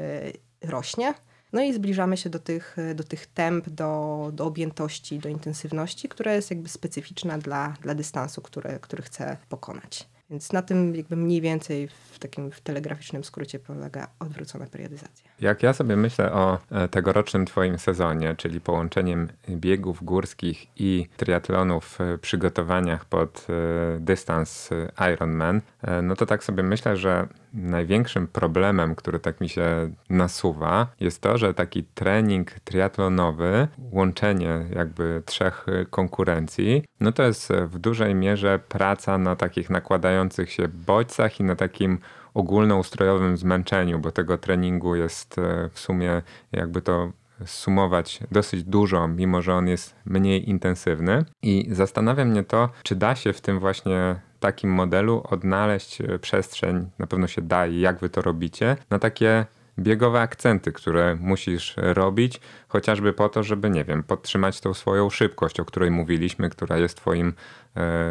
rośnie. 0.62 1.14
No 1.52 1.62
i 1.62 1.74
zbliżamy 1.74 2.16
się 2.16 2.30
do 2.30 2.38
tych, 2.38 2.76
do 2.94 3.04
tych 3.04 3.26
temp, 3.26 3.68
do, 3.68 4.30
do 4.32 4.44
objętości, 4.44 5.18
do 5.18 5.28
intensywności, 5.28 6.08
która 6.08 6.32
jest 6.32 6.50
jakby 6.50 6.68
specyficzna 6.68 7.38
dla, 7.38 7.74
dla 7.82 7.94
dystansu, 7.94 8.42
który, 8.42 8.78
który 8.80 9.02
chcę 9.02 9.36
pokonać. 9.48 10.08
Więc 10.30 10.52
na 10.52 10.62
tym 10.62 10.94
jakby 10.94 11.16
mniej 11.16 11.40
więcej 11.40 11.88
w 12.12 12.18
takim 12.18 12.50
w 12.50 12.60
telegraficznym 12.60 13.24
skrócie 13.24 13.58
polega 13.58 14.08
odwrócona 14.18 14.66
periodyzacja. 14.66 15.30
Jak 15.40 15.62
ja 15.62 15.72
sobie 15.72 15.96
myślę 15.96 16.32
o 16.32 16.58
e, 16.70 16.88
tegorocznym 16.88 17.46
Twoim 17.46 17.78
sezonie, 17.78 18.34
czyli 18.36 18.60
połączeniem 18.60 19.28
biegów 19.48 20.04
górskich 20.04 20.66
i 20.76 21.08
triatlonów 21.16 21.98
w 21.98 22.18
przygotowaniach 22.20 23.04
pod 23.04 23.46
e, 23.50 24.00
dystans 24.00 24.70
Ironman, 25.12 25.60
e, 25.82 26.02
no 26.02 26.16
to 26.16 26.26
tak 26.26 26.44
sobie 26.44 26.62
myślę, 26.62 26.96
że 26.96 27.28
największym 27.54 28.26
problemem, 28.26 28.94
który 28.94 29.18
tak 29.18 29.40
mi 29.40 29.48
się 29.48 29.90
nasuwa, 30.10 30.86
jest 31.00 31.22
to, 31.22 31.38
że 31.38 31.54
taki 31.54 31.84
trening 31.84 32.50
triatlonowy, 32.50 33.68
łączenie 33.78 34.64
jakby 34.74 35.22
trzech 35.26 35.66
konkurencji, 35.90 36.84
no 37.00 37.12
to 37.12 37.22
jest 37.22 37.52
w 37.52 37.78
dużej 37.78 38.14
mierze 38.14 38.58
praca 38.68 39.18
na 39.18 39.36
takich 39.36 39.70
nakładających 39.70 40.52
się 40.52 40.68
bodźcach 40.68 41.40
i 41.40 41.44
na 41.44 41.56
takim 41.56 41.98
ogólnoustrojowym 42.36 43.36
zmęczeniu, 43.36 43.98
bo 43.98 44.12
tego 44.12 44.38
treningu 44.38 44.96
jest 44.96 45.38
e, 45.38 45.68
w 45.72 45.78
sumie, 45.78 46.22
jakby 46.52 46.82
to 46.82 47.12
sumować 47.44 48.20
dosyć 48.30 48.64
dużo, 48.64 49.08
mimo 49.08 49.42
że 49.42 49.54
on 49.54 49.68
jest 49.68 49.94
mniej 50.04 50.50
intensywny. 50.50 51.24
I 51.42 51.68
zastanawia 51.70 52.24
mnie 52.24 52.44
to, 52.44 52.68
czy 52.82 52.96
da 52.96 53.14
się 53.14 53.32
w 53.32 53.40
tym 53.40 53.58
właśnie 53.60 54.20
takim 54.40 54.70
modelu 54.70 55.22
odnaleźć 55.30 56.00
e, 56.00 56.18
przestrzeń, 56.18 56.90
na 56.98 57.06
pewno 57.06 57.26
się 57.26 57.42
da 57.42 57.66
i 57.66 57.80
jak 57.80 57.98
wy 58.00 58.08
to 58.08 58.22
robicie, 58.22 58.76
na 58.90 58.98
takie 58.98 59.46
biegowe 59.78 60.20
akcenty, 60.20 60.72
które 60.72 61.16
musisz 61.20 61.74
robić, 61.76 62.40
chociażby 62.68 63.12
po 63.12 63.28
to, 63.28 63.42
żeby, 63.42 63.70
nie 63.70 63.84
wiem, 63.84 64.02
podtrzymać 64.02 64.60
tą 64.60 64.74
swoją 64.74 65.10
szybkość, 65.10 65.60
o 65.60 65.64
której 65.64 65.90
mówiliśmy, 65.90 66.50
która 66.50 66.76
jest 66.78 66.96
twoim 66.96 67.34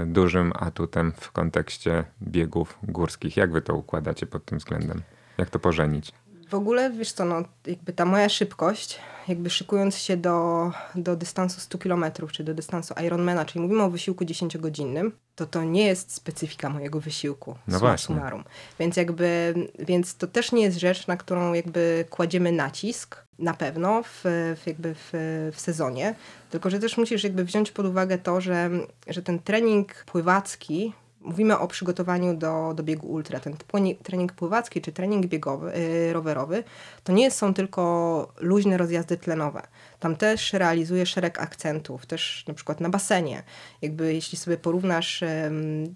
dużym 0.05 0.53
atutem 0.55 1.13
w 1.17 1.31
kontekście 1.31 2.03
biegów 2.21 2.79
górskich. 2.83 3.37
Jak 3.37 3.51
wy 3.51 3.61
to 3.61 3.75
układacie 3.75 4.25
pod 4.25 4.45
tym 4.45 4.57
względem? 4.57 5.01
Jak 5.37 5.49
to 5.49 5.59
pożenić? 5.59 6.11
W 6.49 6.53
ogóle, 6.53 6.91
wiesz 6.91 7.11
co, 7.11 7.25
no, 7.25 7.43
jakby 7.67 7.93
ta 7.93 8.05
moja 8.05 8.29
szybkość, 8.29 8.99
jakby 9.27 9.49
szykując 9.49 9.97
się 9.97 10.17
do, 10.17 10.71
do 10.95 11.15
dystansu 11.15 11.59
100 11.59 11.77
km, 11.77 12.05
czy 12.31 12.43
do 12.43 12.53
dystansu 12.53 12.93
Ironmana, 13.05 13.45
czyli 13.45 13.61
mówimy 13.61 13.83
o 13.83 13.89
wysiłku 13.89 14.25
10-godzinnym, 14.25 15.11
to 15.35 15.45
to 15.45 15.63
nie 15.63 15.85
jest 15.85 16.13
specyfika 16.13 16.69
mojego 16.69 16.99
wysiłku, 16.99 17.55
no 17.67 17.97
summarum. 17.97 18.43
Więc 18.79 18.97
jakby, 18.97 19.53
więc 19.79 20.15
to 20.17 20.27
też 20.27 20.51
nie 20.51 20.63
jest 20.63 20.79
rzecz, 20.79 21.07
na 21.07 21.17
którą 21.17 21.53
jakby 21.53 22.05
kładziemy 22.09 22.51
nacisk, 22.51 23.24
na 23.39 23.53
pewno 23.53 24.03
w, 24.03 24.21
w 24.63 24.67
jakby 24.67 24.95
w, 24.95 25.09
w, 25.53 25.59
sezonie, 25.59 26.15
tylko 26.49 26.69
że 26.69 26.79
też 26.79 26.97
musisz 26.97 27.23
jakby 27.23 27.43
wziąć 27.43 27.71
pod 27.71 27.85
uwagę 27.85 28.17
to, 28.17 28.41
że, 28.41 28.69
że 29.07 29.21
ten 29.21 29.39
trening 29.39 30.05
pływacki 30.05 30.93
mówimy 31.21 31.57
o 31.59 31.67
przygotowaniu 31.67 32.33
do, 32.33 32.73
do 32.75 32.83
biegu 32.83 33.07
ultra, 33.07 33.39
ten 33.39 33.55
trening 34.03 34.33
pływacki 34.33 34.81
czy 34.81 34.91
trening 34.91 35.25
biegowy, 35.25 35.71
yy, 35.79 36.13
rowerowy, 36.13 36.63
to 37.03 37.13
nie 37.13 37.31
są 37.31 37.53
tylko 37.53 38.33
luźne 38.39 38.77
rozjazdy 38.77 39.17
tlenowe. 39.17 39.61
Tam 40.05 40.15
też 40.15 40.53
realizuje 40.53 41.05
szereg 41.05 41.39
akcentów, 41.39 42.05
też 42.05 42.43
na 42.47 42.53
przykład 42.53 42.81
na 42.81 42.89
basenie. 42.89 43.43
Jakby 43.81 44.13
jeśli 44.13 44.37
sobie 44.37 44.57
porównasz, 44.57 45.23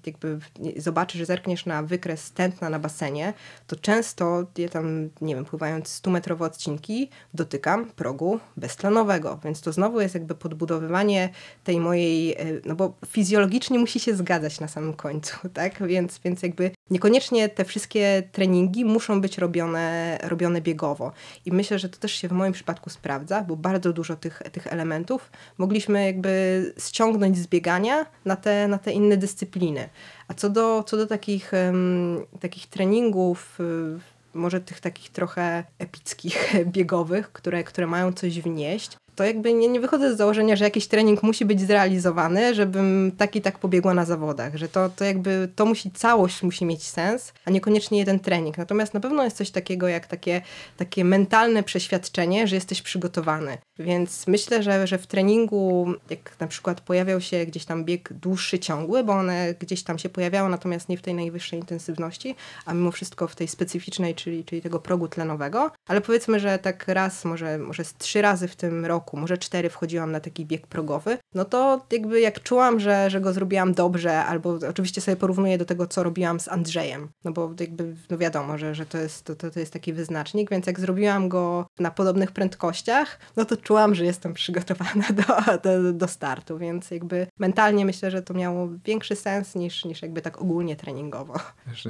jakby 0.05 0.39
zobaczysz, 0.78 1.28
zerkniesz 1.28 1.66
na 1.66 1.84
wykres 1.84 2.32
tętna 2.32 2.70
na 2.70 2.80
basenie, 2.80 3.34
to 3.68 3.76
często 3.76 4.45
ja 4.57 4.70
tam, 4.70 5.10
nie 5.22 5.36
wiem, 5.36 5.45
pływając 5.45 6.01
100-metrowe 6.01 6.43
odcinki, 6.43 7.10
dotykam 7.34 7.86
progu 7.86 8.39
beztlenowego, 8.57 9.39
więc 9.43 9.62
to 9.62 9.72
znowu 9.72 10.01
jest 10.01 10.14
jakby 10.14 10.36
podbudowywanie 10.36 11.30
tej 11.64 11.80
mojej, 11.80 12.34
e, 12.34 12.38
no 12.66 12.76
bo 12.76 12.93
fizjologicznie 13.07 13.80
musi 13.80 13.99
się 13.99 14.16
zgadzać 14.16 14.60
na 14.60 14.68
samym 14.68 14.93
końcu, 14.93 15.36
tak? 15.53 15.88
Więc, 15.88 16.20
więc 16.20 16.43
jakby 16.43 16.72
niekoniecznie 16.91 17.49
te 17.49 17.65
wszystkie 17.65 18.23
treningi 18.31 18.85
muszą 18.85 19.21
być 19.21 19.37
robione, 19.37 20.17
robione 20.23 20.61
biegowo. 20.61 21.11
I 21.45 21.51
myślę, 21.51 21.79
że 21.79 21.89
to 21.89 21.97
też 21.97 22.11
się 22.11 22.27
w 22.27 22.31
moim 22.31 22.53
przypadku 22.53 22.89
sprawdza, 22.89 23.41
bo 23.41 23.55
bardzo 23.55 23.93
dużo 23.93 24.15
tych, 24.15 24.41
tych 24.51 24.67
elementów 24.67 25.31
mogliśmy 25.57 26.05
jakby 26.05 26.73
ściągnąć 26.79 27.37
z 27.37 27.47
biegania 27.47 28.05
na 28.25 28.35
te, 28.35 28.67
na 28.67 28.77
te 28.77 28.91
inne 28.91 29.17
dyscypliny. 29.17 29.89
A 30.27 30.33
co 30.33 30.49
do, 30.49 30.83
co 30.83 30.97
do 30.97 31.07
takich, 31.07 31.51
um, 31.65 32.25
takich 32.39 32.67
treningów, 32.67 33.59
y, 33.59 33.99
może 34.33 34.61
tych 34.61 34.79
takich 34.79 35.09
trochę 35.09 35.63
epickich, 35.79 36.53
biegowych, 36.75 37.31
które, 37.31 37.63
które 37.63 37.87
mają 37.87 38.13
coś 38.13 38.39
wnieść, 38.39 38.97
to 39.20 39.24
jakby 39.24 39.53
nie, 39.53 39.67
nie 39.67 39.80
wychodzę 39.80 40.13
z 40.13 40.17
założenia, 40.17 40.55
że 40.55 40.63
jakiś 40.63 40.88
trening 40.88 41.24
musi 41.24 41.45
być 41.45 41.61
zrealizowany, 41.61 42.55
żebym 42.55 43.11
tak 43.17 43.36
i 43.36 43.41
tak 43.41 43.59
pobiegła 43.59 43.93
na 43.93 44.05
zawodach, 44.05 44.55
że 44.55 44.70
to, 44.70 44.89
to 44.89 45.05
jakby 45.05 45.49
to 45.55 45.65
musi, 45.65 45.91
całość 45.91 46.43
musi 46.43 46.65
mieć 46.65 46.84
sens, 46.84 47.34
a 47.45 47.51
niekoniecznie 47.51 47.99
jeden 47.99 48.20
trening. 48.20 48.57
Natomiast 48.57 48.93
na 48.93 48.99
pewno 48.99 49.24
jest 49.24 49.38
coś 49.38 49.51
takiego 49.51 49.88
jak 49.88 50.07
takie, 50.07 50.41
takie 50.78 51.05
mentalne 51.05 51.63
przeświadczenie, 51.63 52.47
że 52.47 52.55
jesteś 52.55 52.82
przygotowany. 52.82 53.57
Więc 53.80 54.28
myślę, 54.28 54.63
że, 54.63 54.88
że 54.88 54.97
w 54.97 55.07
treningu, 55.07 55.93
jak 56.09 56.39
na 56.39 56.47
przykład 56.47 56.82
pojawiał 56.82 57.22
się 57.22 57.45
gdzieś 57.45 57.65
tam 57.65 57.86
bieg 57.86 58.13
dłuższy, 58.13 58.59
ciągły, 58.59 59.03
bo 59.03 59.13
one 59.13 59.53
gdzieś 59.59 59.84
tam 59.84 59.99
się 59.99 60.09
pojawiały, 60.09 60.49
natomiast 60.49 60.89
nie 60.89 60.97
w 60.97 61.01
tej 61.01 61.13
najwyższej 61.13 61.59
intensywności, 61.59 62.36
a 62.65 62.74
mimo 62.74 62.91
wszystko 62.91 63.28
w 63.28 63.36
tej 63.36 63.47
specyficznej, 63.47 64.15
czyli, 64.15 64.45
czyli 64.45 64.61
tego 64.61 64.80
progu 64.80 65.07
tlenowego, 65.07 65.72
ale 65.88 66.01
powiedzmy, 66.01 66.39
że 66.39 66.59
tak 66.59 66.88
raz, 66.88 67.26
może, 67.26 67.57
może 67.57 67.84
z 67.84 67.93
trzy 67.93 68.22
razy 68.22 68.47
w 68.47 68.55
tym 68.55 68.86
roku, 68.86 69.09
może 69.18 69.38
cztery 69.38 69.70
wchodziłam 69.70 70.12
na 70.12 70.20
taki 70.20 70.45
bieg 70.45 70.68
progowy, 70.68 71.18
no 71.36 71.45
to 71.45 71.86
jakby 71.91 72.22
jak 72.22 72.43
czułam, 72.43 72.80
że, 72.80 73.10
że 73.10 73.22
go 73.22 73.34
zrobiłam 73.34 73.74
dobrze, 73.74 74.26
albo 74.26 74.60
oczywiście 74.70 75.01
sobie 75.01 75.16
porównuję 75.16 75.57
do 75.57 75.66
tego, 75.66 75.88
co 75.88 76.03
robiłam 76.03 76.39
z 76.39 76.47
Andrzejem, 76.47 77.10
no 77.24 77.32
bo 77.32 77.53
jakby 77.60 77.95
no 78.10 78.18
wiadomo, 78.18 78.57
że, 78.57 78.76
że 78.76 78.86
to, 78.86 78.97
jest, 78.97 79.26
to, 79.26 79.36
to 79.36 79.60
jest 79.60 79.74
taki 79.74 79.93
wyznacznik, 79.93 80.49
więc 80.49 80.68
jak 80.68 80.80
zrobiłam 80.80 81.30
go 81.30 81.66
na 81.80 81.91
podobnych 81.91 82.32
prędkościach, 82.32 83.20
no 83.38 83.45
to 83.45 83.57
czułam, 83.57 83.95
że 83.95 84.05
jestem 84.05 84.34
przygotowana 84.34 85.05
do, 85.20 85.57
do, 85.64 85.93
do 85.93 86.07
startu, 86.07 86.57
więc 86.57 86.91
jakby 86.91 87.28
mentalnie 87.39 87.86
myślę, 87.86 88.12
że 88.12 88.22
to 88.22 88.34
miało 88.34 88.70
większy 88.86 89.16
sens 89.16 89.55
niż, 89.55 89.86
niż 89.86 90.01
jakby 90.01 90.22
tak 90.22 90.41
ogólnie 90.41 90.76
treningowo. 90.76 91.34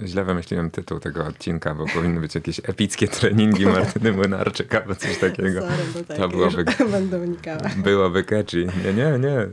Źle 0.06 0.24
wymyśliłem 0.24 0.72
tytuł 0.72 1.00
tego 1.00 1.26
odcinka, 1.26 1.76
bo 1.76 1.86
powinny 1.94 2.20
być 2.20 2.36
jakieś 2.36 2.60
epickie 2.60 3.08
treningi 3.08 3.66
Martyny 3.66 4.12
Młynarczyk 4.12 4.76
albo 4.76 4.96
coś 4.96 5.18
takiego. 5.18 5.62
Sorry, 5.62 6.06
tak, 6.08 6.18
to 6.18 6.30
byłoby, 6.30 6.66
będę 7.10 7.58
byłoby 7.78 8.24
catchy. 8.24 8.68
Nie, 8.86 8.94
nie, 8.94 9.20
nie, 9.20 9.48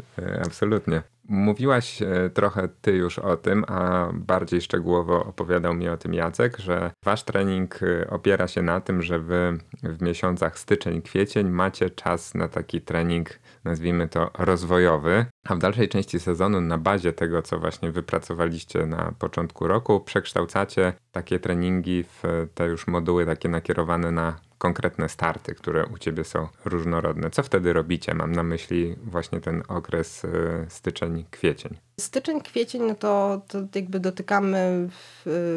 absolutnie. 0.44 1.02
Mówiłaś 1.28 2.02
e, 2.02 2.30
trochę 2.34 2.68
ty 2.80 2.92
już 2.92 3.18
o 3.18 3.36
tym, 3.36 3.64
a 3.68 4.10
bardziej 4.12 4.60
szczegółowo 4.60 5.24
opowiadał 5.24 5.74
mi 5.74 5.88
o 5.88 5.96
tym 5.96 6.14
Jacek, 6.14 6.58
że 6.58 6.90
wasz 7.04 7.24
trening 7.24 7.80
e, 7.82 8.10
opiera 8.10 8.48
się 8.48 8.62
na 8.62 8.80
tym, 8.80 9.02
że 9.02 9.18
wy 9.18 9.58
w 9.82 10.02
miesiącach 10.02 10.58
styczeń, 10.58 11.02
kwiecień 11.02 11.48
macie 11.48 11.90
czas 11.90 12.34
na 12.34 12.48
taki 12.48 12.80
trening, 12.80 13.38
nazwijmy 13.64 14.08
to 14.08 14.30
rozwojowy, 14.38 15.26
a 15.48 15.54
w 15.54 15.58
dalszej 15.58 15.88
części 15.88 16.20
sezonu 16.20 16.60
na 16.60 16.78
bazie 16.78 17.12
tego, 17.12 17.42
co 17.42 17.58
właśnie 17.58 17.92
wypracowaliście 17.92 18.86
na 18.86 19.12
początku 19.18 19.68
roku, 19.68 20.00
przekształcacie 20.00 20.92
takie 21.12 21.38
treningi 21.38 22.04
w 22.04 22.22
te 22.54 22.66
już 22.66 22.86
moduły 22.86 23.26
takie 23.26 23.48
nakierowane 23.48 24.10
na 24.10 24.45
konkretne 24.58 25.08
starty, 25.08 25.54
które 25.54 25.86
u 25.86 25.98
ciebie 25.98 26.24
są 26.24 26.48
różnorodne. 26.64 27.30
Co 27.30 27.42
wtedy 27.42 27.72
robicie? 27.72 28.14
Mam 28.14 28.32
na 28.32 28.42
myśli 28.42 28.96
właśnie 29.02 29.40
ten 29.40 29.62
okres 29.68 30.24
y, 30.24 30.66
styczeń, 30.68 31.24
kwiecień. 31.30 31.76
Styczeń, 32.00 32.40
kwiecień, 32.40 32.82
no 32.82 32.94
to, 32.94 33.42
to 33.48 33.58
jakby 33.74 34.00
dotykamy 34.00 34.88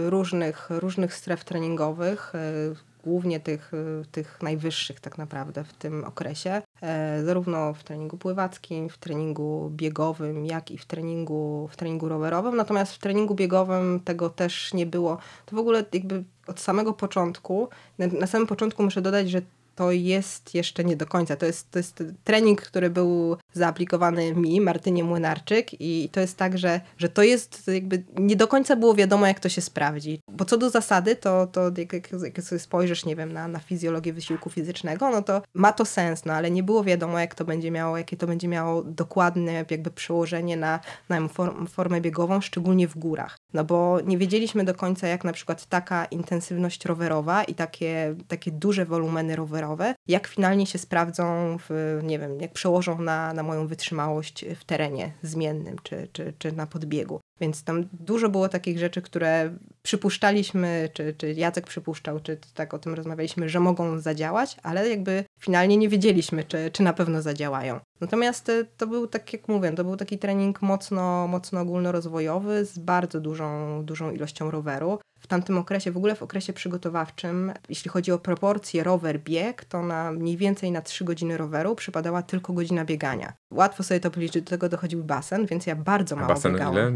różnych, 0.05 0.69
różnych 0.69 1.13
stref 1.13 1.45
treningowych, 1.45 2.35
y, 2.35 2.88
głównie 3.03 3.39
tych, 3.39 3.71
tych 4.11 4.41
najwyższych 4.41 4.99
tak 4.99 5.17
naprawdę 5.17 5.63
w 5.63 5.73
tym 5.73 6.03
okresie, 6.03 6.61
e, 6.81 7.23
zarówno 7.23 7.73
w 7.73 7.83
treningu 7.83 8.17
pływackim, 8.17 8.89
w 8.89 8.97
treningu 8.97 9.71
biegowym, 9.75 10.45
jak 10.45 10.71
i 10.71 10.77
w 10.77 10.85
treningu, 10.85 11.69
w 11.71 11.75
treningu 11.75 12.09
rowerowym. 12.09 12.55
Natomiast 12.55 12.93
w 12.93 12.99
treningu 12.99 13.35
biegowym 13.35 13.99
tego 14.05 14.29
też 14.29 14.73
nie 14.73 14.85
było. 14.85 15.17
To 15.45 15.55
w 15.55 15.59
ogóle 15.59 15.85
jakby 15.93 16.23
od 16.47 16.59
samego 16.59 16.93
początku, 16.93 17.69
na, 17.97 18.07
na 18.07 18.27
samym 18.27 18.47
początku 18.47 18.83
muszę 18.83 19.01
dodać, 19.01 19.29
że 19.29 19.41
to 19.79 19.91
jest 19.91 20.55
jeszcze 20.55 20.83
nie 20.83 20.95
do 20.95 21.05
końca. 21.05 21.35
To 21.35 21.45
jest, 21.45 21.71
to 21.71 21.79
jest 21.79 22.03
trening, 22.23 22.61
który 22.61 22.89
był 22.89 23.37
zaaplikowany 23.53 24.35
mi, 24.35 24.61
Martynie 24.61 25.03
Młynarczyk 25.03 25.81
i 25.81 26.09
to 26.11 26.19
jest 26.19 26.37
tak, 26.37 26.57
że, 26.57 26.81
że 26.97 27.09
to 27.09 27.23
jest 27.23 27.67
jakby 27.67 28.03
nie 28.17 28.35
do 28.35 28.47
końca 28.47 28.75
było 28.75 28.95
wiadomo, 28.95 29.27
jak 29.27 29.39
to 29.39 29.49
się 29.49 29.61
sprawdzi. 29.61 30.21
Bo 30.31 30.45
co 30.45 30.57
do 30.57 30.69
zasady, 30.69 31.15
to, 31.15 31.47
to 31.47 31.71
jak, 31.77 31.93
jak, 31.93 32.11
jak 32.23 32.41
sobie 32.41 32.59
spojrzysz, 32.59 33.05
nie 33.05 33.15
wiem, 33.15 33.33
na, 33.33 33.47
na 33.47 33.59
fizjologię 33.59 34.13
wysiłku 34.13 34.49
fizycznego, 34.49 35.09
no 35.09 35.21
to 35.21 35.41
ma 35.53 35.73
to 35.73 35.85
sens, 35.85 36.25
no 36.25 36.33
ale 36.33 36.51
nie 36.51 36.63
było 36.63 36.83
wiadomo, 36.83 37.19
jak 37.19 37.35
to 37.35 37.45
będzie 37.45 37.71
miało, 37.71 37.97
jakie 37.97 38.17
to 38.17 38.27
będzie 38.27 38.47
miało 38.47 38.83
dokładne 38.83 39.53
jakby 39.53 39.91
przełożenie 39.91 40.57
na, 40.57 40.79
na 41.09 41.27
form, 41.27 41.67
formę 41.67 42.01
biegową, 42.01 42.41
szczególnie 42.41 42.87
w 42.87 42.97
górach. 42.97 43.37
No 43.53 43.63
bo 43.63 43.99
nie 44.05 44.17
wiedzieliśmy 44.17 44.63
do 44.63 44.75
końca, 44.75 45.07
jak 45.07 45.23
na 45.23 45.33
przykład 45.33 45.65
taka 45.65 46.05
intensywność 46.05 46.85
rowerowa 46.85 47.43
i 47.43 47.53
takie, 47.53 48.15
takie 48.27 48.51
duże 48.51 48.85
wolumeny 48.85 49.35
rowerowe, 49.35 49.95
jak 50.07 50.27
finalnie 50.27 50.65
się 50.65 50.77
sprawdzą, 50.77 51.57
w, 51.69 51.99
nie 52.03 52.19
wiem, 52.19 52.41
jak 52.41 52.53
przełożą 52.53 53.01
na, 53.01 53.33
na 53.39 53.43
moją 53.43 53.67
wytrzymałość 53.67 54.45
w 54.59 54.63
terenie 54.63 55.11
zmiennym 55.23 55.75
czy, 55.83 56.07
czy, 56.13 56.33
czy 56.39 56.51
na 56.51 56.67
podbiegu. 56.67 57.19
Więc 57.41 57.63
tam 57.63 57.87
dużo 57.93 58.29
było 58.29 58.49
takich 58.49 58.79
rzeczy, 58.79 59.01
które 59.01 59.55
przypuszczaliśmy, 59.83 60.89
czy, 60.93 61.13
czy 61.17 61.33
Jacek 61.33 61.67
przypuszczał, 61.67 62.19
czy 62.19 62.37
tak 62.53 62.73
o 62.73 62.79
tym 62.79 62.93
rozmawialiśmy, 62.93 63.49
że 63.49 63.59
mogą 63.59 63.99
zadziałać, 63.99 64.57
ale 64.63 64.89
jakby 64.89 65.23
finalnie 65.39 65.77
nie 65.77 65.89
wiedzieliśmy, 65.89 66.43
czy, 66.43 66.71
czy 66.71 66.83
na 66.83 66.93
pewno 66.93 67.21
zadziałają. 67.21 67.79
Natomiast 68.01 68.49
e, 68.49 68.65
to 68.77 68.87
był, 68.87 69.07
tak 69.07 69.33
jak 69.33 69.47
mówię, 69.47 69.71
to 69.71 69.83
był 69.83 69.97
taki 69.97 70.17
trening 70.17 70.61
mocno, 70.61 71.27
mocno 71.27 71.61
ogólnorozwojowy 71.61 72.65
z 72.65 72.79
bardzo 72.79 73.19
dużą, 73.19 73.81
dużą 73.85 74.11
ilością 74.11 74.51
roweru 74.51 74.99
w 75.19 75.27
tamtym 75.27 75.57
okresie, 75.57 75.91
w 75.91 75.97
ogóle 75.97 76.15
w 76.15 76.23
okresie 76.23 76.53
przygotowawczym, 76.53 77.53
jeśli 77.69 77.91
chodzi 77.91 78.11
o 78.11 78.17
proporcje 78.17 78.83
rower-bieg, 78.83 79.53
to 79.69 79.83
na 79.83 80.11
mniej 80.11 80.37
więcej 80.37 80.71
na 80.71 80.81
3 80.81 81.05
godziny 81.05 81.37
roweru 81.37 81.75
przypadała 81.75 82.21
tylko 82.21 82.53
godzina 82.53 82.85
biegania. 82.85 83.33
Łatwo 83.53 83.83
sobie 83.83 83.99
to 83.99 84.11
policzyć, 84.11 84.43
do 84.43 84.49
tego 84.49 84.69
dochodził 84.69 85.03
basen, 85.03 85.45
więc 85.45 85.65
ja 85.65 85.75
bardzo 85.75 86.15
mało 86.15 86.27
A 86.31 86.33
basen 86.33 86.53
biegałam. 86.53 86.75
ile? 86.75 86.91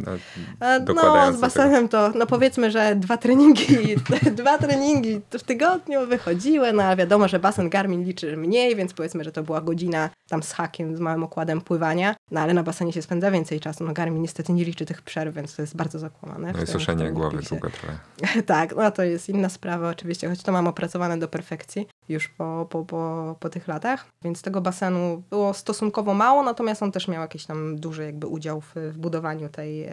No, 0.79 0.93
no 0.93 1.33
z 1.33 1.41
basenem 1.41 1.89
to, 1.89 2.11
no 2.15 2.25
powiedzmy, 2.25 2.71
że 2.71 2.95
dwa 2.95 3.17
treningi, 3.17 3.95
dwa 4.41 4.57
treningi 4.57 5.21
w 5.31 5.43
tygodniu 5.43 6.07
wychodziły, 6.07 6.73
no 6.73 6.83
ale 6.83 6.95
wiadomo, 6.95 7.27
że 7.27 7.39
basen 7.39 7.69
Garmin 7.69 8.03
liczy 8.03 8.32
mniej, 8.37 8.75
więc 8.75 8.93
powiedzmy, 8.93 9.23
że 9.23 9.31
to 9.31 9.43
była 9.43 9.61
godzina 9.61 10.09
tam 10.29 10.43
z 10.43 10.51
hakiem, 10.51 10.97
z 10.97 10.99
małym 10.99 11.23
okładem 11.23 11.61
pływania, 11.61 12.15
no 12.31 12.41
ale 12.41 12.53
na 12.53 12.63
basenie 12.63 12.93
się 12.93 13.01
spędza 13.01 13.31
więcej 13.31 13.59
czasu. 13.59 13.83
No 13.83 13.93
Garmin 13.93 14.21
niestety 14.21 14.53
nie 14.53 14.65
liczy 14.65 14.85
tych 14.85 15.01
przerw, 15.01 15.35
więc 15.35 15.55
to 15.55 15.61
jest 15.61 15.75
bardzo 15.75 15.99
zakłamane. 15.99 16.53
No 16.53 16.63
i 16.63 16.67
suszenie 16.67 17.11
głowy 17.11 17.39
długo 17.49 17.69
trwa. 17.69 17.93
tak, 18.45 18.75
no 18.75 18.91
to 18.91 19.03
jest 19.03 19.29
inna 19.29 19.49
sprawa 19.49 19.89
oczywiście, 19.89 20.29
choć 20.29 20.43
to 20.43 20.51
mam 20.51 20.67
opracowane 20.67 21.17
do 21.19 21.27
perfekcji 21.27 21.87
już 22.09 22.27
po, 22.27 22.67
po, 22.69 22.85
po, 22.85 23.35
po 23.39 23.49
tych 23.49 23.67
latach, 23.67 24.05
więc 24.23 24.41
tego 24.41 24.61
basenu 24.61 25.23
było 25.29 25.53
stosunkowo 25.53 26.13
mało, 26.13 26.43
natomiast 26.43 26.83
on 26.83 26.91
też 26.91 27.07
miał 27.07 27.21
jakiś 27.21 27.45
tam 27.45 27.75
duży 27.79 28.05
jakby 28.05 28.27
udział 28.27 28.61
w, 28.61 28.75
w 28.75 28.97
budowaniu 28.97 29.49
tej, 29.49 29.89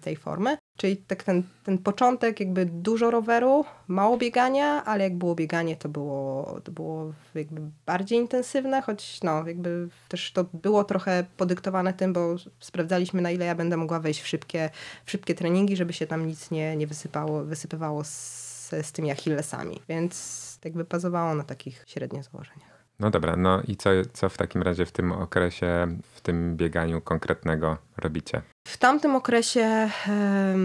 tej 0.00 0.16
formy. 0.16 0.56
Czyli 0.76 0.96
tak 0.96 1.22
ten, 1.22 1.42
ten 1.64 1.78
początek, 1.78 2.40
jakby 2.40 2.66
dużo 2.66 3.10
roweru, 3.10 3.64
mało 3.88 4.16
biegania, 4.16 4.84
ale 4.84 5.04
jak 5.04 5.16
było 5.16 5.34
bieganie, 5.34 5.76
to 5.76 5.88
było, 5.88 6.60
to 6.64 6.72
było 6.72 7.12
jakby 7.34 7.60
bardziej 7.86 8.18
intensywne, 8.18 8.82
choć 8.82 9.22
no, 9.22 9.46
jakby 9.46 9.88
też 10.08 10.32
to 10.32 10.44
było 10.44 10.84
trochę 10.84 11.24
podyktowane 11.36 11.92
tym, 11.92 12.12
bo 12.12 12.36
sprawdzaliśmy 12.60 13.22
na 13.22 13.30
ile 13.30 13.44
ja 13.44 13.54
będę 13.54 13.76
mogła 13.76 14.00
wejść 14.00 14.20
w 14.20 14.26
szybkie, 14.26 14.70
w 15.04 15.10
szybkie 15.10 15.34
treningi, 15.34 15.76
żeby 15.76 15.92
się 15.92 16.06
tam 16.06 16.26
nic 16.26 16.50
nie, 16.50 16.76
nie 16.76 16.86
wysypało, 16.86 17.44
wysypywało 17.44 18.04
z, 18.04 18.10
z 18.82 18.92
tymi 18.92 19.10
achillesami. 19.10 19.80
Więc 19.88 20.58
jakby 20.64 20.84
bazowało 20.84 21.34
na 21.34 21.44
takich 21.44 21.84
średnich 21.86 22.24
założeniach. 22.24 22.75
No 23.00 23.10
dobra, 23.10 23.36
no 23.36 23.62
i 23.68 23.76
co, 23.76 23.90
co 24.12 24.28
w 24.28 24.36
takim 24.36 24.62
razie 24.62 24.86
w 24.86 24.92
tym 24.92 25.12
okresie, 25.12 25.86
w 26.14 26.20
tym 26.20 26.56
bieganiu 26.56 27.00
konkretnego 27.00 27.76
robicie? 27.96 28.42
W 28.68 28.76
tamtym 28.76 29.16
okresie 29.16 29.90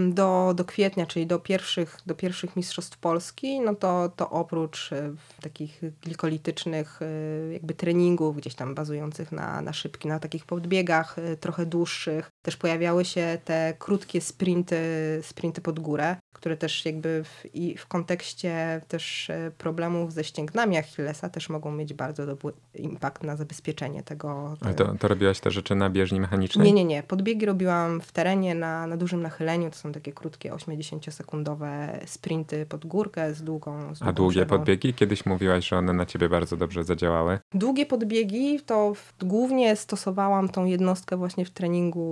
do, 0.08 0.52
do 0.56 0.64
kwietnia, 0.64 1.06
czyli 1.06 1.26
do 1.26 1.38
pierwszych, 1.38 1.96
do 2.06 2.14
pierwszych 2.14 2.56
Mistrzostw 2.56 2.98
Polski, 2.98 3.60
no 3.60 3.74
to, 3.74 4.08
to 4.16 4.30
oprócz 4.30 4.92
e, 4.92 5.14
takich 5.42 5.80
glikolitycznych 6.02 7.00
e, 7.02 7.52
jakby 7.52 7.74
treningów, 7.74 8.36
gdzieś 8.36 8.54
tam 8.54 8.74
bazujących 8.74 9.32
na, 9.32 9.60
na 9.60 9.72
szybki, 9.72 10.08
na 10.08 10.18
takich 10.18 10.46
podbiegach 10.46 11.18
e, 11.18 11.36
trochę 11.36 11.66
dłuższych, 11.66 12.30
też 12.44 12.56
pojawiały 12.56 13.04
się 13.04 13.38
te 13.44 13.74
krótkie 13.78 14.20
sprinty, 14.20 14.78
sprinty 15.22 15.60
pod 15.60 15.80
górę, 15.80 16.16
które 16.42 16.56
też 16.56 16.84
jakby 16.84 17.24
w, 17.24 17.54
i 17.54 17.76
w 17.76 17.86
kontekście 17.86 18.80
też 18.88 19.30
problemów 19.58 20.12
ze 20.12 20.24
ścięgnami 20.24 20.76
Achillesa 20.76 21.28
też 21.28 21.48
mogą 21.48 21.72
mieć 21.72 21.94
bardzo 21.94 22.26
dobry 22.26 22.52
impact 22.74 23.22
na 23.22 23.36
zabezpieczenie 23.36 24.02
tego. 24.02 24.56
Ale 24.60 24.74
to, 24.74 24.94
to 24.98 25.08
robiłaś 25.08 25.40
te 25.40 25.50
rzeczy 25.50 25.74
na 25.74 25.90
bieżni 25.90 26.20
mechanicznej? 26.20 26.66
Nie, 26.66 26.72
nie, 26.72 26.84
nie. 26.84 27.02
Podbiegi 27.02 27.46
robiłam 27.46 28.00
w 28.00 28.12
terenie 28.12 28.54
na, 28.54 28.86
na 28.86 28.96
dużym 28.96 29.22
nachyleniu. 29.22 29.70
To 29.70 29.76
są 29.76 29.92
takie 29.92 30.12
krótkie 30.12 30.52
80-sekundowe 30.52 31.88
sprinty 32.06 32.66
pod 32.66 32.86
górkę 32.86 33.34
z 33.34 33.42
długą. 33.42 33.94
Z 33.94 34.02
A 34.02 34.12
długie 34.12 34.46
podbiegi? 34.46 34.94
Kiedyś 34.94 35.26
mówiłaś, 35.26 35.68
że 35.68 35.76
one 35.76 35.92
na 35.92 36.06
ciebie 36.06 36.28
bardzo 36.28 36.56
dobrze 36.56 36.84
zadziałały. 36.84 37.38
Długie 37.54 37.86
podbiegi 37.86 38.60
to 38.60 38.94
w, 38.94 39.24
głównie 39.24 39.76
stosowałam 39.76 40.48
tą 40.48 40.64
jednostkę 40.64 41.16
właśnie 41.16 41.44
w 41.44 41.50
treningu 41.50 42.02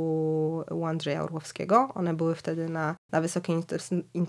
u 0.70 0.84
Andrzeja 0.84 1.22
Orłowskiego. 1.22 1.88
One 1.94 2.14
były 2.14 2.34
wtedy 2.34 2.68
na, 2.68 2.96
na 3.12 3.20
wysokiej 3.20 3.56
intensywności, 4.14 4.19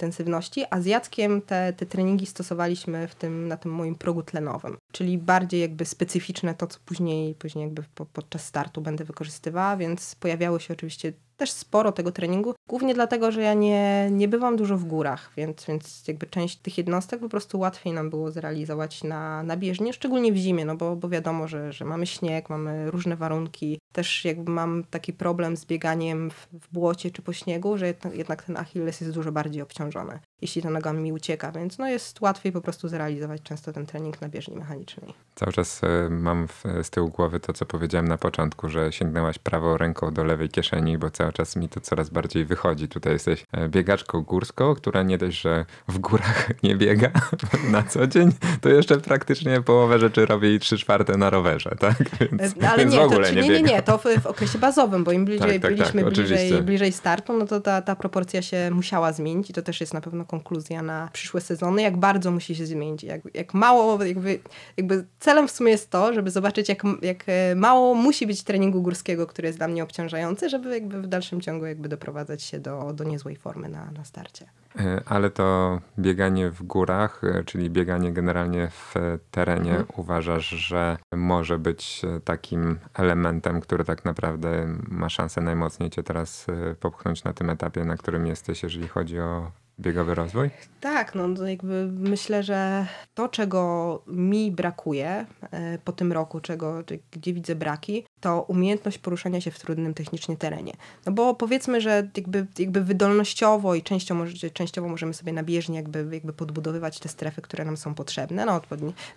a 0.69 0.81
z 0.81 0.85
Jackiem 0.85 1.41
te, 1.41 1.73
te 1.73 1.85
treningi 1.85 2.25
stosowaliśmy 2.25 3.07
w 3.07 3.15
tym, 3.15 3.47
na 3.47 3.57
tym 3.57 3.71
moim 3.71 3.95
progu 3.95 4.23
tlenowym, 4.23 4.77
czyli 4.91 5.17
bardziej 5.17 5.61
jakby 5.61 5.85
specyficzne 5.85 6.55
to, 6.55 6.67
co 6.67 6.79
później, 6.85 7.35
później 7.35 7.63
jakby 7.65 7.83
po, 7.95 8.05
podczas 8.05 8.45
startu 8.45 8.81
będę 8.81 9.03
wykorzystywała, 9.03 9.77
więc 9.77 10.15
pojawiały 10.15 10.59
się 10.59 10.73
oczywiście 10.73 11.13
też 11.41 11.51
sporo 11.51 11.91
tego 11.91 12.11
treningu, 12.11 12.53
głównie 12.67 12.93
dlatego, 12.93 13.31
że 13.31 13.41
ja 13.41 13.53
nie, 13.53 14.09
nie 14.11 14.27
bywam 14.27 14.55
dużo 14.55 14.77
w 14.77 14.85
górach, 14.85 15.31
więc, 15.37 15.65
więc 15.65 16.07
jakby 16.07 16.27
część 16.27 16.57
tych 16.57 16.77
jednostek 16.77 17.19
po 17.19 17.29
prostu 17.29 17.59
łatwiej 17.59 17.93
nam 17.93 18.09
było 18.09 18.31
zrealizować 18.31 19.03
na, 19.03 19.43
na 19.43 19.57
bieżni, 19.57 19.93
szczególnie 19.93 20.33
w 20.33 20.35
zimie, 20.35 20.65
no 20.65 20.75
bo, 20.75 20.95
bo 20.95 21.09
wiadomo, 21.09 21.47
że, 21.47 21.73
że 21.73 21.85
mamy 21.85 22.07
śnieg, 22.07 22.49
mamy 22.49 22.91
różne 22.91 23.15
warunki. 23.15 23.79
Też 23.93 24.25
jakby 24.25 24.51
mam 24.51 24.83
taki 24.89 25.13
problem 25.13 25.57
z 25.57 25.65
bieganiem 25.65 26.31
w, 26.31 26.47
w 26.53 26.73
błocie 26.73 27.11
czy 27.11 27.21
po 27.21 27.33
śniegu, 27.33 27.77
że 27.77 27.93
jednak 28.13 28.43
ten 28.43 28.57
Achilles 28.57 29.01
jest 29.01 29.13
dużo 29.13 29.31
bardziej 29.31 29.61
obciążony, 29.61 30.19
jeśli 30.41 30.61
ta 30.61 30.69
noga 30.69 30.93
mi 30.93 31.13
ucieka, 31.13 31.51
więc 31.51 31.77
no 31.77 31.87
jest 31.87 32.21
łatwiej 32.21 32.51
po 32.51 32.61
prostu 32.61 32.87
zrealizować 32.87 33.41
często 33.41 33.73
ten 33.73 33.85
trening 33.85 34.21
na 34.21 34.29
bieżni 34.29 34.55
mechanicznej. 34.55 35.13
Cały 35.35 35.51
czas 35.51 35.81
e, 35.83 36.09
mam 36.09 36.47
z 36.83 36.89
tyłu 36.89 37.09
głowy 37.09 37.39
to, 37.39 37.53
co 37.53 37.65
powiedziałem 37.65 38.07
na 38.07 38.17
początku, 38.17 38.69
że 38.69 38.91
sięgnęłaś 38.91 39.39
prawą 39.39 39.77
ręką 39.77 40.13
do 40.13 40.23
lewej 40.23 40.49
kieszeni, 40.49 40.97
bo 40.97 41.09
cały 41.09 41.30
czas 41.31 41.55
mi 41.55 41.69
to 41.69 41.81
coraz 41.81 42.09
bardziej 42.09 42.45
wychodzi. 42.45 42.87
Tutaj 42.87 43.13
jesteś 43.13 43.45
e, 43.51 43.69
biegaczką 43.69 44.21
górską, 44.21 44.75
która 44.75 45.03
nie 45.03 45.17
dość, 45.17 45.41
że 45.41 45.65
w 45.87 45.99
górach 45.99 46.49
nie 46.63 46.75
biega 46.75 47.11
na 47.71 47.83
co 47.83 48.07
dzień, 48.07 48.31
to 48.61 48.69
jeszcze 48.69 48.97
praktycznie 48.97 49.61
połowę 49.61 49.99
rzeczy 49.99 50.25
robi 50.25 50.53
i 50.53 50.59
trzy 50.59 50.77
czwarte 50.77 51.17
na 51.17 51.29
rowerze, 51.29 51.75
tak? 51.79 51.95
Więc, 52.31 52.41
e, 52.41 52.69
Ale 52.69 52.77
więc 52.81 52.93
nie, 52.93 52.99
w 52.99 53.03
ogóle 53.03 53.27
to, 53.27 53.35
nie, 53.35 53.41
nie, 53.41 53.49
nie, 53.49 53.61
nie, 53.61 53.81
to 53.81 53.97
w, 53.97 54.03
w 54.21 54.25
okresie 54.25 54.59
bazowym, 54.59 55.03
bo 55.03 55.11
im 55.11 55.25
bliżej 55.25 55.59
tak, 55.59 55.61
tak, 55.61 55.75
byliśmy 55.75 56.03
tak, 56.03 56.13
bliżej, 56.13 56.63
bliżej 56.63 56.91
startu, 56.91 57.33
no 57.33 57.45
to 57.45 57.61
ta, 57.61 57.81
ta 57.81 57.95
proporcja 57.95 58.41
się 58.41 58.71
musiała 58.71 59.13
zmienić 59.13 59.49
i 59.49 59.53
to 59.53 59.61
też 59.61 59.81
jest 59.81 59.93
na 59.93 60.01
pewno 60.01 60.25
konkluzja 60.25 60.81
na 60.81 61.09
przyszłe 61.13 61.41
sezony, 61.41 61.81
jak 61.81 61.97
bardzo 61.97 62.31
musi 62.31 62.55
się 62.55 62.65
zmienić, 62.65 63.03
jak, 63.03 63.21
jak 63.33 63.53
mało, 63.53 64.03
jakby, 64.03 64.39
jakby 64.77 65.05
celem 65.19 65.47
w 65.47 65.51
sumie 65.51 65.71
jest 65.71 65.89
to, 65.89 66.13
żeby 66.13 66.31
zobaczyć, 66.31 66.69
jak, 66.69 66.83
jak 67.01 67.23
e, 67.27 67.55
mało 67.55 67.95
musi 67.95 68.27
być 68.27 68.43
treningu 68.43 68.81
górskiego, 68.81 69.27
który 69.27 69.47
jest 69.47 69.59
dla 69.59 69.67
mnie 69.67 69.83
obciążający, 69.83 70.49
żeby 70.49 70.73
jakby 70.73 71.07
dalszym 71.11 71.41
ciągu 71.41 71.65
jakby 71.65 71.89
doprowadzać 71.89 72.43
się 72.43 72.59
do, 72.59 72.93
do 72.93 73.03
niezłej 73.03 73.35
formy 73.35 73.69
na, 73.69 73.91
na 73.91 74.05
starcie. 74.05 74.45
E, 74.79 75.01
ale 75.05 75.29
to 75.29 75.79
bieganie 75.99 76.49
w 76.49 76.63
górach, 76.63 77.23
e, 77.23 77.43
czyli 77.43 77.69
bieganie 77.69 78.13
generalnie 78.13 78.67
w 78.69 78.93
terenie, 79.31 79.71
mhm. 79.71 79.87
uważasz, 79.95 80.49
że 80.49 80.97
może 81.13 81.59
być 81.59 82.01
takim 82.25 82.79
elementem, 82.93 83.61
który 83.61 83.85
tak 83.85 84.05
naprawdę 84.05 84.77
ma 84.87 85.09
szansę 85.09 85.41
najmocniej 85.41 85.89
cię 85.89 86.03
teraz 86.03 86.47
popchnąć 86.79 87.23
na 87.23 87.33
tym 87.33 87.49
etapie, 87.49 87.85
na 87.85 87.97
którym 87.97 88.27
jesteś, 88.27 88.63
jeżeli 88.63 88.87
chodzi 88.87 89.19
o 89.19 89.51
biegowy 89.81 90.15
rozwój? 90.15 90.49
Tak, 90.81 91.15
no 91.15 91.47
jakby 91.47 91.89
myślę, 91.91 92.43
że 92.43 92.85
to, 93.13 93.29
czego 93.29 94.03
mi 94.07 94.51
brakuje 94.51 95.25
e, 95.51 95.77
po 95.83 95.91
tym 95.91 96.11
roku, 96.11 96.39
czego, 96.39 96.83
gdzie 97.11 97.33
widzę 97.33 97.55
braki, 97.55 98.05
to 98.19 98.41
umiejętność 98.41 98.97
poruszania 98.97 99.41
się 99.41 99.51
w 99.51 99.59
trudnym 99.59 99.93
technicznie 99.93 100.37
terenie. 100.37 100.73
No 101.05 101.11
bo 101.11 101.35
powiedzmy, 101.35 101.81
że 101.81 102.09
jakby, 102.17 102.47
jakby 102.59 102.81
wydolnościowo 102.81 103.75
i 103.75 103.81
częściowo, 103.81 104.23
częściowo 104.53 104.87
możemy 104.87 105.13
sobie 105.13 105.33
na 105.33 105.43
bieżni 105.43 105.75
jakby, 105.75 106.07
jakby 106.11 106.33
podbudowywać 106.33 106.99
te 106.99 107.09
strefy, 107.09 107.41
które 107.41 107.65
nam 107.65 107.77
są 107.77 107.93
potrzebne. 107.93 108.45
No. 108.45 108.61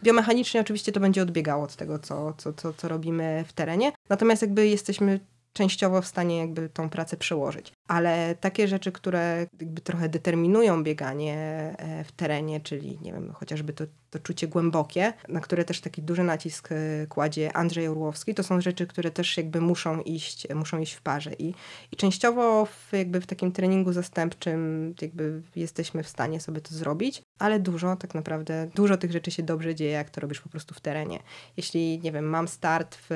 Biomechanicznie 0.03 0.61
oczywiście 0.61 0.93
to 0.93 1.01
będzie 1.01 1.23
odbiegało 1.23 1.65
od 1.65 1.77
tego, 1.77 1.99
co, 1.99 2.35
co, 2.37 2.53
co, 2.53 2.73
co 2.73 2.89
robimy 2.89 3.45
w 3.49 3.53
terenie. 3.53 3.93
Natomiast 4.09 4.43
jakby 4.43 4.69
jesteśmy 4.69 5.21
częściowo 5.55 6.03
w 6.03 6.07
stanie 6.07 6.39
jakby 6.39 6.69
tą 6.69 6.89
pracę 6.89 7.17
przełożyć. 7.17 7.73
Ale 7.89 8.35
takie 8.41 8.69
rzeczy, 8.69 8.93
które 8.93 9.47
jakby 9.61 9.81
trochę 9.81 10.09
determinują 10.09 10.83
bieganie 10.83 11.35
e, 11.79 12.05
w 12.05 12.13
terenie, 12.13 12.61
czyli 12.61 12.99
nie 13.03 13.13
wiem, 13.13 13.33
chociażby 13.33 13.73
to, 13.73 13.85
to 14.11 14.19
czucie 14.19 14.49
głębokie, 14.49 15.13
na 15.29 15.41
które 15.41 15.65
też 15.65 15.81
taki 15.81 16.03
duży 16.03 16.25
nacisk 16.25 16.69
e, 16.73 17.07
kładzie 17.07 17.57
Andrzej 17.57 17.89
Orłowski, 17.89 18.35
to 18.35 18.43
są 18.43 18.61
rzeczy, 18.61 18.87
które 18.87 19.11
też 19.11 19.37
jakby 19.37 19.61
muszą 19.61 20.01
iść, 20.01 20.47
muszą 20.55 20.79
iść 20.79 20.93
w 20.93 21.03
parze. 21.03 21.33
I, 21.39 21.55
i 21.93 21.97
częściowo 21.97 22.67
w, 22.67 22.93
jakby 22.93 23.21
w 23.21 23.27
takim 23.27 23.53
treningu 23.53 23.93
zastępczym 23.93 24.95
jakby 25.01 25.43
jesteśmy 25.57 26.03
w 26.03 26.09
stanie 26.09 26.41
sobie 26.41 26.61
to 26.61 26.75
zrobić, 26.75 27.23
ale 27.39 27.61
dużo 27.61 27.97
tak 27.97 28.15
naprawdę, 28.15 28.71
dużo 28.75 28.97
tych 28.97 29.13
rzeczy 29.13 29.31
się 29.31 29.43
dobrze 29.43 29.75
dzieje, 29.75 29.91
jak 29.91 30.11
to 30.11 30.21
robisz 30.21 30.41
po 30.41 30.49
prostu 30.49 30.75
w 30.75 30.81
terenie. 30.81 31.19
Jeśli, 31.57 32.01
nie 32.03 32.13
wiem, 32.13 32.25
mam 32.25 32.49
start 32.49 32.99
w, 33.01 33.07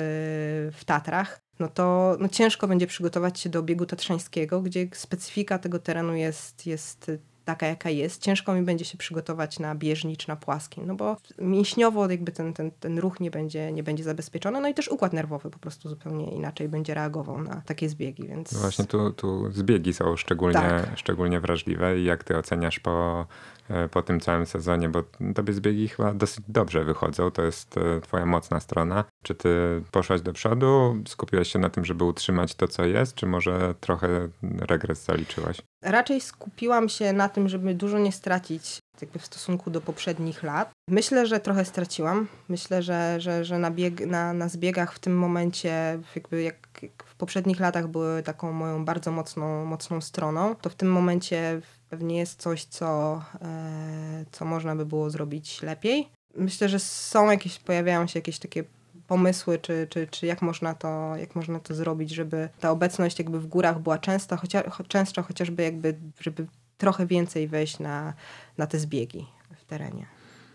w 0.73 0.85
Tatrach, 0.85 1.48
no 1.59 1.67
to 1.67 2.17
no 2.19 2.27
ciężko 2.29 2.67
będzie 2.67 2.87
przygotować 2.87 3.39
się 3.39 3.49
do 3.49 3.63
biegu 3.63 3.85
tatrzańskiego, 3.85 4.61
gdzie 4.61 4.87
specyfika 4.93 5.59
tego 5.59 5.79
terenu 5.79 6.15
jest, 6.15 6.65
jest 6.65 7.11
taka, 7.49 7.67
jaka 7.67 7.89
jest. 7.89 8.21
Ciężko 8.21 8.53
mi 8.53 8.61
będzie 8.61 8.85
się 8.85 8.97
przygotować 8.97 9.59
na 9.59 9.75
bieżni 9.75 10.17
czy 10.17 10.27
na 10.27 10.35
płaskim, 10.35 10.85
no 10.87 10.95
bo 10.95 11.17
mięśniowo 11.37 12.09
jakby 12.09 12.31
ten, 12.31 12.53
ten, 12.53 12.71
ten 12.71 12.99
ruch 12.99 13.19
nie 13.19 13.31
będzie, 13.31 13.71
nie 13.71 13.83
będzie 13.83 14.03
zabezpieczony, 14.03 14.61
no 14.61 14.67
i 14.67 14.73
też 14.73 14.87
układ 14.87 15.13
nerwowy 15.13 15.49
po 15.49 15.59
prostu 15.59 15.89
zupełnie 15.89 16.31
inaczej 16.31 16.69
będzie 16.69 16.93
reagował 16.93 17.41
na 17.41 17.61
takie 17.65 17.89
zbiegi, 17.89 18.27
więc... 18.27 18.51
No 18.51 18.59
właśnie 18.59 18.85
tu, 18.85 19.13
tu 19.13 19.51
zbiegi 19.51 19.93
są 19.93 20.17
szczególnie, 20.17 20.53
tak. 20.53 20.97
szczególnie 20.97 21.39
wrażliwe 21.39 21.99
i 21.99 22.03
jak 22.03 22.23
ty 22.23 22.37
oceniasz 22.37 22.79
po 22.79 23.25
E, 23.69 23.89
po 23.89 24.01
tym 24.01 24.19
całym 24.19 24.45
sezonie, 24.45 24.89
bo 24.89 25.03
tobie 25.35 25.53
zbiegi 25.53 25.87
chyba 25.87 26.13
dosyć 26.13 26.45
dobrze 26.47 26.83
wychodzą, 26.83 27.31
to 27.31 27.41
jest 27.41 27.77
e, 27.77 28.01
twoja 28.01 28.25
mocna 28.25 28.59
strona. 28.59 29.03
Czy 29.23 29.35
ty 29.35 29.49
poszłaś 29.91 30.21
do 30.21 30.33
przodu, 30.33 30.97
skupiłaś 31.07 31.51
się 31.51 31.59
na 31.59 31.69
tym, 31.69 31.85
żeby 31.85 32.03
utrzymać 32.03 32.55
to, 32.55 32.67
co 32.67 32.85
jest, 32.85 33.15
czy 33.15 33.25
może 33.25 33.75
trochę 33.79 34.29
regres 34.41 35.05
zaliczyłaś? 35.05 35.61
Raczej 35.81 36.21
skupiłam 36.21 36.89
się 36.89 37.13
na 37.13 37.29
tym, 37.29 37.49
żeby 37.49 37.73
dużo 37.73 37.99
nie 37.99 38.11
stracić 38.11 38.79
jakby 39.01 39.19
w 39.19 39.25
stosunku 39.25 39.71
do 39.71 39.81
poprzednich 39.81 40.43
lat. 40.43 40.71
Myślę, 40.89 41.27
że 41.27 41.39
trochę 41.39 41.65
straciłam. 41.65 42.27
Myślę, 42.49 42.83
że, 42.83 43.15
że, 43.21 43.45
że 43.45 43.59
na, 43.59 43.71
bieg, 43.71 44.05
na, 44.05 44.33
na 44.33 44.49
zbiegach 44.49 44.93
w 44.93 44.99
tym 44.99 45.17
momencie, 45.17 45.99
jakby 46.15 46.43
jak 46.43 46.69
w 47.05 47.15
poprzednich 47.15 47.59
latach 47.59 47.87
były 47.87 48.23
taką 48.23 48.51
moją 48.51 48.85
bardzo 48.85 49.11
mocną, 49.11 49.65
mocną 49.65 50.01
stroną, 50.01 50.55
to 50.55 50.69
w 50.69 50.75
tym 50.75 50.91
momencie 50.91 51.61
pewnie 51.89 52.17
jest 52.17 52.41
coś, 52.41 52.65
co, 52.65 53.21
e, 53.41 54.25
co 54.31 54.45
można 54.45 54.75
by 54.75 54.85
było 54.85 55.09
zrobić 55.09 55.61
lepiej. 55.61 56.09
Myślę, 56.35 56.69
że 56.69 56.79
są 56.79 57.31
jakieś, 57.31 57.59
pojawiają 57.59 58.07
się 58.07 58.19
jakieś 58.19 58.39
takie 58.39 58.63
pomysły, 59.09 59.59
czy, 59.59 59.87
czy, 59.89 60.07
czy 60.07 60.25
jak, 60.25 60.41
można 60.41 60.73
to, 60.73 61.15
jak 61.17 61.35
można 61.35 61.59
to 61.59 61.73
zrobić, 61.73 62.11
żeby 62.11 62.49
ta 62.59 62.71
obecność 62.71 63.19
jakby 63.19 63.39
w 63.39 63.47
górach 63.47 63.79
była 63.79 63.97
częsta, 63.97 64.37
chociaż, 64.37 64.63
często 64.87 65.23
chociażby 65.23 65.63
jakby, 65.63 65.95
żeby 66.19 66.45
trochę 66.77 67.05
więcej 67.05 67.47
wejść 67.47 67.79
na, 67.79 68.13
na 68.57 68.67
te 68.67 68.79
zbiegi 68.79 69.25
w 69.57 69.65
terenie. 69.65 70.05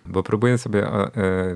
Bo 0.07 0.23
próbuję 0.23 0.59
sobie, 0.59 0.87
e, 0.87 1.11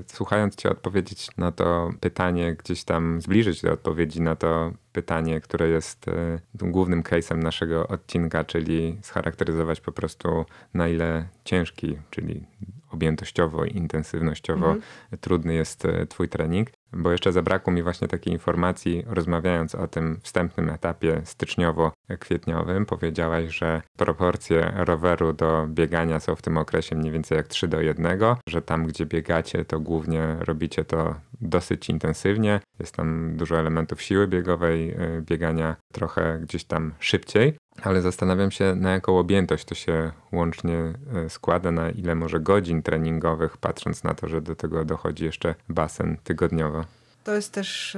słuchając 0.07 0.55
Cię, 0.55 0.69
odpowiedzieć 0.69 1.27
na 1.37 1.51
to 1.51 1.91
pytanie, 1.99 2.55
gdzieś 2.55 2.83
tam 2.83 3.21
zbliżyć 3.21 3.61
do 3.61 3.71
odpowiedzi 3.71 4.21
na 4.21 4.35
to 4.35 4.71
pytanie, 4.91 5.41
które 5.41 5.69
jest 5.69 6.07
e, 6.07 6.39
głównym 6.55 7.03
case'em 7.03 7.37
naszego 7.37 7.87
odcinka, 7.87 8.43
czyli 8.43 8.97
scharakteryzować 9.01 9.81
po 9.81 9.91
prostu 9.91 10.45
na 10.73 10.87
ile 10.87 11.27
ciężki, 11.45 11.97
czyli 12.09 12.45
objętościowo 12.91 13.65
i 13.65 13.77
intensywnościowo 13.77 14.65
mhm. 14.65 14.81
trudny 15.21 15.53
jest 15.53 15.85
e, 15.85 16.05
Twój 16.05 16.29
trening. 16.29 16.69
Bo 16.93 17.11
jeszcze 17.11 17.31
zabrakło 17.31 17.73
mi 17.73 17.83
właśnie 17.83 18.07
takiej 18.07 18.33
informacji, 18.33 19.03
rozmawiając 19.07 19.75
o 19.75 19.87
tym 19.87 20.19
wstępnym 20.23 20.69
etapie 20.69 21.21
styczniowo-kwietniowym, 21.23 22.85
powiedziałaś, 22.85 23.49
że 23.49 23.81
proporcje 23.97 24.73
roweru 24.75 25.33
do 25.33 25.67
biegania 25.67 26.19
są 26.19 26.35
w 26.35 26.41
tym 26.41 26.57
okresie 26.57 26.95
mniej 26.95 27.11
więcej 27.11 27.35
jak 27.35 27.47
3 27.47 27.67
do 27.67 27.81
1, 27.81 28.19
że 28.49 28.61
tam, 28.61 28.85
gdzie 28.85 29.05
biegacie, 29.05 29.65
to 29.65 29.79
głównie 29.79 30.35
robicie 30.39 30.85
to 30.85 31.15
dosyć 31.41 31.89
intensywnie. 31.89 32.59
Jest 32.79 32.95
tam 32.95 33.37
dużo 33.37 33.59
elementów 33.59 34.01
siły 34.01 34.27
biegowej, 34.27 34.91
y, 34.91 35.21
biegania 35.21 35.75
trochę 35.93 36.39
gdzieś 36.41 36.63
tam 36.63 36.93
szybciej. 36.99 37.57
Ale 37.83 38.01
zastanawiam 38.01 38.51
się, 38.51 38.75
na 38.75 38.91
jaką 38.91 39.19
objętość 39.19 39.65
to 39.65 39.75
się 39.75 40.11
łącznie 40.31 40.93
y, 41.25 41.29
składa, 41.29 41.71
na 41.71 41.89
ile 41.89 42.15
może 42.15 42.39
godzin 42.39 42.81
treningowych, 42.81 43.57
patrząc 43.57 44.03
na 44.03 44.13
to, 44.13 44.27
że 44.27 44.41
do 44.41 44.55
tego 44.55 44.85
dochodzi 44.85 45.25
jeszcze 45.25 45.55
basen 45.69 46.17
tygodniowo. 46.23 46.85
To 47.23 47.33
jest 47.35 47.53
też, 47.53 47.97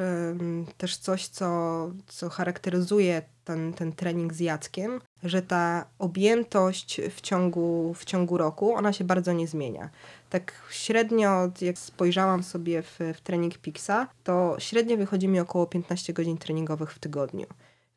też 0.78 0.98
coś, 0.98 1.28
co, 1.28 1.92
co 2.08 2.30
charakteryzuje 2.30 3.22
ten, 3.44 3.74
ten 3.74 3.92
trening 3.92 4.34
z 4.34 4.40
Jackiem, 4.40 5.02
że 5.24 5.42
ta 5.42 5.86
objętość 6.00 7.02
w 7.16 7.22
ciągu, 7.22 7.94
w 7.94 8.06
ciągu 8.06 8.38
roku, 8.38 8.74
ona 8.74 8.94
się 8.94 9.04
bardzo 9.04 9.34
nie 9.34 9.48
zmienia. 9.48 9.90
Tak 10.30 10.54
średnio, 10.70 11.52
jak 11.62 11.78
spojrzałam 11.78 12.44
sobie 12.44 12.82
w, 12.82 13.00
w 13.16 13.22
trening 13.22 13.58
Pixa, 13.58 14.08
to 14.24 14.56
średnio 14.60 14.98
wychodzi 14.98 15.28
mi 15.28 15.40
około 15.40 15.68
15 15.68 16.14
godzin 16.14 16.38
treningowych 16.38 16.94
w 16.94 17.00
tygodniu. 17.00 17.46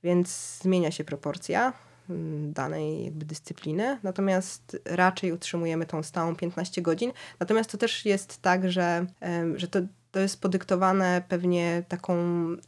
Więc 0.05 0.59
zmienia 0.62 0.90
się 0.90 1.05
proporcja 1.05 1.72
mm, 2.10 2.52
danej 2.52 3.05
jakby 3.05 3.24
dyscypliny, 3.24 3.98
natomiast 4.02 4.78
raczej 4.85 5.32
utrzymujemy 5.32 5.86
tą 5.86 6.02
stałą 6.02 6.36
15 6.36 6.82
godzin. 6.82 7.12
Natomiast 7.40 7.70
to 7.70 7.78
też 7.78 8.05
jest 8.05 8.43
tak, 8.43 8.70
że, 8.70 9.06
że 9.56 9.68
to 9.68 9.81
to 10.15 10.20
jest 10.20 10.41
podyktowane 10.41 11.23
pewnie 11.28 11.82
taką. 11.89 12.15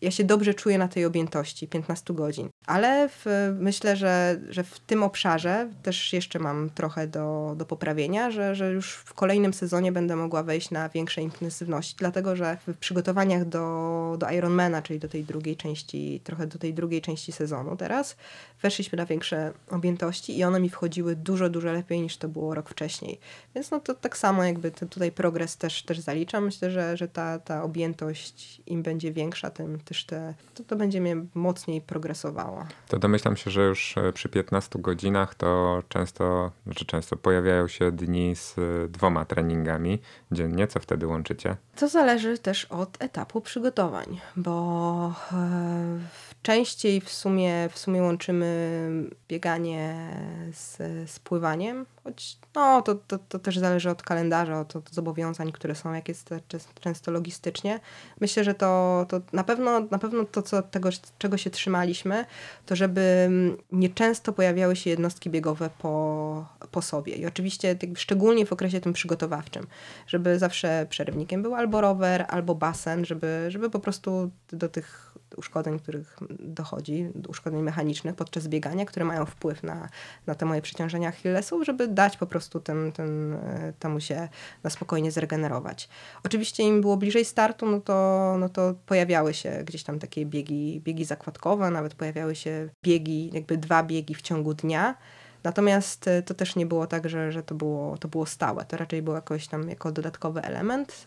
Ja 0.02 0.10
się 0.10 0.24
dobrze 0.24 0.54
czuję 0.54 0.78
na 0.78 0.88
tej 0.88 1.04
objętości 1.04 1.68
15 1.68 2.14
godzin, 2.14 2.48
ale 2.66 3.08
w, 3.08 3.24
myślę, 3.58 3.96
że, 3.96 4.40
że 4.48 4.64
w 4.64 4.80
tym 4.80 5.02
obszarze 5.02 5.68
też 5.82 6.12
jeszcze 6.12 6.38
mam 6.38 6.70
trochę 6.70 7.06
do, 7.06 7.54
do 7.56 7.66
poprawienia, 7.66 8.30
że, 8.30 8.54
że 8.54 8.72
już 8.72 8.92
w 8.94 9.14
kolejnym 9.14 9.54
sezonie 9.54 9.92
będę 9.92 10.16
mogła 10.16 10.42
wejść 10.42 10.70
na 10.70 10.88
większej 10.88 11.24
intensywności, 11.24 11.94
dlatego 11.98 12.36
że 12.36 12.56
w 12.66 12.76
przygotowaniach 12.76 13.44
do, 13.44 14.16
do 14.18 14.30
Ironmana, 14.30 14.82
czyli 14.82 14.98
do 14.98 15.08
tej 15.08 15.24
drugiej 15.24 15.56
części, 15.56 16.20
trochę 16.24 16.46
do 16.46 16.58
tej 16.58 16.74
drugiej 16.74 17.02
części 17.02 17.32
sezonu 17.32 17.76
teraz, 17.76 18.16
weszliśmy 18.62 18.96
na 18.96 19.06
większe 19.06 19.52
objętości 19.70 20.38
i 20.38 20.44
one 20.44 20.60
mi 20.60 20.68
wchodziły 20.68 21.16
dużo, 21.16 21.48
dużo 21.50 21.72
lepiej 21.72 22.00
niż 22.00 22.16
to 22.16 22.28
było 22.28 22.54
rok 22.54 22.70
wcześniej. 22.70 23.20
Więc 23.54 23.70
no 23.70 23.80
to 23.80 23.94
tak 23.94 24.16
samo 24.16 24.44
jakby 24.44 24.70
tutaj 24.70 25.12
progres 25.12 25.56
też, 25.56 25.82
też 25.82 25.98
zaliczam. 25.98 26.44
Myślę, 26.44 26.70
że, 26.70 26.96
że 26.96 27.08
ta, 27.08 27.35
ta 27.38 27.62
objętość 27.62 28.62
im 28.66 28.82
będzie 28.82 29.12
większa, 29.12 29.50
tym 29.50 29.80
też 29.80 30.04
te, 30.04 30.34
to, 30.54 30.64
to 30.64 30.76
będzie 30.76 31.00
mnie 31.00 31.16
mocniej 31.34 31.80
progresowało. 31.80 32.66
To 32.88 32.98
domyślam 32.98 33.36
się, 33.36 33.50
że 33.50 33.62
już 33.62 33.98
e, 33.98 34.12
przy 34.12 34.28
15 34.28 34.78
godzinach 34.78 35.34
to 35.34 35.82
często, 35.88 36.52
znaczy 36.64 36.84
często 36.84 37.16
pojawiają 37.16 37.68
się 37.68 37.92
dni 37.92 38.36
z 38.36 38.58
e, 38.58 38.88
dwoma 38.88 39.24
treningami 39.24 39.98
dziennie. 40.32 40.66
Co 40.66 40.80
wtedy 40.80 41.06
łączycie? 41.06 41.56
To 41.76 41.88
zależy 41.88 42.38
też 42.38 42.64
od 42.64 43.02
etapu 43.02 43.40
przygotowań, 43.40 44.20
bo 44.36 45.14
e, 45.32 45.98
częściej 46.46 47.00
w 47.00 47.10
sumie, 47.10 47.68
w 47.72 47.78
sumie 47.78 48.02
łączymy 48.02 48.80
bieganie 49.28 50.10
z, 50.52 50.76
z 51.10 51.18
pływaniem, 51.18 51.86
choć 52.04 52.38
no, 52.54 52.82
to, 52.82 52.94
to, 52.94 53.18
to 53.18 53.38
też 53.38 53.58
zależy 53.58 53.90
od 53.90 54.02
kalendarza, 54.02 54.60
od, 54.60 54.76
od 54.76 54.90
zobowiązań, 54.90 55.52
które 55.52 55.74
są, 55.74 55.92
jak 55.92 56.08
jest 56.08 56.30
często 56.80 57.10
logistycznie. 57.10 57.80
Myślę, 58.20 58.44
że 58.44 58.54
to, 58.54 59.06
to 59.08 59.20
na, 59.32 59.44
pewno, 59.44 59.80
na 59.90 59.98
pewno 59.98 60.24
to, 60.24 60.42
co, 60.42 60.62
tego, 60.62 60.88
czego 61.18 61.36
się 61.36 61.50
trzymaliśmy, 61.50 62.24
to 62.66 62.76
żeby 62.76 63.30
nieczęsto 63.72 64.32
pojawiały 64.32 64.76
się 64.76 64.90
jednostki 64.90 65.30
biegowe 65.30 65.70
po, 65.78 66.46
po 66.70 66.82
sobie. 66.82 67.14
I 67.14 67.26
oczywiście 67.26 67.76
szczególnie 67.94 68.46
w 68.46 68.52
okresie 68.52 68.80
tym 68.80 68.92
przygotowawczym, 68.92 69.66
żeby 70.06 70.38
zawsze 70.38 70.86
przerywnikiem 70.90 71.42
był 71.42 71.54
albo 71.54 71.80
rower, 71.80 72.24
albo 72.28 72.54
basen, 72.54 73.04
żeby, 73.04 73.46
żeby 73.48 73.70
po 73.70 73.80
prostu 73.80 74.30
do 74.52 74.68
tych 74.68 75.15
uszkodzeń, 75.36 75.78
których 75.78 76.18
dochodzi, 76.40 77.08
uszkodzeń 77.28 77.62
mechanicznych 77.62 78.14
podczas 78.14 78.48
biegania, 78.48 78.84
które 78.84 79.04
mają 79.04 79.26
wpływ 79.26 79.62
na, 79.62 79.88
na 80.26 80.34
te 80.34 80.46
moje 80.46 80.62
przeciążenia 80.62 81.08
Achillesów, 81.08 81.64
żeby 81.64 81.88
dać 81.88 82.16
po 82.16 82.26
prostu 82.26 82.60
ten, 82.60 82.92
ten, 82.92 83.34
e, 83.34 83.72
temu 83.78 84.00
się 84.00 84.28
na 84.62 84.70
spokojnie 84.70 85.12
zregenerować. 85.12 85.88
Oczywiście 86.24 86.62
im 86.62 86.80
było 86.80 86.96
bliżej 86.96 87.24
startu, 87.24 87.66
no 87.66 87.80
to, 87.80 88.36
no 88.38 88.48
to 88.48 88.74
pojawiały 88.86 89.34
się 89.34 89.62
gdzieś 89.64 89.82
tam 89.82 89.98
takie 89.98 90.26
biegi, 90.26 90.80
biegi 90.84 91.04
zakładkowe, 91.04 91.70
nawet 91.70 91.94
pojawiały 91.94 92.34
się 92.34 92.68
biegi, 92.82 93.30
jakby 93.32 93.56
dwa 93.56 93.82
biegi 93.82 94.14
w 94.14 94.22
ciągu 94.22 94.54
dnia, 94.54 94.94
Natomiast 95.44 96.08
e, 96.08 96.22
to 96.22 96.34
też 96.34 96.56
nie 96.56 96.66
było 96.66 96.86
tak, 96.86 97.08
że, 97.08 97.32
że 97.32 97.42
to, 97.42 97.54
było, 97.54 97.98
to 97.98 98.08
było 98.08 98.26
stałe. 98.26 98.64
To 98.64 98.76
raczej 98.76 99.02
było 99.02 99.16
jakoś 99.16 99.48
tam 99.48 99.68
jako 99.68 99.92
dodatkowy 99.92 100.42
element 100.42 101.06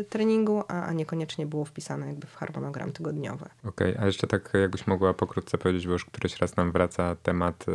y, 0.00 0.04
treningu, 0.04 0.62
a, 0.68 0.82
a 0.84 0.92
niekoniecznie 0.92 1.46
było 1.46 1.64
wpisane 1.64 2.06
jakby 2.06 2.26
w 2.26 2.34
harmonogram 2.34 2.92
tygodniowy. 2.92 3.44
Okej, 3.64 3.92
okay, 3.92 4.02
a 4.02 4.06
jeszcze 4.06 4.26
tak 4.26 4.50
jakbyś 4.60 4.86
mogła 4.86 5.14
pokrótce 5.14 5.58
powiedzieć, 5.58 5.86
bo 5.86 5.92
już 5.92 6.04
któryś 6.04 6.36
raz 6.36 6.56
nam 6.56 6.72
wraca 6.72 7.16
temat 7.22 7.66
y, 7.68 7.72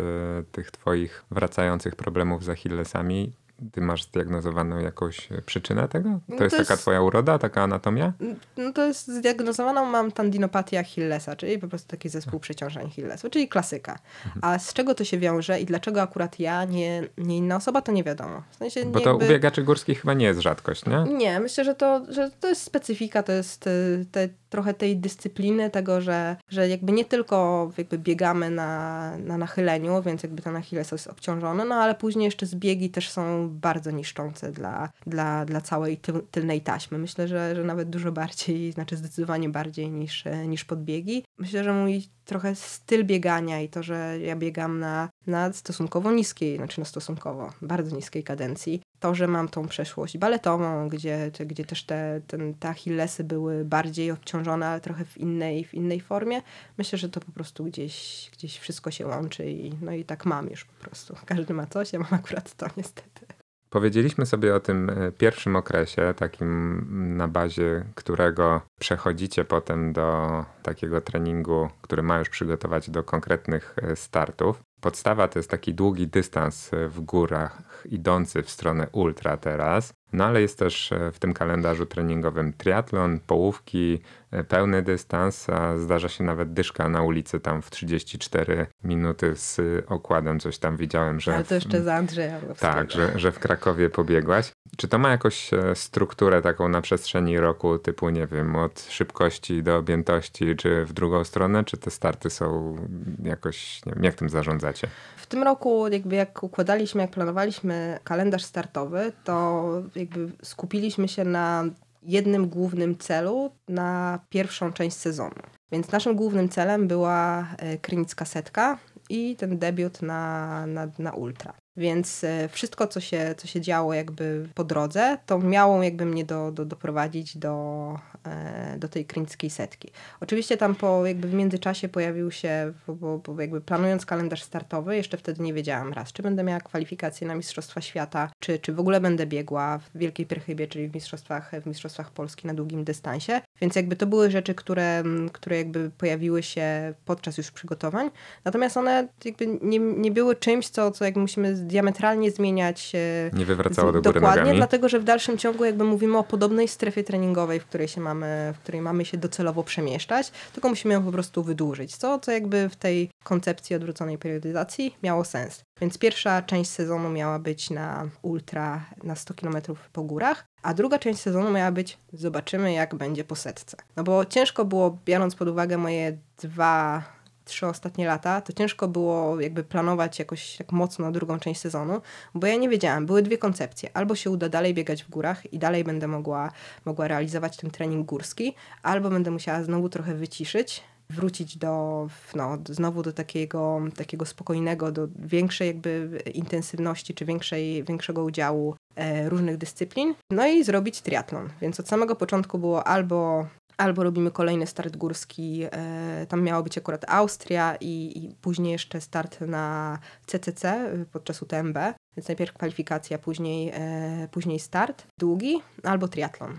tych 0.51 0.71
twoich 0.71 1.25
wracających 1.31 1.95
problemów 1.95 2.43
z 2.43 2.49
Achillesami. 2.49 3.33
Ty 3.71 3.81
masz 3.81 4.03
zdiagnozowaną 4.03 4.79
jakąś 4.79 5.31
e, 5.31 5.41
przyczynę 5.41 5.87
tego? 5.87 6.09
To, 6.09 6.19
no 6.27 6.37
to 6.37 6.43
jest, 6.43 6.57
jest, 6.57 6.69
taka 6.69 6.81
twoja 6.81 7.01
uroda, 7.01 7.39
taka 7.39 7.63
anatomia? 7.63 8.13
No 8.57 8.73
to 8.73 8.87
jest 8.87 9.07
zdiagnozowaną 9.07 9.85
mam 9.85 10.11
tendinopatię 10.11 10.79
Achillesa, 10.79 11.35
czyli 11.35 11.59
po 11.59 11.67
prostu 11.67 11.87
taki 11.87 12.09
zespół 12.09 12.39
przeciążeń 12.39 12.87
Achillesu, 12.87 13.29
czyli 13.29 13.47
klasyka. 13.47 13.99
Mhm. 14.25 14.41
A 14.41 14.59
z 14.59 14.73
czego 14.73 14.95
to 14.95 15.03
się 15.03 15.17
wiąże 15.17 15.59
i 15.59 15.65
dlaczego 15.65 16.01
akurat 16.01 16.39
ja, 16.39 16.65
nie, 16.65 17.07
nie 17.17 17.37
inna 17.37 17.55
osoba, 17.55 17.81
to 17.81 17.91
nie 17.91 18.03
wiadomo. 18.03 18.43
W 18.51 18.55
sensie 18.55 18.85
Bo 18.85 18.99
to 18.99 19.09
jakby... 19.09 19.25
u 19.25 19.29
biegaczy 19.29 19.63
górskich 19.63 20.01
chyba 20.01 20.13
nie 20.13 20.25
jest 20.25 20.39
rzadkość, 20.39 20.85
nie? 20.85 21.03
Nie, 21.13 21.39
myślę, 21.39 21.63
że 21.63 21.75
to, 21.75 22.05
że 22.09 22.31
to 22.39 22.47
jest 22.47 22.61
specyfika, 22.61 23.23
to 23.23 23.31
jest 23.31 23.67
y, 23.67 24.05
te, 24.11 24.29
trochę 24.53 24.73
tej 24.73 24.97
dyscypliny, 24.97 25.69
tego, 25.69 26.01
że, 26.01 26.35
że 26.49 26.69
jakby 26.69 26.91
nie 26.91 27.05
tylko 27.05 27.69
jakby 27.77 27.97
biegamy 27.97 28.49
na, 28.49 29.17
na 29.17 29.37
nachyleniu, 29.37 30.01
więc 30.01 30.23
jakby 30.23 30.41
ten 30.41 30.55
Achilles 30.55 30.91
jest 30.91 31.07
obciążony, 31.07 31.65
no 31.65 31.75
ale 31.75 31.95
później 31.95 32.25
jeszcze 32.25 32.45
zbiegi 32.45 32.89
też 32.89 33.09
są 33.09 33.49
bardzo 33.49 33.91
niszczące 33.91 34.51
dla, 34.51 34.89
dla, 35.07 35.45
dla 35.45 35.61
całej 35.61 35.97
tylnej 36.31 36.61
taśmy. 36.61 36.97
Myślę, 36.97 37.27
że, 37.27 37.55
że 37.55 37.63
nawet 37.63 37.89
dużo 37.89 38.11
bardziej, 38.11 38.71
znaczy 38.71 38.97
zdecydowanie 38.97 39.49
bardziej 39.49 39.91
niż, 39.91 40.23
niż 40.47 40.65
podbiegi. 40.65 41.25
Myślę, 41.37 41.63
że 41.63 41.73
mój 41.73 42.03
trochę 42.25 42.55
styl 42.55 43.05
biegania 43.05 43.61
i 43.61 43.69
to, 43.69 43.83
że 43.83 44.19
ja 44.19 44.35
biegam 44.35 44.79
na, 44.79 45.09
na 45.27 45.53
stosunkowo 45.53 46.11
niskiej, 46.11 46.57
znaczy 46.57 46.79
na 46.79 46.85
stosunkowo 46.85 47.53
bardzo 47.61 47.95
niskiej 47.95 48.23
kadencji, 48.23 48.81
to, 48.99 49.15
że 49.15 49.27
mam 49.27 49.49
tą 49.49 49.67
przeszłość 49.67 50.17
baletową, 50.17 50.89
gdzie, 50.89 51.31
gdzie 51.45 51.65
też 51.65 51.83
te, 51.83 52.21
ten, 52.27 52.53
te 52.53 52.69
achillesy 52.69 53.23
były 53.23 53.65
bardziej 53.65 54.11
obciążone, 54.11 54.67
ale 54.67 54.81
trochę 54.81 55.05
w 55.05 55.17
innej, 55.17 55.63
w 55.65 55.73
innej 55.73 56.01
formie, 56.01 56.41
myślę, 56.77 56.97
że 56.97 57.09
to 57.09 57.19
po 57.19 57.31
prostu 57.31 57.63
gdzieś, 57.63 58.29
gdzieś 58.33 58.57
wszystko 58.57 58.91
się 58.91 59.07
łączy 59.07 59.51
i, 59.51 59.73
no 59.81 59.91
i 59.91 60.05
tak 60.05 60.25
mam 60.25 60.49
już 60.49 60.65
po 60.65 60.73
prostu. 60.73 61.15
Każdy 61.25 61.53
ma 61.53 61.67
coś, 61.67 61.93
ja 61.93 61.99
mam 61.99 62.13
akurat 62.13 62.55
to 62.55 62.67
niestety. 62.77 63.42
Powiedzieliśmy 63.73 64.25
sobie 64.25 64.55
o 64.55 64.59
tym 64.59 64.89
e, 64.89 65.11
pierwszym 65.11 65.55
okresie, 65.55 66.13
takim 66.17 67.17
na 67.17 67.27
bazie 67.27 67.85
którego 67.95 68.61
przechodzicie 68.79 69.45
potem 69.45 69.93
do 69.93 70.45
takiego 70.63 71.01
treningu, 71.01 71.69
który 71.81 72.03
ma 72.03 72.19
już 72.19 72.29
przygotować 72.29 72.89
do 72.89 73.03
konkretnych 73.03 73.75
e, 73.81 73.95
startów. 73.95 74.63
Podstawa 74.81 75.27
to 75.27 75.39
jest 75.39 75.49
taki 75.49 75.73
długi 75.73 76.07
dystans 76.07 76.73
e, 76.73 76.87
w 76.87 77.01
górach, 77.01 77.83
idący 77.89 78.43
w 78.43 78.49
stronę 78.49 78.87
ultra 78.91 79.37
teraz. 79.37 79.93
No 80.13 80.25
ale 80.25 80.41
jest 80.41 80.59
też 80.59 80.91
e, 80.91 81.11
w 81.11 81.19
tym 81.19 81.33
kalendarzu 81.33 81.85
treningowym 81.85 82.53
triatlon, 82.53 83.19
połówki, 83.19 83.99
e, 84.31 84.43
pełny 84.43 84.81
dystans, 84.81 85.49
a 85.49 85.77
zdarza 85.77 86.09
się 86.09 86.23
nawet 86.23 86.53
dyszka 86.53 86.89
na 86.89 87.01
ulicy 87.01 87.39
tam 87.39 87.61
w 87.61 87.69
34 87.69 88.67
minuty 88.83 89.35
z 89.35 89.61
okładem. 89.87 90.39
Coś 90.39 90.57
tam 90.57 90.77
widziałem, 90.77 91.19
że... 91.19 91.35
Ale 91.35 91.43
to 91.43 91.55
jeszcze 91.55 91.83
za 91.83 91.95
Andrzeja. 91.95 92.39
Tak, 92.59 92.91
że, 92.91 93.19
że 93.19 93.31
w 93.31 93.39
Krakowie 93.39 93.89
pobiegłaś. 93.89 94.51
Czy 94.77 94.87
to 94.87 94.99
ma 94.99 95.09
jakąś 95.09 95.49
strukturę 95.73 96.41
taką 96.41 96.69
na 96.69 96.81
przestrzeni 96.81 97.39
roku, 97.39 97.77
typu 97.77 98.09
nie 98.09 98.27
wiem, 98.27 98.55
od 98.55 98.81
szybkości 98.89 99.63
do 99.63 99.77
objętości, 99.77 100.55
czy 100.55 100.85
w 100.85 100.93
drugą 100.93 101.23
stronę, 101.23 101.63
czy 101.63 101.77
te 101.77 101.91
starty 101.91 102.29
są 102.29 102.75
jakoś, 103.23 103.85
nie 103.85 103.93
wiem, 103.93 104.03
jak 104.03 104.15
tym 104.15 104.29
zarządzacie? 104.29 104.87
W 105.23 105.27
tym 105.27 105.43
roku 105.43 105.87
jakby 105.87 106.15
jak 106.15 106.43
układaliśmy, 106.43 107.01
jak 107.01 107.11
planowaliśmy 107.11 107.99
kalendarz 108.03 108.43
startowy, 108.43 109.11
to 109.23 109.65
jakby 109.95 110.31
skupiliśmy 110.41 111.07
się 111.07 111.23
na 111.23 111.63
jednym 112.01 112.49
głównym 112.49 112.97
celu 112.97 113.51
na 113.67 114.19
pierwszą 114.29 114.73
część 114.73 114.97
sezonu. 114.97 115.35
Więc 115.71 115.91
naszym 115.91 116.15
głównym 116.15 116.49
celem 116.49 116.87
była 116.87 117.47
e, 117.57 117.77
krynicka 117.77 118.25
setka 118.25 118.77
i 119.09 119.35
ten 119.35 119.57
debiut 119.57 120.01
na, 120.01 120.65
na, 120.67 120.87
na 120.99 121.11
ultra. 121.11 121.53
Więc 121.77 122.23
e, 122.23 122.49
wszystko, 122.49 122.87
co 122.87 122.99
się, 122.99 123.35
co 123.37 123.47
się 123.47 123.61
działo 123.61 123.93
jakby 123.93 124.49
po 124.53 124.63
drodze, 124.63 125.17
to 125.25 125.39
miało 125.39 125.83
jakby 125.83 126.05
mnie 126.05 126.25
do, 126.25 126.51
do, 126.51 126.65
doprowadzić 126.65 127.37
do, 127.37 127.99
e, 128.25 128.75
do 128.77 128.87
tej 128.87 129.05
krynickiej 129.05 129.49
setki. 129.49 129.91
Oczywiście 130.19 130.57
tam 130.57 130.75
po 130.75 131.05
jakby 131.05 131.27
w 131.27 131.33
międzyczasie 131.33 131.89
pojawił 131.89 132.31
się, 132.31 132.73
bo, 132.87 133.17
bo 133.17 133.41
jakby 133.41 133.61
planując 133.61 134.05
kalendarz 134.05 134.43
startowy, 134.43 134.95
jeszcze 134.95 135.17
wtedy 135.17 135.43
nie 135.43 135.53
wiedziałam 135.53 135.93
raz, 135.93 136.13
czy 136.13 136.23
będę 136.23 136.43
miała 136.43 136.59
kwalifikacje 136.59 137.27
na 137.27 137.35
Mistrzostwa 137.35 137.81
Świata, 137.81 138.31
czy, 138.39 138.59
czy 138.59 138.73
w 138.73 138.79
ogóle 138.79 139.01
będę 139.01 139.25
biegła 139.25 139.77
w 139.77 139.97
Wielkiej 139.97 140.25
Perchybie, 140.25 140.67
czyli 140.67 140.87
w 140.87 140.93
Mistrzostwach, 140.95 141.51
w 141.61 141.65
Mistrzostwach 141.65 142.11
Polski 142.11 142.47
na 142.47 142.53
długim 142.53 142.83
dystansie. 142.83 143.41
Więc 143.61 143.75
jakby 143.75 143.95
to 143.95 144.07
były 144.07 144.31
rzeczy, 144.31 144.55
które, 144.55 145.03
które 145.31 145.57
jakby 145.57 145.91
pojawiły 145.97 146.43
się 146.43 146.93
podczas 147.05 147.37
już 147.37 147.51
przygotowań. 147.51 148.09
Natomiast 148.45 148.77
one 148.77 149.07
jakby 149.25 149.47
nie, 149.61 149.79
nie 149.79 150.11
były 150.11 150.35
czymś, 150.35 150.69
co, 150.69 150.91
co 150.91 151.05
jakby 151.05 151.19
musimy 151.19 151.62
diametralnie 151.67 152.31
zmieniać. 152.31 152.91
Nie 153.33 153.45
wywracało 153.45 153.91
do 153.91 154.01
góry 154.01 154.13
Dokładnie, 154.13 154.41
nogami. 154.41 154.57
dlatego 154.57 154.89
że 154.89 154.99
w 154.99 155.03
dalszym 155.03 155.37
ciągu 155.37 155.65
jakby 155.65 155.83
mówimy 155.83 156.17
o 156.17 156.23
podobnej 156.23 156.67
strefie 156.67 157.03
treningowej, 157.03 157.59
w 157.59 157.65
której 157.65 157.87
się 157.87 158.01
mamy, 158.01 158.53
w 158.55 158.59
której 158.59 158.81
mamy 158.81 159.05
się 159.05 159.17
docelowo 159.17 159.63
przemieszczać, 159.63 160.31
tylko 160.53 160.69
musimy 160.69 160.93
ją 160.93 161.03
po 161.03 161.11
prostu 161.11 161.43
wydłużyć, 161.43 161.95
co, 161.97 162.19
co 162.19 162.31
jakby 162.31 162.69
w 162.69 162.75
tej 162.75 163.09
koncepcji 163.23 163.75
odwróconej 163.75 164.17
periodyzacji 164.17 164.95
miało 165.03 165.25
sens. 165.25 165.63
Więc 165.81 165.97
pierwsza 165.97 166.41
część 166.41 166.69
sezonu 166.69 167.09
miała 167.09 167.39
być 167.39 167.69
na 167.69 168.09
ultra 168.21 168.85
na 169.03 169.15
100 169.15 169.33
km 169.33 169.57
po 169.93 170.03
górach, 170.03 170.45
a 170.61 170.73
druga 170.73 170.99
część 170.99 171.21
sezonu 171.21 171.51
miała 171.51 171.71
być 171.71 171.97
zobaczymy 172.13 172.73
jak 172.73 172.95
będzie 172.95 173.23
po 173.23 173.35
setce. 173.35 173.77
No 173.95 174.03
bo 174.03 174.25
ciężko 174.25 174.65
było, 174.65 174.97
biorąc 175.05 175.35
pod 175.35 175.47
uwagę 175.47 175.77
moje 175.77 176.17
dwa 176.41 177.03
trzy 177.45 177.67
ostatnie 177.67 178.07
lata, 178.07 178.41
to 178.41 178.53
ciężko 178.53 178.87
było 178.87 179.41
jakby 179.41 179.63
planować 179.63 180.19
jakoś 180.19 180.57
tak 180.57 180.71
mocno 180.71 181.11
drugą 181.11 181.39
część 181.39 181.61
sezonu, 181.61 182.01
bo 182.33 182.47
ja 182.47 182.55
nie 182.55 182.69
wiedziałam, 182.69 183.05
były 183.05 183.21
dwie 183.21 183.37
koncepcje. 183.37 183.89
Albo 183.93 184.15
się 184.15 184.29
uda 184.29 184.49
dalej 184.49 184.73
biegać 184.73 185.03
w 185.03 185.09
górach 185.09 185.53
i 185.53 185.59
dalej 185.59 185.83
będę 185.83 186.07
mogła, 186.07 186.51
mogła 186.85 187.07
realizować 187.07 187.57
ten 187.57 187.71
trening 187.71 188.05
górski, 188.05 188.55
albo 188.83 189.09
będę 189.09 189.31
musiała 189.31 189.63
znowu 189.63 189.89
trochę 189.89 190.15
wyciszyć, 190.15 190.83
wrócić 191.09 191.57
do, 191.57 192.07
no, 192.35 192.57
znowu 192.69 193.01
do 193.01 193.13
takiego, 193.13 193.81
takiego 193.95 194.25
spokojnego, 194.25 194.91
do 194.91 195.07
większej 195.15 195.67
jakby 195.67 196.21
intensywności, 196.33 197.13
czy 197.13 197.25
większej, 197.25 197.83
większego 197.83 198.23
udziału 198.23 198.75
e, 198.95 199.29
różnych 199.29 199.57
dyscyplin, 199.57 200.15
no 200.29 200.47
i 200.47 200.63
zrobić 200.63 201.01
triatlon. 201.01 201.49
Więc 201.61 201.79
od 201.79 201.87
samego 201.87 202.15
początku 202.15 202.59
było 202.59 202.87
albo 202.87 203.47
albo 203.77 204.03
robimy 204.03 204.31
kolejny 204.31 204.67
start 204.67 204.97
górski, 204.97 205.63
e, 205.71 206.25
tam 206.29 206.41
miało 206.41 206.63
być 206.63 206.77
akurat 206.77 207.05
Austria 207.07 207.75
i, 207.81 208.11
i, 208.15 208.35
później 208.41 208.71
jeszcze 208.71 209.01
start 209.01 209.41
na 209.41 209.99
CCC 210.25 210.91
podczas 211.11 211.41
UTMB, 211.41 211.77
więc 212.17 212.27
najpierw 212.27 212.53
kwalifikacja, 212.53 213.17
później, 213.17 213.71
e, 213.73 214.27
później 214.31 214.59
start 214.59 215.07
długi, 215.19 215.61
albo 215.83 216.07
triatlon. 216.07 216.57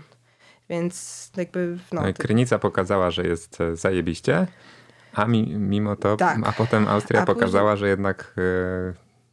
Więc 0.69 1.31
jakby... 1.37 1.77
No, 1.91 2.07
i 2.07 2.13
Krynica 2.13 2.59
pokazała, 2.59 3.11
że 3.11 3.23
jest 3.23 3.61
e, 3.61 3.75
zajebiście, 3.75 4.47
a 5.13 5.25
mi, 5.25 5.55
mimo 5.57 5.95
to, 5.95 6.17
tak. 6.17 6.39
a 6.45 6.51
potem 6.51 6.87
Austria 6.87 7.21
a 7.21 7.25
pokazała, 7.25 7.71
później... 7.71 7.79
że 7.79 7.89
jednak 7.89 8.35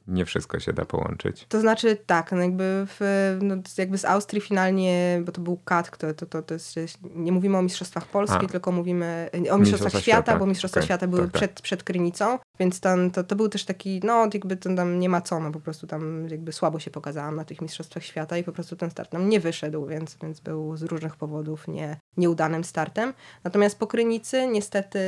nie 0.09 0.25
wszystko 0.25 0.61
się 0.61 0.73
da 0.73 0.85
połączyć. 0.85 1.47
To 1.49 1.61
znaczy 1.61 1.97
tak, 2.07 2.33
no 2.33 2.39
jakby, 2.39 2.87
w, 2.87 3.01
no 3.43 3.57
jakby 3.79 3.99
z 3.99 4.05
Austrii 4.05 4.41
finalnie, 4.41 5.23
bo 5.25 5.33
to 5.33 5.41
był 5.41 5.57
kat, 5.57 5.99
to, 5.99 6.15
to, 6.15 6.27
to, 6.27 6.43
to 6.43 6.55
jest, 6.55 6.99
nie 7.15 7.33
mówimy 7.33 7.59
o 7.59 7.63
Mistrzostwach 7.63 8.07
Polski, 8.07 8.45
A. 8.45 8.49
tylko 8.49 8.73
mówimy 8.73 9.31
o 9.51 9.59
Mistrzostwach 9.59 9.93
świata, 9.93 10.03
świata, 10.03 10.39
bo 10.39 10.47
Mistrzostwa 10.47 10.81
okay. 10.81 10.87
Świata 10.87 11.07
były 11.07 11.23
tak, 11.23 11.33
tak. 11.33 11.41
przed, 11.41 11.61
przed 11.61 11.85
Krynicą, 11.85 12.39
więc 12.61 12.81
tam, 12.81 13.11
to, 13.11 13.25
to 13.25 13.37
był 13.37 13.49
też 13.49 13.65
taki, 13.65 14.01
no 14.05 14.29
jakby 14.35 14.57
to 14.57 14.75
tam 14.75 14.99
nie 14.99 15.09
ma 15.09 15.21
co, 15.21 15.41
no 15.41 15.53
po 15.53 15.61
prostu 15.61 15.87
tam 15.87 16.29
jakby 16.29 16.53
słabo 16.53 16.79
się 16.79 16.91
pokazałam 16.91 17.37
na 17.37 17.45
tych 17.45 17.61
Mistrzostwach 17.61 18.05
Świata 18.05 18.39
i 18.39 18.45
po 18.45 18.53
prostu 18.53 18.77
ten 18.77 18.91
start 18.91 19.13
nam 19.13 19.29
nie 19.29 19.41
wyszedł, 19.41 19.87
więc, 19.87 20.17
więc 20.23 20.41
był 20.41 20.77
z 20.77 20.83
różnych 20.83 21.17
powodów 21.17 21.69
nie, 21.69 21.97
nieudanym 22.17 22.65
startem. 22.65 23.13
Natomiast 23.45 23.79
po 23.79 23.87
Krynicy 23.87 24.47
niestety 24.47 24.99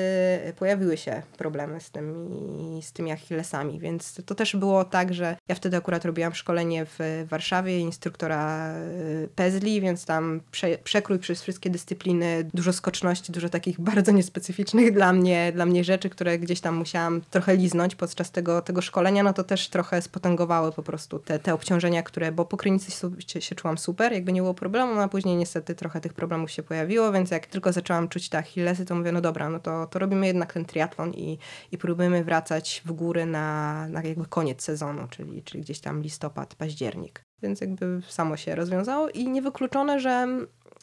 pojawiły 0.59 0.97
się 0.97 1.23
problemy 1.39 1.81
z 1.81 1.91
tymi, 1.91 2.83
z 2.83 2.93
tymi 2.93 3.13
Achillesami, 3.13 3.79
więc 3.79 4.21
to 4.27 4.35
też 4.35 4.57
było 4.57 4.85
tak, 4.95 5.15
że 5.15 5.37
ja 5.49 5.55
wtedy 5.55 5.77
akurat 5.77 6.05
robiłam 6.05 6.35
szkolenie 6.35 6.87
w 6.87 7.27
Warszawie 7.29 7.79
instruktora 7.79 8.75
y, 8.77 9.29
Pezli, 9.37 9.81
więc 9.81 10.05
tam 10.05 10.41
prze, 10.51 10.79
przekrój 10.85 11.19
przez 11.19 11.43
wszystkie 11.43 11.71
dyscypliny, 11.71 12.51
dużo 12.55 12.73
skoczności, 12.73 13.33
dużo 13.33 13.49
takich 13.49 13.81
bardzo 13.91 14.13
niespecyficznych 14.13 14.95
dla 14.95 15.13
mnie, 15.13 15.53
dla 15.55 15.67
mnie 15.67 15.85
rzeczy, 15.85 16.11
które 16.11 16.39
gdzieś 16.39 16.61
tam 16.61 16.75
musiałam 16.75 17.21
trochę 17.31 17.57
liznąć 17.57 17.95
podczas 17.95 18.31
tego, 18.31 18.63
tego 18.63 18.83
szkolenia, 18.83 19.23
no 19.23 19.33
to 19.33 19.45
też 19.45 19.69
trochę 19.69 20.03
spotęgowały 20.03 20.73
po 20.73 20.83
prostu 20.83 21.19
te, 21.19 21.39
te 21.39 21.55
obciążenia, 21.55 22.03
które, 22.03 22.33
bo 22.33 22.45
po 22.45 22.57
Krynicy 22.57 22.91
się, 23.27 23.41
się 23.41 23.55
czułam 23.55 23.79
super, 23.79 24.13
jakby 24.13 24.33
nie 24.33 24.41
było 24.41 24.55
problemu, 24.55 25.01
a 25.01 25.09
później 25.09 25.37
niestety 25.37 25.75
trochę 25.75 26.01
tych 26.01 26.13
problemów 26.15 26.51
się 26.51 26.63
pojawiło, 26.63 27.13
więc 27.13 27.31
jak 27.31 27.47
tylko 27.47 27.73
zaczęłam 27.73 28.09
czuć 28.09 28.29
te 28.29 28.39
Achillesy, 28.39 28.85
to 28.85 28.95
mówię, 28.95 29.13
no 29.13 29.21
dobra, 29.21 29.51
no 29.51 29.61
to, 29.61 29.87
to 29.87 29.99
robimy 29.99 30.27
jednak 30.27 30.53
ten 30.53 30.65
triatlon 30.65 31.13
i, 31.15 31.39
i 31.73 31.79
próbujemy 31.79 32.25
wracać 32.25 32.83
w 32.85 32.93
góry 32.93 33.27
na, 33.27 33.89
na 33.89 34.03
jakby 34.03 34.27
koniec 34.27 34.63
sezonu, 34.63 34.74
czyli, 35.09 35.43
czyli 35.43 35.63
gdzieś 35.63 35.81
tam 35.81 36.03
listopad, 36.03 36.55
październik. 36.55 37.25
Więc 37.43 37.61
jakby 37.61 38.01
samo 38.09 38.37
się 38.37 38.55
rozwiązało 38.55 39.09
i 39.09 39.29
niewykluczone, 39.29 40.01
że, 40.01 40.29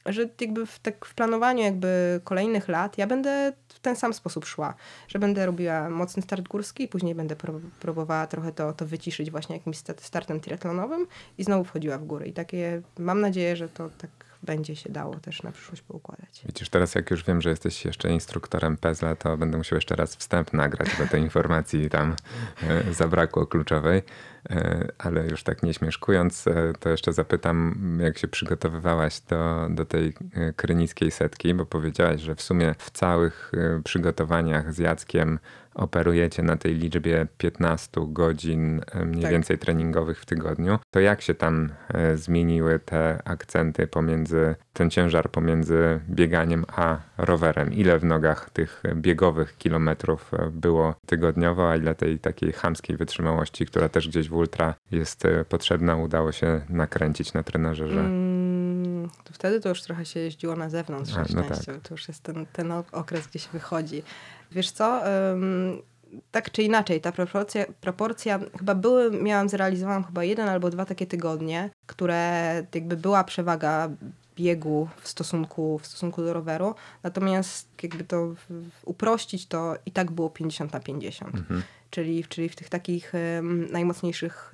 że 0.06 0.30
jakby 0.42 0.66
w, 0.66 0.80
tak 0.80 1.06
w 1.06 1.14
planowaniu 1.14 1.64
jakby 1.64 2.22
kolejnych 2.24 2.68
lat 2.68 2.98
ja 2.98 3.08
będę 3.08 3.54
w 3.68 3.80
ten 3.80 3.96
sam 3.96 4.14
sposób 4.14 4.46
szła, 4.46 4.74
że 5.08 5.20
będę 5.20 5.46
robiła 5.46 5.90
mocny 5.90 6.22
start 6.22 6.48
górski, 6.48 6.88
później 6.88 7.16
będę 7.16 7.36
próbowała 7.80 8.28
trochę 8.28 8.52
to, 8.52 8.74
to 8.74 8.86
wyciszyć 8.86 9.32
właśnie 9.32 9.56
jakimś 9.56 9.78
startem 9.98 10.40
triatlonowym 10.40 11.08
i 11.38 11.44
znowu 11.44 11.64
wchodziła 11.64 11.98
w 11.98 12.06
górę. 12.06 12.28
I 12.28 12.34
takie 12.34 12.82
mam 13.00 13.22
nadzieję, 13.22 13.56
że 13.56 13.70
to 13.70 13.90
tak 13.98 14.31
będzie 14.44 14.76
się 14.76 14.90
dało 14.90 15.16
też 15.16 15.44
na 15.44 15.52
przyszłość 15.52 15.82
poukładać. 15.82 16.42
Widzisz, 16.46 16.70
teraz 16.70 16.96
jak 16.96 17.12
już 17.12 17.24
wiem, 17.24 17.42
że 17.42 17.50
jesteś 17.50 17.86
jeszcze 17.86 18.10
instruktorem 18.10 18.78
PEZLA, 18.78 19.16
to 19.16 19.38
będę 19.38 19.58
musiał 19.58 19.78
jeszcze 19.78 19.96
raz 19.96 20.16
wstęp 20.16 20.54
nagrać, 20.54 20.90
bo 21.00 21.08
tej 21.08 21.22
informacji 21.22 21.90
tam 21.90 22.16
e, 22.64 22.94
zabrakło 22.94 23.48
kluczowej. 23.48 24.04
E, 24.50 24.88
ale 24.98 25.28
już 25.28 25.44
tak 25.44 25.64
nie 25.64 25.74
śmieszkując, 25.74 26.48
e, 26.48 26.74
to 26.80 26.90
jeszcze 26.90 27.14
zapytam, 27.14 27.76
jak 28.02 28.18
się 28.18 28.28
przygotowywałaś 28.28 29.20
do, 29.20 29.68
do 29.70 29.86
tej 29.86 30.14
krynickiej 30.56 31.12
setki, 31.12 31.54
bo 31.54 31.66
powiedziałaś, 31.66 32.22
że 32.22 32.36
w 32.36 32.42
sumie 32.42 32.76
w 32.78 32.92
całych 32.92 33.52
przygotowaniach 33.84 34.74
z 34.74 34.78
Jackiem 34.78 35.40
operujecie 35.76 36.44
na 36.44 36.58
tej 36.58 36.76
liczbie 36.76 37.28
15 37.38 37.90
godzin 38.08 38.82
e, 38.92 39.06
mniej 39.06 39.22
tak. 39.22 39.32
więcej 39.32 39.58
treningowych 39.58 40.20
w 40.20 40.26
tygodniu, 40.26 40.80
to 40.92 41.00
jak 41.00 41.22
się 41.22 41.34
tam 41.34 41.70
e, 41.94 42.18
zmieniły 42.18 42.80
te 42.80 43.22
akcenty 43.26 43.88
pomiędzy, 43.88 44.56
ten 44.74 44.90
ciężar 44.90 45.30
pomiędzy 45.30 46.00
bieganiem 46.10 46.66
a 46.76 46.98
rowerem? 47.18 47.74
Ile 47.74 48.00
w 48.00 48.04
nogach 48.04 48.50
tych 48.50 48.84
biegowych 48.96 49.58
kilometrów 49.58 50.34
e, 50.34 50.52
było 50.52 50.96
tygodniowo, 51.06 51.72
a 51.72 51.76
ile 51.76 51.96
tej 51.96 52.20
takiej 52.20 52.54
chamskiej 52.54 52.98
wytrzymałości, 52.98 53.66
która 53.66 53.90
też 53.90 54.08
gdzieś 54.08 54.30
w 54.30 54.34
ultra 54.34 54.74
jest 54.92 55.24
potrzebna, 55.50 55.96
udało 55.96 56.32
się 56.32 56.62
nakręcić 56.70 57.34
na 57.34 57.44
trenerze? 57.44 57.86
Mm, 57.86 59.10
to 59.24 59.34
wtedy 59.34 59.60
to 59.60 59.70
już 59.70 59.82
trochę 59.82 60.06
się 60.06 60.20
jeździło 60.20 60.56
na 60.56 60.70
zewnątrz, 60.70 61.14
a, 61.14 61.26
no 61.36 61.44
tak. 61.44 61.58
to 61.84 61.94
już 61.94 62.08
jest 62.08 62.24
ten, 62.24 62.46
ten 62.54 62.72
okres, 62.92 63.28
gdzie 63.28 63.40
się 63.40 63.50
wychodzi. 63.54 64.04
Wiesz 64.52 64.72
co? 64.72 65.02
Um, 65.32 65.82
tak 66.32 66.52
czy 66.52 66.64
inaczej, 66.64 67.02
ta 67.02 67.12
proporcja, 67.12 67.66
proporcja 67.82 68.40
chyba 68.60 68.76
były, 68.76 69.12
miałam 69.12 69.50
zrealizowaną 69.50 70.04
chyba 70.04 70.24
jeden 70.24 70.50
albo 70.50 70.70
dwa 70.70 70.86
takie 70.86 71.08
tygodnie, 71.08 71.70
które 71.86 72.64
jakby 72.76 72.98
była 72.98 73.24
przewaga 73.24 73.90
biegu 74.36 74.88
w 75.02 75.08
stosunku, 75.08 75.80
w 75.80 75.88
stosunku 75.88 76.22
do 76.22 76.34
roweru, 76.34 76.76
natomiast 77.04 77.68
jakby 77.84 78.04
to 78.04 78.36
uprościć, 78.86 79.48
to 79.48 79.76
i 79.86 79.92
tak 79.92 80.12
było 80.12 80.30
50 80.30 80.74
na 80.74 80.80
50. 80.80 81.36
Mhm. 81.36 81.64
Czyli, 81.90 82.24
czyli 82.24 82.50
w 82.50 82.56
tych 82.56 82.70
takich 82.70 83.14
um, 83.38 83.72
najmocniejszych 83.72 84.52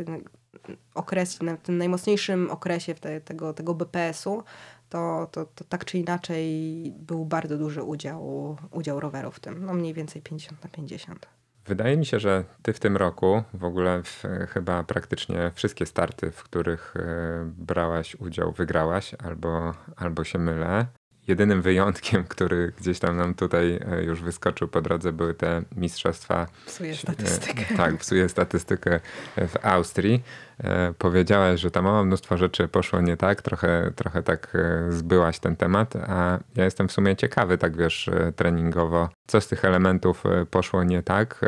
okresie, 0.93 1.45
na 1.45 1.57
tym 1.57 1.77
najmocniejszym 1.77 2.51
okresie 2.51 2.95
te, 2.95 3.21
tego, 3.21 3.53
tego 3.53 3.73
BPS-u, 3.73 4.43
to, 4.89 5.27
to, 5.31 5.45
to 5.45 5.63
tak 5.63 5.85
czy 5.85 5.97
inaczej 5.97 6.93
był 6.99 7.25
bardzo 7.25 7.57
duży 7.57 7.83
udział, 7.83 8.57
udział 8.71 8.99
roweru 8.99 9.31
w 9.31 9.39
tym, 9.39 9.65
no 9.65 9.73
mniej 9.73 9.93
więcej 9.93 10.21
50 10.21 10.63
na 10.63 10.69
50. 10.69 11.27
Wydaje 11.67 11.97
mi 11.97 12.05
się, 12.05 12.19
że 12.19 12.43
ty 12.61 12.73
w 12.73 12.79
tym 12.79 12.97
roku 12.97 13.43
w 13.53 13.63
ogóle 13.63 14.03
w, 14.03 14.23
chyba 14.49 14.83
praktycznie 14.83 15.51
wszystkie 15.55 15.85
starty, 15.85 16.31
w 16.31 16.43
których 16.43 16.95
y, 16.95 17.01
brałaś 17.45 18.15
udział, 18.15 18.51
wygrałaś, 18.51 19.15
albo, 19.23 19.73
albo 19.95 20.23
się 20.23 20.39
mylę. 20.39 20.87
Jedynym 21.27 21.61
wyjątkiem, 21.61 22.23
który 22.33 22.73
gdzieś 22.79 22.99
tam 22.99 23.17
nam 23.17 23.33
tutaj 23.33 23.79
e, 23.91 24.03
już 24.03 24.21
wyskoczył 24.21 24.67
po 24.67 24.81
drodze, 24.81 25.13
były 25.13 25.33
te 25.33 25.61
mistrzostwa. 25.75 26.47
Psuje 26.65 26.95
statystykę. 26.95 27.63
Tak, 27.77 27.97
psuje 27.97 28.29
statystykę 28.29 28.99
w 29.35 29.65
Austrii. 29.65 30.23
E, 30.63 30.93
powiedziałaś, 30.97 31.59
że 31.59 31.71
tam 31.71 31.83
mała 31.83 32.03
mnóstwo 32.03 32.37
rzeczy 32.37 32.67
poszło 32.67 33.01
nie 33.01 33.17
tak, 33.17 33.41
trochę, 33.41 33.91
trochę 33.95 34.23
tak 34.23 34.55
e, 34.55 34.91
zbyłaś 34.91 35.39
ten 35.39 35.55
temat, 35.55 35.95
a 35.95 36.39
ja 36.55 36.65
jestem 36.65 36.87
w 36.87 36.91
sumie 36.91 37.15
ciekawy, 37.15 37.57
tak 37.57 37.77
wiesz, 37.77 38.09
treningowo, 38.35 39.09
co 39.27 39.41
z 39.41 39.47
tych 39.47 39.65
elementów 39.65 40.23
poszło 40.51 40.83
nie 40.83 41.03
tak, 41.03 41.41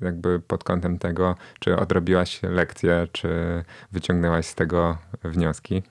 jakby 0.00 0.40
pod 0.40 0.64
kątem 0.64 0.98
tego, 0.98 1.36
czy 1.60 1.76
odrobiłaś 1.76 2.40
lekcję, 2.42 3.06
czy 3.12 3.28
wyciągnęłaś 3.92 4.46
z 4.46 4.54
tego 4.54 4.98
wnioski. 5.24 5.82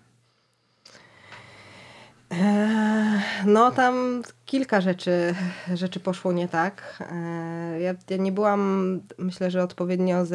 Eee, 2.32 3.22
no 3.46 3.72
tam 3.72 4.24
kilka 4.46 4.82
rzeczy, 4.82 5.36
rzeczy 5.74 6.00
poszło 6.00 6.32
nie 6.32 6.48
tak. 6.48 7.04
Eee, 7.12 7.84
ja, 7.84 7.96
ja 8.10 8.18
nie 8.18 8.32
byłam, 8.32 9.02
myślę, 9.18 9.52
że 9.52 9.64
odpowiednio 9.64 10.26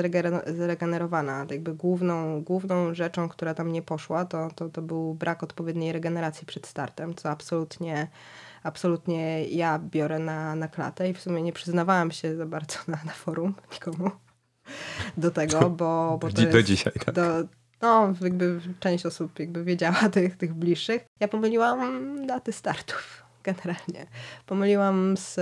zregenerowana. 0.47 1.47
Jakby 1.51 1.75
główną, 1.75 2.43
główną 2.43 2.95
rzeczą, 2.95 3.29
która 3.29 3.55
tam 3.55 3.73
nie 3.73 3.83
poszła, 3.83 4.25
to, 4.25 4.49
to, 4.55 4.69
to 4.69 4.83
był 4.83 5.15
brak 5.15 5.43
odpowiedniej 5.43 5.93
regeneracji 5.93 6.47
przed 6.47 6.67
startem, 6.67 7.15
co 7.15 7.31
absolutnie 7.31 8.09
absolutnie 8.63 9.45
ja 9.45 9.79
biorę 9.79 10.19
na, 10.19 10.55
na 10.55 10.69
klatę 10.69 11.11
i 11.11 11.15
w 11.15 11.21
sumie 11.21 11.43
nie 11.43 11.53
przyznawałam 11.53 12.11
się 12.11 12.37
za 12.37 12.47
bardzo 12.47 12.79
na, 12.89 12.99
na 13.05 13.13
forum 13.13 13.55
nikomu 13.73 14.11
do 15.17 15.31
tego, 15.31 15.71
bo, 15.71 16.19
bo 16.21 16.31
to 16.31 16.43
do 16.43 16.63
dzisiaj, 16.63 16.93
tak. 17.05 17.15
Do, 17.15 17.23
no, 17.87 18.15
jakby 18.21 18.61
część 18.81 19.07
osób 19.07 19.39
jakby 19.39 19.65
wiedziała 19.65 20.09
tych, 20.17 20.37
tych 20.37 20.55
bliższych. 20.55 21.05
Ja 21.21 21.29
pomyliłam 21.29 22.27
daty 22.27 22.53
startów 22.53 23.23
generalnie. 23.49 24.07
Pomyliłam 24.47 25.17
z 25.17 25.41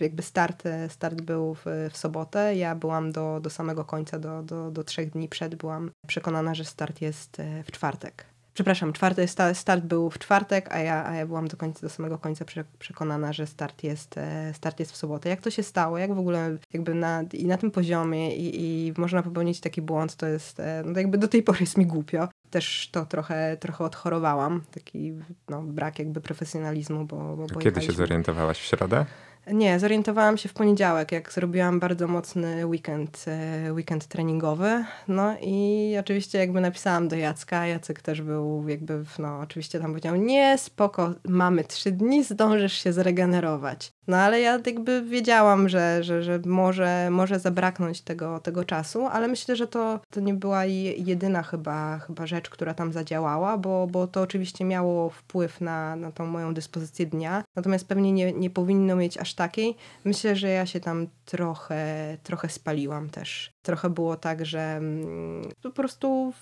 jakby 0.00 0.22
start, 0.22 0.62
start 0.88 1.20
był 1.20 1.54
w, 1.54 1.64
w 1.90 1.96
sobotę. 1.96 2.56
Ja 2.56 2.74
byłam 2.74 3.12
do, 3.12 3.40
do 3.40 3.50
samego 3.50 3.84
końca, 3.84 4.18
do, 4.18 4.42
do, 4.42 4.70
do 4.70 4.84
trzech 4.84 5.10
dni 5.10 5.28
przed, 5.28 5.54
byłam 5.54 5.90
przekonana, 6.06 6.54
że 6.54 6.64
start 6.64 7.00
jest 7.00 7.40
e, 7.40 7.62
w 7.62 7.70
czwartek. 7.70 8.24
Przepraszam, 8.56 8.92
czwarty 8.92 9.26
start 9.52 9.84
był 9.84 10.10
w 10.10 10.18
czwartek, 10.18 10.74
a 10.74 10.78
ja, 10.78 11.06
a 11.06 11.14
ja 11.14 11.26
byłam 11.26 11.48
do 11.48 11.56
końca, 11.56 11.80
do 11.80 11.88
samego 11.88 12.18
końca 12.18 12.44
przekonana, 12.78 13.32
że 13.32 13.46
start 13.46 13.82
jest, 13.84 14.18
e, 14.18 14.54
start 14.54 14.80
jest 14.80 14.92
w 14.92 14.96
sobotę. 14.96 15.28
Jak 15.28 15.40
to 15.40 15.50
się 15.50 15.62
stało? 15.62 15.98
Jak 15.98 16.14
w 16.14 16.18
ogóle 16.18 16.56
jakby 16.72 16.94
na, 16.94 17.22
i 17.32 17.46
na 17.46 17.58
tym 17.58 17.70
poziomie 17.70 18.36
i, 18.36 18.86
i 18.88 18.92
można 18.96 19.22
popełnić 19.22 19.60
taki 19.60 19.82
błąd, 19.82 20.16
to 20.16 20.26
jest, 20.26 20.60
e, 20.60 20.82
no 20.86 20.98
jakby 20.98 21.18
do 21.18 21.28
tej 21.28 21.42
pory 21.42 21.58
jest 21.60 21.78
mi 21.78 21.86
głupio. 21.86 22.28
Też 22.50 22.88
to 22.92 23.06
trochę, 23.06 23.56
trochę 23.56 23.84
odchorowałam, 23.84 24.62
taki 24.70 25.12
no, 25.48 25.62
brak 25.62 25.98
jakby 25.98 26.20
profesjonalizmu, 26.20 27.04
bo, 27.04 27.36
bo 27.36 27.46
Kiedy 27.46 27.82
się 27.82 27.92
zorientowałaś? 27.92 28.60
W 28.60 28.64
środę? 28.64 29.06
Nie, 29.52 29.78
zorientowałam 29.80 30.38
się 30.38 30.48
w 30.48 30.52
poniedziałek, 30.52 31.12
jak 31.12 31.32
zrobiłam 31.32 31.80
bardzo 31.80 32.08
mocny 32.08 32.66
weekend, 32.66 33.24
e, 33.28 33.72
weekend 33.72 34.06
treningowy. 34.06 34.84
No 35.08 35.36
i 35.40 35.96
oczywiście 36.00 36.38
jakby 36.38 36.60
napisałam 36.60 37.08
do 37.08 37.16
Jacka, 37.16 37.66
Jacek 37.66 38.02
też 38.02 38.22
był 38.22 38.68
jakby, 38.68 39.04
no 39.18 39.40
oczywiście 39.40 39.80
tam 39.80 39.90
powiedział, 39.90 40.16
nie, 40.16 40.58
spoko, 40.58 41.14
mamy 41.28 41.64
trzy 41.64 41.92
dni, 41.92 42.24
zdążysz 42.24 42.72
się 42.82 42.92
zregenerować. 42.92 43.95
No 44.08 44.16
ale 44.16 44.40
ja 44.40 44.58
jakby 44.66 45.02
wiedziałam, 45.02 45.68
że, 45.68 46.04
że, 46.04 46.22
że 46.22 46.40
może, 46.46 47.08
może 47.10 47.38
zabraknąć 47.38 48.00
tego, 48.00 48.40
tego 48.40 48.64
czasu, 48.64 49.06
ale 49.06 49.28
myślę, 49.28 49.56
że 49.56 49.66
to, 49.66 50.00
to 50.10 50.20
nie 50.20 50.34
była 50.34 50.64
jedyna 50.64 51.42
chyba, 51.42 51.98
chyba 51.98 52.26
rzecz, 52.26 52.50
która 52.50 52.74
tam 52.74 52.92
zadziałała, 52.92 53.58
bo, 53.58 53.86
bo 53.86 54.06
to 54.06 54.20
oczywiście 54.20 54.64
miało 54.64 55.10
wpływ 55.10 55.60
na, 55.60 55.96
na 55.96 56.12
tą 56.12 56.26
moją 56.26 56.54
dyspozycję 56.54 57.06
dnia, 57.06 57.44
natomiast 57.56 57.88
pewnie 57.88 58.12
nie, 58.12 58.32
nie 58.32 58.50
powinno 58.50 58.96
mieć 58.96 59.18
aż 59.18 59.34
takiej. 59.34 59.76
Myślę, 60.04 60.36
że 60.36 60.48
ja 60.48 60.66
się 60.66 60.80
tam 60.80 61.06
trochę, 61.24 62.16
trochę 62.22 62.48
spaliłam 62.48 63.10
też. 63.10 63.52
Trochę 63.62 63.90
było 63.90 64.16
tak, 64.16 64.46
że 64.46 64.60
mm, 64.76 65.48
po 65.62 65.70
prostu 65.70 66.32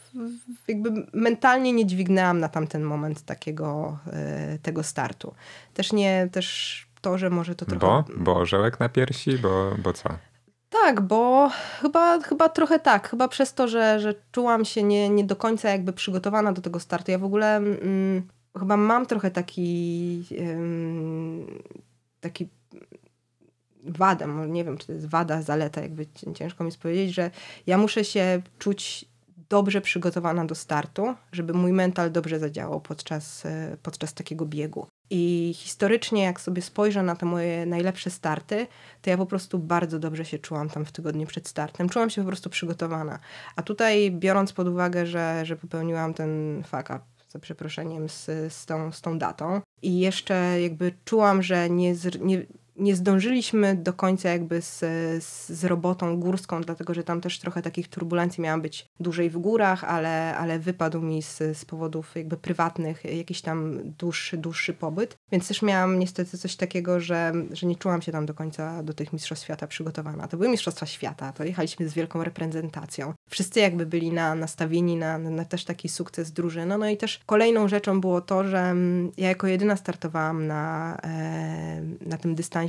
jakby 0.69 1.07
mentalnie 1.13 1.73
nie 1.73 1.87
dźwignęłam 1.87 2.41
na 2.41 2.49
tamten 2.49 2.83
moment 2.83 3.23
takiego, 3.23 3.99
e, 4.13 4.59
tego 4.63 4.83
startu. 4.83 5.35
Też 5.75 5.93
nie, 5.93 6.29
też 6.33 6.94
to, 7.05 7.19
że 7.19 7.31
może 7.31 7.55
to 7.55 7.67
trochę... 7.67 7.81
Bo? 7.81 8.05
Bo 8.17 8.37
orzełek 8.37 8.81
na 8.81 8.89
piersi? 8.89 9.39
Bo, 9.39 9.71
bo 9.79 9.93
co? 9.93 10.09
Tak, 10.71 11.01
bo 11.01 11.51
chyba, 11.81 12.21
chyba 12.21 12.49
trochę 12.49 12.79
tak. 12.79 13.09
Chyba 13.09 13.29
przez 13.29 13.55
to, 13.55 13.69
że, 13.69 14.01
że 14.01 14.15
czułam 14.33 14.65
się 14.65 14.83
nie, 14.83 15.09
nie 15.09 15.25
do 15.25 15.37
końca 15.37 15.71
jakby 15.71 15.93
przygotowana 15.93 16.53
do 16.53 16.63
tego 16.63 16.81
startu. 16.81 17.11
Ja 17.11 17.19
w 17.19 17.25
ogóle 17.25 17.57
mm, 17.57 18.29
chyba 18.59 18.77
mam 18.77 19.07
trochę 19.07 19.31
taki 19.31 20.25
taki 22.21 22.49
wadę, 23.85 24.27
nie 24.49 24.65
wiem, 24.65 24.79
czy 24.79 24.87
to 24.87 24.93
jest 24.93 25.07
wada, 25.07 25.43
zaleta, 25.43 25.81
jakby 25.81 26.07
ciężko 26.35 26.65
mi 26.65 26.73
powiedzieć, 26.83 27.15
że 27.15 27.31
ja 27.67 27.79
muszę 27.79 28.05
się 28.05 28.43
czuć 28.59 29.05
dobrze 29.49 29.81
przygotowana 29.81 30.45
do 30.45 30.55
startu, 30.55 31.15
żeby 31.33 31.53
mój 31.53 31.73
mental 31.73 32.13
dobrze 32.13 32.39
zadziałał 32.39 32.81
podczas, 32.81 33.47
e, 33.47 33.77
podczas 33.83 34.15
takiego 34.15 34.47
biegu. 34.47 34.87
I 35.11 35.53
historycznie, 35.57 36.23
jak 36.23 36.41
sobie 36.41 36.63
spojrzę 36.63 37.03
na 37.03 37.17
te 37.17 37.27
moje 37.27 37.67
najlepsze 37.67 38.11
starty, 38.11 38.67
to 39.03 39.11
ja 39.11 39.17
po 39.17 39.27
prostu 39.27 39.59
bardzo 39.59 39.99
dobrze 39.99 40.25
się 40.25 40.39
czułam 40.39 40.71
tam 40.71 40.85
w 40.85 40.93
tygodniu 40.93 41.27
przed 41.27 41.49
startem. 41.49 41.89
Czułam 41.89 42.11
się 42.11 42.23
po 42.23 42.29
prostu 42.29 42.51
przygotowana. 42.51 43.19
A 43.57 43.63
tutaj, 43.63 44.11
biorąc 44.11 44.53
pod 44.53 44.69
uwagę, 44.69 45.07
że, 45.07 45.47
że 45.47 45.57
popełniłam 45.57 46.15
ten 46.15 46.63
fuck 46.63 46.91
up, 46.91 47.01
za 47.29 47.39
przeproszeniem, 47.39 48.09
z, 48.09 48.25
z, 48.53 48.67
tą, 48.67 48.93
z 48.93 49.01
tą 49.01 49.19
datą, 49.19 49.61
i 49.83 49.99
jeszcze 49.99 50.61
jakby 50.61 50.93
czułam, 51.05 51.43
że 51.43 51.71
nie, 51.71 51.95
nie 52.21 52.47
nie 52.77 52.97
zdążyliśmy 52.97 53.77
do 53.77 53.93
końca 53.93 54.29
jakby 54.29 54.63
z, 54.63 54.79
z, 55.25 55.49
z, 55.49 55.65
robotą 55.65 56.21
górską, 56.21 56.61
dlatego 56.61 56.95
że 56.95 57.05
tam 57.05 57.21
też 57.21 57.39
trochę 57.39 57.63
takich 57.63 57.89
turbulencji 57.89 58.43
miałam 58.43 58.63
być 58.63 58.89
dłużej 59.01 59.31
w 59.31 59.39
górach, 59.39 59.85
ale, 59.85 60.37
ale 60.37 60.59
wypadł 60.59 61.01
mi 61.01 61.23
z, 61.23 61.39
z 61.39 61.65
powodów 61.65 62.17
jakby 62.17 62.37
prywatnych 62.37 63.05
jakiś 63.05 63.43
tam 63.43 63.79
dłuższy, 63.99 64.37
dłuższy 64.37 64.75
pobyt. 64.75 65.17
Więc 65.33 65.49
też 65.49 65.63
miałam 65.63 65.99
niestety 65.99 66.39
coś 66.39 66.57
takiego, 66.57 67.01
że, 67.01 67.33
że 67.53 67.67
nie 67.67 67.77
czułam 67.77 68.03
się 68.03 68.13
tam 68.13 68.27
do 68.27 68.35
końca 68.35 68.83
do 68.83 68.95
tych 68.95 69.13
Mistrzostw 69.13 69.45
Świata 69.45 69.67
przygotowana. 69.67 70.29
To 70.29 70.37
były 70.37 70.49
Mistrzostwa 70.49 70.87
Świata, 70.87 71.33
to 71.33 71.45
jechaliśmy 71.45 71.89
z 71.89 71.95
wielką 71.95 72.25
reprezentacją. 72.25 73.15
Wszyscy 73.31 73.61
jakby 73.61 73.87
byli 73.87 74.13
na, 74.13 74.35
nastawieni 74.35 74.97
na, 74.97 75.19
na 75.19 75.45
też 75.45 75.65
taki 75.65 75.89
sukces 75.89 76.33
drużyny. 76.33 76.79
No 76.79 76.89
i 76.89 76.97
też 76.97 77.21
kolejną 77.27 77.69
rzeczą 77.69 78.01
było 78.01 78.21
to, 78.21 78.45
że 78.45 78.59
mm, 78.59 79.13
ja 79.17 79.29
jako 79.29 79.47
jedyna 79.47 79.77
startowałam 79.77 80.47
na, 80.47 80.97
e, 81.05 81.83
na 82.07 82.19
tym 82.19 82.35
dystansie 82.35 82.64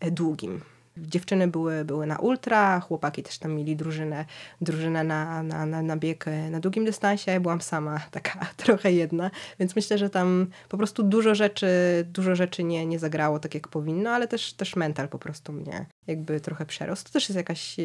e, 0.00 0.10
długim. 0.10 0.60
Dziewczyny 0.96 1.48
były, 1.48 1.84
były 1.84 2.06
na 2.06 2.18
ultra, 2.18 2.80
chłopaki 2.80 3.22
też 3.22 3.38
tam 3.38 3.54
mieli 3.54 3.76
drużynę, 3.76 4.24
drużynę 4.60 5.04
na, 5.04 5.42
na, 5.42 5.66
na, 5.66 5.82
na 5.82 5.96
bieg 5.96 6.24
na 6.50 6.60
długim 6.60 6.84
dystansie, 6.84 7.30
ja 7.30 7.40
byłam 7.40 7.60
sama 7.60 8.00
taka 8.10 8.46
trochę 8.56 8.92
jedna, 8.92 9.30
więc 9.58 9.76
myślę, 9.76 9.98
że 9.98 10.10
tam 10.10 10.46
po 10.68 10.76
prostu 10.76 11.02
dużo 11.02 11.34
rzeczy, 11.34 11.68
dużo 12.12 12.34
rzeczy 12.34 12.64
nie, 12.64 12.86
nie 12.86 12.98
zagrało 12.98 13.38
tak 13.38 13.54
jak 13.54 13.68
powinno, 13.68 14.10
ale 14.10 14.28
też, 14.28 14.52
też 14.52 14.76
mental 14.76 15.08
po 15.08 15.18
prostu 15.18 15.52
mnie 15.52 15.86
jakby 16.06 16.40
trochę 16.40 16.66
przerost. 16.66 17.06
To 17.06 17.12
też 17.12 17.28
jest 17.28 17.36
jakaś, 17.36 17.78
e, 17.78 17.84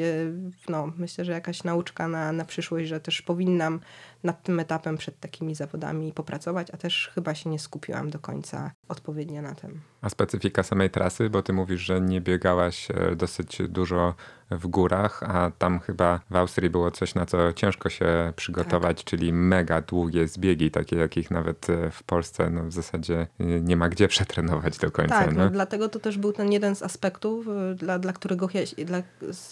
no 0.69 0.91
myślę, 0.98 1.26
że 1.26 1.31
jakaś 1.31 1.64
nauczka 1.64 2.07
na, 2.07 2.31
na 2.31 2.45
przyszłość, 2.45 2.88
że 2.88 2.99
też 2.99 3.22
powinnam 3.22 3.80
nad 4.23 4.44
tym 4.44 4.60
etapem 4.60 4.98
przed 4.98 5.19
takimi 5.19 5.56
zawodami 5.56 6.14
popracować, 6.14 6.68
a 6.73 6.77
też 6.77 7.11
chyba 7.15 7.35
się 7.35 7.49
nie 7.49 7.60
skupiłam 7.60 8.10
do 8.10 8.19
końca 8.19 8.72
odpowiednio 8.88 9.41
na 9.41 9.56
tym. 9.56 9.81
A 10.02 10.10
specyfika 10.10 10.64
samej 10.64 10.89
trasy, 10.89 11.30
bo 11.30 11.44
ty 11.44 11.53
mówisz, 11.53 11.81
że 11.81 12.02
nie 12.02 12.22
biegałaś 12.22 12.91
e, 12.91 13.15
dosyć 13.15 13.61
dużo 13.69 14.15
w 14.51 14.67
górach, 14.67 15.23
a 15.23 15.51
tam 15.57 15.79
chyba 15.79 16.19
w 16.29 16.35
Austrii 16.35 16.69
było 16.69 16.91
coś, 16.91 17.15
na 17.15 17.25
co 17.25 17.53
ciężko 17.53 17.89
się 17.89 18.33
przygotować, 18.35 18.97
tak. 18.97 19.05
czyli 19.05 19.33
mega 19.33 19.81
długie 19.81 20.27
zbiegi, 20.27 20.71
takie 20.71 20.95
jakich 20.95 21.31
nawet 21.31 21.69
e, 21.69 21.91
w 21.91 22.03
Polsce 22.03 22.49
no, 22.49 22.63
w 22.63 22.71
zasadzie 22.71 23.27
e, 23.39 23.45
nie 23.45 23.75
ma 23.75 23.89
gdzie 23.89 24.07
przetrenować 24.07 24.77
do 24.77 24.91
końca. 24.91 25.15
Tak, 25.25 25.35
no, 25.35 25.49
dlatego 25.49 25.89
to 25.89 25.99
też 25.99 26.17
był 26.17 26.33
ten 26.33 26.51
jeden 26.51 26.75
z 26.75 26.83
aspektów, 26.83 27.45
dla, 27.75 27.99
dla 27.99 28.13
którego 28.13 28.49
ja, 28.53 28.85
dla, 28.85 29.01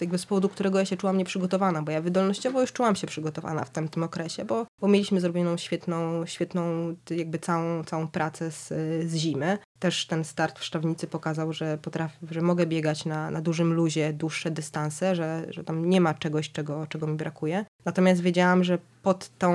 jakby 0.00 0.18
z 0.18 0.26
powodu 0.26 0.48
którego 0.48 0.78
ja 0.78 0.84
się 0.84 0.96
czułam 0.96 1.18
nieprzygotowana, 1.18 1.82
bo 1.82 1.92
ja 1.92 2.00
wydolnościowo 2.00 2.60
już 2.60 2.72
czułam 2.72 2.96
się 2.96 3.06
przygotowana 3.06 3.64
w 3.64 3.70
tamtym 3.70 4.02
okresie, 4.02 4.44
bo, 4.44 4.66
bo 4.80 4.88
mieliśmy 4.88 5.20
zrobioną 5.20 5.56
świetną, 5.56 6.26
świetną 6.26 6.94
jakby 7.10 7.38
całą, 7.38 7.84
całą 7.84 8.08
pracę 8.08 8.50
z, 8.50 8.68
z 9.10 9.14
zimy. 9.14 9.58
Też 9.78 10.06
ten 10.06 10.24
start 10.24 10.58
w 10.58 10.64
Szczawnicy 10.64 11.06
pokazał, 11.06 11.52
że 11.52 11.78
potrafię, 11.78 12.18
że 12.30 12.40
mogę 12.40 12.66
biegać 12.66 13.04
na, 13.04 13.30
na 13.30 13.40
dużym 13.40 13.72
luzie 13.72 14.12
dłuższe 14.12 14.50
dystanse, 14.50 15.14
że, 15.14 15.46
że 15.48 15.64
tam 15.64 15.90
nie 15.90 16.00
ma 16.00 16.14
czegoś, 16.14 16.52
czego, 16.52 16.86
czego 16.86 17.06
mi 17.06 17.16
brakuje. 17.16 17.64
Natomiast 17.84 18.20
wiedziałam, 18.20 18.64
że 18.64 18.78
pod 19.02 19.38
tą 19.38 19.52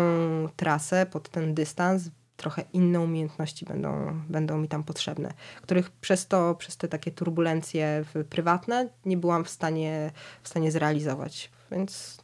trasę, 0.56 1.06
pod 1.06 1.30
ten 1.30 1.54
dystans 1.54 2.10
trochę 2.38 2.64
inne 2.74 3.00
umiejętności 3.00 3.66
będą, 3.66 4.22
będą 4.30 4.58
mi 4.58 4.68
tam 4.68 4.84
potrzebne, 4.84 5.34
których 5.62 5.92
przez 5.92 6.28
to, 6.28 6.56
przez 6.56 6.78
te 6.78 6.88
takie 6.88 7.12
turbulencje 7.12 8.06
prywatne 8.30 8.90
nie 9.06 9.18
byłam 9.18 9.46
w 9.46 9.50
stanie, 9.50 10.12
w 10.44 10.50
stanie 10.50 10.72
zrealizować. 10.72 11.52
Więc 11.72 12.18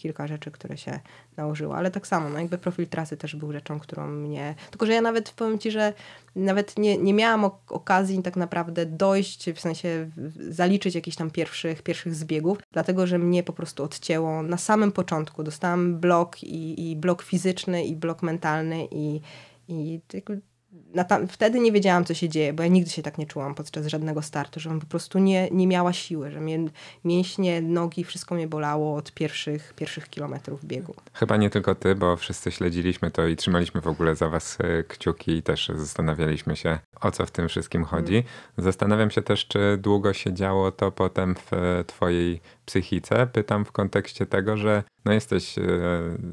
kilka 0.00 0.26
rzeczy, 0.26 0.50
które 0.50 0.78
się 0.78 1.00
nałożyło, 1.36 1.76
ale 1.76 1.90
tak 1.90 2.06
samo, 2.06 2.28
no 2.28 2.38
jakby 2.38 2.58
profil 2.58 2.86
trasy 2.86 3.16
też 3.16 3.36
był 3.36 3.52
rzeczą, 3.52 3.80
którą 3.80 4.06
mnie... 4.06 4.54
Tylko, 4.70 4.86
że 4.86 4.92
ja 4.92 5.00
nawet 5.00 5.30
powiem 5.30 5.58
Ci, 5.58 5.70
że 5.70 5.92
nawet 6.36 6.78
nie, 6.78 6.98
nie 6.98 7.14
miałam 7.14 7.44
okazji 7.68 8.22
tak 8.22 8.36
naprawdę 8.36 8.86
dojść, 8.86 9.50
w 9.50 9.60
sensie 9.60 10.10
zaliczyć 10.48 10.94
jakichś 10.94 11.16
tam 11.16 11.30
pierwszych, 11.30 11.82
pierwszych 11.82 12.14
zbiegów, 12.14 12.58
dlatego, 12.72 13.06
że 13.06 13.18
mnie 13.18 13.42
po 13.42 13.52
prostu 13.52 13.82
odcięło 13.82 14.42
na 14.42 14.56
samym 14.56 14.92
początku. 14.92 15.42
Dostałam 15.42 16.00
blok 16.00 16.42
i, 16.42 16.90
i 16.90 16.96
blok 16.96 17.22
fizyczny 17.22 17.84
i 17.84 17.96
blok 17.96 18.22
mentalny 18.22 18.88
i, 18.90 19.20
i 19.68 20.00
tam, 21.08 21.28
wtedy 21.28 21.60
nie 21.60 21.72
wiedziałam, 21.72 22.04
co 22.04 22.14
się 22.14 22.28
dzieje, 22.28 22.52
bo 22.52 22.62
ja 22.62 22.68
nigdy 22.68 22.90
się 22.90 23.02
tak 23.02 23.18
nie 23.18 23.26
czułam 23.26 23.54
podczas 23.54 23.86
żadnego 23.86 24.22
startu, 24.22 24.60
żebym 24.60 24.80
po 24.80 24.86
prostu 24.86 25.18
nie, 25.18 25.48
nie 25.50 25.66
miała 25.66 25.92
siły, 25.92 26.30
że 26.30 26.40
mnie, 26.40 26.58
mięśnie, 27.04 27.62
nogi, 27.62 28.04
wszystko 28.04 28.34
mnie 28.34 28.48
bolało 28.48 28.96
od 28.96 29.12
pierwszych, 29.12 29.74
pierwszych 29.76 30.08
kilometrów 30.08 30.64
biegu. 30.64 30.94
Chyba 31.12 31.36
nie 31.36 31.50
tylko 31.50 31.74
ty, 31.74 31.94
bo 31.94 32.16
wszyscy 32.16 32.50
śledziliśmy 32.50 33.10
to 33.10 33.26
i 33.26 33.36
trzymaliśmy 33.36 33.80
w 33.80 33.86
ogóle 33.86 34.16
za 34.16 34.28
was 34.28 34.58
e, 34.60 34.84
kciuki 34.84 35.32
i 35.32 35.42
też 35.42 35.72
zastanawialiśmy 35.74 36.56
się, 36.56 36.78
o 37.00 37.10
co 37.10 37.26
w 37.26 37.30
tym 37.30 37.48
wszystkim 37.48 37.84
chodzi. 37.84 38.14
Mm. 38.14 38.24
Zastanawiam 38.58 39.10
się 39.10 39.22
też, 39.22 39.46
czy 39.46 39.78
długo 39.78 40.12
się 40.12 40.32
działo 40.32 40.72
to 40.72 40.92
potem 40.92 41.34
w 41.34 41.52
e, 41.52 41.84
twojej 41.84 42.40
psychice. 42.66 43.26
Pytam 43.26 43.64
w 43.64 43.72
kontekście 43.72 44.26
tego, 44.26 44.56
że 44.56 44.82
no 45.04 45.12
jesteś 45.12 45.58
e, 45.58 45.62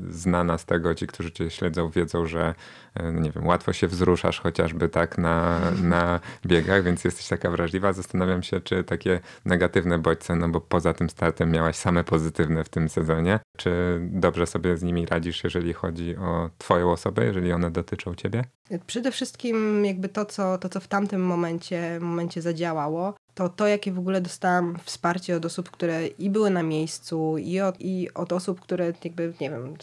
znana 0.10 0.58
z 0.58 0.66
tego, 0.66 0.96
ci, 0.96 1.08
którzy 1.08 1.32
cię 1.32 1.50
śledzą, 1.50 1.90
wiedzą, 1.90 2.26
że 2.26 2.56
e, 2.96 3.12
no 3.12 3.20
nie 3.20 3.32
wiem, 3.32 3.48
łatwo 3.48 3.74
się 3.74 3.88
wzruszasz 3.88 4.40
chociażby 4.40 4.90
tak 4.90 5.18
na, 5.18 5.60
na 5.84 6.20
biegach, 6.46 6.84
więc 6.84 7.04
jesteś 7.04 7.28
taka 7.28 7.52
wrażliwa. 7.52 7.94
Zastanawiam 7.94 8.44
się, 8.44 8.62
czy 8.62 8.84
takie 8.84 9.20
negatywne 9.46 10.00
bodźce, 10.00 10.36
no 10.36 10.50
bo 10.50 10.62
poza 10.62 10.94
tym 10.94 11.10
startem 11.10 11.52
miałaś 11.52 11.76
same 11.76 12.04
pozytywne 12.04 12.64
w 12.64 12.70
tym 12.70 12.90
sezonie, 12.90 13.40
czy 13.58 14.00
dobrze 14.02 14.48
sobie 14.48 14.78
z 14.78 14.84
nimi 14.84 15.06
radzisz, 15.06 15.44
jeżeli 15.44 15.74
chodzi 15.74 16.16
o 16.16 16.50
twoją 16.58 16.92
osobę, 16.92 17.26
jeżeli 17.26 17.52
one 17.52 17.72
dotyczą 17.72 18.16
ciebie? 18.16 18.44
Przede 18.88 19.12
wszystkim 19.12 19.86
jakby 19.86 20.10
to, 20.10 20.26
co, 20.26 20.58
to, 20.58 20.70
co 20.70 20.80
w 20.80 20.88
tamtym 20.88 21.22
momencie, 21.26 22.00
momencie 22.02 22.42
zadziałało, 22.42 23.14
to 23.38 23.50
to, 23.50 23.68
jakie 23.68 23.92
w 23.92 24.00
ogóle 24.00 24.22
dostałam 24.22 24.78
wsparcie 24.84 25.36
od 25.36 25.46
osób, 25.46 25.72
które 25.72 26.08
i 26.08 26.30
były 26.30 26.50
na 26.50 26.64
miejscu, 26.64 27.38
i 27.38 27.60
od, 27.60 27.76
i 27.80 28.14
od 28.14 28.34
osób, 28.34 28.62
które 28.62 28.94
jakby, 29.04 29.34
nie 29.42 29.50
wiem, 29.50 29.74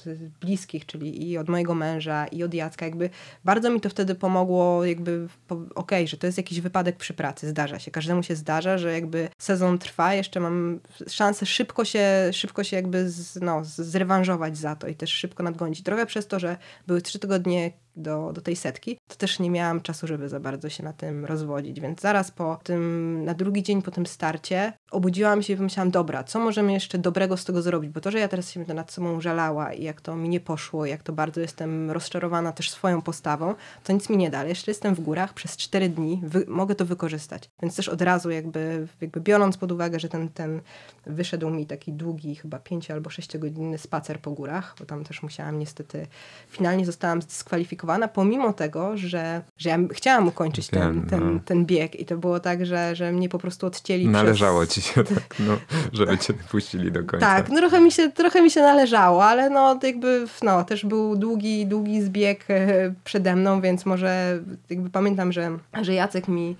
bliskich, 0.41 0.87
czyli 0.87 1.31
i 1.31 1.39
od 1.39 1.49
mojego 1.49 1.75
męża, 1.75 2.27
i 2.27 2.43
od 2.43 2.55
Jacka, 2.55 2.85
jakby 2.85 3.11
bardzo 3.45 3.71
mi 3.71 3.81
to 3.81 3.89
wtedy 3.89 4.15
pomogło, 4.15 4.85
jakby, 4.85 5.29
okej, 5.49 5.69
okay, 5.75 6.07
że 6.07 6.17
to 6.17 6.27
jest 6.27 6.39
jakiś 6.39 6.61
wypadek 6.61 6.97
przy 6.97 7.15
pracy, 7.15 7.49
zdarza 7.49 7.79
się, 7.79 7.91
każdemu 7.91 8.23
się 8.23 8.37
zdarza, 8.37 8.79
że 8.79 8.93
jakby 8.93 9.29
sezon 9.39 9.79
trwa, 9.79 10.15
jeszcze 10.15 10.41
mam 10.41 10.81
szansę 11.09 11.47
szybko 11.47 11.85
się, 11.85 12.09
szybko 12.33 12.65
się 12.65 12.77
jakby 12.77 13.11
z, 13.11 13.41
no, 13.43 13.63
zrewanżować 13.65 14.59
za 14.59 14.77
to 14.77 14.89
i 14.89 14.95
też 14.95 15.11
szybko 15.11 15.43
nadgonić. 15.43 15.83
Trochę 15.83 16.07
przez 16.07 16.27
to, 16.27 16.39
że 16.39 16.57
były 16.87 17.03
trzy 17.03 17.19
tygodnie 17.19 17.73
do, 17.97 18.33
do 18.33 18.41
tej 18.41 18.57
setki, 18.57 18.99
to 19.09 19.17
też 19.17 19.39
nie 19.39 19.51
miałam 19.51 19.81
czasu, 19.81 20.07
żeby 20.07 20.29
za 20.29 20.41
bardzo 20.41 20.69
się 20.69 20.83
na 20.83 20.93
tym 20.93 21.25
rozwodzić. 21.25 21.81
Więc 21.81 22.01
zaraz 22.01 22.31
po 22.31 22.59
tym, 22.65 23.25
na 23.25 23.35
drugi 23.35 23.63
dzień 23.63 23.83
po 23.83 23.91
tym 23.91 24.07
starcie, 24.07 24.73
obudziłam 24.91 25.43
się 25.43 25.53
i 25.53 25.57
pomyślałam, 25.57 25.91
dobra, 25.91 26.25
co 26.25 26.41
możemy 26.41 26.73
jeszcze 26.73 26.99
dobrego 26.99 27.37
z 27.37 27.45
tego 27.45 27.63
zrobić? 27.63 27.91
Bo 27.91 28.01
to, 28.01 28.11
że 28.11 28.19
ja 28.19 28.29
teraz 28.29 28.51
się 28.51 28.65
nad 28.75 28.93
sobą 28.93 29.21
żalała 29.21 29.73
i 29.73 29.85
jak 29.85 30.01
to 30.01 30.17
mi 30.17 30.29
nie 30.29 30.41
poszło, 30.41 30.87
jak 30.87 31.03
to 31.03 31.13
bardzo 31.13 31.41
jestem 31.41 31.91
rozczarowana 31.91 32.53
też 32.53 32.71
swoją 32.71 33.03
postawą, 33.03 33.55
to 33.85 33.93
nic 33.93 34.09
mi 34.09 34.17
nie 34.17 34.31
da. 34.31 34.45
Jeszcze 34.45 34.71
jestem 34.71 34.95
w 34.95 35.01
górach 35.01 35.35
przez 35.35 35.57
cztery 35.57 35.89
dni, 35.89 36.21
wy, 36.23 36.45
mogę 36.49 36.75
to 36.75 36.85
wykorzystać. 36.85 37.51
Więc 37.63 37.77
też 37.77 37.89
od 37.89 38.03
razu 38.03 38.31
jakby, 38.31 38.87
jakby 39.01 39.21
biorąc 39.21 39.57
pod 39.57 39.73
uwagę, 39.73 40.01
że 40.01 40.09
ten, 40.09 40.29
ten 40.29 40.61
wyszedł 41.07 41.51
mi 41.51 41.67
taki 41.67 41.93
długi, 41.93 42.37
chyba 42.37 42.59
pięcio 42.59 42.95
albo 42.95 43.11
sześciogodzinny 43.11 43.79
spacer 43.79 44.21
po 44.21 44.31
górach, 44.31 44.75
bo 44.79 44.85
tam 44.85 45.05
też 45.05 45.23
musiałam 45.23 45.59
niestety, 45.59 46.07
finalnie 46.49 46.87
zostałam 46.87 47.23
pomimo 48.09 48.53
tego, 48.53 48.97
że, 48.97 49.43
że 49.59 49.69
ja 49.69 49.79
chciałam 49.93 50.29
ukończyć 50.29 50.69
ten, 50.69 51.07
ten, 51.07 51.35
no. 51.35 51.41
ten 51.45 51.67
bieg 51.67 52.01
i 52.01 52.05
to 52.05 52.17
było 52.17 52.41
tak, 52.41 52.67
że, 52.67 52.97
że 52.97 53.13
mnie 53.13 53.29
po 53.29 53.39
prostu 53.39 53.67
odcięli 53.67 54.09
Należało 54.09 54.61
przez... 54.61 54.75
ci 54.75 54.83
się 54.83 55.05
tak, 55.15 55.37
no, 55.39 55.57
żeby 55.93 56.19
cię 56.19 56.35
puścili 56.35 56.93
do 56.93 57.05
końca. 57.05 57.27
Tak, 57.27 57.49
no 57.49 57.57
trochę 57.57 57.81
mi 57.81 57.93
się, 57.93 58.11
trochę 58.11 58.43
mi 58.43 58.51
się 58.51 58.61
należało, 58.61 59.25
ale 59.25 59.51
no 59.51 59.79
jakby, 59.83 60.27
no 60.43 60.65
też 60.65 60.87
był 60.87 61.17
długi, 61.17 61.67
długi 61.67 62.03
zbieg 62.03 62.45
e, 62.49 62.95
przede 63.05 63.37
mną, 63.37 63.61
więc 63.61 63.87
może 63.87 64.41
jakby 64.71 64.91
pamiętam, 64.91 65.33
że, 65.33 65.59
że 65.83 65.95
Jacek 65.95 66.29
mi 66.29 66.57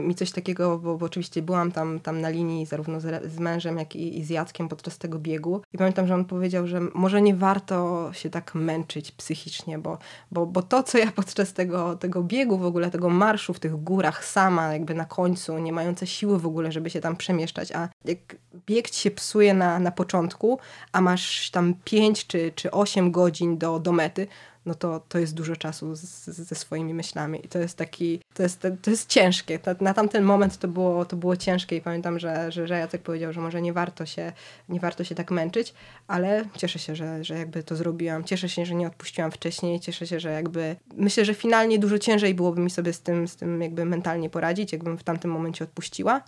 mi 0.00 0.14
coś 0.14 0.30
takiego, 0.30 0.78
bo, 0.78 0.98
bo 0.98 1.06
oczywiście 1.06 1.42
byłam 1.42 1.72
tam, 1.72 2.00
tam 2.00 2.20
na 2.20 2.28
linii 2.28 2.66
zarówno 2.66 3.00
z, 3.00 3.32
z 3.32 3.38
mężem, 3.38 3.78
jak 3.78 3.96
i, 3.96 4.18
i 4.18 4.24
z 4.24 4.30
Jackiem 4.30 4.68
podczas 4.68 4.98
tego 4.98 5.18
biegu. 5.18 5.62
I 5.72 5.78
pamiętam, 5.78 6.06
że 6.06 6.14
on 6.14 6.24
powiedział, 6.24 6.66
że 6.66 6.80
może 6.94 7.22
nie 7.22 7.34
warto 7.34 8.10
się 8.12 8.30
tak 8.30 8.54
męczyć 8.54 9.12
psychicznie, 9.12 9.78
bo, 9.78 9.98
bo, 10.30 10.46
bo 10.46 10.62
to, 10.62 10.82
co 10.82 10.98
ja 10.98 11.12
podczas 11.12 11.52
tego, 11.52 11.96
tego 11.96 12.22
biegu 12.22 12.58
w 12.58 12.64
ogóle, 12.64 12.90
tego 12.90 13.10
marszu 13.10 13.54
w 13.54 13.60
tych 13.60 13.82
górach 13.82 14.24
sama 14.24 14.72
jakby 14.72 14.94
na 14.94 15.04
końcu, 15.04 15.58
nie 15.58 15.72
mające 15.72 16.06
siły 16.06 16.38
w 16.38 16.46
ogóle, 16.46 16.72
żeby 16.72 16.90
się 16.90 17.00
tam 17.00 17.16
przemieszczać, 17.16 17.72
a 17.72 17.88
jak 18.04 18.36
bieg 18.66 18.94
się 18.94 19.10
psuje 19.10 19.54
na, 19.54 19.78
na 19.78 19.90
początku, 19.90 20.58
a 20.92 21.00
masz 21.00 21.50
tam 21.50 21.74
5 21.84 22.26
czy, 22.26 22.52
czy 22.54 22.70
8 22.70 23.10
godzin 23.10 23.58
do, 23.58 23.78
do 23.78 23.92
mety, 23.92 24.26
no 24.66 24.74
to, 24.74 25.00
to 25.08 25.18
jest 25.18 25.34
dużo 25.34 25.56
czasu 25.56 25.94
z, 25.94 26.24
ze 26.24 26.54
swoimi 26.54 26.94
myślami. 26.94 27.44
I 27.44 27.48
to 27.48 27.58
jest 27.58 27.78
taki, 27.78 28.20
to 28.34 28.42
jest, 28.42 28.66
to 28.82 28.90
jest 28.90 29.08
ciężkie. 29.08 29.58
Na, 29.66 29.74
na 29.80 29.94
tamten 29.94 30.24
moment 30.24 30.58
to 30.58 30.68
było, 30.68 31.04
to 31.04 31.16
było 31.16 31.36
ciężkie 31.36 31.76
i 31.76 31.80
pamiętam, 31.80 32.18
że, 32.18 32.52
że, 32.52 32.66
że 32.66 32.78
Jacek 32.78 33.02
powiedział, 33.02 33.32
że 33.32 33.40
może 33.40 33.62
nie 33.62 33.72
warto 33.72 34.06
się, 34.06 34.32
nie 34.68 34.80
warto 34.80 35.04
się 35.04 35.14
tak 35.14 35.30
męczyć, 35.30 35.74
ale 36.06 36.44
cieszę 36.56 36.78
się, 36.78 36.96
że, 36.96 37.24
że 37.24 37.38
jakby 37.38 37.62
to 37.62 37.76
zrobiłam. 37.76 38.24
Cieszę 38.24 38.48
się, 38.48 38.66
że 38.66 38.74
nie 38.74 38.86
odpuściłam 38.86 39.30
wcześniej. 39.30 39.80
Cieszę 39.80 40.06
się, 40.06 40.20
że 40.20 40.32
jakby 40.32 40.76
myślę, 40.96 41.24
że 41.24 41.34
finalnie 41.34 41.78
dużo 41.78 41.98
ciężej 41.98 42.34
byłoby 42.34 42.60
mi 42.60 42.70
sobie 42.70 42.92
z 42.92 43.00
tym, 43.00 43.28
z 43.28 43.36
tym 43.36 43.62
jakby 43.62 43.84
mentalnie 43.84 44.30
poradzić, 44.30 44.72
jakbym 44.72 44.98
w 44.98 45.02
tamtym 45.02 45.30
momencie 45.30 45.64
odpuściła 45.64 46.20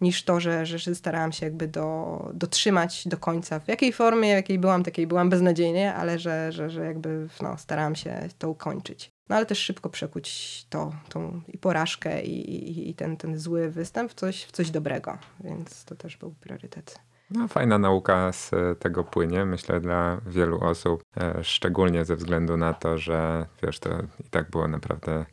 niż 0.00 0.24
to, 0.24 0.40
że, 0.40 0.66
że 0.66 0.94
starałam 0.94 1.32
się 1.32 1.46
jakby 1.46 1.68
do, 1.68 2.18
dotrzymać 2.34 3.08
do 3.08 3.16
końca. 3.16 3.60
W 3.60 3.68
jakiej 3.68 3.92
formie, 3.92 4.28
jakiej 4.28 4.58
byłam, 4.58 4.82
takiej 4.82 5.06
byłam 5.06 5.30
beznadziejnie, 5.30 5.94
ale 5.94 6.18
że, 6.18 6.52
że, 6.52 6.70
że 6.70 6.84
jakby 6.84 7.28
no, 7.42 7.58
starałam 7.58 7.96
się 7.96 8.28
to 8.38 8.50
ukończyć. 8.50 9.12
No 9.28 9.36
ale 9.36 9.46
też 9.46 9.58
szybko 9.58 9.88
przekuć 9.90 10.66
to, 10.70 10.92
tą 11.08 11.40
i 11.48 11.58
porażkę 11.58 12.22
i, 12.22 12.50
i, 12.50 12.90
i 12.90 12.94
ten, 12.94 13.16
ten 13.16 13.38
zły 13.38 13.70
występ 13.70 14.10
w 14.10 14.14
coś, 14.14 14.44
w 14.44 14.52
coś 14.52 14.70
dobrego, 14.70 15.18
więc 15.44 15.84
to 15.84 15.94
też 15.94 16.16
był 16.16 16.34
priorytet. 16.40 16.98
No, 17.30 17.48
fajna 17.48 17.78
nauka 17.78 18.32
z 18.32 18.50
tego 18.78 19.04
płynie, 19.04 19.44
myślę, 19.44 19.80
dla 19.80 20.20
wielu 20.26 20.60
osób, 20.60 21.02
e, 21.16 21.44
szczególnie 21.44 22.04
ze 22.04 22.16
względu 22.16 22.56
na 22.56 22.74
to, 22.74 22.98
że 22.98 23.46
wiesz, 23.62 23.78
to 23.78 23.90
i 24.26 24.30
tak 24.30 24.50
było 24.50 24.68
naprawdę 24.68 25.24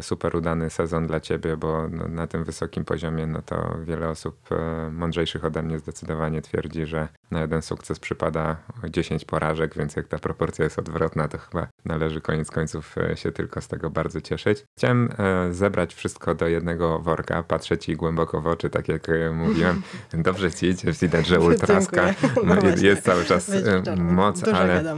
super 0.00 0.36
udany 0.36 0.70
sezon 0.70 1.06
dla 1.06 1.20
ciebie, 1.20 1.56
bo 1.56 1.88
no, 1.88 2.08
na 2.08 2.26
tym 2.26 2.44
wysokim 2.44 2.84
poziomie 2.84 3.26
no 3.26 3.42
to 3.42 3.76
wiele 3.84 4.08
osób 4.08 4.52
e, 4.52 4.90
mądrzejszych 4.90 5.44
ode 5.44 5.62
mnie 5.62 5.78
zdecydowanie 5.78 6.42
twierdzi, 6.42 6.86
że 6.86 7.08
na 7.30 7.40
jeden 7.40 7.62
sukces 7.62 7.98
przypada 7.98 8.56
10 8.88 9.24
porażek, 9.24 9.74
więc 9.74 9.96
jak 9.96 10.08
ta 10.08 10.18
proporcja 10.18 10.64
jest 10.64 10.78
odwrotna, 10.78 11.28
to 11.28 11.38
chyba 11.38 11.66
należy 11.84 12.20
koniec 12.20 12.50
końców 12.50 12.98
e, 12.98 13.16
się 13.16 13.32
tylko 13.32 13.60
z 13.60 13.68
tego 13.68 13.90
bardzo 13.90 14.20
cieszyć. 14.20 14.64
Chciałem 14.78 15.08
zebrać 15.50 15.94
wszystko 15.94 16.34
do 16.34 16.48
jednego 16.48 16.98
worka, 16.98 17.42
patrzeć 17.42 17.84
ci 17.84 17.96
głęboko 17.96 18.40
w 18.40 18.46
oczy, 18.46 18.70
tak 18.70 18.88
jak 18.88 19.06
mówiłem. 19.32 19.82
Dobrze 20.12 20.52
ci 20.52 20.66
idzie, 20.66 20.92
widać, 20.92 21.26
że 21.26 21.40
ultraska. 21.40 22.14
No, 22.44 22.54
jest 22.82 23.02
cały 23.02 23.24
czas 23.24 23.50
moc, 23.96 24.44
ale, 24.48 24.94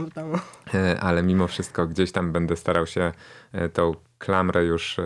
ale 0.99 1.23
mimo 1.23 1.47
wszystko 1.47 1.87
gdzieś 1.87 2.11
tam 2.11 2.31
będę 2.31 2.55
starał 2.55 2.87
się 2.87 3.11
tą 3.73 3.95
klamrę 4.21 4.65
już 4.65 4.99
e, 4.99 5.03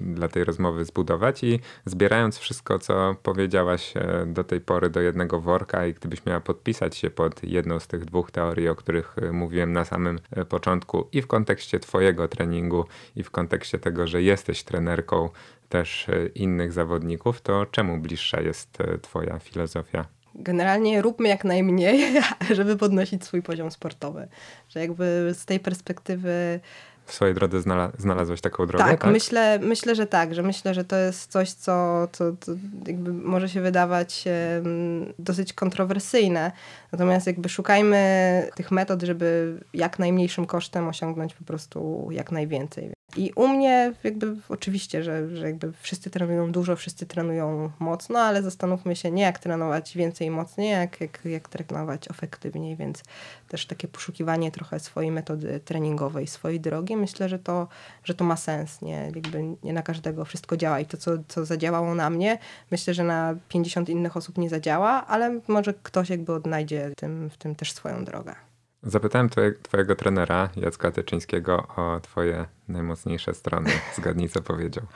dla 0.00 0.28
tej 0.28 0.44
rozmowy 0.44 0.84
zbudować 0.84 1.44
i 1.44 1.60
zbierając 1.84 2.38
wszystko, 2.38 2.78
co 2.78 3.16
powiedziałaś 3.22 3.96
e, 3.96 4.26
do 4.26 4.44
tej 4.44 4.60
pory 4.60 4.90
do 4.90 5.00
jednego 5.00 5.40
worka 5.40 5.86
i 5.86 5.94
gdybyś 5.94 6.26
miała 6.26 6.40
podpisać 6.46 6.96
się 6.96 7.10
pod 7.10 7.44
jedną 7.44 7.80
z 7.80 7.86
tych 7.86 8.04
dwóch 8.04 8.30
teorii, 8.30 8.68
o 8.68 8.74
których 8.74 9.16
e, 9.18 9.32
mówiłem 9.32 9.72
na 9.72 9.84
samym 9.84 10.18
początku 10.48 11.08
i 11.12 11.22
w 11.22 11.26
kontekście 11.26 11.80
twojego 11.80 12.28
treningu 12.28 12.84
i 13.16 13.22
w 13.22 13.30
kontekście 13.30 13.78
tego, 13.78 14.06
że 14.06 14.22
jesteś 14.22 14.62
trenerką 14.62 15.28
też 15.68 16.06
innych 16.34 16.72
zawodników, 16.72 17.40
to 17.40 17.66
czemu 17.66 17.98
bliższa 17.98 18.40
jest 18.40 18.78
twoja 19.02 19.38
filozofia? 19.38 20.16
generalnie 20.38 21.02
róbmy 21.02 21.28
jak 21.28 21.44
najmniej, 21.44 22.22
żeby 22.56 22.76
podnosić 22.76 23.24
swój 23.24 23.42
poziom 23.42 23.70
sportowy. 23.70 24.28
Że 24.68 24.80
jakby 24.80 25.30
z 25.34 25.44
tej 25.44 25.60
perspektywy 25.60 26.60
w 27.06 27.12
swojej 27.12 27.34
drodze 27.34 27.60
znalaz 27.60 27.92
znalazłeś 27.98 28.40
taką 28.40 28.66
drogę? 28.66 28.84
Tak, 28.84 29.00
tak, 29.00 29.12
Myślę, 29.12 29.58
myślę, 29.58 29.94
że 29.94 30.06
tak, 30.06 30.34
że 30.34 30.42
myślę, 30.42 30.74
że 30.74 30.84
to 30.84 30.96
jest 30.96 31.32
coś, 31.32 31.52
co, 31.52 32.08
co, 32.12 32.24
co 32.40 32.52
jakby 32.86 33.12
może 33.12 33.48
się 33.48 33.60
wydawać 33.60 34.24
um, 34.62 35.12
dosyć 35.18 35.52
kontrowersyjne. 35.52 36.52
Natomiast 36.92 37.26
jakby 37.26 37.48
szukajmy 37.48 38.50
tych 38.54 38.70
metod, 38.70 39.02
żeby 39.02 39.58
jak 39.74 39.98
najmniejszym 39.98 40.46
kosztem 40.46 40.88
osiągnąć 40.88 41.34
po 41.34 41.44
prostu 41.44 42.08
jak 42.10 42.32
najwięcej. 42.32 42.95
I 43.16 43.32
u 43.36 43.48
mnie 43.48 43.92
jakby 44.04 44.36
oczywiście, 44.48 45.02
że, 45.02 45.36
że 45.36 45.46
jakby 45.46 45.72
wszyscy 45.80 46.10
trenują 46.10 46.52
dużo, 46.52 46.76
wszyscy 46.76 47.06
trenują 47.06 47.70
mocno, 47.78 48.18
ale 48.18 48.42
zastanówmy 48.42 48.96
się 48.96 49.10
nie 49.10 49.22
jak 49.22 49.38
trenować 49.38 49.96
więcej 49.96 50.26
i 50.26 50.30
mocniej, 50.30 50.70
jak, 50.70 51.00
jak, 51.00 51.24
jak 51.24 51.48
trenować 51.48 52.10
efektywniej, 52.10 52.76
więc 52.76 53.02
też 53.48 53.66
takie 53.66 53.88
poszukiwanie 53.88 54.50
trochę 54.50 54.80
swojej 54.80 55.10
metody 55.10 55.60
treningowej, 55.64 56.26
swojej 56.26 56.60
drogi, 56.60 56.96
myślę, 56.96 57.28
że 57.28 57.38
to, 57.38 57.68
że 58.04 58.14
to 58.14 58.24
ma 58.24 58.36
sens. 58.36 58.82
Nie, 58.82 59.10
jakby 59.14 59.42
nie 59.62 59.72
na 59.72 59.82
każdego 59.82 60.24
wszystko 60.24 60.56
działa 60.56 60.80
i 60.80 60.86
to, 60.86 60.96
co, 60.96 61.10
co 61.28 61.44
zadziałało 61.44 61.94
na 61.94 62.10
mnie, 62.10 62.38
myślę, 62.70 62.94
że 62.94 63.04
na 63.04 63.34
50 63.48 63.88
innych 63.88 64.16
osób 64.16 64.38
nie 64.38 64.48
zadziała, 64.48 65.06
ale 65.06 65.40
może 65.48 65.74
ktoś 65.74 66.10
jakby 66.10 66.32
odnajdzie 66.32 66.90
tym, 66.96 67.30
w 67.30 67.36
tym 67.36 67.54
też 67.54 67.72
swoją 67.72 68.04
drogę. 68.04 68.34
Zapytałem 68.82 69.30
twojego 69.62 69.96
trenera 69.96 70.48
Jacka 70.56 70.90
Teczyńskiego 70.90 71.66
o 71.76 72.00
twoje 72.00 72.46
najmocniejsze 72.68 73.34
strony. 73.34 73.70
Zgadnij, 73.96 74.28
co 74.28 74.42
powiedział. 74.42 74.86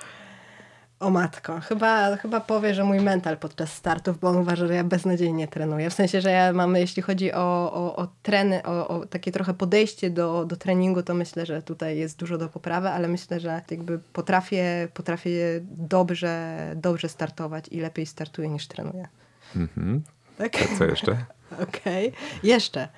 O 1.00 1.10
matko, 1.10 1.60
chyba, 1.60 2.16
chyba 2.16 2.40
powie, 2.40 2.74
że 2.74 2.84
mój 2.84 3.00
mental 3.00 3.38
podczas 3.38 3.72
startów, 3.72 4.18
bo 4.18 4.28
on 4.28 4.36
uważa, 4.36 4.66
że 4.66 4.74
ja 4.74 4.84
beznadziejnie 4.84 5.48
trenuję. 5.48 5.90
W 5.90 5.94
sensie, 5.94 6.20
że 6.20 6.30
ja 6.30 6.52
mam, 6.52 6.76
jeśli 6.76 7.02
chodzi 7.02 7.32
o, 7.32 7.72
o, 7.72 7.96
o 7.96 8.08
treny, 8.22 8.62
o, 8.62 8.88
o 8.88 9.06
takie 9.06 9.32
trochę 9.32 9.54
podejście 9.54 10.10
do, 10.10 10.44
do 10.44 10.56
treningu, 10.56 11.02
to 11.02 11.14
myślę, 11.14 11.46
że 11.46 11.62
tutaj 11.62 11.98
jest 11.98 12.18
dużo 12.18 12.38
do 12.38 12.48
poprawy, 12.48 12.88
ale 12.88 13.08
myślę, 13.08 13.40
że 13.40 13.62
jakby 13.70 13.98
potrafię, 13.98 14.88
potrafię 14.94 15.60
dobrze, 15.62 16.56
dobrze 16.76 17.08
startować 17.08 17.68
i 17.68 17.80
lepiej 17.80 18.06
startuję 18.06 18.48
niż 18.48 18.66
trenuję. 18.66 19.08
Mhm. 19.56 20.02
Tak? 20.38 20.52
A 20.62 20.78
co 20.78 20.84
jeszcze? 20.84 21.12
Okej. 21.68 22.08
Okay. 22.08 22.20
Jeszcze. 22.42 22.88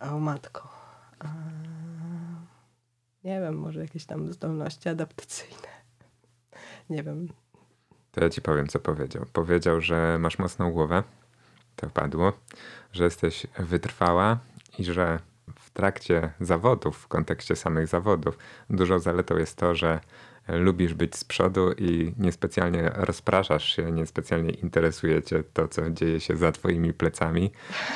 O 0.00 0.18
matko. 0.18 0.68
Nie 3.24 3.40
wiem, 3.40 3.58
może 3.58 3.80
jakieś 3.80 4.04
tam 4.04 4.32
zdolności 4.32 4.88
adaptacyjne. 4.88 5.68
Nie 6.90 7.02
wiem. 7.02 7.28
To 8.12 8.24
ja 8.24 8.30
ci 8.30 8.42
powiem, 8.42 8.66
co 8.66 8.78
powiedział. 8.78 9.26
Powiedział, 9.32 9.80
że 9.80 10.18
masz 10.18 10.38
mocną 10.38 10.72
głowę. 10.72 11.02
To 11.76 11.90
padło. 11.90 12.32
Że 12.92 13.04
jesteś 13.04 13.46
wytrwała 13.58 14.38
i 14.78 14.84
że 14.84 15.18
w 15.58 15.70
trakcie 15.70 16.32
zawodów, 16.40 16.98
w 16.98 17.08
kontekście 17.08 17.56
samych 17.56 17.86
zawodów, 17.86 18.38
dużą 18.70 18.98
zaletą 18.98 19.36
jest 19.36 19.56
to, 19.56 19.74
że 19.74 20.00
lubisz 20.48 20.94
być 20.94 21.16
z 21.16 21.24
przodu 21.24 21.72
i 21.72 22.14
niespecjalnie 22.18 22.90
rozpraszasz 22.94 23.76
się, 23.76 23.92
niespecjalnie 23.92 24.50
interesuje 24.50 25.22
cię 25.22 25.42
to, 25.52 25.68
co 25.68 25.90
dzieje 25.90 26.20
się 26.20 26.36
za 26.36 26.52
twoimi 26.52 26.92
plecami, 26.92 27.50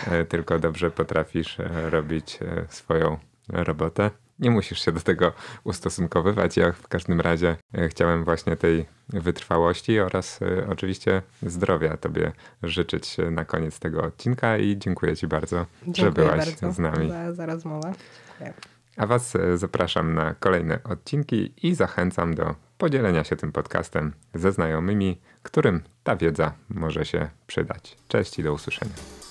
e, 0.07 0.25
tylko 0.25 0.59
dobrze 0.59 0.91
potrafisz 0.91 1.61
e, 1.61 1.91
robić 1.91 2.39
e, 2.43 2.67
swoją 2.69 3.19
robotę. 3.49 4.11
Nie 4.39 4.51
musisz 4.51 4.85
się 4.85 4.93
do 4.93 5.01
tego 5.01 5.33
ustosunkowywać. 5.65 6.57
Ja 6.57 6.73
w 6.73 6.89
każdym 6.89 7.21
razie 7.21 7.57
chciałem 7.89 8.25
właśnie 8.25 8.57
tej 8.57 8.87
wytrwałości 9.09 10.01
oraz 10.01 10.41
oczywiście 10.69 11.23
zdrowia 11.43 11.97
Tobie 11.97 12.33
życzyć 12.63 13.17
na 13.31 13.45
koniec 13.45 13.79
tego 13.79 14.03
odcinka 14.03 14.59
i 14.59 14.79
dziękuję 14.79 15.17
Ci 15.17 15.27
bardzo, 15.27 15.67
dziękuję 15.83 16.05
że 16.05 16.13
byłaś 16.13 16.37
bardzo 16.37 16.73
z 16.73 16.79
nami. 16.79 17.09
Za, 17.09 17.35
za 17.35 17.47
rozmowę. 17.47 17.93
Dziękuję. 18.41 18.72
A 18.97 19.07
Was 19.07 19.37
e, 19.37 19.59
zapraszam 19.59 20.15
na 20.15 20.35
kolejne 20.35 20.83
odcinki 20.85 21.53
i 21.63 21.75
zachęcam 21.75 22.35
do 22.35 22.55
podzielenia 22.79 23.25
się 23.25 23.37
tym 23.37 23.53
podcastem 23.53 24.13
ze 24.35 24.53
znajomymi, 24.53 25.21
którym 25.43 25.83
ta 26.05 26.17
wiedza 26.17 26.53
może 26.69 27.05
się 27.05 27.29
przydać. 27.47 27.97
Cześć 28.09 28.39
i 28.39 28.43
do 28.43 28.53
usłyszenia. 28.53 29.22